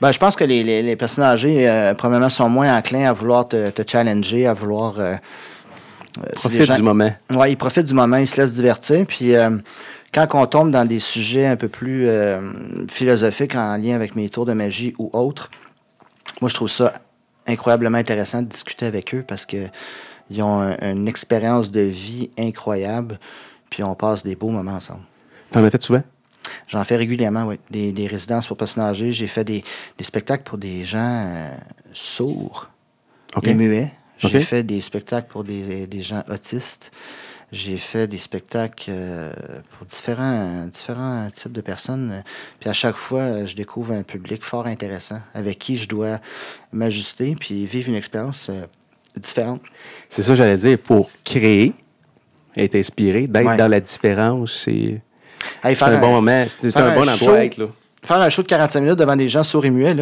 [0.01, 3.13] Ben, je pense que les, les, les personnes âgées, euh, probablement, sont moins enclins à
[3.13, 4.99] vouloir te, te challenger, à vouloir.
[4.99, 5.15] euh, euh,
[6.17, 7.11] c'est des Profite gens- du moment.
[7.31, 9.05] Oui, ils profitent du moment, ils se laissent divertir.
[9.05, 9.51] Puis euh,
[10.13, 12.07] quand on tombe dans des sujets un peu plus
[12.89, 15.49] philosophiques en lien avec mes tours de magie ou autres,
[16.41, 16.93] moi, je trouve ça
[17.47, 19.57] incroyablement intéressant de discuter avec eux parce que
[20.29, 23.19] ils ont un- une expérience de vie incroyable.
[23.69, 25.01] Puis on passe des beaux moments ensemble.
[25.51, 26.03] T'en as fait souvent?
[26.67, 27.59] J'en fais régulièrement, oui.
[27.71, 29.11] Des, des résidences pour personnes âgées.
[29.11, 29.63] J'ai fait des,
[29.97, 31.49] des spectacles pour des gens euh,
[31.93, 32.69] sourds
[33.35, 33.47] OK.
[33.47, 33.91] et muets.
[34.19, 36.91] J'ai fait des spectacles pour des, des gens autistes.
[37.51, 39.31] J'ai fait des spectacles euh,
[39.77, 42.23] pour différents, différents types de personnes.
[42.59, 46.19] Puis à chaque fois, euh, je découvre un public fort intéressant avec qui je dois
[46.71, 48.65] m'ajuster puis vivre une expérience euh,
[49.19, 49.61] différente.
[50.09, 50.77] C'est ça, que j'allais dire.
[50.79, 51.73] Pour créer,
[52.57, 53.57] être inspiré, d'être Ouais.
[53.57, 55.01] dans la différence, c'est,
[55.63, 56.45] Hey, un bon moment.
[56.47, 57.11] C'est, un un bon show.
[57.25, 57.67] endroit à être, là.
[58.03, 59.95] faire un show de 45 minutes devant des gens sourds et muets,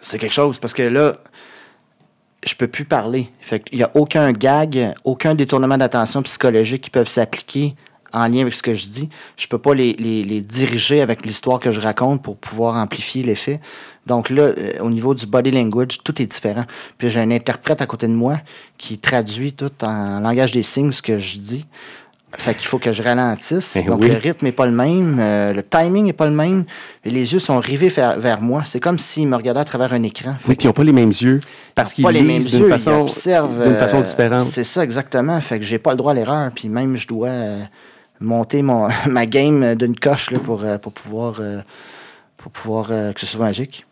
[0.00, 0.58] c'est quelque chose.
[0.58, 1.16] Parce que là,
[2.46, 3.28] je peux plus parler.
[3.40, 7.74] Fait qu'il n'y a aucun gag, aucun détournement d'attention psychologique qui peuvent s'appliquer
[8.12, 9.08] en lien avec ce que je dis.
[9.36, 13.22] Je peux pas les, les- les diriger avec l'histoire que je raconte pour pouvoir amplifier
[13.22, 13.60] l'effet.
[14.06, 16.64] Donc là, euh, au niveau du body language, tout est différent.
[16.98, 18.38] Puis j'ai un interprète à côté de moi
[18.78, 21.66] qui traduit tout en langage des signes ce que je dis.
[22.36, 23.76] Fait qu'il faut que je ralentisse.
[23.76, 24.08] Eh Donc oui.
[24.08, 26.64] le rythme n'est pas le même, euh, le timing n'est pas le même.
[27.04, 28.62] Et les yeux sont rivés vers, vers moi.
[28.64, 30.34] C'est comme s'ils me regardaient à travers un écran.
[30.38, 31.40] Fait Oui, puis ils n'ont pas les mêmes yeux.
[31.74, 34.40] Parce qu'ils pas les mêmes lisent d'une yeux, façon, ils observent d'une façon euh, différente.
[34.40, 35.40] C'est ça exactement.
[35.40, 36.50] Fait que j'ai pas le droit à l'erreur.
[36.54, 37.62] Puis même je dois euh,
[38.20, 41.40] monter mon ma game d'une coche là, pour, pour pouvoir
[42.36, 43.86] pour pouvoir que ce soit magique.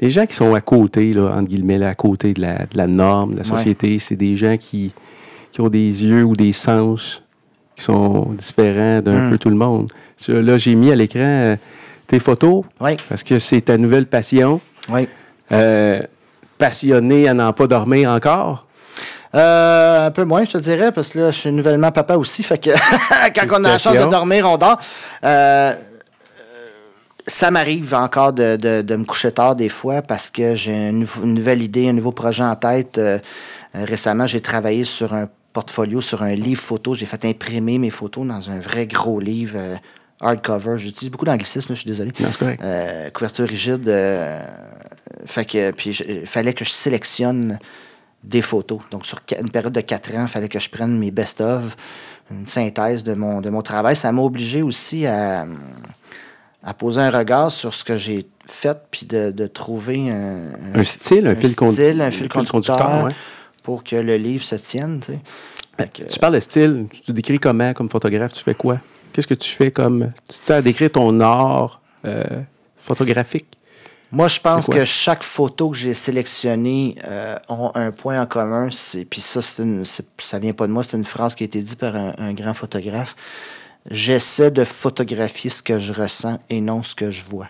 [0.00, 2.76] Les gens qui sont à côté, là, entre guillemets, là, à côté de la, de
[2.76, 3.48] la norme, de la Ouais.
[3.48, 4.92] société, c'est des gens qui,
[5.52, 7.22] qui ont des yeux ou des sens
[7.76, 9.30] qui sont différents d'un Mm.
[9.30, 9.90] peu tout le monde.
[10.28, 11.56] Là, j'ai mis à l'écran euh,
[12.06, 14.60] tes photos Oui, parce que c'est ta nouvelle passion.
[14.90, 15.08] oui.
[15.52, 16.00] Euh,
[16.56, 18.66] passionné à n'en pas dormir encore?
[19.34, 22.42] Euh, un peu moins, je te dirais, parce que là, je suis nouvellement papa aussi.
[22.44, 22.70] Fait que
[23.34, 24.78] quand on a la chance de dormir, on dort.
[27.26, 31.06] Ça m'arrive encore de, de- de me coucher tard des fois parce que j'ai une
[31.24, 32.98] nouvelle idée, un nouveau projet en tête.
[32.98, 33.18] Euh,
[33.74, 36.94] euh, récemment, j'ai travaillé sur un portfolio, sur un livre photo.
[36.94, 39.76] J'ai fait imprimer mes photos dans un vrai gros livre euh,
[40.20, 40.76] hardcover.
[40.76, 42.12] J'utilise beaucoup d'anglicisme, je suis désolé.
[42.20, 42.60] Non, c'est correct.
[42.62, 43.88] Euh, couverture rigide.
[43.88, 44.44] euh,
[45.24, 47.58] fait que, puis il fallait que je sélectionne
[48.22, 48.80] des photos.
[48.90, 51.74] Donc, sur une période de quatre ans, il fallait que je prenne mes best-of,
[52.30, 53.96] une synthèse de mon, de mon travail.
[53.96, 55.46] Ça m'a obligé aussi à,
[56.64, 60.38] à poser un regard sur ce que j'ai fait, puis de, de trouver un,
[60.74, 63.12] Un style, un, fil, con- style, un fil conducteur, ouais.
[63.62, 65.00] pour que le livre se tienne.
[65.04, 65.18] tu sais.
[65.76, 68.78] Fait que, Tu parles de style, tu te décris comment comme photographe, tu fais quoi?
[69.12, 70.10] Qu'est-ce que tu fais comme.
[70.28, 72.24] Tu t'as à décrire ton art euh,
[72.76, 73.46] photographique?
[74.10, 78.68] Moi, je pense que chaque photo que j'ai sélectionnée euh, ont un point en commun.
[79.10, 81.78] Puis ça, une, ça vient pas de moi, c'est une phrase qui a été dite
[81.78, 83.16] par un, un grand photographe.
[83.90, 87.48] J'essaie de photographier ce que je ressens et non ce que je vois.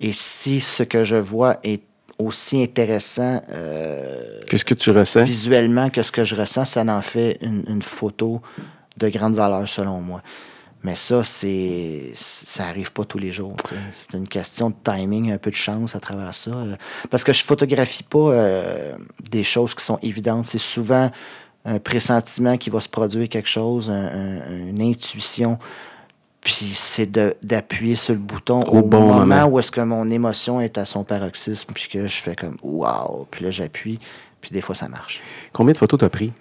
[0.00, 1.82] Et si ce que je vois est
[2.18, 5.22] aussi intéressant euh, Qu'est-ce que tu ressens?
[5.24, 8.40] visuellement que ce que je ressens, ça en fait une, une photo
[8.96, 10.22] de grande valeur selon moi.
[10.84, 13.54] Mais ça, c'est ça arrive pas tous les jours.
[13.92, 16.50] C'est une question de timing, un peu de chance à travers ça.
[16.50, 16.74] euh,
[17.08, 18.96] Parce que je photographie pas euh,
[19.30, 20.46] des choses qui sont évidentes.
[20.46, 21.08] C'est souvent
[21.64, 25.58] un pressentiment qui va se produire quelque chose, un- un- une intuition.
[26.40, 27.06] Puis c'est
[27.42, 29.44] d'appuyer sur le bouton Au au, bon moment, moment.
[29.46, 33.28] où est-ce que mon émotion est à son paroxysme, puis que je fais comme wow,
[33.30, 34.00] puis là j'appuie,
[34.40, 35.22] puis des fois ça marche.
[35.52, 36.32] Combien de photos t'as pris?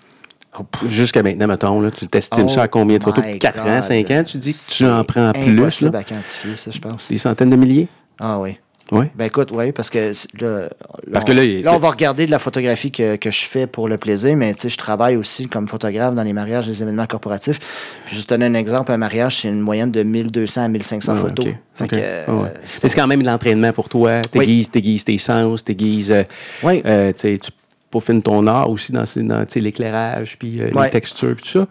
[0.88, 3.24] Jusqu'à maintenant, mettons, là, tu t'estimes Oh ça à combien de photos?
[3.24, 3.82] my 4 ans, God.
[3.84, 4.24] 5 ans?
[4.26, 5.92] Tu dis que tu en prends plus, là?
[6.00, 7.08] à quantifier, ça, je pense.
[7.08, 7.88] Des centaines de milliers?
[8.20, 8.58] Ah oui.
[8.92, 9.06] Oui.
[9.16, 10.12] Ben écoute, oui, parce que
[10.42, 10.68] là,
[11.14, 13.66] Parce on, que là, il- on va regarder de la photographie que, que je fais
[13.66, 16.82] pour le plaisir, mais tu sais, je travaille aussi comme photographe dans les mariages, les
[16.84, 17.60] événements corporatifs.
[18.06, 21.14] Puis juste te donner un exemple, un mariage, c'est une moyenne de 1200 à 1500
[21.14, 21.46] Ah photos.
[21.48, 21.90] ok, Fait ok.
[21.92, 22.54] que, euh, Ah ouais.
[22.72, 24.22] C'est quand même l'entraînement pour toi.
[24.22, 26.12] T'aiguises, t'aiguises tes sens, t'aiguises.
[26.12, 26.24] euh,
[26.64, 26.82] Oui.
[26.86, 27.38] euh, tu
[27.90, 30.86] peaufines ton art aussi dans, dans l'éclairage, puis euh, Ouais.
[30.86, 31.68] les textures, puis tout ça.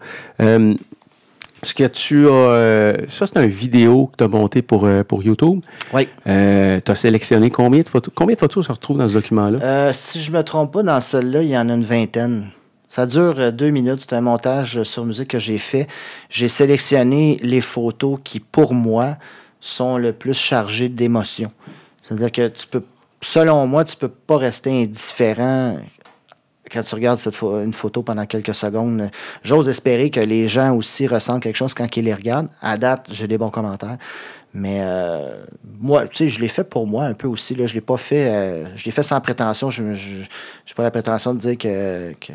[1.63, 2.31] Ce que tu as.
[2.31, 5.61] euh, ça, c'est un vidéo que tu as monté pour, euh, pour YouTube.
[5.93, 6.07] Oui.
[6.27, 8.11] Euh, tu as sélectionné combien de photos?
[8.15, 9.93] Combien de photos se retrouvent dans ce document-là?
[9.93, 12.49] Si je me trompe pas, dans celle-là, il y en a une vingtaine.
[12.89, 14.01] Ça dure deux minutes.
[14.01, 15.87] C'est un montage sur musique que j'ai fait.
[16.29, 19.17] J'ai sélectionné les photos qui, pour moi,
[19.59, 21.51] sont le plus chargées d'émotions.
[22.01, 22.83] C'est-à-dire que tu peux,
[23.21, 25.77] selon moi, tu peux pas rester indifférent
[26.71, 29.09] quand tu regardes cette une photo pendant quelques secondes.
[29.43, 32.49] J'ose espérer que les gens aussi ressentent quelque chose quand ils les regardent.
[32.61, 33.97] À date, j'ai des bons commentaires.
[34.53, 35.45] Mais euh,
[35.79, 37.55] moi, tu sais, je l'ai fait pour moi un peu aussi.
[37.55, 37.65] Là.
[37.67, 38.27] Je l'ai pas fait.
[38.29, 39.69] euh, je l'ai fait sans prétention.
[39.69, 40.25] Je n'ai
[40.75, 42.33] pas la prétention de dire que, que,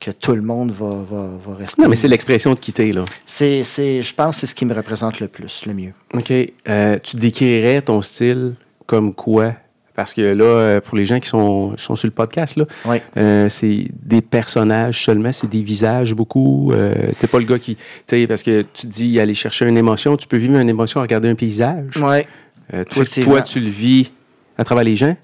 [0.00, 1.80] que tout le monde va, va, va rester.
[1.80, 3.06] Non, mais c'est l'expression de quitter, là.
[3.24, 5.92] C'est, c'est, je pense que c'est ce qui me représente le plus, le mieux.
[6.12, 6.30] OK.
[6.68, 8.54] Euh, tu décrirais ton style
[8.86, 9.54] comme quoi?
[9.94, 12.96] Parce que là, euh, pour les gens qui sont, sont sur le podcast, là, Oui.
[13.18, 16.72] euh, c'est des personnages seulement, c'est des visages beaucoup.
[16.72, 17.76] Euh, T'es pas le gars qui.
[17.76, 21.00] Tu sais, parce que tu dis aller chercher une émotion, tu peux vivre une émotion
[21.00, 21.96] à regarder un paysage.
[21.98, 22.26] Ouais.
[22.72, 24.10] Euh, toi, toi, tu le vis
[24.56, 25.14] à travers les gens?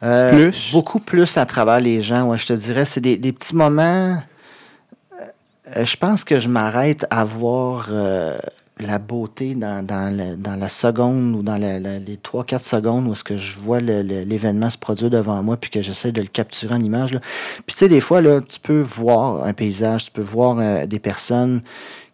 [0.00, 0.72] Plus?
[0.72, 2.84] Beaucoup plus à travers les gens, ouais, je te dirais.
[2.84, 4.20] C'est des, des petits moments.
[5.74, 7.88] je pense que je m'arrête à voir
[8.78, 13.24] la beauté dans, dans, le- dans la seconde ou dans les 3-4 secondes où est-ce
[13.24, 16.80] que je vois l'événement se produire devant moi puis que j'essaie de le capturer en
[16.80, 17.14] image.
[17.14, 17.20] là.
[17.66, 20.84] Puis tu sais, des fois, là, tu peux voir un paysage, tu peux voir euh,
[20.84, 21.62] des personnes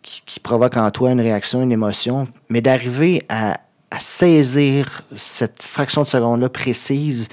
[0.02, 3.58] qui, qui provoquent en toi une réaction, une émotion, mais d'arriver à,
[3.90, 7.28] à saisir cette fraction de seconde-là précise,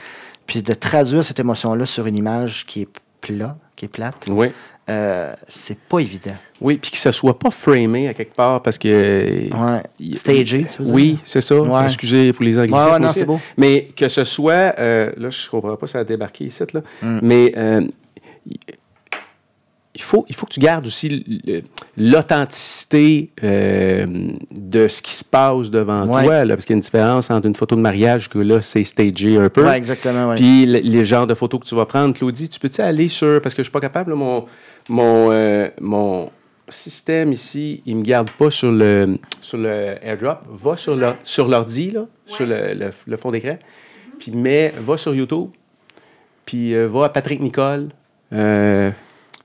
[0.48, 2.90] puis de traduire cette émotion-là sur une image qui est
[3.22, 4.48] plat, qui est plate, Oui.
[4.90, 6.36] Euh, c'est pas évident.
[6.61, 8.88] Oui, puis que ça soit pas framé à quelque part parce que.
[8.90, 10.16] Ouais.
[10.18, 10.91] Stagé, tu veux?
[10.91, 11.56] Oui, c'est ça.
[11.61, 11.84] Ouais.
[11.86, 12.91] Excusez pour les anglicismes.
[12.91, 13.20] Ouais, non, aussi.
[13.20, 13.40] c'est beau.
[13.57, 14.74] Mais que ce soit.
[14.80, 16.82] euh, là, je comprends pas, ça a débarqué ici, là.
[17.02, 17.20] Mm.
[17.22, 17.82] Mais euh,
[19.95, 21.26] il, faut, il faut que tu gardes aussi
[21.98, 24.06] l'authenticité euh,
[24.52, 26.24] de ce qui se passe devant Ouais.
[26.24, 28.61] toi, là, parce qu'il y a une différence entre une photo de mariage que là,
[28.61, 29.64] c'est stagé un peu.
[29.66, 30.36] Ouais, exactement, ouais.
[30.36, 33.41] Puis le- les genres de photos que tu vas prendre, Claudie, tu peux-tu aller sur.
[33.41, 34.45] Parce que je suis pas capable, là, mon,
[34.90, 36.30] mon, euh, mon
[36.68, 40.40] système ici, il me garde pas sur le, sur le airdrop.
[40.52, 43.57] Va sur le- sur l'ordi, là, sur le, le- le fond d'écran.
[44.20, 45.49] Puis mets, va sur YouTube.
[46.45, 47.90] Puis euh, va à Patrick Nicole.
[48.34, 48.91] Euh,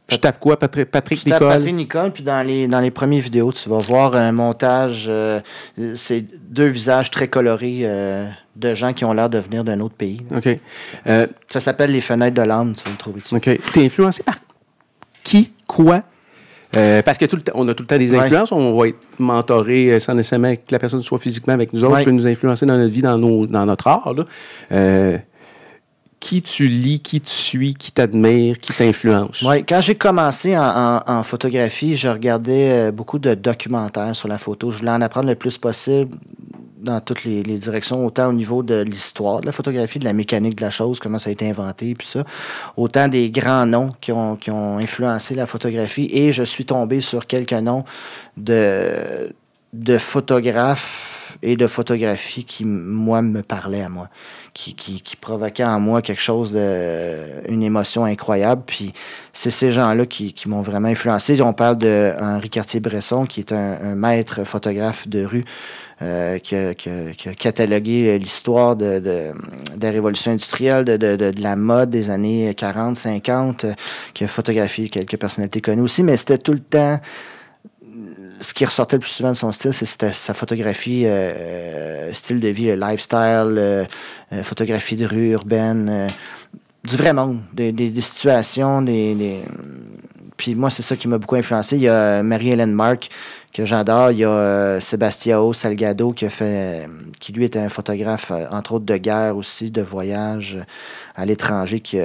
[0.08, 1.56] je tape quoi, Patrick, Patrick Tu tapes Nicole?
[1.56, 5.40] Patrick Nicole, puis dans les, dans les premières vidéos, tu vas voir un montage, euh,
[5.94, 9.94] c'est deux visages très colorés euh, de gens qui ont l'air de venir d'un autre
[9.94, 10.20] pays.
[10.36, 10.58] OK.
[11.06, 13.34] Euh, Ça s'appelle Les Fenêtres de l'âme, tu vas le trouver dessus.
[13.34, 13.58] OK.
[13.72, 14.34] T'es influencé par
[15.24, 16.02] qui, quoi?
[16.76, 18.18] Euh, parce que tout le on a tout le temps des Ouais.
[18.18, 18.50] influences.
[18.52, 21.94] On va être mentoré euh, sans nécessairement que la personne soit physiquement avec nous autres,
[21.94, 22.04] Ouais.
[22.04, 24.12] peut nous influencer dans notre vie, dans, nos, dans notre art.
[24.12, 24.24] là.
[24.72, 25.18] Euh,
[26.20, 29.42] qui tu lis, qui tu suis, qui t'admire, qui t'influence?
[29.42, 34.38] Ouais, quand j'ai commencé en, en- en photographie, je regardais beaucoup de documentaires sur la
[34.38, 34.70] photo.
[34.70, 36.16] Je voulais en apprendre le plus possible
[36.84, 40.56] dans toutes les, directions, autant au niveau de l'histoire de la photographie, de la mécanique
[40.56, 42.24] de la chose, comment ça a été inventé, puis ça,
[42.76, 46.08] autant des grands noms qui ont, qui ont influencé la photographie.
[46.12, 47.84] Et je suis tombé sur quelques noms
[48.36, 49.32] de,
[49.72, 54.08] de photographes et de photographies qui, moi, me parlaient à moi,
[54.52, 57.16] qui, qui, qui provoquaient en moi quelque chose de,
[57.48, 58.62] une émotion incroyable.
[58.66, 58.92] Puis
[59.32, 61.40] c'est ces gens-là qui, qui m'ont vraiment influencé.
[61.42, 65.44] On parle de Henri Cartier-Bresson, qui est un maître photographe de rue,
[66.02, 69.32] euh, qui, a, catalogué l'histoire de,
[69.80, 73.72] la révolution industrielle, de, la mode des années 40, 50, euh,
[74.12, 76.98] qui a photographié quelques personnalités connues aussi, mais c'était tout le temps
[78.40, 82.48] ce qui ressortait le plus souvent de son style, c'était sa photographie, euh, style de
[82.48, 83.86] vie, le lifestyle,
[84.42, 86.08] photographie de rue urbaine,
[86.82, 89.42] du vrai monde, des, situations, des...
[90.36, 91.76] Puis moi, c'est ça qui m'a beaucoup influencé.
[91.76, 93.08] Il y a Marie-Hélène Marc,
[93.54, 94.10] que j'adore.
[94.10, 96.88] Il y a euh, Sebastiao Salgado qui a fait,
[97.20, 100.64] qui lui était un photographe, euh, entre autres de guerre aussi, de voyage euh,
[101.14, 101.98] à l'étranger, qui,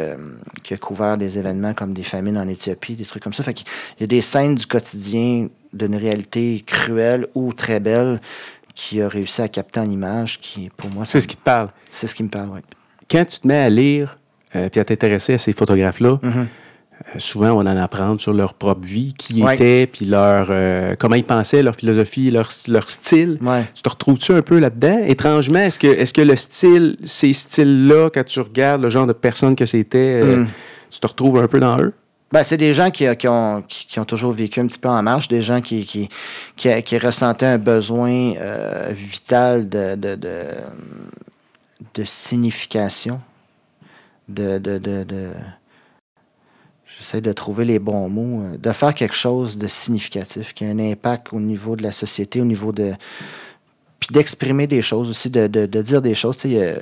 [0.64, 3.44] qui, a couvert des événements comme des famines en Éthiopie, des trucs comme ça.
[3.44, 3.66] Fait qu'il
[4.00, 8.22] y a des scènes du quotidien d'une réalité cruelle ou très belle
[8.76, 11.04] qui a réussi à capter en image, qui pour moi...
[11.06, 11.70] C'est ce qui te parle.
[11.90, 12.60] C'est ce qui me parle, oui.
[13.10, 14.18] Quand tu te mets à lire
[14.52, 16.46] puis à t'intéresser à ces photographes-là, mm-hmm.
[17.18, 21.16] Souvent, on en apprend sur leur propre vie, qui ils étaient, puis leur, euh, comment
[21.16, 23.40] ils pensaient, leur philosophie, leur, leur style.
[23.74, 25.04] Tu te retrouves-tu un peu là-dedans?
[25.06, 29.14] Étrangement, est-ce que, est que le style, ces styles-là, quand tu regardes le genre de
[29.14, 30.48] personnes que c'était, euh, mm.
[30.90, 31.94] tu te retrouves un peu dans eux?
[32.32, 35.02] Ben, c'est des gens qui, qui, ont, qui, ont, toujours vécu un petit peu en
[35.02, 36.10] marche, des gens qui, qui,
[36.56, 38.34] qui, ressentaient un besoin
[38.92, 40.44] vital de, de, de,
[41.96, 43.20] de signification,
[44.28, 45.32] de, de, de
[47.00, 50.68] J'essaie de trouver les bons mots, euh, de faire quelque chose de significatif, qui a
[50.68, 52.92] un impact au niveau de la société, au niveau de.
[54.02, 56.36] Puis d'exprimer des choses aussi, de, dire des choses.
[56.38, 56.76] Tu sais, euh,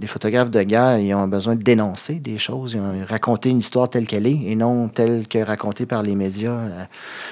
[0.00, 3.58] les photographes de guerre, ils ont besoin de dénoncer des choses, ils ont raconté une
[3.58, 6.52] histoire telle qu'elle est et non telle que racontée par les médias.
[6.52, 6.84] Euh.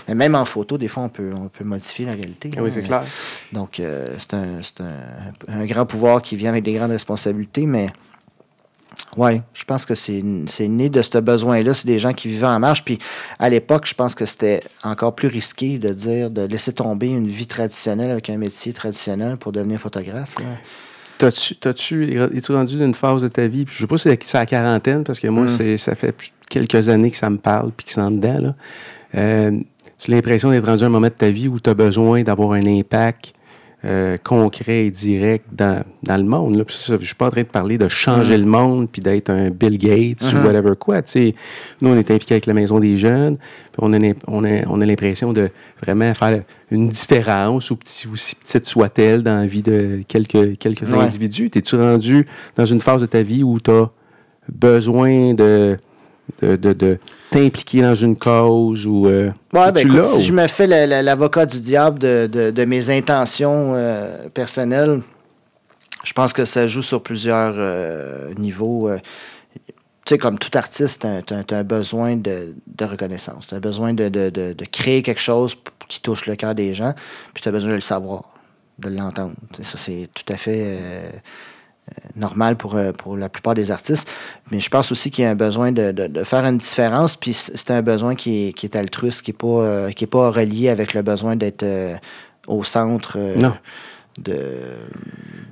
[0.08, 2.50] Mais même en photo, des fois, on peut, on peut modifier la réalité.
[2.60, 3.04] Oui, c'est clair.
[3.52, 3.80] Donc,
[4.18, 7.88] c'est un, un, un, grand pouvoir qui vient avec des grandes responsabilités, mais
[9.16, 11.74] oui, je pense que c'est né de ce besoin-là.
[11.74, 12.84] C'est des gens qui vivaient en marche.
[12.84, 12.98] Puis
[13.38, 17.26] à l'époque, je pense que c'était encore plus risqué de dire, de laisser tomber une
[17.26, 20.36] vie traditionnelle avec un métier traditionnel pour devenir photographe.
[21.18, 23.64] T'as-tu, es-tu rendu d'une phase de ta vie?
[23.68, 25.76] je sais pas si c'est à la quarantaine, parce que moi, mm.
[25.76, 26.14] ça fait
[26.48, 28.38] quelques années que ça me parle puis que c'est en dedans.
[28.40, 28.54] Là.
[29.14, 29.60] Euh,
[29.98, 32.22] tu as l'impression d'être rendu à un moment de ta vie où tu as besoin
[32.22, 33.34] d'avoir un impact
[33.84, 36.64] euh, concret et direct dans, dans le monde.
[36.68, 38.40] Je ne suis pas en train de parler de changer mm.
[38.40, 40.46] le monde puis d'être un Bill Gates ou mm-hmm.
[40.46, 41.00] whatever quoi.
[41.80, 43.38] nous, on est impliqués avec la Maison des Jeunes.
[43.78, 45.50] on a, on a, on a l'impression de
[45.82, 51.50] vraiment faire une différence, aussi petite soit-elle, dans la vie de quelques, quelques individus.
[51.54, 52.26] Es-tu rendu
[52.56, 53.90] dans une phase de ta vie où tu as
[54.48, 55.76] besoin de
[56.40, 56.98] de,
[57.30, 59.06] t'impliquer dans une cause ou.
[59.06, 60.66] Euh, ben, si je me fais
[61.02, 65.02] l'avocat du diable de, mes intentions euh, personnelles,
[66.04, 68.90] je pense que ça joue sur plusieurs euh, niveaux.
[69.54, 69.72] tu
[70.06, 73.46] sais, comme tout artiste, tu as, un besoin de, reconnaissance.
[73.46, 75.56] Tu as besoin de, créer quelque chose
[75.88, 76.94] qui touche le cœur des gens,
[77.34, 78.24] puis tu as besoin de le savoir,
[78.78, 79.34] de l'entendre.
[79.62, 80.78] Ça, c'est tout à fait
[82.16, 84.08] normal pour, euh, pour la plupart des artistes.
[84.50, 87.16] Mais je pense aussi qu'il y a un besoin de, de, faire une différence.
[87.16, 90.08] Puis c'est un besoin qui est, qui est altruiste, qui n'est pas, euh, qui est
[90.08, 91.96] pas relié avec le besoin d'être euh,
[92.46, 93.18] au centre
[94.18, 94.38] de,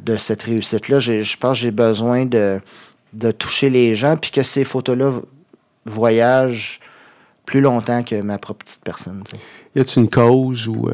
[0.05, 0.99] de cette réussite-là.
[0.99, 2.61] Je pense que j'ai besoin de,
[3.13, 5.13] de toucher les gens, puis que ces photos-là
[5.87, 6.81] voyagent
[7.47, 9.25] plus longtemps que ma propre petite personne.
[9.75, 10.89] Y a-t-il une cause ou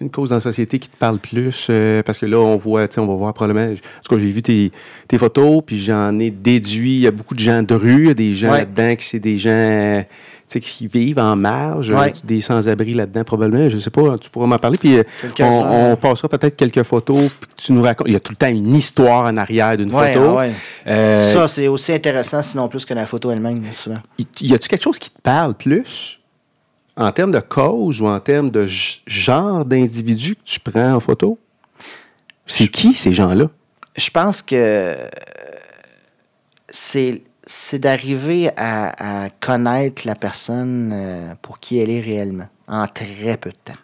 [0.00, 1.66] une cause dans la société qui te parle plus?
[1.70, 3.72] Euh, parce que là, on voit, on va voir probablement.
[3.72, 4.70] En tout cas, j'ai vu tes,
[5.18, 6.94] photos, puis j'en ai déduit.
[6.94, 9.04] Il y a beaucoup de gens de rue, il y a des gens là-dedans qui
[9.04, 10.04] c'est des gens
[10.58, 11.92] qui vivent en marge,
[12.24, 13.68] des sans-abri là-dedans probablement?
[13.68, 14.78] Je sais pas, tu pourras m'en parler.
[14.78, 15.04] Puis euh,
[15.38, 17.30] on, passera peut-être quelques photos.
[17.40, 18.08] Puis tu nous racontes.
[18.08, 20.38] Il y a tout le temps une histoire en arrière d'une photo.
[20.88, 23.98] Euh, Ça, c'est aussi intéressant, sinon plus que la photo elle-même, souvent.
[24.40, 26.19] Y a-tu quelque chose qui te parle plus?
[26.96, 28.66] En termes de cause ou en termes de
[29.06, 31.38] genre d'individu que tu prends en photo?
[32.46, 33.46] C'est qui ces gens-là?
[33.96, 34.96] Je pense que
[36.70, 37.22] c'est
[37.74, 43.56] d'arriver à, connaître la personne euh, pour qui elle est réellement en très peu de
[43.56, 43.80] temps.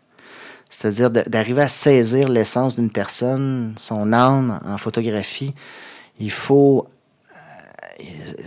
[0.71, 5.55] C'est-à-dire d'arriver à saisir l'essence d'une personne, son âme en photographie.
[6.19, 6.87] Il faut,
[7.33, 8.05] euh,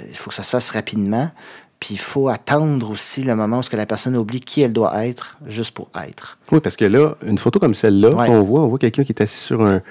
[0.10, 1.32] il faut que ça se fasse rapidement.
[1.80, 5.38] Puis il faut attendre aussi le moment où la personne oublie qui elle doit être,
[5.48, 6.38] juste pour être.
[6.52, 9.22] Oui, parce que là, une photo comme celle-là qu'on voit, on voit quelqu'un qui est
[9.22, 9.82] assis sur un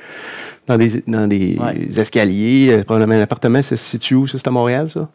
[0.69, 1.59] dans des, dans des
[1.98, 2.69] escaliers.
[2.70, 4.27] Euh, probablement un appartement, ça se situe où?
[4.27, 5.09] Ça, c'est à Montréal, ça?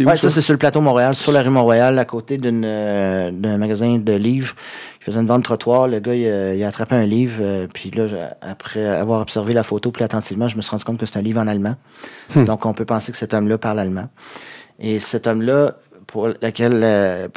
[0.00, 3.58] Oui, ça, c'est sur le plateau Montréal, sur la rue Montréal, à côté euh, d'un
[3.58, 4.54] magasin de livres.
[5.00, 5.88] Il faisait une vente trottoir.
[5.88, 7.38] Le gars, il, a attrapé un livre.
[7.40, 10.98] Euh, puis là, après avoir observé la photo plus attentivement, je me suis rendu compte
[10.98, 11.74] que c'est un livre en allemand.
[12.34, 12.44] Hmm.
[12.44, 14.08] Donc, on peut penser que cet homme-là parle allemand.
[14.78, 15.76] Et cet homme-là,
[16.10, 17.28] pour laquelle euh,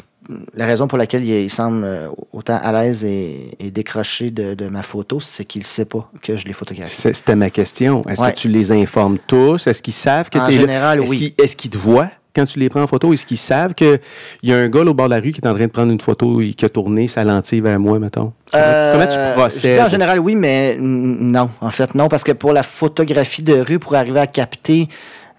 [0.54, 5.20] la raison pour laquelle il, semble euh, autant à l'aise et, décroché de, ma photo,
[5.20, 7.12] c'est qu'il ne sait pas que je l'ai photographié.
[7.12, 8.04] C'était ma question.
[8.08, 9.66] Est-ce que tu les informes tous?
[9.66, 11.34] Est-ce qu'ils savent que tu es général, oui.
[11.38, 12.10] Est-ce qu'ils te voient?
[12.34, 13.12] quand tu les prends en photo?
[13.12, 14.00] Est-ce qu'ils savent qu'il
[14.42, 15.70] y a un gars là, au bord de la rue qui est en train de
[15.70, 18.32] prendre une photo et qui a tourné sa lentille vers moi, mettons?
[18.50, 19.76] Comment, Euh, comment tu je procèdes?
[19.76, 21.48] dis en général, oui, mais non.
[21.60, 24.88] En fait, non, parce que pour la photographie de rue, pour arriver à capter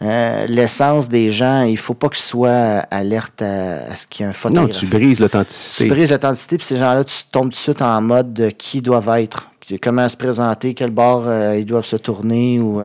[0.02, 4.26] euh, l'essence des gens, il faut pas qu'ils soient alerte à, à ce qu'il y
[4.26, 4.72] a un non, photographe.
[4.78, 5.86] tu brises Tu l'authenticité.
[5.88, 9.10] brises l'authenticité, puis ces gens-là, tu tombes tout de suite en mode de qui doivent
[9.20, 9.50] être,
[9.82, 12.60] comment se présenter, quel bord euh, ils doivent se tourner.
[12.60, 12.84] ou euh,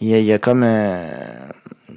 [0.00, 0.62] Il y, a- il y a comme.
[0.64, 1.06] euh,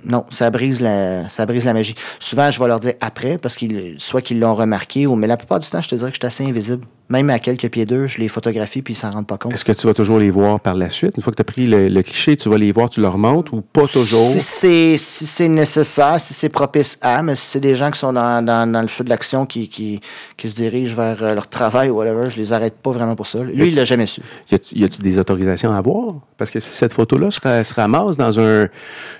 [0.06, 1.95] non, ça brise, la, ça brise la magie.
[2.19, 5.36] Souvent, je vais leur dire après, parce qu'ils soit qu'ils l'ont remarqué, ou, mais la
[5.38, 6.86] plupart du temps, je te dirais que je suis assez invisible.
[7.11, 9.52] Même à quelques pieds d'eux, je les photographie, puis ils s'en rendent pas compte.
[9.53, 11.14] Est-ce que tu vas toujours les voir par la suite?
[11.18, 13.18] Une fois que tu as pris le, le cliché, tu vas les voir, tu leur
[13.18, 14.30] montres ou pas toujours?
[14.30, 17.98] Si c'est si c'est nécessaire, si c'est propice à, mais si c'est des gens qui
[17.98, 19.99] sont dans, dans, dans le feu de l'action, qui, qui,
[20.38, 23.26] qui se dirigent vers euh, leur travail ou whatever, je les arrête pas vraiment pour
[23.26, 23.40] ça.
[23.44, 24.22] Lui, il l'a jamais su.
[24.52, 26.14] Y a-tu des autorisations à avoir?
[26.38, 28.65] Parce que si cette photo-là se, ra- se ramasse dans un,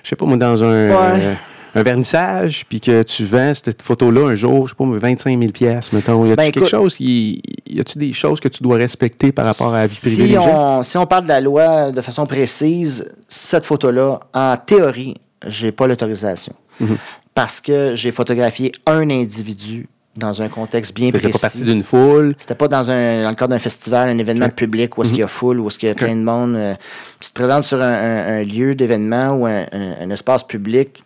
[0.04, 0.94] je sais pas moi, dans un, Ouais.
[1.24, 1.34] euh,
[1.74, 5.38] un vernissage, puis que tu vends cette photo-là un jour, je sais pas moi, 25
[5.38, 6.24] 000 pièces mettons.
[6.26, 9.44] Y a-tu Ben, quelque chose qui, y a-tu des choses que tu dois respecter par
[9.46, 12.26] rapport à la vie privée si on, si on parle de la loi de façon
[12.26, 15.14] précise, cette photo-là, en théorie,
[15.46, 16.54] j'ai pas l'autorisation.
[16.80, 16.96] Mhm.
[17.34, 21.28] Parce que j'ai photographié un individu dans un contexte bien précis.
[21.28, 22.34] pas partie d'une foule.
[22.36, 25.20] C'était pas dans, un, dans le cadre d'un festival, un événement public où est-ce qu'il
[25.20, 26.56] y a foule, où est-ce qu'il y a plein de monde.
[26.56, 26.74] euh,
[27.20, 31.00] tu te présentes sur un, un- un lieu d'événement ou un espace public.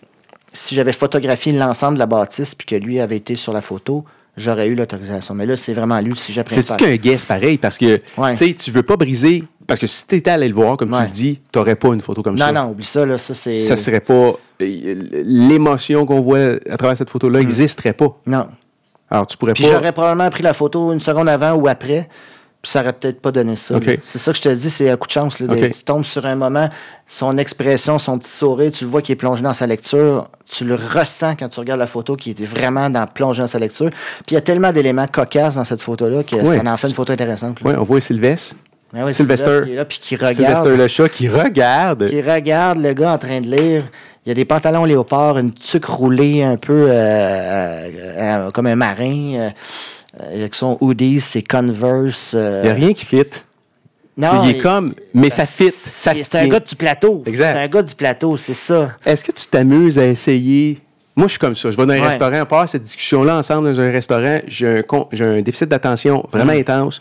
[0.56, 4.04] Si j'avais photographié l'ensemble de la bâtisse puis que lui avait été sur la photo,
[4.36, 5.34] j'aurais eu l'autorisation.
[5.34, 6.76] Mais là, c'est vraiment lui le sujet C'est-tu principal.
[6.78, 7.58] qu'un guess pareil?
[7.58, 8.34] Parce que, Ouais.
[8.34, 9.44] tu tu veux pas briser.
[9.66, 11.88] Parce que si tu étais allé le voir, comme tu le dis, tu n'aurais pas
[11.88, 12.52] une photo comme ça.
[12.52, 13.18] Non, non, oublie ça, là.
[13.18, 13.52] Ça, c'est.
[13.52, 14.34] Ça serait pas.
[14.62, 18.16] euh, L'émotion qu'on voit à travers cette photo-là n'existerait pas.
[18.26, 18.46] Non.
[19.10, 19.70] Alors, tu pourrais Puis pas.
[19.72, 22.08] j'aurais probablement pris la photo une seconde avant ou après,
[22.64, 23.76] ça aurait peut-être pas donné ça.
[24.00, 25.38] C'est ça que je te dis, c'est un coup de chance.
[25.40, 25.70] Là, de- OK.
[25.72, 26.68] Tu tombes sur un moment,
[27.06, 30.64] son expression, son petit sourire, tu le vois qui est plongé dans sa lecture, tu
[30.64, 33.90] le ressens quand tu regardes la photo qui était vraiment dans, plongé dans sa lecture.
[33.90, 36.94] Puis il y a tellement d'éléments cocasses dans cette photo-là que ça en fait une
[36.94, 37.60] photo intéressante.
[37.60, 37.70] là.
[37.70, 38.56] Oui, on voit Sylvestre.
[38.92, 39.46] Ben oui, Sylvester.
[39.46, 40.34] Sylvester qui est là, puis qui regarde.
[40.36, 42.06] Sylvester le chat qui regarde.
[42.08, 43.82] qui regarde le gars en train de lire.
[44.24, 47.90] Il y a des pantalons léopard, une tuque roulée un peu euh, euh,
[48.46, 49.50] euh, comme un marin.
[50.20, 52.32] Euh, avec son hoodie, ses Converse.
[52.34, 53.22] euh, Il n'y a rien qui fit.
[54.16, 57.22] non, il est comme, mais ça fit, ça C'est un gars du plateau.
[57.26, 57.52] Exact.
[57.54, 58.96] C'est un gars du plateau, c'est ça.
[59.04, 60.78] Est-ce que tu t'amuses à essayer?
[61.16, 61.70] Moi, je suis comme ça.
[61.70, 62.08] Je vais dans un Ouais.
[62.08, 64.40] restaurant, on part cette discussion-là ensemble dans un restaurant.
[64.48, 67.00] J'ai un, con- j'ai un déficit d'attention vraiment intense.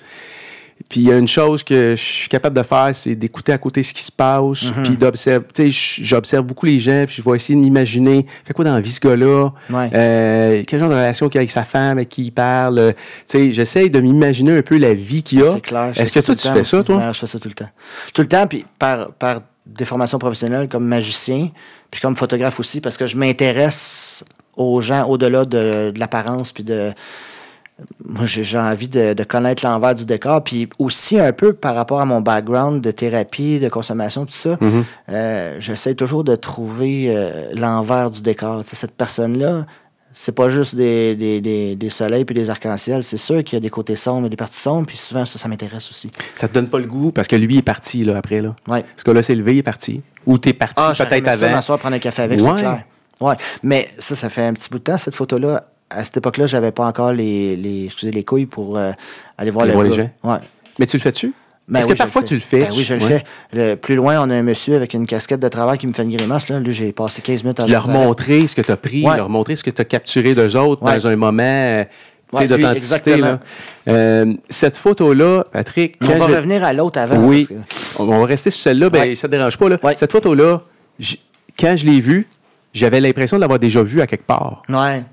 [0.89, 3.57] Puis il y a une chose que je suis capable de faire, c'est d'écouter à
[3.57, 4.83] côté ce qui se passe, Mm-hmm.
[4.83, 5.45] puis d'observer.
[5.53, 8.75] Tu sais, j'observe beaucoup les gens, puis je vais essayer de m'imaginer, fait quoi dans
[8.75, 9.49] la vie ce gars-là?
[9.69, 9.89] Ouais.
[9.93, 12.77] Euh, quel genre de relation qu'il a avec sa femme, avec qui il parle?
[12.79, 15.53] euh, Tu sais, j'essaye de m'imaginer un peu la vie qu'il a.
[15.53, 15.91] C'est clair.
[15.95, 17.11] Est-ce que toi, tu fais ça, toi?
[17.11, 17.69] Je fais ça tout le temps.
[18.13, 21.49] Tout le temps, puis par, par déformation professionnelle, comme magicien,
[21.89, 24.23] puis comme photographe aussi, parce que je m'intéresse
[24.57, 26.91] aux gens au-delà de, de l'apparence, puis de.
[28.05, 31.99] Moi, j'ai envie de, de connaître l'envers du décor, puis aussi un peu par rapport
[31.99, 34.55] à mon background de thérapie, de consommation, tout ça.
[34.55, 34.83] Mm-hmm.
[35.09, 38.61] euh, J'essaie toujours de trouver euh, l'envers du décor.
[38.65, 39.65] Cette personne-là,
[40.11, 43.03] c'est pas juste des, des, des, des soleils puis des arcs-en-ciel.
[43.03, 45.39] C'est sûr qu'il y a des côtés sombres et des parties sombres, puis souvent, ça,
[45.39, 46.11] ça m'intéresse aussi.
[46.35, 48.39] Ça te donne pas le goût parce que lui est parti là, après.
[48.41, 48.55] Là.
[48.67, 48.85] Ouais.
[48.95, 50.01] Ce gars-là s'est levé, il est parti.
[50.27, 51.49] Ou t'es parti Ah, peut-être avant.
[51.51, 52.45] m'asseoir prendre un café avec, Ouais.
[52.55, 52.83] c'est clair.
[53.19, 53.35] Ouais.
[53.63, 55.65] Mais ça, ça fait un petit bout de temps, cette photo-là.
[55.95, 58.91] À cette époque-là, j'avais pas encore les, les, excusez, les couilles pour euh,
[59.37, 60.09] aller voir le les gars.
[60.23, 60.37] Ouais.
[60.79, 61.33] Mais tu le fais-tu?
[61.67, 62.59] Ben Est-ce oui, que parfois tu le fais?
[62.61, 63.07] Ben oui, je le Ouais.
[63.19, 63.23] fais.
[63.53, 66.03] Le- plus loin, on a un monsieur avec une casquette de travail qui me fait
[66.03, 66.49] une grimace.
[66.49, 69.15] Là, Lui, j'ai passé 15 minutes à leur montrer ce que tu as pris, Ouais.
[69.15, 70.97] leur montrer ce que tu as capturé d'eux autres Ouais.
[70.97, 71.85] dans un moment
[72.33, 73.21] d'authenticité.
[73.87, 77.17] Euh, cette photo-là, Patrick, On va je- revenir à l'autre avant.
[77.25, 77.53] Oui, que-
[77.97, 79.69] on va rester sur celle-là, ben, ça te dérange pas.
[79.69, 79.77] Là.
[79.95, 80.61] Cette photo-là,
[80.99, 81.21] j-
[81.57, 82.27] quand je l'ai vue,
[82.73, 84.63] j'avais l'impression de l'avoir déjà vue à quelque part.
[84.69, 85.03] Ouais.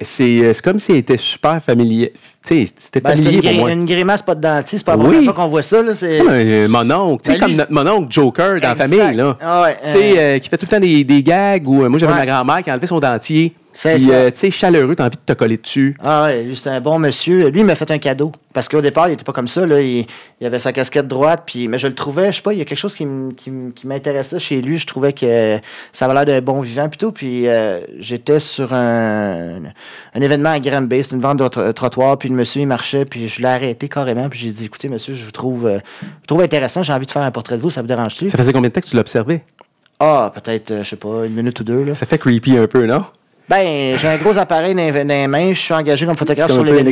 [0.00, 2.12] C'est euh, c'est comme si elle était super familier.
[2.44, 3.70] Tu sais, c'était Ben, familier une, pour moi.
[3.70, 4.78] une grimace pas de dentiste.
[4.78, 5.04] C'est pas la Oui.
[5.04, 5.78] première fois qu'on voit ça.
[5.94, 6.18] C'est...
[6.18, 9.36] Comme un euh, mononcle, tu sais, Ben, comme notre mononcle Joker dans la famille, là.
[9.40, 11.98] Ah ouais, sais, euh, euh, qui fait tout le temps des, des gags, ou moi
[11.98, 12.18] j'avais Ouais.
[12.18, 13.54] ma grand-mère qui a enlevé son dentier.
[13.76, 14.12] C'est Puis, ça.
[14.12, 15.96] euh, tu sais, chaleureux, t'as envie de te coller dessus.
[16.00, 17.48] Ah ouais, lui, c'était un bon monsieur.
[17.48, 18.30] Lui, il m'a fait un cadeau.
[18.52, 19.66] Parce qu'au départ, il était pas comme ça.
[19.66, 19.80] Là.
[19.80, 20.06] Il,
[20.40, 21.42] il avait sa casquette droite.
[21.44, 23.32] Puis, mais je le trouvais, je sais pas, il y a quelque chose qui, m-
[23.36, 24.78] qui, m- qui m'intéressait chez lui.
[24.78, 25.58] Je trouvais que
[25.92, 27.10] ça avait l'air d'un bon vivant plutôt.
[27.10, 29.56] Puis euh, j'étais sur un,
[30.14, 31.02] un événement à Granby.
[31.02, 32.16] C'était une vente de tro- trottoir.
[32.16, 33.04] Puis le monsieur, il marchait.
[33.04, 34.28] Puis je l'ai arrêté carrément.
[34.28, 36.84] Puis j'ai dit, écoutez, monsieur, je vous trouve, euh, je vous trouve intéressant.
[36.84, 37.70] J'ai envie de faire un portrait de vous.
[37.70, 38.28] Ça vous dérange-tu?
[38.28, 39.42] Ça faisait combien de temps que tu l'observais?
[39.98, 41.82] Ah, peut-être, euh, je sais pas, une minute ou deux.
[41.82, 41.94] Là.
[41.96, 43.04] Ça fait creepy un peu, non?
[43.46, 46.50] Ben, j'ai un gros appareil dans, les- dans les mains, je suis engagé comme photographe
[46.50, 46.90] sur l'événement.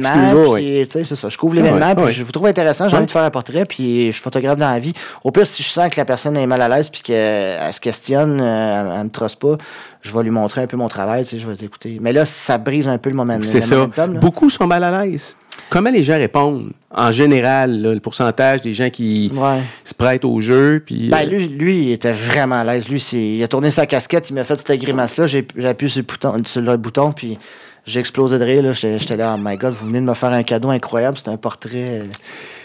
[0.90, 1.28] sais, c'est ça.
[1.30, 2.12] Je couvre l'événement, Ouais, puis ouais.
[2.12, 4.78] je vous trouve intéressant, j'ai envie de faire un portrait, puis je photographe dans la
[4.78, 4.92] vie.
[5.24, 7.80] Au pire, si je sens que la personne est mal à l'aise, puis qu'elle se
[7.80, 9.56] questionne, euh, elle, elle me trosse pas,
[10.02, 11.96] je vais lui montrer un peu mon travail, tu sais, je vais dire, écoutez.
[12.02, 13.38] Mais là, ça brise un peu le moment.
[13.42, 13.76] C'est ça.
[13.76, 14.18] momentum.
[14.18, 15.36] Beaucoup sont mal à l'aise.
[15.72, 16.72] Comment les gens répondent?
[16.94, 19.60] En général, là, le pourcentage des gens qui Ouais.
[19.84, 20.82] se prêtent au jeu.
[20.84, 22.90] Puis, Ben, euh, lui, lui, il était vraiment à l'aise.
[22.90, 25.26] Lui, il a tourné sa casquette, il m'a fait cette grimace-là.
[25.26, 27.38] J'ai j'ai appuyé sur le bouton, sur le bouton puis
[27.86, 28.62] j'ai explosé de rire.
[28.62, 28.72] là.
[28.72, 31.16] J'étais là, oh my god, vous venez de me faire un cadeau incroyable.
[31.16, 32.04] C'était un portrait euh,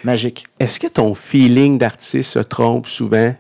[0.04, 0.46] magique.
[0.60, 3.34] Est-ce que ton feeling d'artiste se trompe souvent?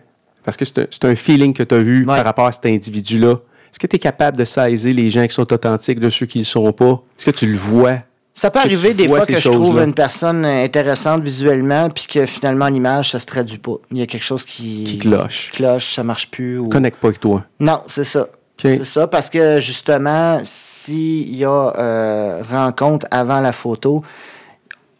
[0.45, 2.05] Parce que c'est un, feeling que tu as vu Ouais.
[2.15, 3.33] par rapport à cet individu-là.
[3.69, 6.37] Est-ce que tu es capable de saisir les gens qui sont authentiques de ceux qui
[6.37, 7.03] ne le sont pas?
[7.19, 7.97] Est-ce que tu le vois?
[8.37, 12.27] Ça peut arriver des fois que je trouve une personne euh, intéressante visuellement, puis que
[12.27, 13.77] finalement, l'image, ça se traduit pas.
[13.91, 15.49] Il y a quelque chose qui, Qui cloche.
[15.53, 16.59] cloche, ça marche plus.
[16.59, 16.69] Ou...
[16.69, 17.43] Connecte pas avec toi.
[17.59, 18.27] Non, c'est ça.
[18.61, 24.03] C'est ça, parce que justement, s'il y a euh, rencontre avant la photo,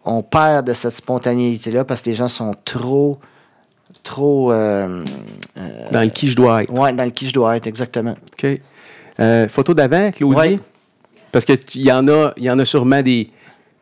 [0.04, 3.20] on perd de cette spontanéité-là parce que les gens sont trop,
[4.04, 5.04] trop, euh,
[5.92, 6.74] Dans le qui je dois être.
[6.74, 8.16] ouais, dans le qui je dois être, exactement.
[8.34, 8.60] OK.
[9.50, 10.36] Photo d'avant, Claudie?
[10.36, 10.60] Ouais.
[11.32, 13.30] Parce que tu- il y en a, y en a sûrement des.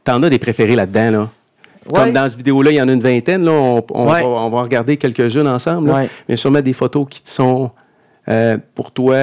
[0.03, 1.29] T'en as des préférés là-dedans, là.
[1.87, 1.99] Ouais.
[1.99, 3.43] Comme dans cette vidéo-là, il y en a une vingtaine.
[3.45, 4.21] Là, on, on Ouais.
[4.21, 5.87] va, on va en regarder quelques-unes ensemble.
[5.89, 5.95] là.
[5.95, 6.09] Ouais.
[6.27, 7.69] Il y a sûrement des photos qui te sont,
[8.27, 9.15] euh, pour toi,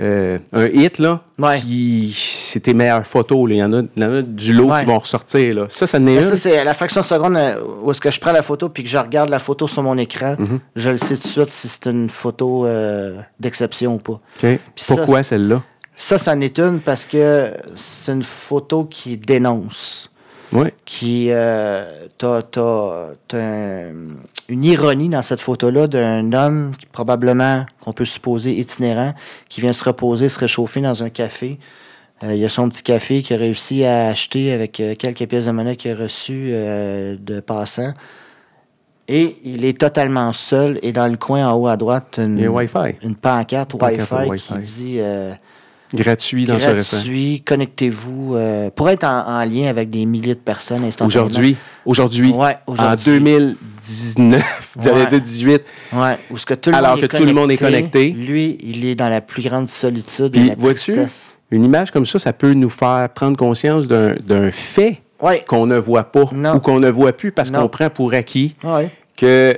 [0.00, 1.20] euh, un hit, là.
[1.60, 3.48] Qui, c'est tes meilleures photos.
[3.48, 3.54] là.
[3.54, 5.54] Il y en a, il y en a du lot qui vont ressortir.
[5.54, 5.66] Là.
[5.68, 8.18] Ça, ça n'est Mais ça, c'est la fraction de seconde euh, où est-ce que je
[8.18, 10.58] prends la photo puis que je regarde la photo sur mon écran, Mm-hmm.
[10.76, 14.12] je le sais tout de suite si c'est une photo euh, d'exception ou pas.
[14.42, 14.58] OK.
[14.76, 15.62] ça- Pourquoi celle-là?
[15.96, 20.10] Ça, ça en est une parce que c'est une photo qui dénonce.
[20.52, 20.68] Oui.
[20.84, 24.14] qui euh, t'as, t'as- t'as un-
[24.48, 29.14] une ironie dans cette photo-là d'un homme qui probablement qu'on peut supposer itinérant
[29.48, 31.58] qui vient se reposer, se réchauffer dans un café.
[32.22, 35.46] Euh, il a son petit café qu'il a réussi à acheter avec euh, quelques pièces
[35.46, 37.94] de monnaie qu'il a reçues euh, de passants.
[39.08, 42.46] Et il est totalement seul et dans le coin en haut à droite, une, y
[43.16, 44.52] pancarte, Pancarte Wi-Fi, Wi-Fi.
[44.54, 45.32] qui dit euh,
[45.94, 47.02] Gratuit dans ce restaurant.
[47.02, 51.26] gratuit, connectez-vous euh, pour être en, en lien avec des milliers de personnes instantanément.
[51.26, 51.56] Aujourd'hui,
[51.86, 53.04] aujourd'hui, Ouais, en aujourd'hui.
[53.20, 55.06] 2019, vous allez Ouais.
[55.08, 55.62] dire 18,
[55.92, 58.10] Ouais, où ce que tout le Alors monde que est tout le monde est connecté.
[58.10, 61.38] Lui, il est dans la plus grande solitude Puis, et la tristesse.
[61.50, 65.44] une image comme ça, ça peut nous faire prendre conscience d'un fait Ouais.
[65.46, 66.56] qu'on ne voit pas Non.
[66.56, 68.56] ou qu'on ne voit plus parce qu'on prend pour acquis
[69.16, 69.56] que,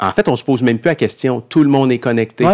[0.00, 1.40] en fait, on se pose même plus la question.
[1.40, 2.44] Tout le monde est connecté.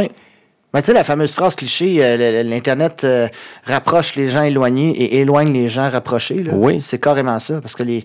[0.76, 3.28] Mais tu sais, la fameuse phrase cliché, euh, l'Internet euh,
[3.64, 6.42] rapproche les gens éloignés et éloigne les gens rapprochés.
[6.42, 6.52] là.
[6.54, 6.82] Oui.
[6.82, 7.62] C'est carrément ça.
[7.62, 8.04] Parce que les.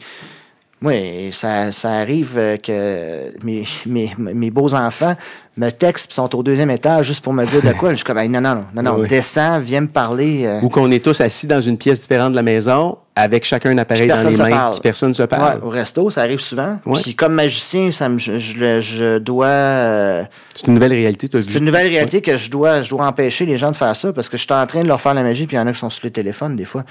[0.83, 5.15] Oui, ça, ça arrive euh, que mes, mes, mes beaux-enfants
[5.55, 7.91] me textent puis sont au deuxième étage juste pour me dire de quoi.
[7.91, 9.07] Je suis comme, non, non, non, non, Oui.
[9.07, 10.43] descends, viens me parler.
[10.45, 10.59] euh.
[10.63, 13.77] Ou qu'on est tous assis dans une pièce différente de la maison avec chacun un
[13.77, 14.71] appareil dans les mains parle.
[14.73, 15.59] puis personne ne se Ouais, parle.
[15.63, 16.79] au resto, ça arrive souvent.
[16.87, 16.99] Ouais.
[16.99, 19.45] Puis comme magicien, ça me, je, je, je dois.
[19.47, 20.23] euh,
[20.55, 21.29] C'est une nouvelle réalité.
[21.29, 23.75] tu as c'est une nouvelle réalité que je dois, je dois empêcher les gens de
[23.75, 25.59] faire ça parce que je suis en train de leur faire la magie, puis il
[25.59, 26.83] y en a qui sont sur les téléphones des fois.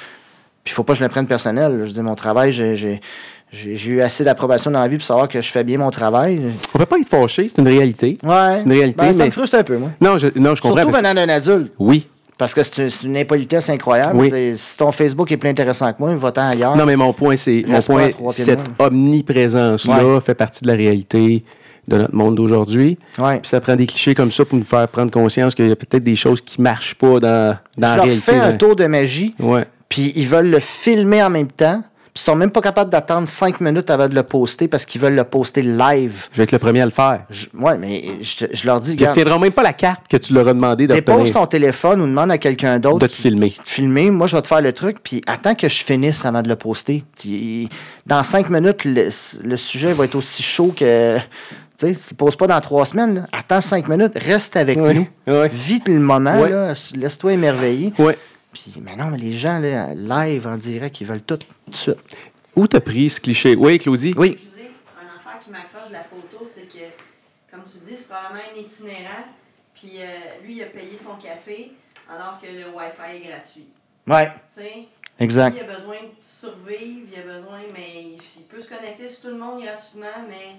[0.63, 1.81] Puis il faut pas que je le prenne personnel.
[1.87, 3.01] Je dis mon travail, j'ai,
[3.53, 6.41] j'ai, eu assez d'approbation dans la vie pour savoir que je fais bien mon travail.
[6.75, 8.17] On peut pas être fâché, c'est une réalité.
[8.23, 8.59] Ouais.
[8.59, 9.91] C'est une réalité, Ben, ça mais- me frustre un peu, moi.
[10.01, 10.79] Non, je, non, je comprends.
[10.79, 11.73] Surtout parce- venant d'un adulte.
[11.79, 12.07] Oui.
[12.39, 14.17] Parce que c'est, une impolitesse incroyable.
[14.19, 14.57] Oui.
[14.57, 16.75] Si ton Facebook est plus intéressant que moi, va-t'en ailleurs.
[16.75, 21.45] Non, mais mon point, c'est mon point, cette omniprésence-là fait partie de la réalité
[21.89, 22.99] de notre monde d'aujourd'hui.
[23.19, 23.41] Ouais.
[23.41, 25.77] Puis ça prend des clichés comme ça pour nous faire prendre conscience qu'il y a
[25.77, 28.33] peut-être des choses qui marchent pas dans, dans je la leur réalité.
[28.33, 28.53] fais un là.
[28.55, 29.65] tour de magie, Ouais.
[29.89, 31.83] puis ils veulent le filmer en même temps.
[32.21, 35.15] Ils sont même pas capables d'attendre cinq minutes avant de le poster parce qu'ils veulent
[35.15, 36.29] le poster live.
[36.33, 37.23] Je vais être le premier à le faire.
[37.31, 40.19] Je- ouais, mais je, je leur dis, Ils ne tiendront même pas la carte que
[40.19, 43.13] tu leur as demandé de dépose ton téléphone ou demande à quelqu'un d'autre de te
[43.15, 43.49] qui- filmer.
[43.65, 44.11] de filmer.
[44.11, 46.57] Moi, je vais te faire le truc, puis attends que je finisse avant de le
[46.57, 47.05] poster.
[48.07, 49.09] Dans cinq minutes, le,
[49.45, 51.17] le sujet va être aussi chaud que.
[51.79, 53.15] Tu sais, poses pas dans trois semaines.
[53.15, 53.23] là.
[53.33, 55.07] Attends cinq minutes, reste avec nous.
[55.51, 57.95] Vis le moment, là, laisse-toi émerveiller.
[58.53, 61.77] Puis, mais non, mais les gens, là, live, en direct, ils veulent tout, tout de
[61.77, 61.97] suite.
[62.57, 63.55] Où t'as pris ce cliché?
[63.57, 64.13] Oui, Claudie?
[64.17, 64.33] Oui.
[64.33, 64.71] Excusez,
[65.01, 66.85] un affaire qui m'accroche de la photo, c'est que,
[67.51, 69.25] comme tu dis, c'est probablement un itinérant,
[69.73, 71.73] puis euh, lui, il a payé son café,
[72.13, 73.67] alors que le Wi-Fi est gratuit.
[74.09, 74.73] Ouais, Tu sais,
[75.21, 75.57] exact.
[75.57, 79.23] il a besoin de survivre, il a besoin, mais il, il peut se connecter sur
[79.23, 80.57] tout le monde gratuitement, mais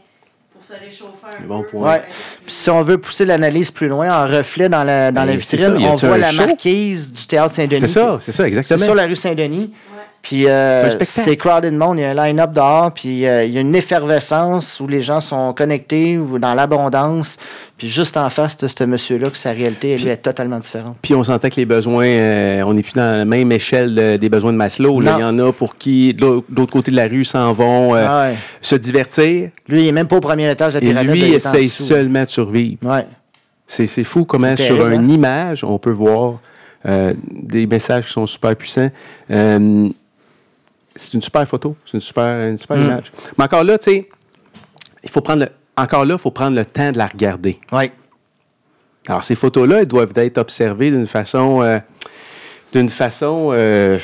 [0.54, 1.68] pour se réchauffer un Bon peu.
[1.70, 1.94] point.
[1.94, 2.02] Ouais.
[2.46, 5.40] Puis si on veut pousser l'analyse plus loin, en reflet dans la, dans Ben, la
[5.42, 6.46] c'est vitrine, ça, on voit la show?
[6.46, 7.80] marquise du Théâtre Saint-Denis.
[7.82, 8.84] C'est ça, c'est ça, C'est exactement.
[8.86, 9.72] sur la rue Saint-Denis.
[9.74, 10.02] Ouais.
[10.22, 13.58] Puis euh, C'est crowded monde, il y a un line-up dehors, puis euh, il y
[13.58, 17.38] a une effervescence où les gens sont connectés ou dans l'abondance.
[17.78, 20.96] Puis juste en face de ce monsieur-là, que sa réalité, elle, est totalement différente.
[21.02, 24.18] Puis on sentait que les besoins, euh, on n'est plus dans la même échelle de-
[24.18, 25.00] des besoins de Maslow.
[25.00, 25.16] là.
[25.18, 28.06] Il y en a pour qui, de l'autre côté de la rue, s'en vont euh,
[28.08, 28.36] Ah ouais.
[28.62, 29.50] se divertir.
[29.68, 32.22] Lui, il est même pas au premier étage de la Et lui, il essaye seulement
[32.24, 32.78] de survivre.
[32.84, 33.08] Ouais.
[33.66, 35.14] C'est c'est fou comment sur une hein?
[35.14, 36.40] image, on peut voir
[36.86, 38.90] des messages qui sont super puissants.
[40.96, 42.82] C'est une super photo, c'est une super, une super Mm.
[42.86, 43.12] image.
[43.38, 44.10] Mais encore là, tu sais,
[45.04, 47.60] il faut prendre le, encore là, il faut prendre le temps de la regarder.
[47.72, 47.92] Ouais.
[49.08, 51.62] Alors, ces photos-là, elles doivent être observées d'une façon.
[51.64, 51.80] euh,
[52.74, 53.52] d'une façon.
[53.56, 53.98] euh,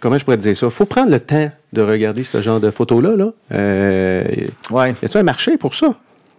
[0.00, 0.66] comment je pourrais dire ça?
[0.66, 3.16] Il faut prendre le temps de regarder ce genre de photos-là.
[3.16, 3.30] Là.
[3.52, 4.24] Euh,
[4.70, 4.90] Ouais.
[4.90, 5.94] y a-t-il un marché pour ça?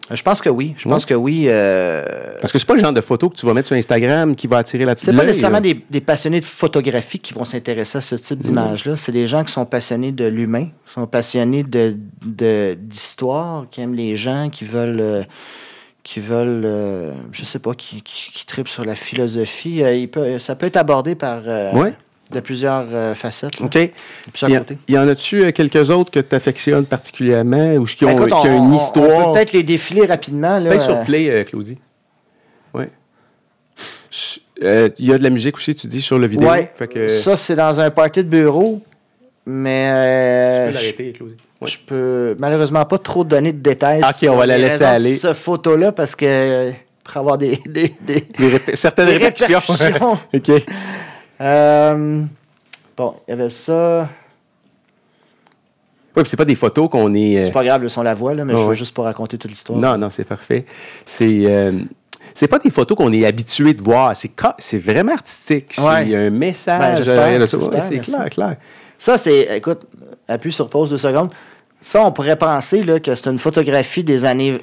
[0.09, 0.73] Je pense que oui.
[0.77, 1.45] Je pense que oui.
[1.49, 2.03] euh,
[2.39, 4.47] Parce que c'est pas le genre de photo que tu vas mettre sur Instagram qui
[4.47, 8.01] va attirer la C'est pas nécessairement des, des passionnés de photographie qui vont s'intéresser à
[8.01, 8.95] ce type d'image-là.
[8.95, 13.81] C'est des gens qui sont passionnés de l'humain, qui sont passionnés de, de- d'histoire, qui
[13.81, 15.23] aiment les gens, qui veulent, euh,
[16.03, 19.83] qui veulent, euh, je sais pas, qui, qui, qui tripent sur la philosophie.
[19.83, 21.41] Euh, il peut, ça peut être abordé par
[21.73, 21.93] Ouais.
[22.31, 23.91] De plusieurs euh, facettes, là, OK.
[24.31, 24.77] plusieurs Il y, en- côtés.
[24.87, 28.17] il y en a-tu euh, quelques autres que tu affectionnes particulièrement ou qui ont, Ben,
[28.27, 29.27] écoute, qui ont on- une on- histoire?
[29.27, 30.59] On peut peut-être les défiler rapidement.
[30.59, 31.77] Là, Peut-être sur euh, Play, euh, Claudie.
[32.73, 32.85] Oui.
[34.59, 36.49] Il y a de la musique aussi, tu dis, sur le vidéo.
[36.89, 38.81] Que, Ça, c'est dans un party de bureau.
[39.45, 41.35] Mais tu peux l'arrêter, Claudie.
[41.61, 41.67] Ouais.
[41.69, 44.01] Je peux malheureusement pas trop donner de détails.
[44.03, 45.15] Ok, sur on va la laisser aller.
[45.15, 46.71] Cette photo-là, parce que
[47.03, 47.57] pour avoir des.
[47.65, 48.27] des, des-
[48.75, 49.59] certaines Des répercussions.
[49.73, 50.19] répercussions.
[50.33, 50.63] OK.
[51.41, 52.23] Euh,
[52.95, 54.09] bon, il y avait ça.
[56.15, 57.37] Oui, puis c'est pas des photos qu'on est.
[57.37, 58.75] euh, C'est pas grave, le son la voix, là, mais je veux ouais.
[58.75, 59.77] juste pour raconter toute l'histoire.
[59.77, 60.65] Non, non, c'est parfait.
[61.05, 61.43] C'est.
[61.45, 61.79] euh,
[62.33, 64.15] c'est pas des photos qu'on est habitué de voir.
[64.15, 65.75] C'est, c'est vraiment artistique.
[65.79, 66.03] Ouais.
[66.05, 67.05] Il y a un message.
[67.07, 68.55] Ben, Ouais, c'est clair, clair.
[68.97, 69.57] Ça, c'est.
[69.57, 69.81] Écoute,
[70.27, 71.29] appuie sur pause deux secondes.
[71.81, 74.57] Ça, on pourrait penser là, que c'est une photographie des années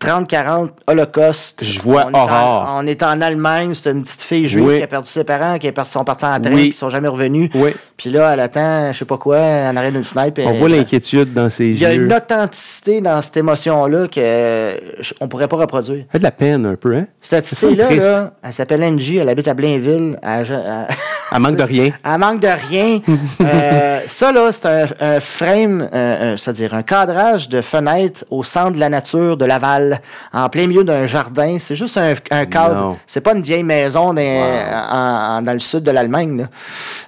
[0.00, 1.64] 30-40, Holocauste.
[1.64, 4.76] Je vois on est en- on est en Allemagne, c'est une petite fille juive Oui.
[4.76, 6.68] qui a perdu ses parents, qui est parti- sont partis en train, Oui.
[6.68, 7.50] puis sont jamais revenus.
[7.54, 7.70] Oui.
[7.96, 10.40] Puis là, elle attend, je sais pas quoi, en arrière d'une fenêtre.
[10.44, 12.04] On elle- voit l'inquiétude dans ses Il y a yeux.
[12.04, 16.04] une authenticité dans cette émotion-là que euh, je- on pourrait pas reproduire.
[16.04, 17.06] Ça fait de la peine un peu, hein?
[17.20, 20.18] Cette fille-là, là, elle s'appelle Angie, elle habite à Blainville.
[20.22, 20.86] Elle, elle-
[21.30, 21.90] Elle manque de rien.
[22.04, 23.00] elle manque de rien.
[23.40, 28.72] Euh, ça, là, c'est un, un frame, euh, c'est-à-dire un cadrage de fenêtre au centre
[28.72, 29.87] de la nature de Laval,
[30.32, 31.56] en plein milieu d'un jardin.
[31.58, 32.96] C'est juste un, un cadre.
[33.06, 36.46] C'est pas une vieille maison dans, en- en- dans le sud de l'Allemagne.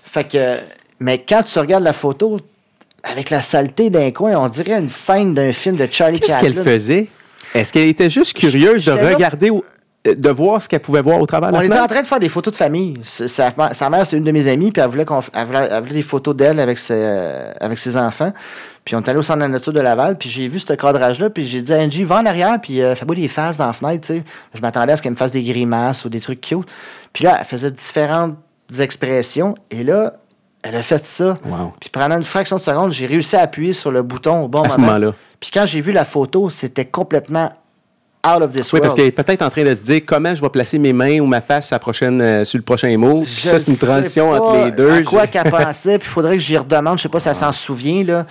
[0.05, 0.57] Fait que,
[0.99, 2.41] mais quand tu regardes la photo,
[3.03, 6.53] avec la saleté d'un coin, on dirait une scène d'un film de Charlie Qu'est-ce Chaplin.
[6.53, 7.07] qu'elle faisait?
[7.55, 9.61] Est-ce qu'elle était juste curieuse de regarder, euh,
[10.05, 12.07] de voir ce qu'elle pouvait voir au travers de On la était en train de
[12.07, 12.95] faire des photos de famille.
[13.05, 15.05] Sa, sa mère, c'est une de mes amies, puis elle voulait,
[15.35, 18.33] elle voulait, elle voulait des photos d'elle avec ses, euh, avec ses enfants.
[18.85, 20.73] Puis on est allé au centre de la nature de Laval, puis j'ai vu ce
[20.73, 23.67] cadrage-là, puis j'ai dit à Angie, va en arrière, puis euh, fais-moi des faces dans
[23.67, 24.23] la fenêtre, tu sais.
[24.55, 26.67] Je m'attendais à ce qu'elle me fasse des grimaces ou des trucs cute.
[27.13, 28.37] Puis là, elle faisait différentes
[28.79, 30.15] expressions, et là,
[30.63, 31.37] elle a fait ça.
[31.45, 31.75] Wow.
[31.79, 34.63] Puis pendant une fraction de seconde, j'ai réussi à appuyer sur le bouton au bon
[34.63, 34.93] À ce moment.
[34.95, 35.15] moment-là.
[35.41, 37.51] Puis quand j'ai vu la photo, c'était complètement
[38.27, 40.41] out of this Oui, parce qu'elle est peut-être en train de se dire comment je
[40.41, 43.21] vais placer mes mains ou ma face à prochaine, euh, sur le prochain mot.
[43.23, 44.91] Puis ça, c'est une transition entre les deux.
[44.91, 46.99] À quoi qu'elle pensait, puis il faudrait que j'y redemande.
[46.99, 48.27] Je sais pas si elle s'en souvient, là.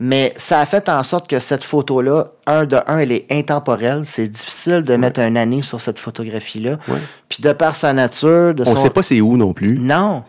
[0.00, 4.00] Mais ça a fait en sorte que cette photo-là, un de un, elle est intemporelle.
[4.02, 6.78] C'est difficile de mettre un année sur cette photographie-là.
[6.88, 6.98] Ouais.
[7.28, 8.72] Puis de par sa nature, de On son...
[8.72, 9.78] ne sait pas c'est où non plus.
[9.78, 10.24] Non.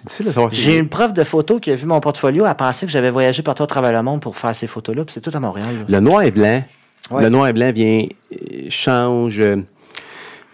[0.52, 2.46] J'ai une prof de photo qui a vu mon portfolio.
[2.46, 5.04] Elle pensait que j'avais voyagé partout à travers le monde pour faire ces photos-là.
[5.04, 5.68] Puis c'est tout à Montréal.
[5.80, 5.84] là.
[5.88, 6.62] Le noir et blanc.
[7.12, 7.24] Ouais.
[7.24, 9.58] Le noir et blanc vient, euh, change, euh,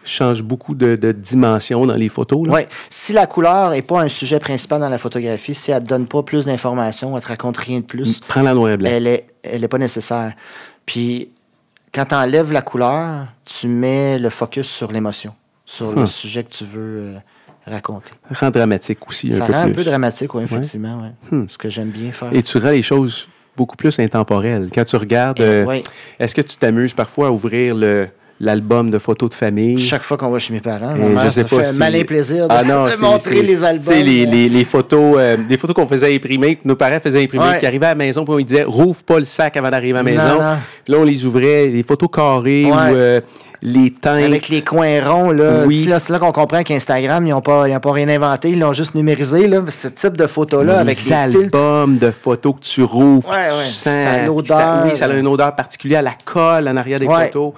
[0.04, 2.48] change beaucoup de, de dimensions dans les photos.
[2.48, 2.68] Ouais.
[2.90, 5.90] Si la couleur n'est pas un sujet principal dans la photographie, si elle ne te
[5.90, 8.90] donne pas plus d'informations, elle te raconte rien de plus, Prends la noir et blanc.
[8.92, 10.34] elle est, elle est pas nécessaire.
[10.86, 11.30] Puis,
[11.94, 15.34] quand tu enlèves la couleur, tu mets le focus sur l'émotion,
[15.66, 16.08] sur le Hum.
[16.08, 17.14] sujet que tu veux euh,
[17.68, 18.12] raconter.
[18.34, 19.72] Rend dramatique aussi Ça un peu rend plus.
[19.72, 21.02] un peu dramatique, oui, effectivement.
[21.02, 21.12] ouais.
[21.32, 21.48] Hum.
[21.48, 22.30] Ce que j'aime bien faire.
[22.34, 24.70] Et tu rends les choses beaucoup plus intemporelles.
[24.74, 25.80] Quand tu regardes, Et, euh,
[26.20, 28.08] est-ce que tu t'amuses parfois à ouvrir le,
[28.40, 29.78] l'album de photos de famille?
[29.78, 31.76] chaque fois qu'on va chez mes parents, ma mère je sais se pas fait si-
[31.76, 33.80] un malin plaisir de, Ah non, de montrer les albums.
[33.82, 37.22] Tu sais, les, les, les photos, euh, photos qu'on faisait imprimer, que nos parents faisaient
[37.24, 37.60] imprimer, Ouais.
[37.60, 40.04] qui arrivaient à la maison, puis on disait, rouvre pas le sac avant d'arriver à
[40.04, 40.40] la maison.
[40.40, 40.58] là,
[40.98, 42.72] on les ouvrait, les photos carrées Ouais.
[42.72, 43.22] ou euh,
[43.64, 44.24] les teintes.
[44.24, 45.64] Avec les coins ronds, là.
[45.68, 45.86] Oui.
[45.86, 48.60] Là, c'est là qu'on comprend qu'Instagram, ils n'ont pas, ils ont pas rien inventé, ils
[48.60, 49.62] l'ont juste numérisé, là.
[49.70, 51.16] Ce type de photos-là, avec les filtres.
[51.56, 54.58] albums de photos que tu rouvres, Ouais, tu Ça a l'odeur.
[54.58, 57.28] ça- oui, ça a une odeur particulière, la colle en arrière des Ouais.
[57.28, 57.54] photos.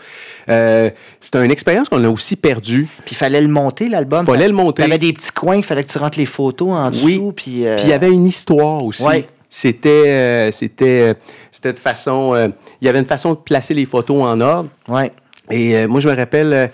[0.50, 0.90] Euh,
[1.22, 2.86] c'est une expérience qu'on a aussi perdue.
[3.06, 4.26] Puis il fallait le monter, l'album.
[4.26, 4.82] Fallait le monter.
[4.84, 7.06] Il y avait des petits coins qu'il fallait que tu rentres les photos en dessous.
[7.06, 7.22] Oui.
[7.34, 9.04] Puis euh, Puis il y avait une histoire aussi.
[9.04, 9.26] Ouais.
[9.50, 11.14] C'était, euh, c'était, euh,
[11.52, 12.36] c'était de façon.
[12.82, 14.68] il y avait une façon de placer les photos en ordre.
[14.90, 15.12] Ouais.
[15.52, 16.68] Et euh, moi, je me rappelle euh,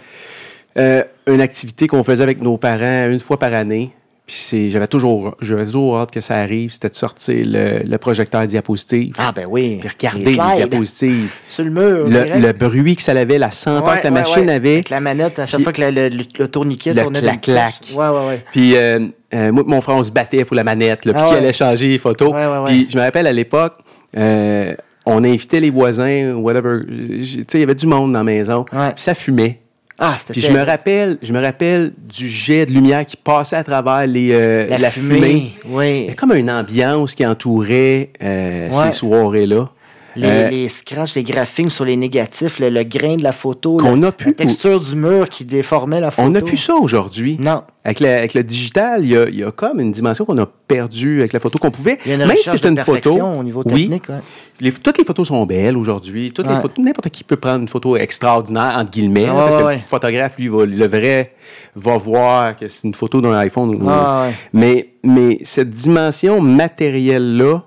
[0.78, 3.92] euh, une activité qu'on faisait avec nos parents une fois par année.
[4.28, 6.72] Puis j'avais toujours, j'avais toujours hâte que ça arrive.
[6.72, 9.16] C'était de sortir le, le projecteur diapositive.
[9.18, 9.80] Ah, ben oui.
[9.80, 10.36] Puis regarder Les
[10.68, 11.32] diapositives.
[11.48, 12.06] Sur le mur.
[12.08, 14.54] Le, bruit que ça avait, la senteur Ouais, que la ouais, machine ouais.
[14.54, 14.74] avait.
[14.74, 17.74] Avec la manette, à chaque Puis- fois que le, tourniquet tournait clac-clac.
[17.82, 17.96] touche.
[17.96, 18.44] Ouais, ouais, ouais.
[18.52, 21.22] Puis euh, euh, moi et mon frère, on se battait pour la manette, là, puis
[21.26, 21.38] Ah qui ouais.
[21.40, 22.32] allait changer les photos.
[22.68, 23.80] Puis je me rappelle à l'époque,
[24.16, 24.76] euh,
[25.10, 26.80] on invitait les voisins, whatever.
[26.88, 28.66] Tu sais, il y avait du monde dans la maison.
[28.74, 28.92] Ouais.
[28.96, 29.60] Puis ça fumait.
[30.02, 33.58] Ah, c'était Puis je me rappelle, je me rappelle du jet de lumière qui passait
[33.58, 35.18] à travers les, euh, La, la, fumée.
[35.18, 35.52] fumée.
[35.66, 38.86] Il y avait comme une ambiance qui entourait euh, Ouais.
[38.86, 39.70] ces soirées-là.
[40.16, 43.80] Les, Euh, les scratchs, les graphiques sur les négatifs, le, le grain de la photo,
[43.80, 46.28] la, a la texture du mur qui déformait la photo.
[46.28, 47.38] on n'a plus ça aujourd'hui.
[47.40, 47.64] Non.
[47.86, 50.38] Avec, la- avec le digital, il y, a, il y a comme une dimension qu'on
[50.38, 51.98] a perdue avec la photo qu'on pouvait.
[52.06, 53.20] Il y a une même si de une photo.
[53.22, 54.10] au niveau oui, technique.
[54.10, 54.16] ouais.
[54.60, 56.32] Les- toutes les photos sont belles aujourd'hui.
[56.32, 59.56] Toutes les photos, n'importe qui peut prendre une photo extraordinaire entre guillemets, Ah là, parce
[59.56, 61.34] que ouais, le photographe lui va, le vrai
[61.76, 63.80] va voir que c'est une photo d'un iPhone.
[63.88, 64.28] Ah.
[64.54, 67.64] Mais mais cette dimension matérielle là,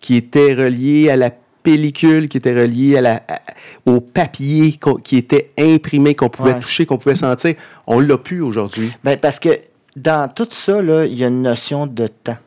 [0.00, 1.30] qui était reliée à la
[1.62, 3.40] pellicule, qui était reliée à la, à-
[3.86, 6.60] au papier qui était imprimé, qu'on pouvait Ouais.
[6.60, 7.54] toucher, qu'on pouvait sentir,
[7.86, 8.90] on l'a plus aujourd'hui.
[9.04, 9.50] Ben, parce que
[9.96, 12.38] dans tout ça, il y a une notion de temps.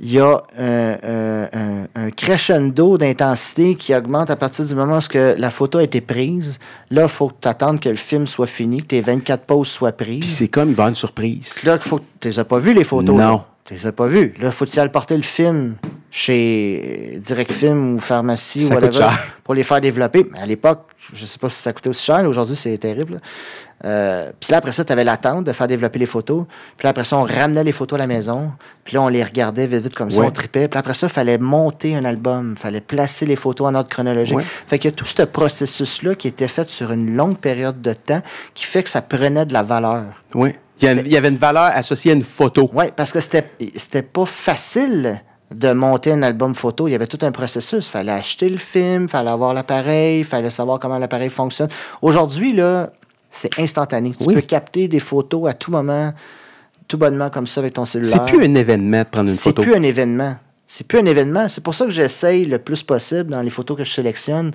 [0.00, 4.98] Il y a un, un- un- un crescendo d'intensité qui augmente à partir du moment
[4.98, 6.60] où que la photo a été prise.
[6.92, 10.20] Là, il faut attendes que le film soit fini, que tes 24 poses soient prises.
[10.20, 11.56] Puis c'est comme il va y avoir une surprise.
[11.64, 13.16] Là, il faut tu les as pas vues, les photos.
[13.16, 13.16] Non.
[13.18, 13.46] là.
[13.64, 14.34] Tu les as pas vues.
[14.40, 15.74] Là, faut-tu aller porter le film?
[16.10, 19.18] Chez Direct Film ou Pharmacie Ça ou whatever cher.
[19.44, 20.26] pour les faire développer.
[20.32, 22.26] Mais à l'époque, je sais pas si ça coûtait aussi cher.
[22.28, 23.20] Aujourd'hui, c'est terrible.
[23.84, 26.46] Euh, puis là, après ça, tu avais l'attente de faire développer les photos.
[26.76, 28.50] Puis là, après ça, on ramenait les photos à la maison.
[28.82, 30.26] Puis là, on les regardait vite, vite comme ça, Ouais.
[30.26, 30.66] on tripait.
[30.66, 32.54] Puis après ça, il fallait monter un album.
[32.56, 34.36] Il fallait placer les photos en ordre chronologique.
[34.36, 34.44] Ouais.
[34.66, 38.22] Fait que tout ce processus-là qui était fait sur une longue période de temps
[38.54, 40.04] qui fait que ça prenait de la valeur.
[40.34, 40.54] Oui.
[40.80, 42.70] Il y, a- il y avait une valeur associée à une photo.
[42.72, 45.20] Oui, parce que c'était c'était pas facile
[45.54, 46.88] de monter un album photo.
[46.88, 47.86] Il y avait tout un processus.
[47.86, 51.68] Il fallait acheter le film, il fallait avoir l'appareil, il fallait savoir comment l'appareil fonctionne.
[52.02, 52.90] Aujourd'hui, là,
[53.30, 54.12] c'est instantané.
[54.18, 56.12] Tu peux capter des photos à tout moment,
[56.86, 58.12] tout bonnement comme ça avec ton cellulaire.
[58.26, 59.62] C'est plus un événement de prendre une C'est photo.
[59.62, 60.36] plus un événement.
[60.70, 61.48] C'est plus un événement.
[61.48, 64.52] C'est pour ça que j'essaye le plus possible dans les photos que je sélectionne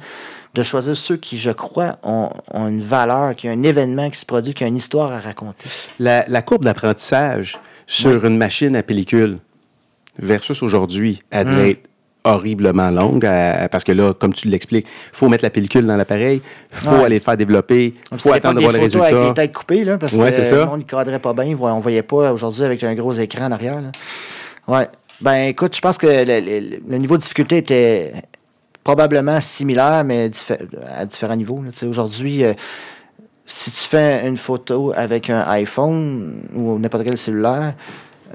[0.54, 4.20] de choisir ceux qui, je crois, ont, ont une valeur, qui ont un événement qui
[4.20, 5.68] se produit, qui a une histoire à raconter.
[5.98, 9.38] La, la courbe d'apprentissage sur une machine à pellicule
[10.20, 11.66] versus aujourd'hui, elle Hmm.
[11.66, 11.90] être
[12.26, 15.98] horriblement longue à- parce que là, comme tu l'expliques, il faut mettre la pellicule dans
[15.98, 17.04] l'appareil, il faut Ouais.
[17.06, 19.28] aller le faire développer, il Donc, faut attendre de voir le photos avec résultat.
[19.28, 20.56] les têtes coupées, là, parce Ouais, que ça.
[20.56, 21.56] le monde ne cadrait pas bien.
[21.60, 23.82] On ne voyait pas aujourd'hui avec un gros écran en arrière.
[23.82, 23.92] Là.
[24.68, 24.88] Ouais.
[25.20, 28.14] Ben, écoute, je pense que le, le- le niveau de difficulté était
[28.84, 30.60] probablement similaire, mais diffé-
[30.98, 31.62] à différents niveaux.
[31.88, 32.54] Aujourd'hui, euh,
[33.46, 37.74] si tu fais une photo avec un iPhone ou n'importe quel cellulaire,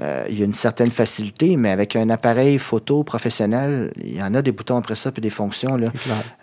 [0.01, 4.23] euh, il y a une certaine facilité, mais avec un appareil photo professionnel, il y
[4.23, 5.75] en a des boutons après ça puis des fonctions.
[5.75, 5.87] Là.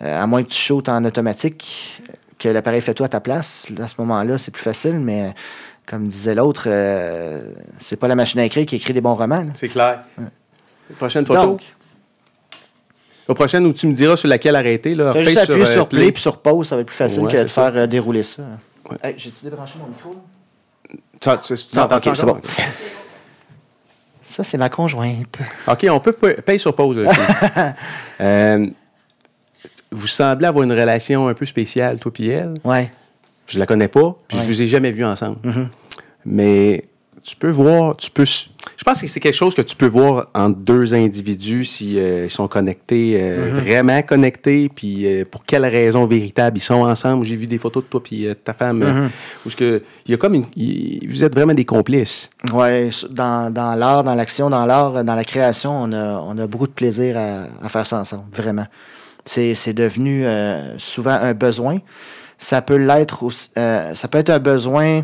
[0.01, 2.01] Euh, à moins que tu shootes en automatique,
[2.37, 5.33] que l'appareil fait tout à ta place, là, à ce moment-là, c'est plus facile, mais
[5.87, 9.45] comme disait l'autre, euh, c'est pas la machine à écrire qui écrit des bons romans.
[9.55, 10.01] C'est clair.
[10.97, 11.41] Prochaine photo.
[11.41, 11.61] Donc,
[13.27, 14.93] La prochaine où tu me diras sur laquelle arrêter.
[14.95, 17.23] Là, fais juste appuyer euh, sur play puis sur pause, ça va être plus facile
[17.23, 17.71] Ouais, que de ça.
[17.71, 18.43] faire euh, dérouler ça.
[18.89, 18.97] Ouais.
[19.03, 20.15] Hey, J'ai-tu débranché mon micro?
[21.19, 22.41] Tu, tu, tu Non, t'entends ok, c'est bon.
[24.29, 25.39] Ça, c'est ma conjointe.
[25.69, 26.99] OK, on peut pa- payer sur pause.
[28.19, 28.67] Euh,
[29.91, 32.55] vous semblez avoir une relation un peu spéciale, toi et elle.
[32.63, 32.91] Ouais.
[33.47, 34.43] Je la connais pas, puis Ouais.
[34.43, 35.37] je vous ai jamais vus ensemble.
[35.43, 35.69] Mhm.
[36.25, 36.83] Mais
[37.23, 38.25] tu peux voir, tu peux.
[38.87, 42.29] Pense que c'est quelque chose que tu peux voir entre deux individus si euh, ils
[42.31, 43.59] sont connectés, euh, Mhm.
[43.59, 47.25] vraiment connectés, puis euh, pour quelle raison véritable ils sont ensemble.
[47.25, 49.09] J'ai vu des photos de toi puis euh, de ta femme,
[49.45, 52.29] où ce que il y a comme une, il- vous êtes vraiment des complices.
[52.53, 56.47] Ouais, dans, dans l'art, dans l'action, dans l'art, dans la création, on a, on a
[56.47, 58.65] beaucoup de plaisir à, à faire ça ensemble, vraiment.
[59.25, 60.23] C'est c'est devenu
[60.77, 61.79] souvent un besoin.
[62.37, 65.03] Ça peut l'être ça peut être un besoin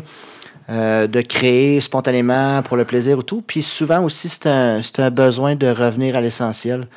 [0.70, 3.42] euh, de créer spontanément pour le plaisir ou tout.
[3.46, 6.88] Puis souvent aussi, c'est un, un besoin de revenir à l'essentiel.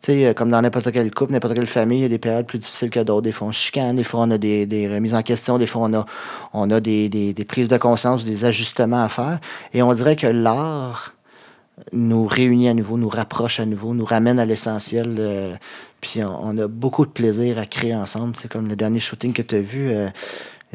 [0.00, 2.18] Tu sais, euh, comme dans n'importe quel couple, n'importe quelle famille, il y a des
[2.18, 3.22] périodes plus difficiles que d'autres.
[3.22, 5.82] Des fois, on chicane, des fois, on a des, des remises en question, des fois,
[5.86, 6.04] on a,
[6.52, 9.40] on a des, des, des prises de conscience, des ajustements à faire.
[9.74, 11.14] Et on dirait que l'art
[11.92, 15.16] nous réunit à nouveau, nous rapproche à nouveau, nous ramène à l'essentiel.
[15.18, 15.56] euh,
[16.00, 18.36] puis on, a beaucoup de plaisir à créer ensemble.
[18.36, 19.90] C'est comme le dernier shooting que tu as vu.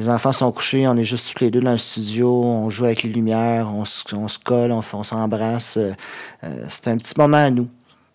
[0.01, 2.85] Les enfants sont couchés, on est juste tous les deux dans le studio, on joue
[2.85, 5.77] avec les lumières, on, se- on se colle, on, s'embrasse.
[5.77, 5.91] euh,
[6.43, 7.67] euh, c'est un petit moment à nous.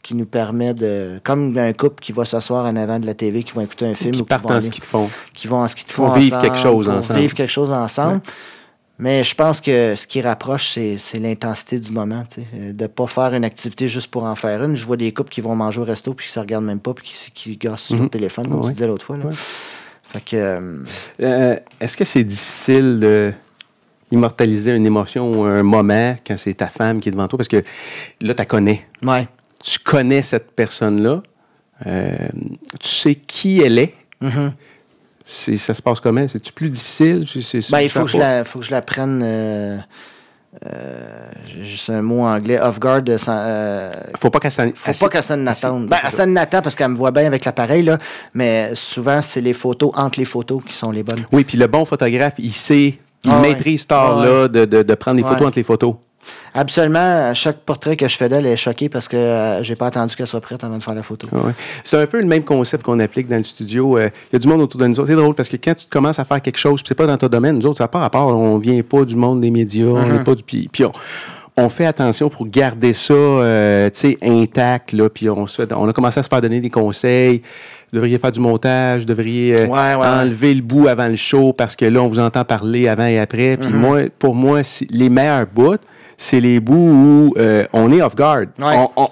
[0.03, 1.21] qui nous permet de.
[1.25, 3.95] Comme un couple qui va s'asseoir en avant de la TV, qui va écouter un
[3.95, 5.11] film Qui ou partent qui vont, en aller- ski de fond.
[5.35, 7.21] qui vont en ski de Pour fond vivre ensemble, quelque chose pour ensemble.
[7.21, 8.21] vivre quelque chose ensemble.
[8.99, 12.23] Mais je pense que ce qui rapproche, c'est l'intensité du moment.
[12.55, 14.75] Euh, De ne pas faire une activité juste pour en faire une.
[14.77, 16.81] Je vois des couples qui vont manger au resto puis qui ne se regardent même
[16.81, 18.61] pas puis qui, qui gossent sur le téléphone, comme Mhm.
[18.63, 18.69] Ouais.
[18.69, 19.17] tu disais l'autre fois.
[19.19, 19.27] là.
[19.27, 19.35] Ouais.
[20.13, 20.37] Fait que.
[20.37, 20.79] euh,
[21.21, 23.33] Euh, Est-ce que c'est difficile de
[24.13, 27.37] immortaliser une émotion ou un moment quand c'est ta femme qui est devant toi?
[27.39, 27.57] Parce que
[28.21, 28.87] là, tu la connais.
[29.03, 29.29] ouais.
[29.65, 31.23] Tu connais cette personne-là.
[31.87, 32.15] Euh,
[32.79, 33.95] tu sais qui elle est.
[34.21, 34.53] Mhm.
[35.25, 36.29] C'est- Ça se passe comment?
[36.29, 37.25] C'est-tu plus difficile?
[37.27, 39.23] C'est- c'est- Ben, il faut que, je la, faut que je la prenne.
[39.25, 39.79] euh,
[40.65, 41.27] euh,
[41.61, 42.59] juste un mot anglais.
[42.61, 43.03] Off-guard.
[43.03, 44.69] de sans- euh, Faut pas qu'elle s'en...
[44.75, 45.89] faut pas s'en attende.
[45.89, 47.99] Ben, elle s'en attend parce qu'elle me voit bien avec l'appareil, là.
[48.35, 51.25] Mais souvent, c'est les photos entre les photos qui sont les bonnes.
[51.33, 53.49] Oui, puis le bon photographe, il sait, il Ah ouais.
[53.51, 55.47] maîtrise cet art-là Ah de, de- de prendre des photos Ouais.
[55.49, 55.95] entre les photos.
[56.55, 59.75] Absolument, à chaque portrait que je fais d'elle, elle est choquée parce que euh, j'ai
[59.75, 61.29] pas attendu qu'elle soit prête avant de faire la photo.
[61.33, 61.53] Ouais.
[61.85, 63.99] C'est un peu le même concept qu'on applique dans le studio.
[63.99, 65.09] Euh, Il y a du monde autour de nous autres.
[65.09, 67.19] C'est drôle parce que quand tu commences à faire quelque chose, puis c'est pas dans
[67.19, 68.29] ton domaine, nous autres, ça n'a pas rapport.
[68.29, 70.13] On vient pas du monde des médias, on Uh-huh.
[70.19, 70.43] n'est pas du.
[70.43, 70.69] Puis
[71.59, 73.91] on, fait attention pour garder ça euh,
[74.23, 74.93] intact.
[74.93, 77.43] Là, puis on, se fait- on a commencé à se faire donner des conseils.
[77.93, 81.17] Vous devriez faire du montage, vous devriez euh, Ouais, ouais, enlever le bout avant le
[81.17, 83.55] show parce que là, on vous entend parler avant et après.
[83.55, 83.59] Uh-huh.
[83.59, 85.77] Puis moi, pour moi, les meilleurs bouts,
[86.17, 88.47] c'est les bouts où euh, on est off-guard.
[88.63, 88.87] Ouais.
[88.97, 89.09] On-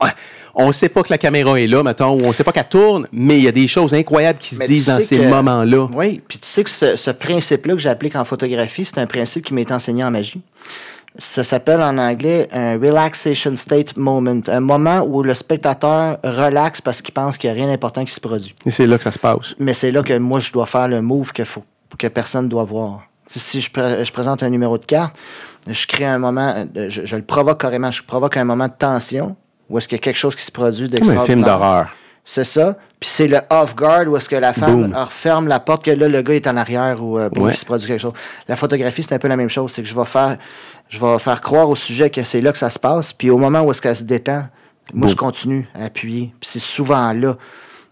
[0.57, 2.53] on ne sait pas que la caméra est là, mettons, ou on ne sait pas
[2.53, 5.01] qu'elle tourne, mais il y a des choses incroyables qui se Mais disent tu dans
[5.01, 5.89] ces que- moments-là.
[5.93, 9.45] Oui, puis tu sais que ce, ce principe-là que j'applique en photographie, c'est un principe
[9.47, 10.41] qui m'est enseigné en magie.
[11.19, 17.03] Ça s'appelle en anglais un relaxation state moment, un moment où le spectateur relaxe parce
[17.03, 18.55] qu'il pense qu'il n'y a rien d'important qui se produit.
[18.67, 19.55] Et c'est là que ça se passe.
[19.61, 21.65] Mais c'est là que moi, je dois faire le move que, faut,
[21.99, 23.03] que personne ne doit voir.
[23.27, 25.15] Si, je présente un numéro de carte,
[25.67, 28.73] je crée un moment, euh, je, je le provoque carrément, je provoque un moment de
[28.79, 29.37] tension
[29.71, 31.47] où est-ce qu'il y a quelque chose qui se produit Comme un film d'extraordinaire.
[31.59, 31.89] d'horreur.
[32.27, 32.77] C'est ça.
[33.01, 36.23] Puis c'est le off-guard où est-ce que la femme referme la porte, que là, le
[36.23, 37.51] gars est en arrière ou euh, Ouais.
[37.51, 38.15] qu'il se produise quelque chose.
[38.49, 39.73] La photographie, c'est un peu la même chose.
[39.73, 40.39] C'est que je vais faire,
[40.89, 43.13] je vais faire croire au sujet que c'est là que ça se passe.
[43.13, 44.45] Puis au moment où est-ce qu'elle se détend,
[44.95, 45.09] moi, Boom.
[45.09, 46.35] je continue à appuyer.
[46.41, 47.37] Puis c'est souvent là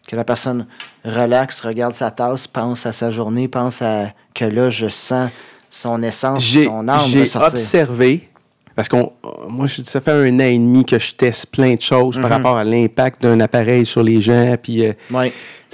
[0.09, 0.67] que la personne
[1.05, 5.31] relaxe, regarde sa tasse, pense à sa journée, pense à que là, je sens
[5.75, 8.29] son essence, son âme j'ai observé,
[8.77, 8.97] parce que
[9.49, 12.23] moi, ça fait un an et demi que je teste plein de choses Mhm.
[12.23, 14.55] par rapport à l'impact d'un appareil sur les gens.
[14.63, 15.33] Puis, euh, Ouais.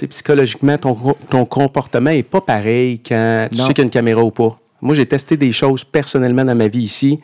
[0.09, 0.95] psychologiquement, ton,
[1.29, 3.67] ton comportement n'est pas pareil quand tu Non.
[3.67, 4.57] sais qu'il y a une caméra ou pas.
[4.81, 7.19] Moi, j'ai testé des choses personnellement dans ma vie ici.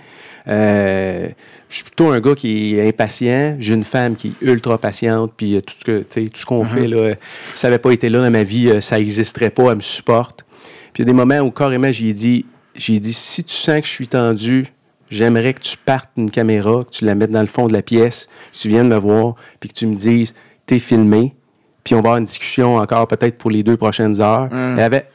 [0.47, 1.29] Euh,
[1.69, 3.55] je suis plutôt un gars qui est impatient.
[3.59, 5.31] J'ai une femme qui est ultra patiente.
[5.37, 6.69] Puis euh, tout ce que, tout ce qu'on Mhm.
[6.69, 7.13] fait, là, euh,
[7.53, 9.69] si ça n'avait pas été là dans ma vie, ça n'existerait pas.
[9.71, 10.45] Elle me supporte.
[10.93, 12.45] Puis il y a des moments où carrément, j'ai dit,
[12.75, 14.65] j'ai dit, si tu sens que je suis tendu,
[15.09, 17.81] j'aimerais que tu partes une caméra, que tu la mettes dans le fond de la
[17.81, 20.33] pièce, que tu viennes me voir, puis que tu me dises,
[20.65, 21.35] t'es filmé,
[21.83, 24.49] puis on va avoir une discussion encore peut-être pour les deux prochaines heures.
[24.51, 25.05] Elle avait-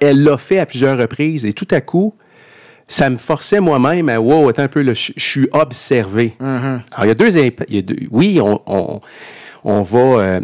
[0.00, 2.12] elle- l'a fait à plusieurs reprises et tout à coup,
[2.88, 6.34] ça me forçait moi-même à wow, attends un peu, là, je je suis observé.
[6.90, 9.00] Alors, il y a deux, il y a deux- Oui, on, on,
[9.64, 9.98] on va.
[9.98, 10.40] euh,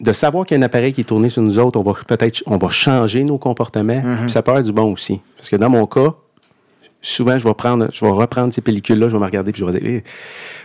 [0.00, 1.92] de savoir qu'il y a un appareil qui est tourné sur nous autres, on va
[2.06, 4.02] peut-être on va changer nos comportements.
[4.22, 5.20] Puis ça peut être du bon aussi.
[5.36, 6.14] Parce que dans mon cas,
[7.02, 9.64] souvent, je vais prendre, je vais reprendre ces pellicules-là, je vais me regarder, puis je
[9.70, 10.02] vais dire,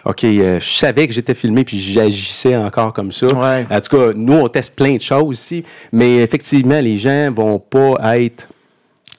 [0.06, 3.28] Eh, OK, euh, je savais que j'étais filmé, puis j'agissais encore comme ça.
[3.28, 3.66] Ouais.
[3.70, 7.60] En tout cas, nous, on teste plein de choses ici, mais effectivement, les gens vont
[7.60, 8.48] pas être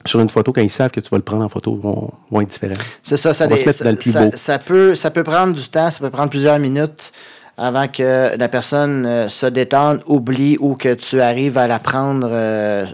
[0.05, 2.41] sur une photo quand ils savent que tu vas le prendre en photo, vont, vont
[2.41, 2.75] être différents.
[3.03, 4.31] C'est ça, ça, On va dé- se mettre ça, dans le plus ça- beau.
[4.35, 7.11] ça peut, ça peut prendre du temps, ça peut prendre plusieurs minutes
[7.57, 12.29] avant que la personne euh, se détende, oublie ou que tu arrives à la prendre
[12.31, 12.85] euh,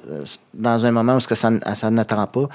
[0.53, 1.50] dans un moment où ce que ça,
[1.92, 2.48] n'attend pas.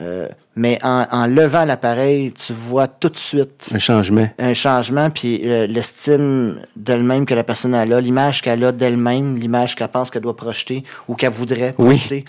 [0.00, 0.26] Euh,
[0.56, 4.28] mais en, en levant l'appareil, tu vois tout de suite Un changement.
[4.40, 9.36] un changement, puis euh, l'estime d'elle-même que la personne a là, l'image qu'elle a d'elle-même,
[9.38, 11.94] l'image qu'elle pense qu'elle doit projeter ou qu'elle voudrait Oui.
[11.96, 12.24] projeter.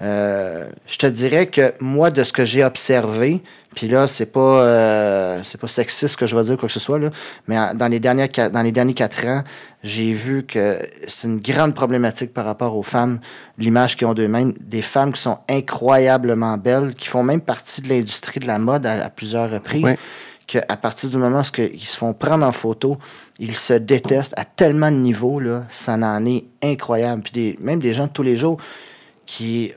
[0.00, 3.42] Euh, je te dirais que moi, de ce que j'ai observé,
[3.78, 6.80] puis là, c'est pas euh, c'est pas sexiste que je vais dire quoi que ce
[6.80, 7.10] soit, là,
[7.46, 9.44] mais dans les, dernières, dans les derniers quatre ans,
[9.84, 13.20] j'ai vu que c'est une grande problématique par rapport aux femmes,
[13.56, 17.88] l'image qu'ils ont d'eux-mêmes, des femmes qui sont incroyablement belles, qui font même partie de
[17.88, 19.84] l'industrie de la mode à, à plusieurs reprises
[20.48, 22.98] qu'à partir du moment où ils se font prendre en photo,
[23.38, 27.22] ils se détestent à tellement de niveaux, là, ça en est incroyable.
[27.22, 28.56] Puis des- même des gens de tous les jours
[29.24, 29.72] qui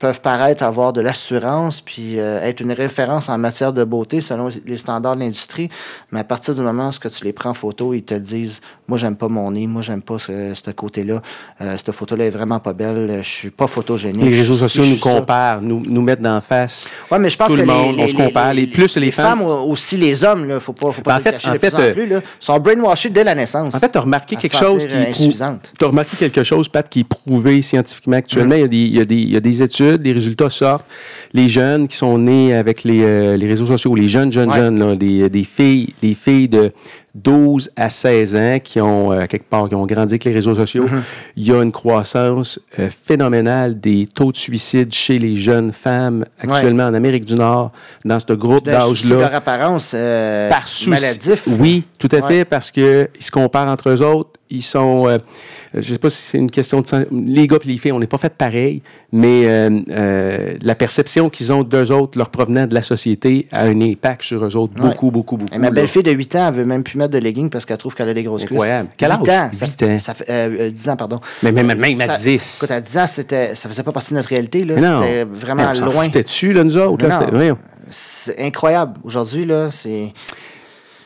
[0.00, 4.48] peuvent paraître avoir de l'assurance puis euh, être une référence en matière de beauté selon
[4.66, 5.68] les standards de l'industrie.
[6.10, 8.96] Mais à partir du moment où tu les prends en photo, ils te disent Moi,
[8.98, 11.20] j'aime pas mon nez, moi, j'aime pas ce, ce côté-là.
[11.60, 14.22] Euh, cette photo-là est vraiment pas belle, je suis pas photogénique.
[14.22, 16.88] Les réseaux sociaux nous comparent, nous, nous mettent d'en face.
[17.10, 18.54] Ouais, mais je pense tout que le monde, les, on les- se compare.
[18.54, 19.42] Les, plus les, femmes.
[19.42, 21.76] aussi les hommes, là, faut pas, faut pas Ben, en fait- en de fait, plus
[21.76, 23.74] en euh, plus, là, sont brainwashés dès la naissance.
[23.74, 25.72] En fait, tu as remarqué quelque se chose qui insuffisante.
[25.78, 28.54] T'as remarqué quelque chose, Pat, qui est prouvé scientifiquement actuellement?
[28.54, 30.50] Il, y a des, il, y a des, il y a des études, les résultats
[30.50, 30.84] sortent.
[31.32, 34.56] Les jeunes qui sont nés avec les, euh, les réseaux sociaux, les jeunes, jeunes, Ouais.
[34.56, 36.72] jeunes, là, des, des filles, des filles de
[37.14, 40.54] 12 à 16 ans qui ont, euh, quelque part, qui ont grandi avec les réseaux
[40.54, 41.00] sociaux, Mm-hmm.
[41.36, 46.24] il y a une croissance euh, phénoménale des taux de suicide chez les jeunes femmes
[46.38, 47.72] actuellement en Amérique du Nord,
[48.04, 49.16] dans ce groupe d'âge-là.
[49.18, 50.90] leur apparence euh, par souci.
[50.90, 51.48] maladif.
[51.58, 52.28] Oui, tout à Ouais.
[52.28, 54.30] fait, parce qu'ils se comparent entre eux autres.
[54.52, 55.06] Ils sont.
[55.06, 55.18] euh,
[55.74, 56.86] je sais pas si c'est une question de.
[57.12, 58.82] Les gars et les filles, on n'est pas fait pareil,
[59.12, 59.44] mais
[60.60, 64.44] la perception qu'ils ont d'eux autres, leur provenant de la société, a un impact sur
[64.44, 64.74] eux autres.
[64.82, 64.88] Ouais.
[64.90, 65.54] Beaucoup, beaucoup, beaucoup.
[65.54, 67.76] Et ma belle-fille de 8 ans, elle veut même plus mettre de leggings parce qu'elle
[67.78, 68.52] trouve qu'elle a des grosses cuisses.
[68.52, 68.88] Incroyable.
[68.96, 69.28] Quel 8 âge?
[69.28, 69.50] ans.
[69.52, 69.98] Ça, 8 ans.
[69.98, 71.20] Ça fait, euh, euh, 10 ans, pardon.
[71.42, 72.58] Mais même- même à ça- 10.
[72.58, 74.64] Écoute, à 10 ans, c'était, ça faisait pas partie de notre réalité.
[74.64, 74.76] Là.
[74.80, 75.00] Non.
[75.02, 76.04] C'était vraiment Mais on loin.
[76.04, 77.06] foutait dessus, là, nous autres.
[77.06, 77.52] là, Non, c'était-.
[77.90, 78.94] C'est incroyable.
[79.02, 80.12] Aujourd'hui, là, c'est...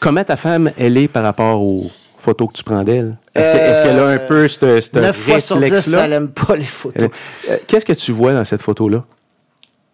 [0.01, 3.17] Comment ta femme, elle est par rapport aux photos que tu prends d'elle?
[3.35, 6.05] Est-ce que- est-ce qu'elle a un peu ce, ce 9 fois sur 10, réflexe-là?
[6.05, 7.05] elle aime pas les photos.
[7.49, 9.03] Euh, euh, Qu'est-ce que tu vois dans cette photo-là?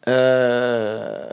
[0.08, 1.28] Euh,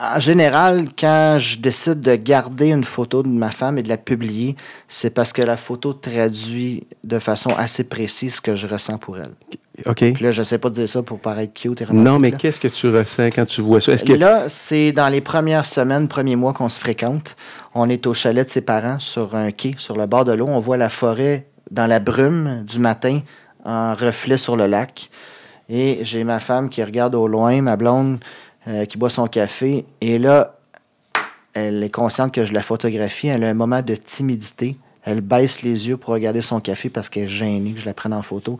[0.00, 3.96] en général, quand je décide de garder une photo de ma femme et de la
[3.96, 4.54] publier,
[4.86, 9.18] c'est parce que la photo traduit de façon assez précise ce que je ressens pour
[9.18, 9.32] elle.
[9.86, 10.12] OK.
[10.12, 12.12] Puis là, je sais pas dire ça pour paraître cute et romantique.
[12.12, 13.92] Non, mais qu'est-ce que tu ressens quand tu vois ça?
[13.92, 17.36] Est-ce que Là, c'est dans les premières semaines, premiers mois qu'on se fréquente.
[17.74, 20.46] On est au chalet de ses parents sur un quai, sur le bord de l'eau.
[20.48, 23.20] On voit la forêt dans la brume du matin
[23.64, 25.10] en reflet sur le lac.
[25.68, 28.18] Et j'ai ma femme qui regarde au loin, ma blonde
[28.66, 29.84] euh, qui boit son café.
[30.00, 30.58] Et là,
[31.54, 33.28] elle est consciente que je la photographie.
[33.28, 34.76] Elle a un moment de timidité.
[35.02, 37.94] Elle baisse les yeux pour regarder son café parce qu'elle est gênée que je la
[37.94, 38.58] prenne en photo.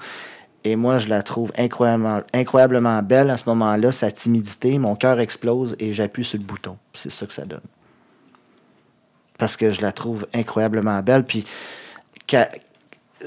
[0.65, 4.79] Et moi, je la trouve incroyablement, belle à ce moment-là, sa timidité.
[4.79, 6.77] Mon cœur explose et j'appuie sur le bouton.
[6.93, 7.61] C'est ça que ça donne.
[9.39, 11.25] Parce que je la trouve incroyablement belle.
[11.25, 11.45] Puis,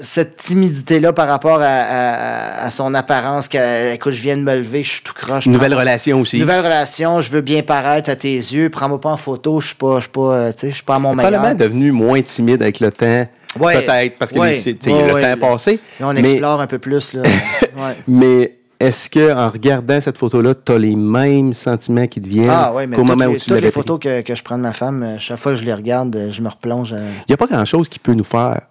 [0.00, 4.54] cette timidité-là par rapport à, à- à son apparence, qu'elle- écoute, je viens de me
[4.56, 5.46] lever, je suis tout croche.
[5.46, 6.38] Nouvelle relation aussi.
[6.38, 8.70] Nouvelle relation, je veux bien paraître à tes yeux.
[8.70, 10.98] Prends-moi pas en photo, je suis pas, je suis pas, euh, je suis pas à
[10.98, 11.32] mon meilleur.
[11.32, 13.26] Probablement devenu moins timide avec le temps.
[13.60, 13.82] Ouais.
[13.84, 14.52] Peut-être, parce que Ouais.
[14.52, 15.22] les- Ouais, le ouais.
[15.22, 15.80] temps est passé.
[16.00, 17.12] On mais, explore un peu plus.
[17.12, 17.22] Là.
[17.76, 17.96] Ouais.
[18.08, 22.48] mais est-ce qu'en regardant cette photo-là, tu as les mêmes sentiments qui te viennent?
[22.50, 24.42] Ah oui, mais qu'au moment les, où tu toutes les l'avais photos que, que je
[24.42, 26.92] prends de ma femme, euh, chaque fois que je les regarde, euh, je me replonge.
[26.94, 28.62] euh, Il n'y a pas grand-chose qui peut nous faire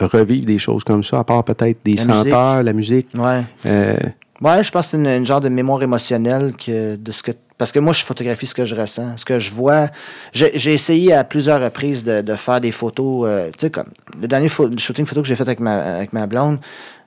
[0.00, 2.24] revivre des choses comme ça, à part peut-être des La musique.
[2.24, 3.08] senteurs, la musique.
[3.16, 3.42] Ouais.
[3.66, 3.96] Euh,
[4.42, 7.32] Ouais, je pense que c'est une, une genre de mémoire émotionnelle que de ce que.
[7.56, 9.88] Parce que moi, je photographie ce que je ressens, ce que je vois.
[10.34, 13.24] J'ai essayé à plusieurs reprises de, de faire des photos.
[13.26, 13.86] euh, tu sais, comme
[14.20, 16.58] le dernier shooting photo que j'ai fait avec ma, avec ma blonde,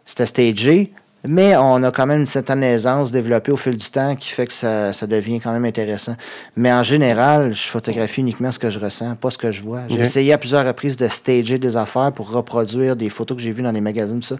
[0.05, 0.91] c'était stagé,
[1.27, 4.47] mais on a quand même une certaine aisance développée au fil du temps qui fait
[4.47, 6.15] que ça, ça devient quand même intéressant.
[6.55, 9.81] Mais en général, je photographie uniquement ce que je ressens, pas ce que je vois.
[9.89, 13.51] J'ai essayé à plusieurs reprises de stager des affaires pour reproduire des photos que j'ai
[13.51, 14.35] vues dans les magazines, tout ça.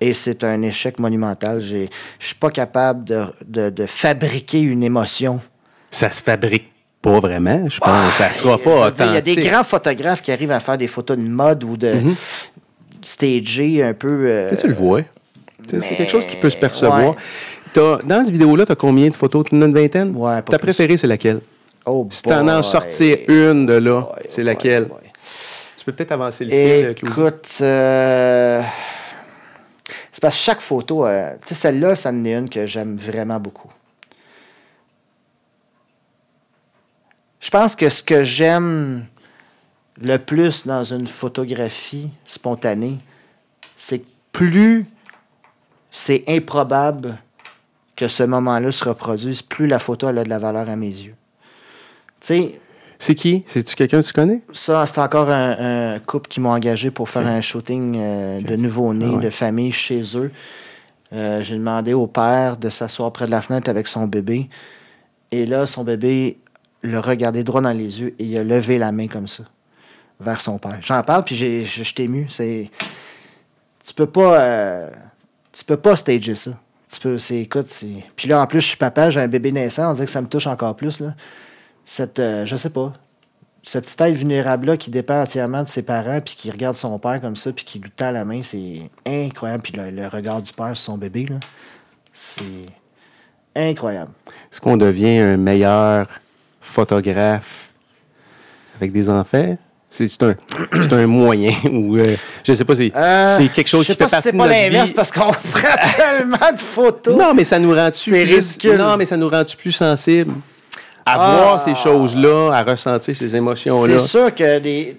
[0.00, 1.60] Et c'est un échec monumental.
[1.60, 1.86] Je
[2.18, 5.40] suis pas capable de, de- de fabriquer une émotion.
[5.90, 8.12] ça se fabrique pas vraiment, je pense.
[8.14, 11.16] ça sera pas Il y a des grands photographes qui arrivent à faire des photos
[11.16, 11.94] de mode ou de
[13.02, 14.24] stager un peu.
[14.26, 15.02] euh, tu le vois.
[15.66, 17.00] Tu C'est quelque chose qui peut se percevoir.
[17.10, 17.14] ouais.
[17.74, 19.46] Dans cette vidéo-là, tu as combien de photos?
[19.48, 20.14] Tu en as une vingtaine?
[20.16, 21.40] Ouais, Ta préférée, c'est laquelle?
[21.86, 22.34] oh Si boy.
[22.34, 24.84] en sortir une de là, Boy, c'est laquelle?
[24.86, 24.98] boy.
[25.76, 26.90] Tu peux peut-être avancer le fil, euh.
[26.90, 28.62] Écoute, euh,
[30.12, 32.96] c'est parce que chaque photo, euh, tu sais, celle-là, ça en est une que j'aime
[32.96, 33.70] vraiment beaucoup.
[37.40, 39.04] Je pense que ce que j'aime
[40.00, 42.98] le plus dans une photographie spontanée,
[43.76, 44.86] c'est que plus
[46.00, 47.18] c'est improbable
[47.96, 50.86] que ce moment-là se reproduise, plus la photo elle a de la valeur à mes
[50.86, 51.16] yeux.
[52.20, 52.60] Tu sais,
[53.00, 53.42] C'est qui?
[53.48, 54.40] C'est-tu quelqu'un que tu connais?
[54.52, 58.54] ça, c'est encore un, un couple qui m'ont engagé pour faire un shooting euh, de
[58.54, 59.24] nouveau-né, Ah ouais.
[59.24, 60.30] de famille chez eux.
[61.12, 64.48] Euh, J'ai demandé au père de s'asseoir près de la fenêtre avec son bébé.
[65.32, 66.38] Et là, son bébé
[66.82, 69.42] le regardait droit dans les yeux et il a levé la main comme ça
[70.20, 70.78] vers son père.
[70.80, 72.26] J'en parle, puis je suis ému.
[72.28, 72.70] C'est...
[73.84, 74.40] Tu peux pas...
[74.40, 74.90] euh,
[75.58, 76.52] Tu peux pas stager ça.
[76.90, 77.18] Tu peux...
[77.18, 77.40] C'est...
[77.40, 77.66] Écoute.
[78.16, 79.90] Puis là, en plus, je suis papa, j'ai un bébé naissant.
[79.90, 81.14] On dirait que ça me touche encore plus, là.
[81.84, 82.18] Cette...
[82.20, 82.92] euh, je sais pas
[83.62, 87.20] ce petit être vulnérable-là qui dépend entièrement de ses parents, puis qui regarde son père
[87.20, 89.62] comme ça, puis qui lui tend la main, c'est incroyable.
[89.62, 91.36] Puis le, le regard du père sur son bébé, là,
[92.12, 92.44] c'est.
[93.56, 94.12] Incroyable.
[94.52, 96.06] Est-ce qu'on devient un meilleur
[96.60, 97.70] photographe
[98.76, 99.58] avec des enfants?
[99.90, 100.34] C'est c'est un,
[100.72, 102.14] c'est un moyen ou euh,
[102.46, 104.38] je sais pas, c'est Euh, c'est quelque chose qui fait pas si partie c'est de
[104.38, 104.94] pas notre l'inverse vie.
[104.94, 105.20] parce qu'on
[105.52, 107.16] prend tellement de photos.
[107.16, 108.76] Non, mais ça nous C'est plus ridicule.
[108.76, 110.32] Non, mais ça nous rend-tu plus sensibles
[111.06, 111.36] à Ah.
[111.36, 113.98] voir ces choses-là, à ressentir ces émotions-là?
[113.98, 114.92] C'est sûr que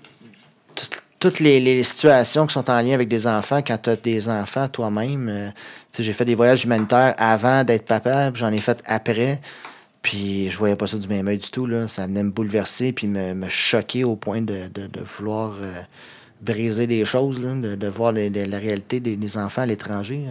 [1.20, 4.28] toutes les, les situations qui sont en lien avec des enfants, quand tu as des
[4.30, 5.50] enfants toi-même, euh,
[6.00, 9.40] j'ai fait des voyages humanitaires avant d'être papa, j'en ai fait après.
[10.02, 11.66] Puis je voyais pas ça du même œil du tout.
[11.66, 11.88] Là.
[11.88, 15.74] Ça venait me bouleverser puis me, me choquer au point de, de- de vouloir euh,
[16.42, 19.66] briser des choses, là, de, de voir les- les- la réalité des, des enfants à
[19.66, 20.22] l'étranger.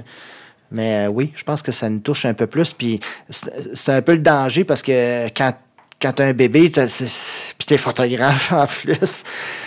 [0.73, 2.73] Mais euh, oui, je pense que ça nous touche un peu plus.
[2.73, 5.53] Puis c'est un peu le danger parce que quand,
[6.01, 9.25] quand tu as un bébé, t'as- puis tu es photographe en plus,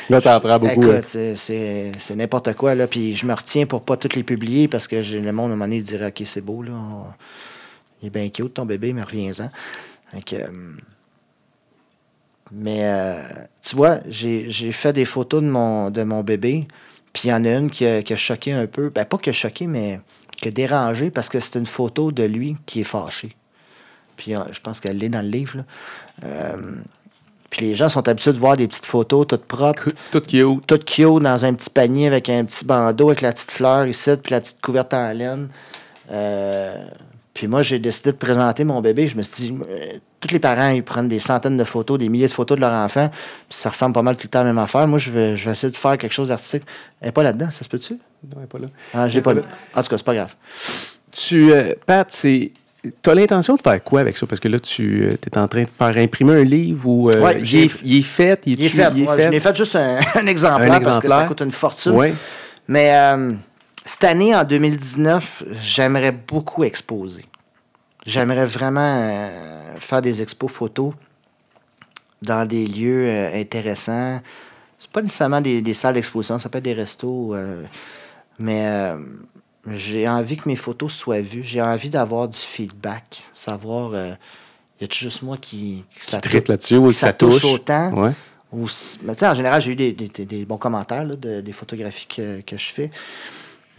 [0.09, 0.83] Là, t'en prends beaucoup.
[0.83, 1.33] Écoute, hein.
[1.35, 2.73] c'est- n'importe quoi.
[2.73, 2.87] Là.
[2.87, 5.57] Puis je me retiens pour pas toutes les publier parce que le monde, à un
[5.57, 6.63] moment donné, dirait Ok, c'est beau.
[6.63, 6.71] Là.
[6.73, 7.05] On-
[8.03, 9.51] Il est bien cute, ton bébé, mais reviens-en.
[10.25, 10.47] Que, euh,
[12.51, 13.21] mais euh,
[13.61, 16.67] tu vois, j'ai fait des photos de mon, de mon bébé.
[17.13, 18.89] Puis il y en a une qui a, qui a choqué un peu.
[18.89, 19.99] Ben, pas que choqué, mais
[20.37, 23.35] qui a dérangé parce que c'est une photo de lui qui est fâché.
[24.17, 25.57] Puis euh, je pense qu'elle l'est dans le livre.
[25.57, 25.63] là.
[26.23, 26.57] Euh,
[27.49, 30.65] puis les gens sont habitués de voir des petites photos toutes propres Tout cute.
[30.65, 34.11] tout cute dans un petit panier avec un petit bandeau avec la petite fleur ici,
[34.23, 35.49] puis la petite couverte en laine.
[36.11, 36.85] Euh,
[37.33, 39.07] puis moi, j'ai décidé de présenter mon bébé.
[39.07, 42.09] Je me suis dit, euh, tous les parents, ils prennent des centaines de photos, des
[42.09, 44.43] milliers de photos de leur enfant, puis ça ressemble pas mal tout le temps à
[44.43, 44.85] la même affaire.
[44.87, 46.63] Moi, je vais, je vais essayer de faire quelque chose d'artistique.
[46.99, 47.93] Elle n'est pas là-dedans, ça se peut-tu?
[47.93, 47.99] Non,
[48.37, 48.67] elle est pas là.
[48.93, 49.41] Ah, je l'ai pas lu.
[49.73, 50.35] En tout cas, c'est pas grave.
[51.11, 52.51] Tu, euh, Pat, c'est.
[53.03, 54.25] Tu as l'intention de faire quoi avec ça?
[54.25, 57.09] Parce que là, tu es en train de faire imprimer un livre ou.
[57.09, 58.41] euh, Ouais, il, est, il est fait?
[58.45, 58.91] Il est fait.
[58.91, 61.91] Moi, Je l'ai fait juste un, un exemplaire Un parce que ça coûte une fortune.
[61.93, 62.07] Oui.
[62.67, 63.33] Mais euh,
[63.85, 67.25] cette année, en 2019, j'aimerais beaucoup exposer.
[68.05, 70.93] J'aimerais vraiment euh, faire des expos photos
[72.21, 74.19] dans des lieux euh, intéressants.
[74.79, 77.35] C'est pas nécessairement des, des salles d'exposition, ça peut être des restos.
[77.35, 77.63] euh,
[78.39, 78.97] mais euh,
[79.67, 81.43] j'ai envie que mes photos soient vues.
[81.43, 83.23] J'ai envie d'avoir du feedback.
[83.33, 83.93] Savoir,
[84.79, 87.41] y a juste moi qui, qui ça là-dessus, que ça ça touche.
[87.41, 87.93] touche autant?
[87.93, 88.11] Ouais.
[88.51, 88.65] ou
[89.03, 92.07] mais en général, j'ai eu des, des- des- des bons commentaires là, de- des photographies
[92.07, 92.89] que, que je fais.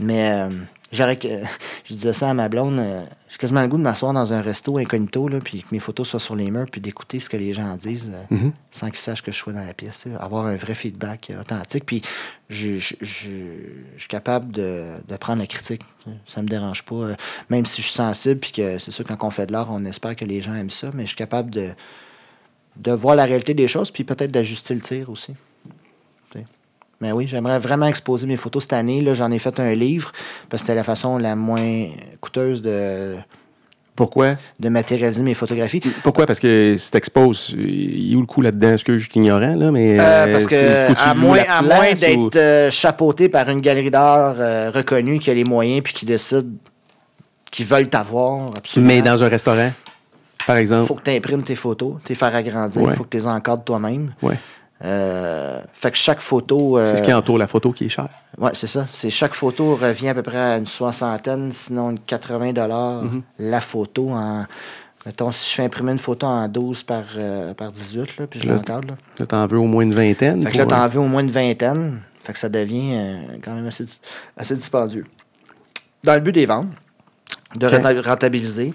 [0.02, 0.48] Mais euh,
[0.92, 1.28] j'aurais que.
[1.84, 2.78] Je disais ça à ma blonde.
[2.78, 5.78] euh, j'ai quasiment le goût de m'asseoir dans un resto incognito, là, puis que mes
[5.78, 8.52] photos soient sur les murs, puis d'écouter ce que les gens en disent euh, Mhm.
[8.70, 10.06] sans qu'ils sachent que je sois dans la pièce.
[10.20, 11.84] Avoir un vrai feedback authentique.
[11.86, 12.02] Puis
[12.50, 13.28] je, je, je-
[13.96, 15.82] je suis capable de, de prendre la critique.
[16.26, 17.08] Ça me dérange pas.
[17.48, 19.84] même si je suis sensible, puis que c'est sûr, quand on fait de l'art, on
[19.84, 21.68] espère que les gens aiment ça, mais je suis capable de
[22.76, 25.34] de voir la réalité des choses, puis peut-être d'ajuster le tir aussi.
[27.02, 29.02] Mais oui, j'aimerais vraiment exposer mes photos cette année.
[29.02, 30.12] Là, j'en ai fait un livre,
[30.48, 31.88] parce que c'était la façon la moins
[32.20, 33.16] coûteuse de,
[33.96, 34.36] Pourquoi?
[34.60, 35.80] de matérialiser mes photographies.
[36.04, 36.26] Pourquoi?
[36.26, 38.74] Parce que si t'exposes, il y a où le coup là-dedans?
[38.74, 39.72] Est-ce que je suis ignorant, là?
[39.72, 41.94] Mais, Euh, parce que, à moins, à moins ou-
[42.30, 46.06] d'être euh, chapeauté par une galerie d'art euh, reconnue qui a les moyens puis qui
[46.06, 46.50] décide
[47.50, 48.92] qu'ils veulent t'avoir, absolument.
[48.94, 49.72] Mais dans un restaurant,
[50.46, 50.86] par exemple?
[50.86, 52.94] faut que tu imprimes tes photos, t'es faire agrandir, il Ouais.
[52.94, 54.14] faut que tu les encadres toi-même.
[54.22, 54.38] Ouais.
[54.84, 56.78] Euh, fait que chaque photo.
[56.78, 58.08] euh, C'est ce qui entoure la photo qui est cher.
[58.38, 58.84] Ouais, c'est ça.
[58.88, 63.22] C'est chaque photo revient à peu près à une soixantaine, sinon une 80 dollars Mhm.
[63.38, 64.44] la photo en
[65.06, 68.40] mettons si je fais imprimer une photo en 12 par, euh, par 18 là, puis
[68.40, 68.94] je l'encadre là.
[69.18, 70.42] Là, t'en veux au moins une vingtaine.
[70.42, 72.00] Fait que là t'en euh, veux au moins une vingtaine.
[72.20, 73.84] Fait que ça devient euh, quand même assez,
[74.36, 75.04] assez dispendieux.
[76.04, 76.68] Dans le but des ventes,
[77.56, 77.66] de
[78.08, 78.74] rentabiliser.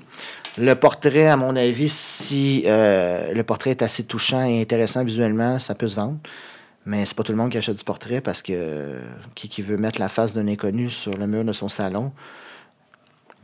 [0.58, 5.60] Le portrait, à mon avis, si euh, le portrait est assez touchant et intéressant visuellement,
[5.60, 6.18] ça peut se vendre.
[6.86, 9.00] Mais c'est pas tout le monde qui achète du portrait parce que euh,
[9.36, 12.12] qui, qui veut mettre la face d'un inconnu sur le mur de son salon,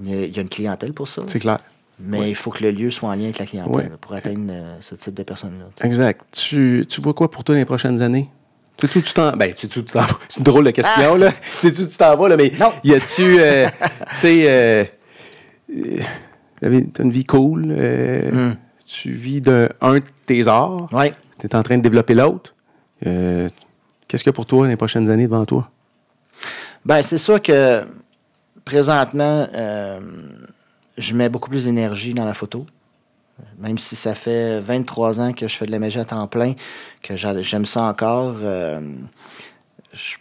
[0.03, 1.24] il y a, une clientèle pour ça.
[1.27, 1.58] C'est clair.
[2.00, 4.75] Mais il faut que le lieu soit en lien avec la clientèle pour atteindre euh,
[4.82, 5.66] ce type de personnes-là.
[5.75, 5.85] tu.
[5.85, 6.22] Exact.
[6.32, 8.30] Tu, tu vois quoi pour toi dans les prochaines années?
[8.82, 10.08] Où tu t'en Ben, où tu t'en vas?
[10.27, 11.32] C'est une drôle de question, là.
[11.59, 12.38] Sais-tu où tu t'en vas, là?
[12.38, 12.64] Mais Ah!
[12.64, 12.74] Non.
[12.83, 13.40] y a-tu.
[13.40, 13.67] euh,
[14.09, 14.45] tu sais.
[14.48, 14.85] Euh,
[16.64, 17.66] une vie cool.
[17.69, 18.56] euh, Hmm.
[18.85, 20.90] Tu vis d'un un de tes arts.
[20.93, 21.14] Ouais.
[21.40, 22.53] Tu es en train de développer l'autre.
[23.08, 23.48] Euh,
[24.08, 25.69] Qu'est-ce qu'il y a pour toi les prochaines années devant toi?
[26.85, 27.83] Ben, c'est sûr que
[28.66, 30.00] présentement, euh,
[30.98, 32.66] je mets beaucoup plus d'énergie dans la photo.
[33.58, 36.53] Même si ça fait 23 ans que je fais de la magie à temps plein,
[37.01, 38.35] que j'a- j'aime ça encore,
[39.93, 40.16] je,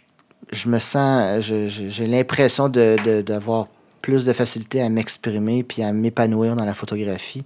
[0.51, 3.67] je me sens, j'ai l'impression de- de- d'avoir
[4.03, 7.43] plus de facilité à m'exprimer puis à m'épanouir dans la photographie.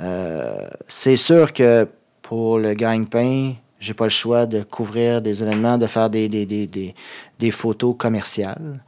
[0.00, 1.86] Euh, c'est sûr que
[2.22, 6.46] pour le gagne-pain, j'ai pas le choix de couvrir des événements, de faire des, des,
[6.46, 6.94] des,
[7.38, 8.82] des, photos commerciales.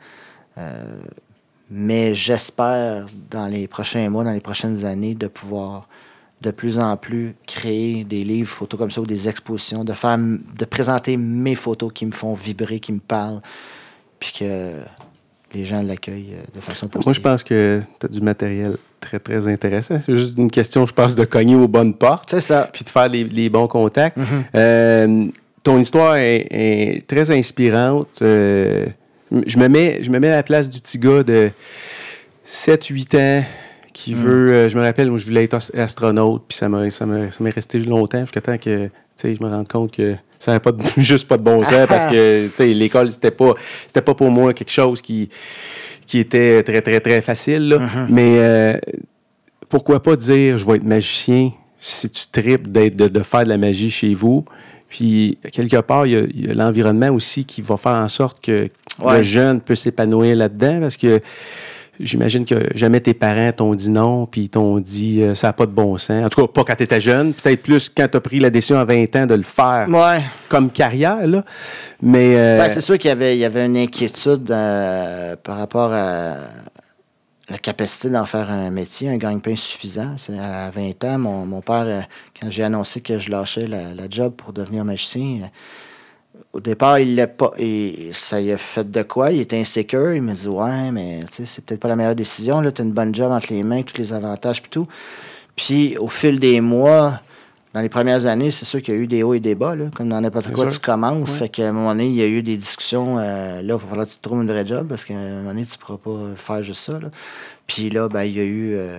[0.57, 0.99] Euh,
[1.71, 5.89] Mais j'espère, dans les prochains mois, dans les prochaines années, de pouvoir
[6.41, 10.17] de plus en plus créer des livres photos comme ça ou des expositions, de faire
[10.19, 13.43] de présenter mes photos qui me font vibrer, qui me parlent,
[14.19, 14.81] puis que
[15.55, 17.07] les gens l'accueillent euh, de façon positive.
[17.07, 19.99] Moi, je pense que tu as du matériel très, très intéressant.
[20.05, 22.31] C'est juste une question, je pense, de cogner aux bonnes portes.
[22.31, 22.69] C'est ça.
[22.73, 24.17] Puis de faire les, les bons contacts.
[24.17, 24.45] Mhm.
[24.55, 25.27] Euh,
[25.63, 28.09] ton histoire est, est très inspirante.
[28.23, 28.87] Euh,
[29.47, 31.51] je, me mets, je me mets à la place du petit gars de
[32.45, 33.45] 7-8 ans
[33.93, 34.21] qui Mhm.
[34.23, 34.53] veut.
[34.53, 38.21] euh, je me rappelle, moi, je voulais être as- astronaute, puis ça m'est resté longtemps
[38.21, 38.89] jusqu'à temps que
[39.25, 42.07] je me rende compte que ça n'avait pas de- juste pas de bon sens parce
[42.07, 43.55] que l'école, c'était pas,
[43.87, 45.29] c'était pas pour moi quelque chose qui,
[46.07, 47.69] qui était très, très, très facile.
[47.69, 47.79] là.
[47.79, 48.07] Mhm.
[48.11, 48.79] Mais euh,
[49.69, 51.51] pourquoi pas dire je vais être magicien
[51.81, 54.45] si tu tripes d'être, de, de faire de la magie chez vous?
[54.89, 58.69] Puis, quelque part, il y a- l'environnement aussi qui va faire en sorte que
[59.01, 59.19] Ouais.
[59.19, 61.21] le jeune peut s'épanouir là-dedans parce que
[62.01, 65.67] j'imagine que jamais tes parents t'ont dit non, puis t'ont dit euh, ça n'a pas
[65.67, 66.25] de bon sens.
[66.25, 68.51] En tout cas, pas quand tu étais jeune, peut-être plus quand tu as pris la
[68.51, 70.21] décision à 20 ans de le faire Ouais.
[70.49, 71.27] comme carrière.
[71.27, 71.45] Là.
[72.03, 75.93] Mais euh, c'est sûr qu'il y avait, il y avait une inquiétude euh, par rapport
[75.93, 76.35] à
[77.49, 80.15] la capacité d'en faire un métier, un gagne-pain suffisant.
[80.17, 82.07] C'est à 20 ans, mon, mon père,
[82.41, 85.49] quand j'ai annoncé que je lâchais la, la job pour devenir magicien,
[86.57, 87.53] au départ, il l'a pas.
[87.59, 89.31] Et ça y a fait de quoi?
[89.31, 90.15] Il était insécure.
[90.15, 92.61] Il me dit Ouais, mais tu sais, c'est peut-être pas la meilleure décision.
[92.63, 94.89] Là, as une bonne job entre les mains, tous les avantages puis tout.
[95.55, 97.21] Puis au fil des mois,
[97.75, 99.75] dans les premières années, c'est sûr qu'il y a eu des hauts et des bas,
[99.75, 100.81] là, comme dans n'importe quoi, sûr.
[100.81, 101.31] tu commences.
[101.33, 101.39] Ouais.
[101.41, 103.19] Fait qu'à un moment donné, il y a eu des discussions.
[103.19, 105.37] euh, là, il va falloir que tu te trouves une vraie job parce qu'à un
[105.37, 106.95] moment donné, tu ne pourras pas faire juste ça.
[106.95, 107.11] là.
[107.67, 108.99] Puis là, ben, il y a eu euh,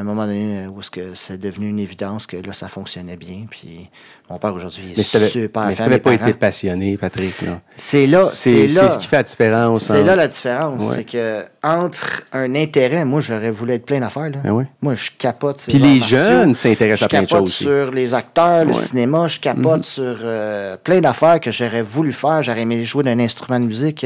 [0.00, 3.46] un moment donné où est-ce que c'est devenu une évidence que là, ça fonctionnait bien.
[3.48, 3.88] Puis
[4.28, 7.40] mon père aujourd'hui mais est si t'avais- super mais si des pas été passionné, Patrick,
[7.42, 9.84] là, C'est là, c'est, ce qui fait la différence.
[9.84, 10.82] C'est là la différence.
[10.82, 10.94] Ouais.
[10.96, 14.30] C'est que entre un intérêt, moi j'aurais voulu être plein d'affaires.
[14.30, 14.38] Là.
[14.42, 14.64] Ben oui.
[14.82, 15.64] Moi je capote.
[15.68, 17.64] Puis les jeunes s'intéressent Je à plein de capote choses aussi.
[17.64, 22.42] sur les acteurs, le cinéma, je capote sur euh, plein d'affaires que j'aurais voulu faire.
[22.42, 24.04] J'aurais aimé jouer d'un instrument de musique.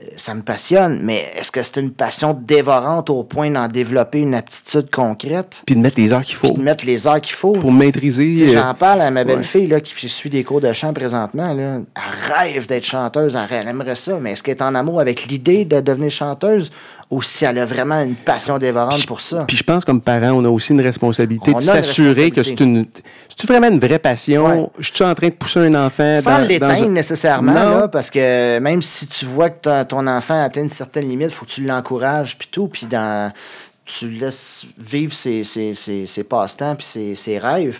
[0.00, 4.20] Euh, ça me passionne, mais est-ce que c'est une passion dévorante au point d'en développer
[4.20, 5.56] une aptitude concrète?
[5.66, 7.52] Puis de mettre les heures qu'il Puis faut de mettre les heures qu'il faut.
[7.52, 8.36] pour maîtriser.
[8.36, 11.52] Sais, euh, J'en parle à ma belle-fille là, qui suit des cours de chant présentement.
[11.52, 11.80] Là.
[11.94, 15.64] Elle rêve d'être chanteuse, elle aimerait ça, mais est-ce qu'elle est en amour avec l'idée
[15.64, 16.70] de devenir chanteuse?
[17.12, 19.44] Ou si elle a vraiment une passion dévorante pour ça?
[19.46, 22.58] Puis je pense comme parent, on a aussi une responsabilité On de s'assurer que c'est
[22.60, 22.86] une.
[23.28, 24.46] C'est vraiment une vraie passion?
[24.46, 24.66] Ouais.
[24.78, 26.16] Je suis en train de pousser un enfant.
[26.16, 27.78] Sans dans- l'éteindre nécessairement, Non.
[27.80, 31.34] là, parce que même si tu vois que ton- enfant atteint une certaine limite, il
[31.34, 33.30] faut que tu l'encourages, puis tout, puis dans,
[33.84, 37.78] tu laisses vivre ses, ses, ses, ses passe-temps, puis ses, ses rêves.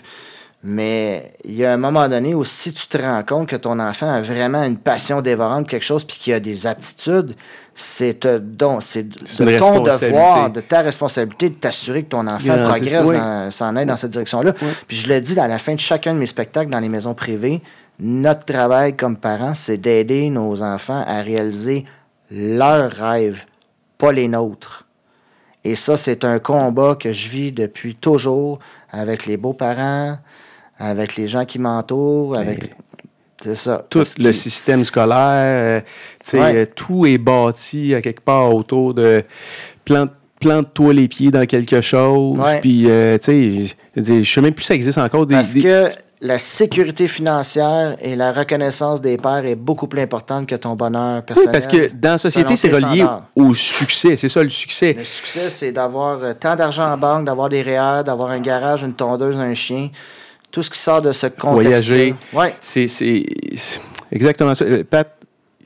[0.65, 3.79] Mais il y a un moment donné où si tu te rends compte que ton
[3.79, 7.35] enfant a vraiment une passion dévorante, quelque chose, puis qu'il a des aptitudes,
[7.75, 13.05] c'est don- c'est de ton devoir, de ta responsabilité de t'assurer que ton enfant progresse,
[13.05, 13.17] oui.
[13.51, 14.53] s'en aille dans cette direction-là.
[14.87, 17.13] Puis je le dis à la fin de chacun de mes spectacles dans les maisons
[17.13, 17.61] privées,
[17.99, 21.85] notre travail comme parents, c'est d'aider nos enfants à réaliser
[22.31, 23.45] leurs rêves,
[23.97, 24.85] pas les nôtres.
[25.63, 28.59] Et ça, c'est un combat que je vis depuis toujours
[28.91, 30.17] avec les beaux-parents,
[30.77, 32.75] avec les gens qui m'entourent, avec...
[33.43, 33.85] C'est ça.
[33.89, 35.81] tout le système scolaire,
[36.33, 36.55] euh, Ouais.
[36.55, 39.23] euh, tout est bâti à quelque part autour de
[39.85, 44.67] plante plante-toi les pieds dans quelque chose, puis euh, tu sais, je même plus si
[44.67, 45.87] ça existe encore des, Parce des- que
[46.19, 51.19] la sécurité financière et la reconnaissance des pères est beaucoup plus importante que ton bonheur
[51.19, 51.51] Oui, personnel.
[51.53, 53.23] parce que dans la société, c'est relié standards.
[53.37, 54.17] au succès.
[54.17, 54.93] C'est ça le succès.
[54.97, 58.83] Le succès, c'est d'avoir euh, tant d'argent en banque, d'avoir des REER, d'avoir un garage,
[58.83, 59.89] une tondeuse, un chien.
[60.53, 61.67] Tout ce qui sort de ce contexte.
[61.87, 62.15] Voyager.
[62.31, 62.53] Ouais.
[62.61, 63.25] C'est c'est-
[64.11, 64.63] exactement ça.
[64.65, 65.11] Euh, Pat,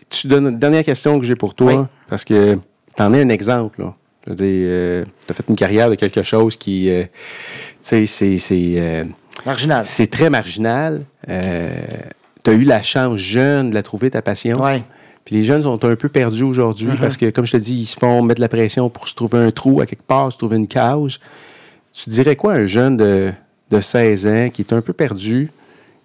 [0.10, 1.86] tu donnes une dernière question que j'ai pour toi, Oui.
[2.10, 2.56] parce que
[2.96, 3.82] tu en es un exemple.
[3.82, 3.94] Là.
[4.26, 7.10] Je veux dire, tu as fait une carrière de quelque chose qui, euh, tu
[7.82, 9.04] sais, c'est- c'est euh,
[9.46, 9.86] Marginal.
[9.86, 11.04] c'est très marginal.
[11.28, 11.34] tu
[12.52, 14.64] as eu la chance jeune de la trouver, ta passion.
[14.64, 14.82] Ouais.
[15.26, 16.98] Puis les jeunes sont un peu perdus aujourd'hui Mm-hmm.
[17.02, 19.16] parce que, comme je te dis, ils se font mettre de la pression pour se
[19.16, 21.20] trouver un trou à quelque part, se trouver une cage.
[21.92, 23.34] Tu dirais quoi à un jeune de,
[23.72, 25.52] de 16 ans qui est un peu perdu,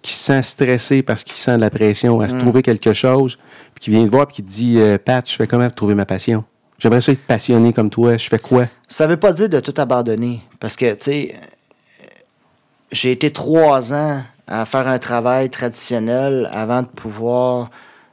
[0.01, 2.21] qui se sent stressé parce qu'il sent de la pression Mm.
[2.21, 3.37] à se trouver quelque chose,
[3.73, 5.75] puis qui vient te voir et qui te dit euh, Pat, je fais comment pour
[5.75, 6.43] trouver ma passion?
[6.79, 9.73] J'aimerais ça être passionné comme toi, je fais quoi Ça veut pas dire de tout
[9.77, 10.41] abandonner.
[10.59, 11.35] Parce que, tu sais,
[12.91, 17.69] j'ai été trois ans à faire un travail traditionnel avant de pouvoir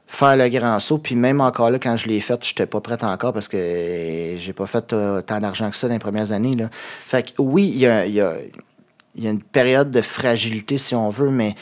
[0.06, 0.98] faire le grand saut.
[0.98, 3.56] Puis même encore là, quand je l'ai fait, je n'étais pas prête encore parce que
[4.38, 6.54] j'ai pas fait euh, tant d'argent que ça dans les premières années.
[6.54, 6.68] Là.
[7.06, 8.34] Fait que oui, il y a, il y a-
[9.14, 11.54] il y a une période de fragilité, si on veut, mais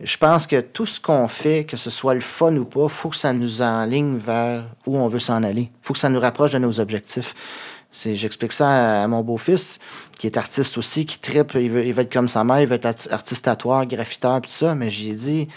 [0.00, 3.08] je pense que tout ce qu'on fait, que ce soit le fun ou pas, faut
[3.08, 5.70] que ça nous enligne vers où on veut s'en aller.
[5.82, 7.34] faut que ça nous rapproche de nos objectifs.
[7.92, 9.80] J'explique ça à, mon beau-fils,
[10.18, 12.66] qui est artiste aussi, qui tripe, il veut, il veut être comme sa mère, il
[12.66, 15.48] veut être artiste tatoueur, graffiteur, tout ça, mais j'ai dit,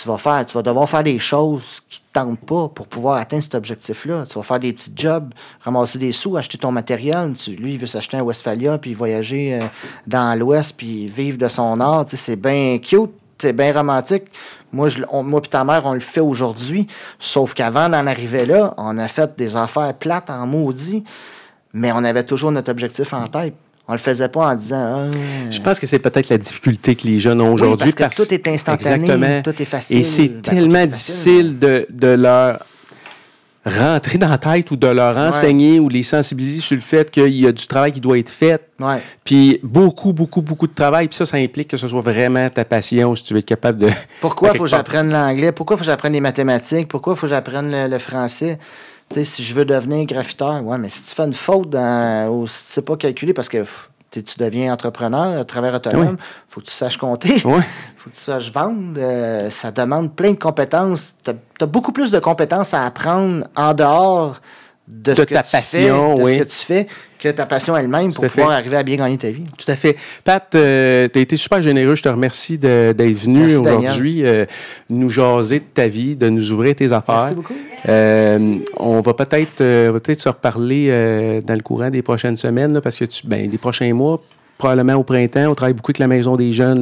[0.00, 3.16] tu vas faire, tu vas devoir faire des choses qui ne tentent pas pour pouvoir
[3.16, 4.26] atteindre cet objectif-là.
[4.28, 7.32] Tu vas faire des petits jobs, ramasser des sous, acheter ton matériel.
[7.58, 9.66] lui, il veut s'acheter un Westphalia, puis voyager euh,
[10.06, 12.04] dans l'Ouest, puis vivre de son art.
[12.06, 14.24] c'est bien cute, c'est bien romantique.
[14.72, 14.88] Moi,
[15.24, 16.86] moi et ta mère, on le fait aujourd'hui.
[17.18, 21.02] Sauf qu'avant d'en arriver là, on a fait des affaires plates en maudit,
[21.72, 23.54] mais on avait toujours notre objectif en tête.
[23.88, 25.08] On le faisait pas en disant.
[25.08, 27.90] Ah, je pense que c'est peut-être la difficulté que les jeunes ont aujourd'hui.
[27.96, 29.98] parce que tout est instantané, tout est facile.
[29.98, 32.66] Et c'est ben, tellement difficile de, de, leur
[33.64, 37.34] rentrer dans la tête ou de leur enseigner ou les sensibiliser sur le fait qu'il
[37.34, 38.62] y a du travail qui doit être fait.
[39.24, 41.08] Puis beaucoup, beaucoup, beaucoup de travail.
[41.08, 43.80] Puis ça, ça implique que ce soit vraiment ta passion si tu veux être capable
[43.80, 43.88] de.
[44.20, 45.52] Pourquoi faut que j'apprenne l'anglais?
[45.52, 46.88] Pourquoi faut que j'apprenne les mathématiques?
[46.88, 48.58] Pourquoi il faut que j'apprenne le, français?
[49.10, 52.28] Tu sais, si je veux devenir graffiteur, ouais, mais si tu fais une faute dans,
[52.30, 53.64] ou si tu sais pas calculer, parce que
[54.10, 56.16] tu deviens entrepreneur à travers autonome,
[56.48, 58.98] faut que tu saches compter, il faut que tu saches vendre.
[58.98, 61.14] Euh, ça demande plein de compétences.
[61.24, 64.36] Tu as, beaucoup plus de compétences à apprendre en dehors
[64.86, 66.86] de, ce ta passion, fais, de ce que tu fais,
[67.18, 69.44] que ta passion elle-même pour pouvoir arriver à bien gagner ta vie.
[69.56, 69.96] Tout à fait.
[70.24, 71.94] Pat, euh, tu as été super généreux.
[71.94, 74.44] Je te remercie d'être venu aujourd'hui euh,
[74.90, 77.16] nous jaser de ta vie, de nous ouvrir tes affaires.
[77.16, 77.54] Merci beaucoup.
[77.88, 83.04] Euh, on va peut-être peut se reparler dans le courant des prochaines semaines, parce que
[83.04, 84.20] tu, ben, les prochains mois,
[84.58, 85.46] probablement au printemps.
[85.48, 86.80] On travaille beaucoup avec la Maison des jeunes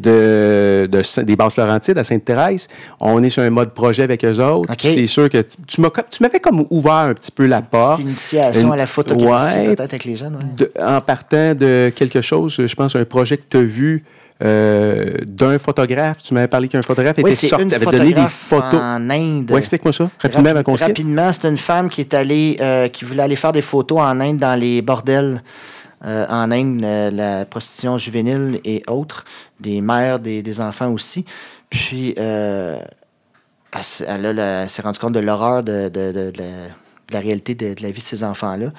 [0.00, 2.68] de, des Basses-Laurentides à Sainte-Thérèse.
[3.00, 4.72] On est sur un mode projet avec eux autres.
[4.78, 7.98] C'est sûr que tu, m'avais comme ouvert un petit peu la porte.
[7.98, 10.38] Une initiation à la photographie, peut-être avec les jeunes.
[10.80, 14.04] en partant de quelque chose, je pense, un projet que tu as vu.
[14.42, 16.22] Euh, d'un photographe.
[16.22, 18.80] Tu m'avais parlé qu'un photographe était sorti, avait donné des photos.
[18.80, 19.52] En Inde.
[19.54, 20.10] explique-moi ça.
[20.18, 23.98] Rapidement, Rapidement, c'était une femme qui est allée, euh, qui voulait aller faire des photos
[23.98, 25.42] en Inde dans les bordels.
[26.04, 29.24] Euh, en Inde, la, prostitution juvénile et autres,
[29.60, 31.24] des mères, des, enfants aussi.
[31.68, 32.78] Puis, euh,
[33.72, 35.90] elle, s'est rendue compte de l'horreur de,
[37.12, 38.72] la, réalité de, la vie de ces enfants-là.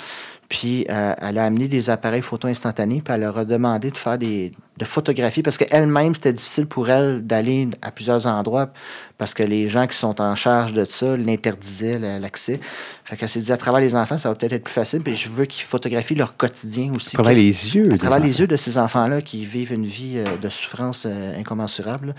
[0.52, 3.96] Puis, euh, elle a amené des appareils photo instantanés, puis elle leur a demandé de
[3.96, 8.74] faire des de photographies parce qu'elle-même, c'était difficile pour elle d'aller à plusieurs endroits
[9.18, 12.60] parce que les gens qui sont en charge de ça l'interdisaient l'accès.
[13.06, 15.16] Fait qu'elle s'est dit, à travers les enfants, ça va peut-être être plus facile, puis
[15.16, 17.16] je veux qu'ils photographient leur quotidien aussi.
[17.16, 17.94] À travers les yeux.
[17.94, 21.40] À travers les yeux de ces enfants-là qui vivent une vie euh, de souffrance euh,
[21.40, 22.14] incommensurable.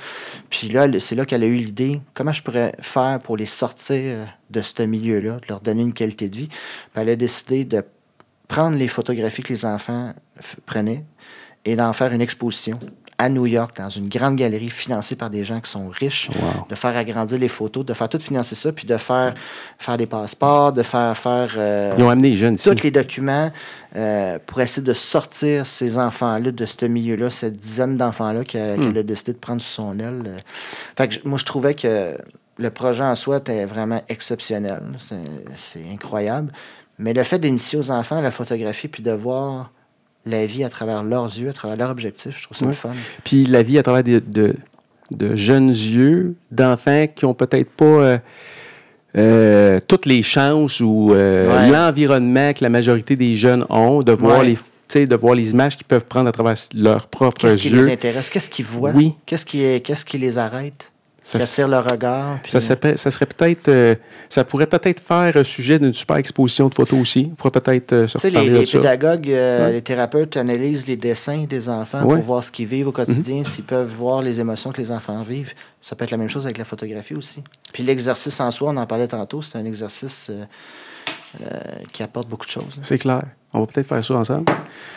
[0.48, 4.16] Puis là, c'est là qu'elle a eu l'idée, comment je pourrais faire pour les sortir
[4.48, 6.48] de ce milieu-là, de leur donner une qualité de vie.
[6.48, 7.84] Puis elle a décidé de
[8.48, 10.12] prendre les photographies que les enfants
[10.66, 11.04] prenaient
[11.64, 12.78] et d'en faire une exposition
[13.22, 16.28] à New York, dans une grande galerie financée par des gens qui sont riches,
[16.68, 19.34] de faire agrandir les photos, de faire tout financer ça, puis de faire,
[19.78, 23.52] faire des passeports, de faire faire euh, Ils ont amené les jeunes tous les documents
[23.94, 28.96] euh, pour essayer de sortir ces enfants-là de ce milieu-là, cette dizaine d'enfants-là qu'elle hmm.
[28.96, 30.38] a décidé de prendre sous son aile.
[30.96, 32.16] Fait que moi, je trouvais que
[32.58, 34.82] le projet en soi était vraiment exceptionnel.
[35.56, 36.52] C'est incroyable.
[37.02, 39.72] Mais le fait d'initier aux enfants la photographie puis de voir
[40.24, 42.92] la vie à travers leurs yeux, à travers leurs objectifs, je trouve ça fun.
[43.24, 44.54] Puis la vie à travers de,
[45.10, 48.18] de, jeunes yeux, d'enfants qui ont peut-être pas euh,
[49.16, 54.42] euh, toutes les chances ou euh, l'environnement que la majorité des jeunes ont, de voir
[54.42, 54.56] les
[54.94, 57.52] de voir les images qu'ils peuvent prendre à travers leurs propres yeux.
[57.52, 58.28] Qu'est-ce qui les intéresse?
[58.28, 58.90] Qu'est-ce qu'ils voient?
[58.90, 59.14] Oui.
[59.24, 60.91] Qu'est-ce qui, qu'est-ce qui les arrête?
[61.22, 62.40] Ça attire le regard.
[62.46, 63.68] Ça, serait, ça serait peut-être.
[63.68, 63.94] Euh,
[64.28, 67.28] ça pourrait peut-être faire sujet d'une super exposition de photos aussi.
[67.30, 71.68] On pourrait peut-être euh, se les, les pédagogues, euh, les thérapeutes analysent les dessins des
[71.68, 73.44] enfants pour voir ce qu'ils vivent au quotidien, mhm.
[73.44, 75.54] s'ils peuvent voir les émotions que les enfants vivent.
[75.80, 77.44] Ça peut être la même chose avec la photographie aussi.
[77.72, 80.30] Puis l'exercice en soi, on en parlait tantôt, c'est un exercice
[81.92, 82.78] qui apporte beaucoup de choses.
[82.82, 83.22] C'est clair.
[83.54, 84.52] On va peut-être faire ça ensemble.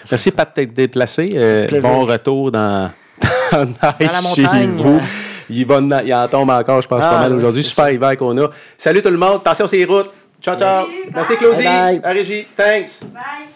[0.09, 1.67] Merci, Pat, d'être déplacé.
[1.81, 2.89] bon retour dans,
[3.51, 4.99] dans, la montagne.
[5.49, 7.63] Il, va, il en tombe encore, je pense, pas ah, mal aujourd'hui.
[7.63, 8.49] Super hiver qu'on a.
[8.77, 9.37] Salut tout le monde.
[9.37, 10.11] Attention, c'est les routes.
[10.41, 10.85] Ciao, ciao.
[11.13, 11.63] Merci, Claudie.
[11.63, 12.45] La régie.
[12.55, 13.03] Thanks.
[13.13, 13.54] Bye.